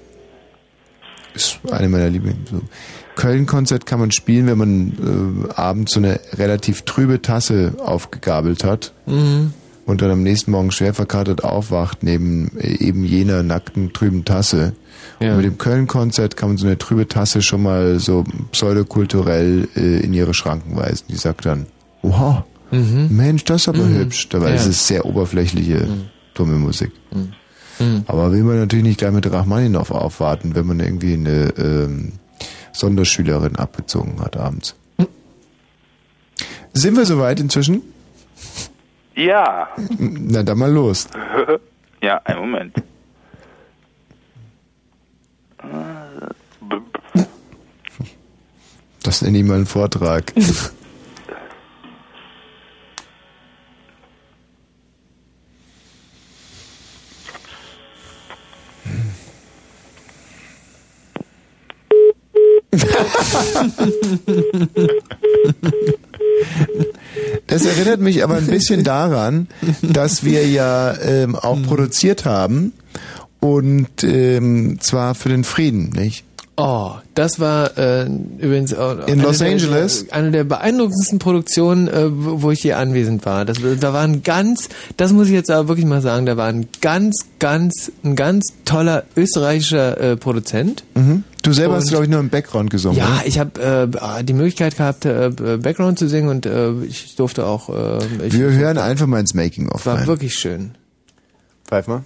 [1.35, 2.51] ist eine meiner Lieblings.
[3.17, 8.93] Köln-Konzert kann man spielen, wenn man äh, abends so eine relativ trübe Tasse aufgegabelt hat
[9.07, 9.53] Mhm.
[9.87, 14.73] und dann am nächsten Morgen schwer verkatert aufwacht neben äh, eben jener nackten trüben Tasse.
[15.19, 15.31] Ja.
[15.33, 20.01] Und mit dem Köln-Konzert kann man so eine trübe Tasse schon mal so pseudokulturell äh,
[20.01, 21.05] in ihre Schranken weisen.
[21.09, 21.67] Die sagt dann,
[22.03, 23.09] wow, Mhm.
[23.11, 23.99] Mensch, das ist aber Mhm.
[23.99, 24.29] hübsch.
[24.29, 24.55] Dabei Ja.
[24.55, 25.89] ist es sehr oberflächliche,
[26.35, 26.93] dumme Musik.
[27.81, 28.05] Mhm.
[28.07, 32.13] Aber will man natürlich nicht gleich mit Rachmaninoff aufwarten, wenn man irgendwie eine ähm,
[32.73, 34.77] Sonderschülerin abgezogen hat abends.
[36.73, 37.83] Sind wir soweit inzwischen?
[39.17, 39.69] Ja.
[39.99, 41.09] Na, dann mal los.
[42.03, 42.77] ja, einen Moment.
[49.03, 50.33] Das nenne ich mal einen Vortrag.
[67.47, 69.49] Das erinnert mich aber ein bisschen daran,
[69.83, 72.73] dass wir ja ähm, auch produziert haben
[73.41, 76.25] und ähm, zwar für den Frieden, nicht?
[76.63, 78.05] Oh, das war äh,
[78.39, 80.07] übrigens auch In Los der, Angeles?
[80.07, 83.47] der, eine der beeindruckendsten Produktionen, äh, wo ich hier anwesend war.
[83.47, 84.69] Das, da war ein ganz,
[84.99, 88.53] das muss ich jetzt aber wirklich mal sagen, da war ein ganz, ganz, ein ganz
[88.67, 90.85] toller österreichischer äh, Produzent.
[90.95, 91.25] Mhm.
[91.43, 92.99] Du selber hast, Und- glaube ich, nur im Background gesungen.
[92.99, 93.27] Ja, oder?
[93.27, 93.89] ich habe
[94.19, 95.31] äh, die Möglichkeit gehabt, äh,
[95.63, 97.69] Background zu singen und äh, ich durfte auch.
[97.71, 100.07] Äh, ich, Wir hören einfach mal ins Making-of war rein.
[100.07, 100.73] wirklich schön.
[101.67, 102.05] Pfeif mal.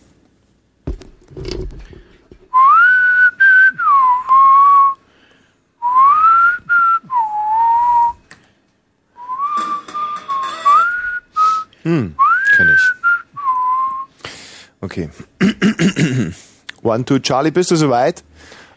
[11.82, 12.14] Hm,
[12.56, 12.92] kenn ich.
[14.80, 15.10] Okay.
[16.82, 18.22] One, two, Charlie, bist du soweit?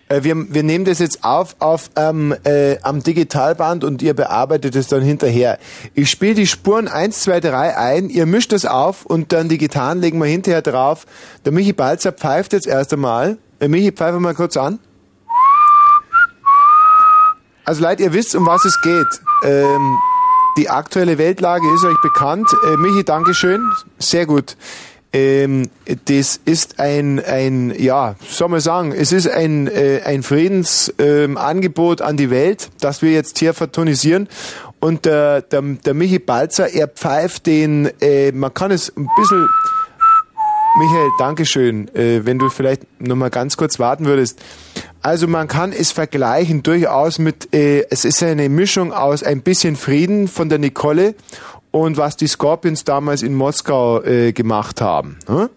[0.10, 4.76] Äh, Wir, wir nehmen das jetzt auf, auf ähm, äh, am Digitalband und ihr bearbeitet
[4.76, 5.60] es dann hinterher.
[5.94, 9.58] Ich spiele die Spuren 1, 2, 3 ein, ihr mischt es auf und dann die
[9.58, 11.06] Gitarren legen wir hinterher drauf.
[11.46, 13.38] Der Michi Balzer pfeift jetzt erst einmal.
[13.60, 14.80] Äh, Michi, pfeife mal kurz an.
[17.66, 19.22] Also Leute, ihr wisst, um was es geht.
[19.44, 19.98] Ähm,
[20.58, 22.48] die aktuelle Weltlage ist euch bekannt.
[22.66, 23.62] Äh, Michi, Dankeschön.
[24.00, 24.56] Sehr gut.
[25.18, 25.70] Ähm,
[26.06, 32.08] das ist ein, ein, ja, soll man sagen, es ist ein, äh, ein Friedensangebot ähm,
[32.08, 34.30] an die Welt, das wir jetzt hier vertonisieren.
[34.80, 39.48] Und der, der, der Michi Balzer, er pfeift den, äh, man kann es ein bisschen,
[40.78, 44.40] Michael, Dankeschön, äh, wenn du vielleicht noch mal ganz kurz warten würdest.
[45.02, 49.76] Also man kann es vergleichen durchaus mit, äh, es ist eine Mischung aus ein bisschen
[49.76, 51.16] Frieden von der Nicole
[51.72, 55.18] und was die Scorpions damals in Moskau äh, gemacht haben.
[55.28, 55.50] Ne?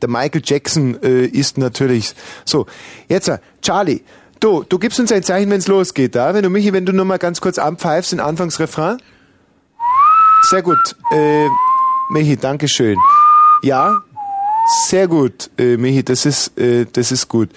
[0.00, 2.66] Der Michael Jackson äh, ist natürlich so.
[3.08, 4.02] Jetzt, äh, Charlie,
[4.40, 6.34] du, du gibst uns ein Zeichen, wenn es losgeht, da?
[6.34, 8.98] Wenn du Michi, wenn du nur mal ganz kurz anpfeifst, den Anfangsrefrain.
[10.50, 10.96] Sehr gut.
[11.12, 11.46] Äh,
[12.10, 12.98] Michi, Dankeschön.
[13.62, 14.02] Ja,
[14.66, 17.50] sehr gut, äh, Michi, das ist, äh, das ist gut.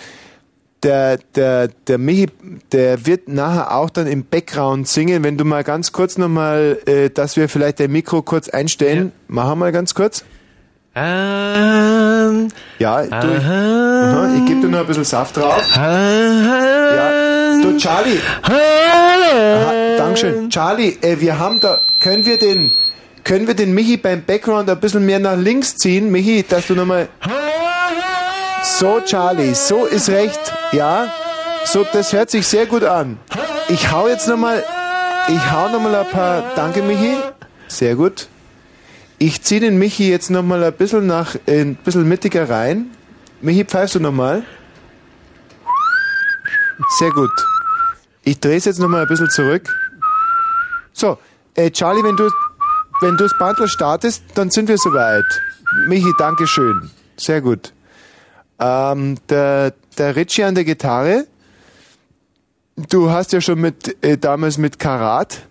[0.83, 2.27] Der, der, der Michi,
[2.71, 5.23] der wird nachher auch dann im Background singen.
[5.23, 9.11] Wenn du mal ganz kurz nochmal, äh, dass wir vielleicht dein Mikro kurz einstellen.
[9.27, 10.23] Machen wir mal ganz kurz.
[10.97, 15.61] Ähm, Ja, du, ich, Aha, ich gebe dir noch ein bisschen Saft drauf.
[15.75, 18.19] Ja, du Charlie.
[18.43, 20.49] Aha, Dankeschön.
[20.49, 22.71] Charlie, äh, wir haben da, können wir den,
[23.23, 26.11] können wir den Michi beim Background ein bisschen mehr nach links ziehen?
[26.11, 27.09] Michi, dass du nochmal...
[28.65, 30.39] So, Charlie, so ist recht.
[30.71, 31.07] Ja,
[31.65, 33.19] so, das hört sich sehr gut an.
[33.69, 34.63] Ich hau jetzt nochmal...
[35.27, 36.43] Ich hau nochmal ein paar...
[36.55, 37.15] Danke, Michi.
[37.67, 38.27] Sehr gut.
[39.19, 41.35] Ich ziehe den Michi jetzt nochmal ein bisschen nach...
[41.47, 42.89] Ein bisschen mittiger rein.
[43.39, 44.43] Michi, pfeifst du nochmal?
[46.97, 47.31] Sehr gut.
[48.23, 49.69] Ich drehe es jetzt nochmal ein bisschen zurück.
[50.91, 51.19] So,
[51.53, 52.29] äh, Charlie, wenn du,
[53.01, 55.25] wenn du das Bandel startest, dann sind wir soweit.
[55.87, 56.89] Michi, danke schön.
[57.15, 57.74] Sehr gut.
[58.59, 61.25] Ähm, der, der Richie an der Gitarre.
[62.89, 65.47] Du hast ja schon mit, äh, damals mit Karat.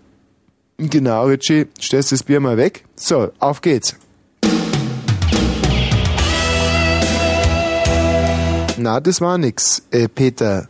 [0.77, 2.83] Genau, Richie, stellst das Bier mal weg.
[2.95, 3.95] So, auf geht's.
[8.77, 10.67] Na, das war nix, äh, Peter.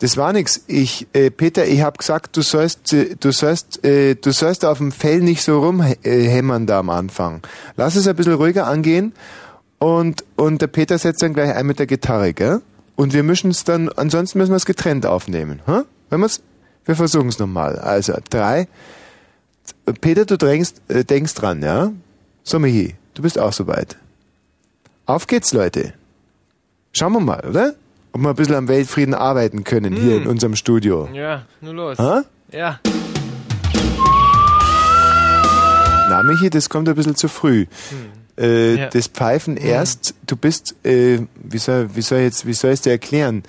[0.00, 0.62] Das war nix.
[0.66, 4.78] Ich, äh, Peter, ich hab gesagt, du sollst, äh, du sollst, äh, du sollst auf
[4.78, 7.42] dem Fell nicht so rumhämmern da am Anfang.
[7.76, 9.12] Lass es ein bisschen ruhiger angehen
[9.80, 12.60] und, und der Peter setzt dann gleich ein mit der Gitarre, gell?
[12.96, 15.80] Und wir mischen es dann, ansonsten müssen wir es getrennt aufnehmen, hä?
[16.10, 16.42] Wenn wir's,
[16.84, 17.78] wir versuchen es nochmal.
[17.78, 18.68] Also, drei.
[20.00, 21.92] Peter, du drängst, äh, denkst dran, ja?
[22.44, 23.96] So, Michi, du bist auch soweit.
[25.06, 25.94] Auf geht's, Leute.
[26.92, 27.74] Schauen wir mal, oder?
[28.12, 30.22] Ob wir ein bisschen am Weltfrieden arbeiten können hier Hm.
[30.22, 31.08] in unserem Studio.
[31.14, 31.98] Ja, nur los.
[31.98, 32.20] Hä?
[32.52, 32.80] Ja.
[36.08, 37.66] Na, Michi, das kommt ein bisschen zu früh.
[38.38, 38.76] Äh.
[38.76, 38.88] Ja.
[38.88, 42.82] Das Pfeifen erst, du bist, äh, wie soll, wie soll jetzt, wie soll ich es
[42.82, 43.42] dir erklären?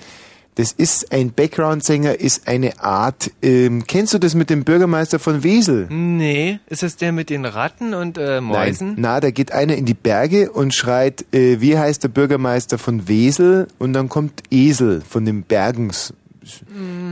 [0.56, 3.30] Das ist ein Background-Sänger, ist eine Art.
[3.40, 5.86] Ähm, kennst du das mit dem Bürgermeister von Wesel?
[5.88, 8.88] Nee, ist das der mit den Ratten und äh, Mäusen?
[8.88, 8.96] Nein.
[8.98, 13.08] Na, da geht einer in die Berge und schreit, äh, wie heißt der Bürgermeister von
[13.08, 13.66] Wesel?
[13.78, 16.12] Und dann kommt Esel von den Bergens.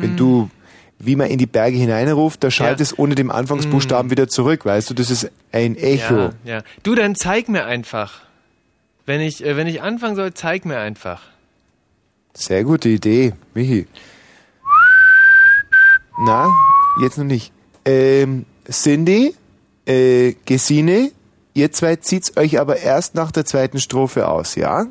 [0.01, 0.51] Wenn du,
[1.03, 2.83] wie man in die Berge hineinruft, da schallt Ja.
[2.83, 4.95] es ohne den Anfangsbuchstaben wieder zurück, weißt du?
[4.95, 6.15] Das ist ein Echo.
[6.15, 6.63] Ja, ja.
[6.83, 8.21] Du, dann zeig mir einfach.
[9.07, 11.23] Wenn ich, äh, wenn ich anfangen soll, zeig mir einfach.
[12.35, 13.87] Sehr gute Idee, Michi.
[16.25, 16.55] Na,
[17.03, 17.53] jetzt noch nicht.
[17.85, 19.35] Ähm, Cindy,
[19.87, 21.11] äh, Gesine,
[21.55, 24.87] ihr zwei zieht's euch aber erst nach der zweiten Strophe aus, ja?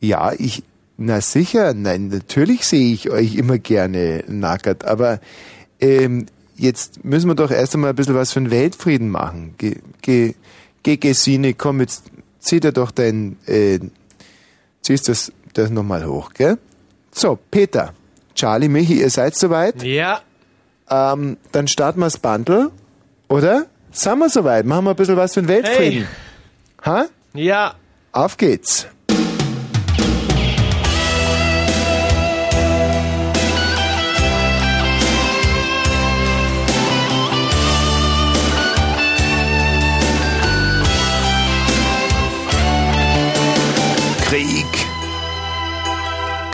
[0.00, 0.62] Ja, ich,
[0.96, 5.20] na sicher, nein, natürlich sehe ich euch immer gerne nackert, aber
[5.80, 9.54] ähm, jetzt müssen wir doch erst einmal ein bisschen was für den Weltfrieden machen.
[9.58, 10.34] Ge, ge,
[10.82, 12.04] ge Gesine, komm, jetzt
[12.38, 13.80] zieh dir doch dein, äh,
[14.82, 16.58] ziehst das, das nochmal hoch, gell?
[17.10, 17.92] So, Peter,
[18.34, 19.82] Charlie, Michi, ihr seid soweit?
[19.82, 20.20] Ja.
[20.90, 22.70] Ähm, dann starten wir das Bundle,
[23.28, 23.66] oder?
[23.90, 24.66] Sind wir soweit?
[24.66, 26.08] Machen wir ein bisschen was für den Weltfrieden.
[26.84, 27.06] Ha?
[27.32, 27.74] Ja.
[28.12, 28.86] Auf geht's.
[44.34, 44.66] Krieg.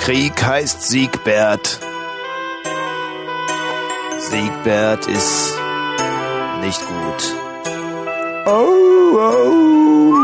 [0.00, 1.80] Krieg heißt Siegbert.
[4.18, 5.54] Siegbert ist
[6.60, 7.36] nicht gut.
[8.44, 10.14] Oh, oh.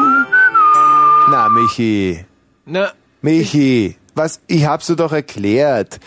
[1.31, 2.27] Na, Michi.
[2.67, 2.93] Na.
[3.23, 5.99] Michi, was, ich hab's dir doch erklärt.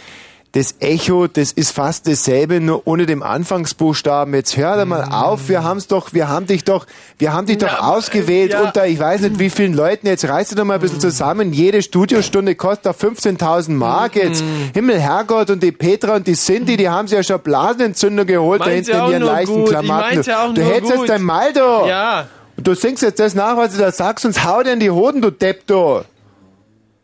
[0.54, 4.34] Das Echo, das ist fast dasselbe, nur ohne dem Anfangsbuchstaben.
[4.34, 6.88] Jetzt hör doch mal auf, wir haben's doch, wir haben dich doch,
[7.20, 8.64] wir haben dich doch ausgewählt ja.
[8.64, 11.54] unter, ich weiß nicht wie vielen Leuten, jetzt reiß dich doch mal ein bisschen zusammen.
[11.54, 14.44] Jede Studiostunde kostet doch 15.000 Mark jetzt.
[14.74, 18.62] Himmel, Herrgott, und die Petra und die Cindy, die haben sich ja schon Blasenentzündung geholt
[18.62, 19.70] da Meint's hinten ja in ihren leichten gut.
[19.70, 20.22] Klamotten.
[20.24, 21.02] ja du hättest gut.
[21.02, 21.88] jetzt dein Mal da.
[21.88, 22.28] Ja.
[22.58, 24.90] Und du singst jetzt das nach, was du da sagst, sonst hau dir in die
[24.90, 26.02] Hoden, du Depp, du.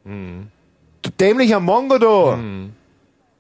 [0.03, 2.37] Du dämlicher Mongo, du.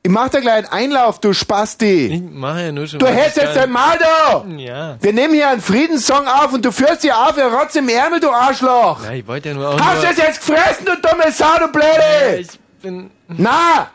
[0.05, 2.05] Ich mach da gleich einen Einlauf, du Spasti.
[2.05, 4.45] Ich mach ja nur schon Du hältst jetzt dein Mal da.
[4.55, 4.97] Ja.
[5.01, 8.19] Wir nehmen hier einen Friedenssong auf und du führst hier auf, ihr Rotz im Ärmel,
[8.19, 9.03] du Arschloch.
[9.03, 11.71] Ja, ich wollte ja nur auch Hast du es jetzt gefressen, du dumme Sau, du
[11.71, 12.37] Blöde?
[12.39, 12.49] ich
[12.83, 13.09] bin...
[13.29, 13.89] Na!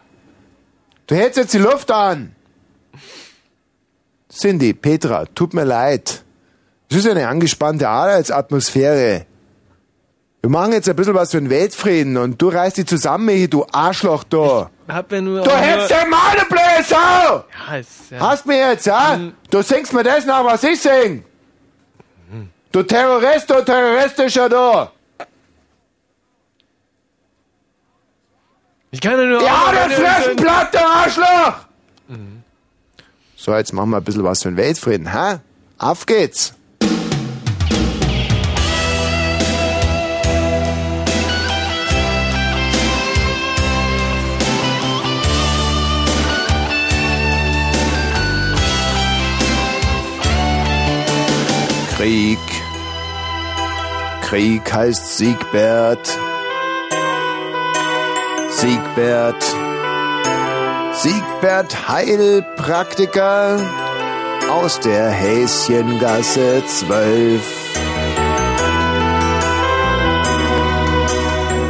[1.07, 2.35] Du hältst jetzt die Luft an.
[4.33, 6.25] Cindy, Petra, tut mir leid.
[6.91, 9.27] Es ist eine angespannte Arbeitsatmosphäre.
[10.43, 13.47] Wir machen jetzt ein bisschen was für den Weltfrieden und du reißt die zusammen, Michi,
[13.47, 14.71] du Arschloch da.
[14.93, 15.43] Hab ja nur...
[15.43, 16.11] Du hältst den
[16.85, 16.97] Sau!
[16.97, 18.21] Ja, ist, ja.
[18.21, 19.19] Hast mir jetzt, ja?
[19.51, 21.25] Du singst mir das nach, was ich sing.
[22.73, 24.91] Du Terrorist, du terroristischer, du.
[28.93, 29.43] Ich kann ja nur...
[29.43, 31.55] Ja, der Fressenblatt, der Arschloch!
[33.37, 35.41] So, jetzt machen wir ein bisschen was für den Weltfrieden, ha?
[35.79, 36.55] Auf geht's!
[52.01, 52.39] Krieg.
[54.23, 56.19] Krieg heißt Siegbert.
[58.49, 59.45] Siegbert.
[60.95, 63.59] Siegbert Heilpraktiker
[64.51, 67.43] aus der Häschengasse 12.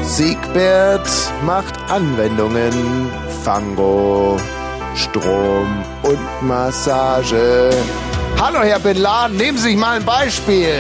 [0.05, 1.11] Siegbert
[1.45, 3.11] macht Anwendungen,
[3.43, 4.39] Fango,
[4.95, 7.73] Strom und Massage.
[8.43, 10.73] Hallo Herr Bin Laden, nehmen Sie sich mal ein Beispiel.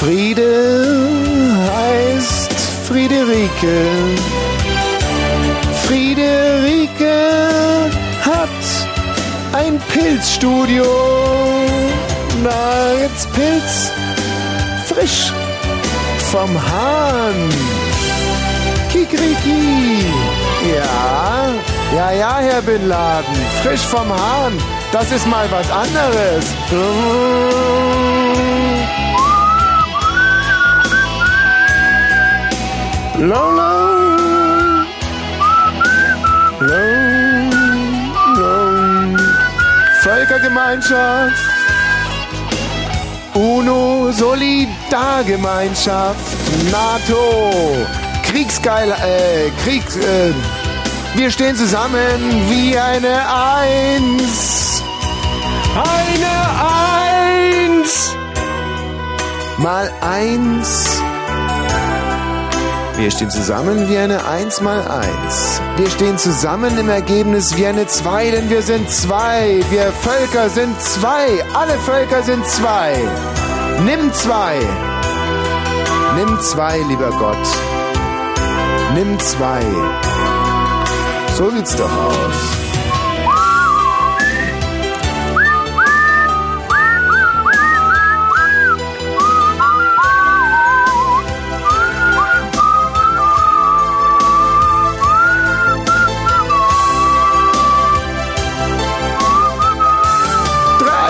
[0.00, 0.88] Friede
[1.72, 2.52] heißt
[2.88, 4.07] Friederike.
[9.98, 10.84] Pilzstudio.
[12.44, 13.90] Na, jetzt Pilz
[14.86, 15.32] frisch
[16.30, 17.48] vom Hahn.
[18.92, 20.06] Kikriki.
[20.76, 21.48] Ja,
[21.96, 23.34] ja, ja, Herr Bin Laden.
[23.64, 24.52] Frisch vom Hahn.
[24.92, 26.44] Das ist mal was anderes.
[33.18, 33.87] Lola.
[40.58, 41.38] Völkergemeinschaft.
[43.34, 46.18] UNO, Solidargemeinschaft,
[46.72, 47.86] NATO,
[48.24, 50.32] Kriegsgeil, äh, Kriegs, äh,
[51.14, 53.22] wir stehen zusammen wie eine
[53.54, 54.82] Eins.
[55.76, 56.34] Eine
[57.76, 58.16] Eins.
[59.58, 61.00] Mal eins.
[62.96, 65.57] Wir stehen zusammen wie eine Eins mal Eins.
[65.78, 69.60] Wir stehen zusammen im Ergebnis wie eine Zwei, denn wir sind zwei.
[69.70, 71.44] Wir Völker sind zwei.
[71.54, 72.96] Alle Völker sind zwei.
[73.84, 74.58] Nimm zwei.
[76.16, 77.46] Nimm zwei, lieber Gott.
[78.92, 79.62] Nimm zwei.
[81.36, 82.67] So sieht's doch aus.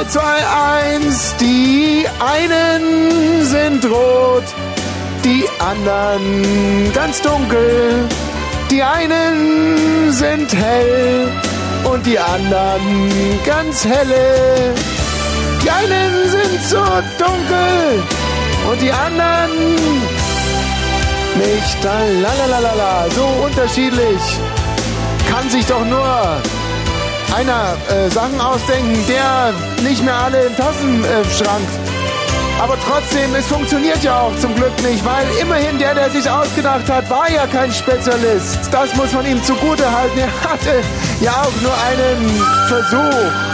[0.08, 1.34] Drei, zwei, eins.
[1.36, 4.44] Die einen sind rot,
[5.24, 8.08] die anderen ganz dunkel.
[8.70, 11.28] Die einen sind hell
[11.84, 13.10] und die anderen
[13.44, 14.74] ganz helle.
[15.62, 16.84] Die einen sind so
[17.18, 18.02] dunkel
[18.70, 19.74] und die anderen
[21.36, 21.84] nicht.
[22.22, 24.22] Lalalala, so unterschiedlich.
[25.30, 26.40] Kann sich doch nur
[27.36, 31.68] einer äh, Sachen ausdenken, der nicht mehr alle im Tassenschrank.
[32.60, 36.88] Aber trotzdem, es funktioniert ja auch zum Glück nicht, weil immerhin der, der sich ausgedacht
[36.90, 38.58] hat, war ja kein Spezialist.
[38.72, 40.18] Das muss man ihm zugute halten.
[40.18, 40.82] Er hatte
[41.20, 43.48] ja auch nur einen Versuch.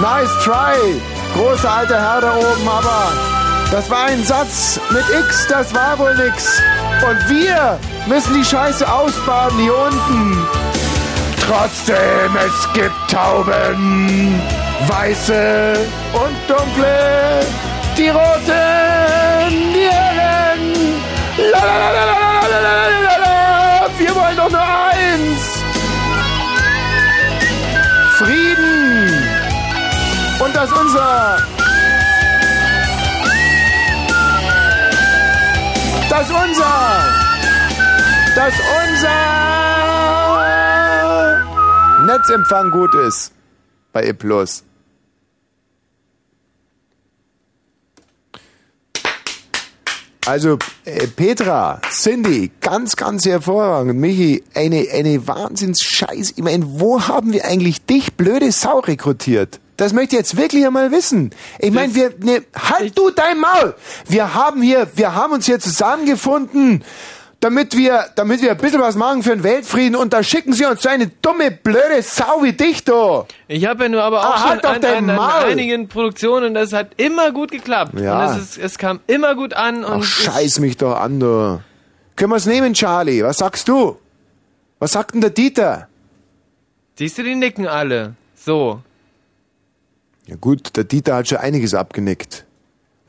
[0.00, 1.00] Nice try,
[1.34, 3.12] großer alter Herr da oben, aber
[3.70, 6.60] das war ein Satz mit X, das war wohl nix.
[7.08, 10.46] Und wir müssen die Scheiße ausbaden hier unten.
[11.46, 14.40] Trotzdem, es gibt Tauben,
[14.88, 15.74] weiße
[16.12, 17.46] und dunkle,
[17.96, 20.62] die roten, die hellen.
[21.52, 22.94] Lalalala,
[23.98, 25.64] wir wollen doch nur eins.
[28.18, 29.28] Frieden.
[30.40, 31.38] Und dass unser
[36.10, 36.74] dass unser
[38.36, 39.20] dass unser
[42.06, 43.32] Netzempfang gut ist
[43.92, 44.14] bei E+.
[50.26, 54.00] Also äh, Petra, Cindy, ganz, ganz hervorragend.
[54.00, 56.32] Michi, eine, eine Wahnsinns-Scheiß.
[56.36, 59.60] Ich meine, wo haben wir eigentlich dich, blöde Sau, rekrutiert?
[59.76, 61.30] Das möchte ich jetzt wirklich einmal wissen.
[61.58, 63.74] Ich meine, wir, ne, halt du dein Maul!
[64.08, 66.84] Wir haben hier, wir haben uns hier zusammengefunden,
[67.44, 70.64] damit wir, damit wir ein bisschen was machen für den Weltfrieden und da schicken sie
[70.64, 73.26] uns so eine dumme, blöde Sau wie dich, du!
[73.48, 76.54] Ich habe ja nur aber auch Ah, schon halt an, an, an einigen Produktionen und
[76.54, 78.00] das hat immer gut geklappt.
[78.00, 78.30] Ja.
[78.30, 81.60] Und es, ist, es kam immer gut an und Ach, scheiß mich doch an, du.
[82.16, 83.22] Können wir es nehmen, Charlie?
[83.22, 83.98] Was sagst du?
[84.78, 85.88] Was sagt denn der Dieter?
[86.96, 88.14] siehst du, die nicken alle.
[88.34, 88.80] So.
[90.26, 92.43] Ja gut, der Dieter hat schon einiges abgenickt.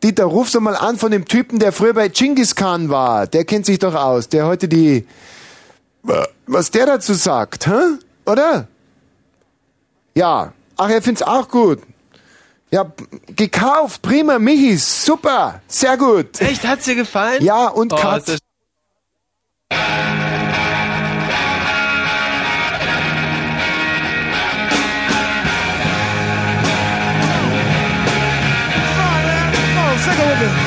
[0.06, 3.26] Dieter, ruf doch mal an von dem Typen, der früher bei Genghis Khan war.
[3.26, 4.30] Der kennt sich doch aus.
[4.30, 5.08] Der heute die,
[6.46, 7.98] was der dazu sagt, hä?
[8.28, 8.68] Oder?
[10.14, 10.54] Ja.
[10.78, 11.80] Ach, er find's auch gut.
[12.70, 12.92] Ja,
[13.36, 16.40] gekauft, prima, Michi, super, sehr gut.
[16.40, 17.44] Echt, hat's dir gefallen?
[17.44, 18.38] Ja, und oh, Katz.
[30.06, 30.65] Sing it with me.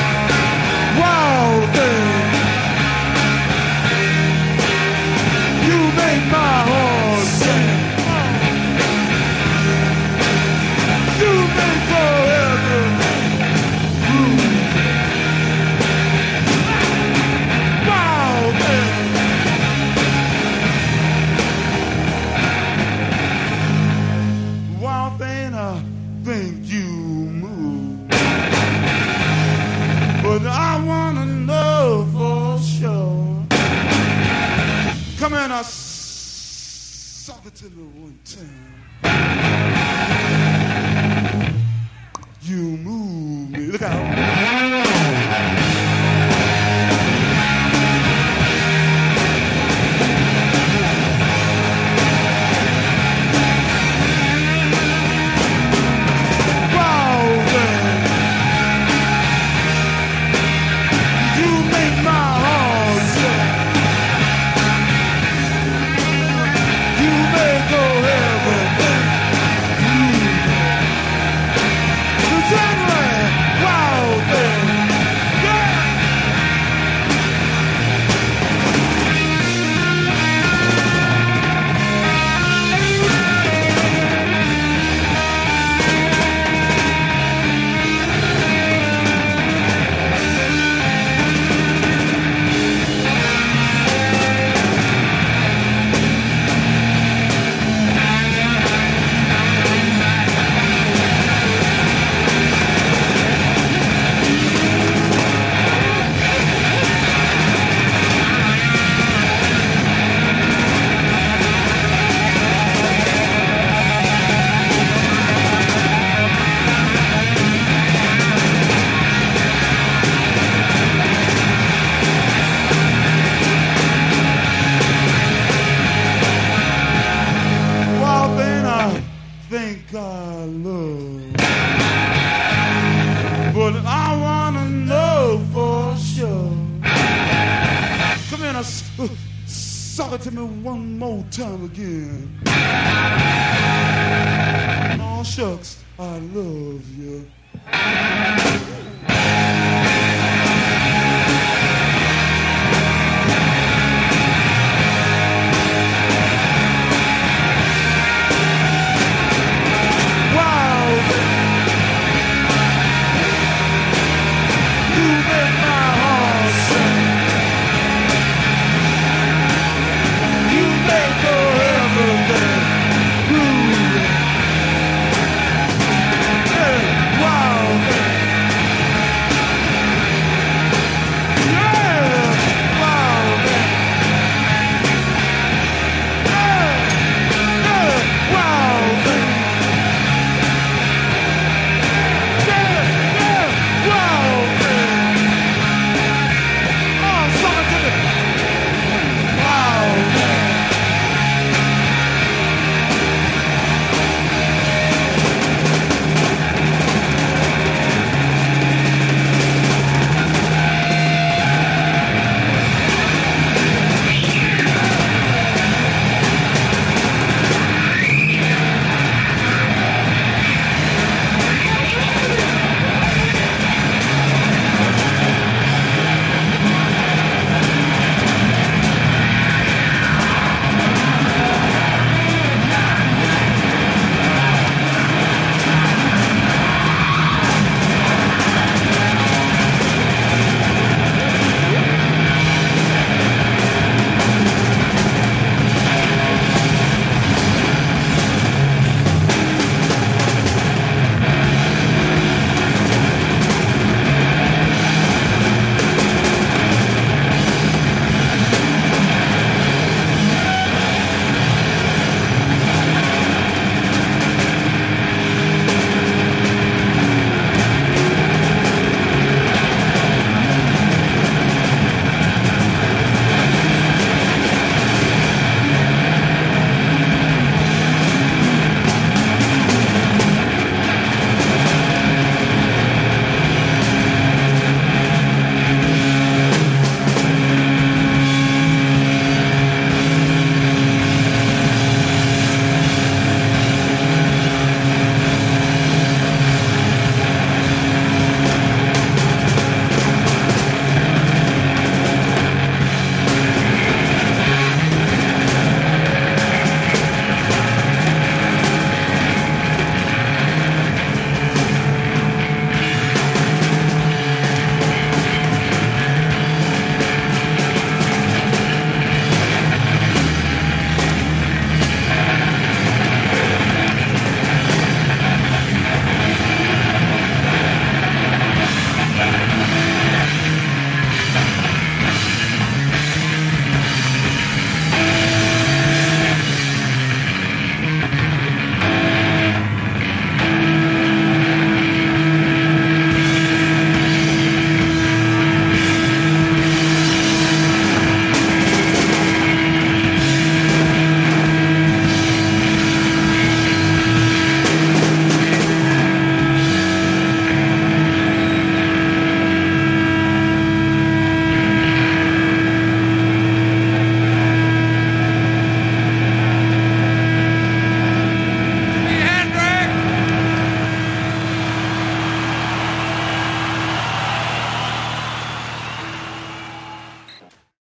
[35.29, 38.73] Come in a solitary one time.
[42.41, 43.67] You move me.
[43.67, 44.68] Look out.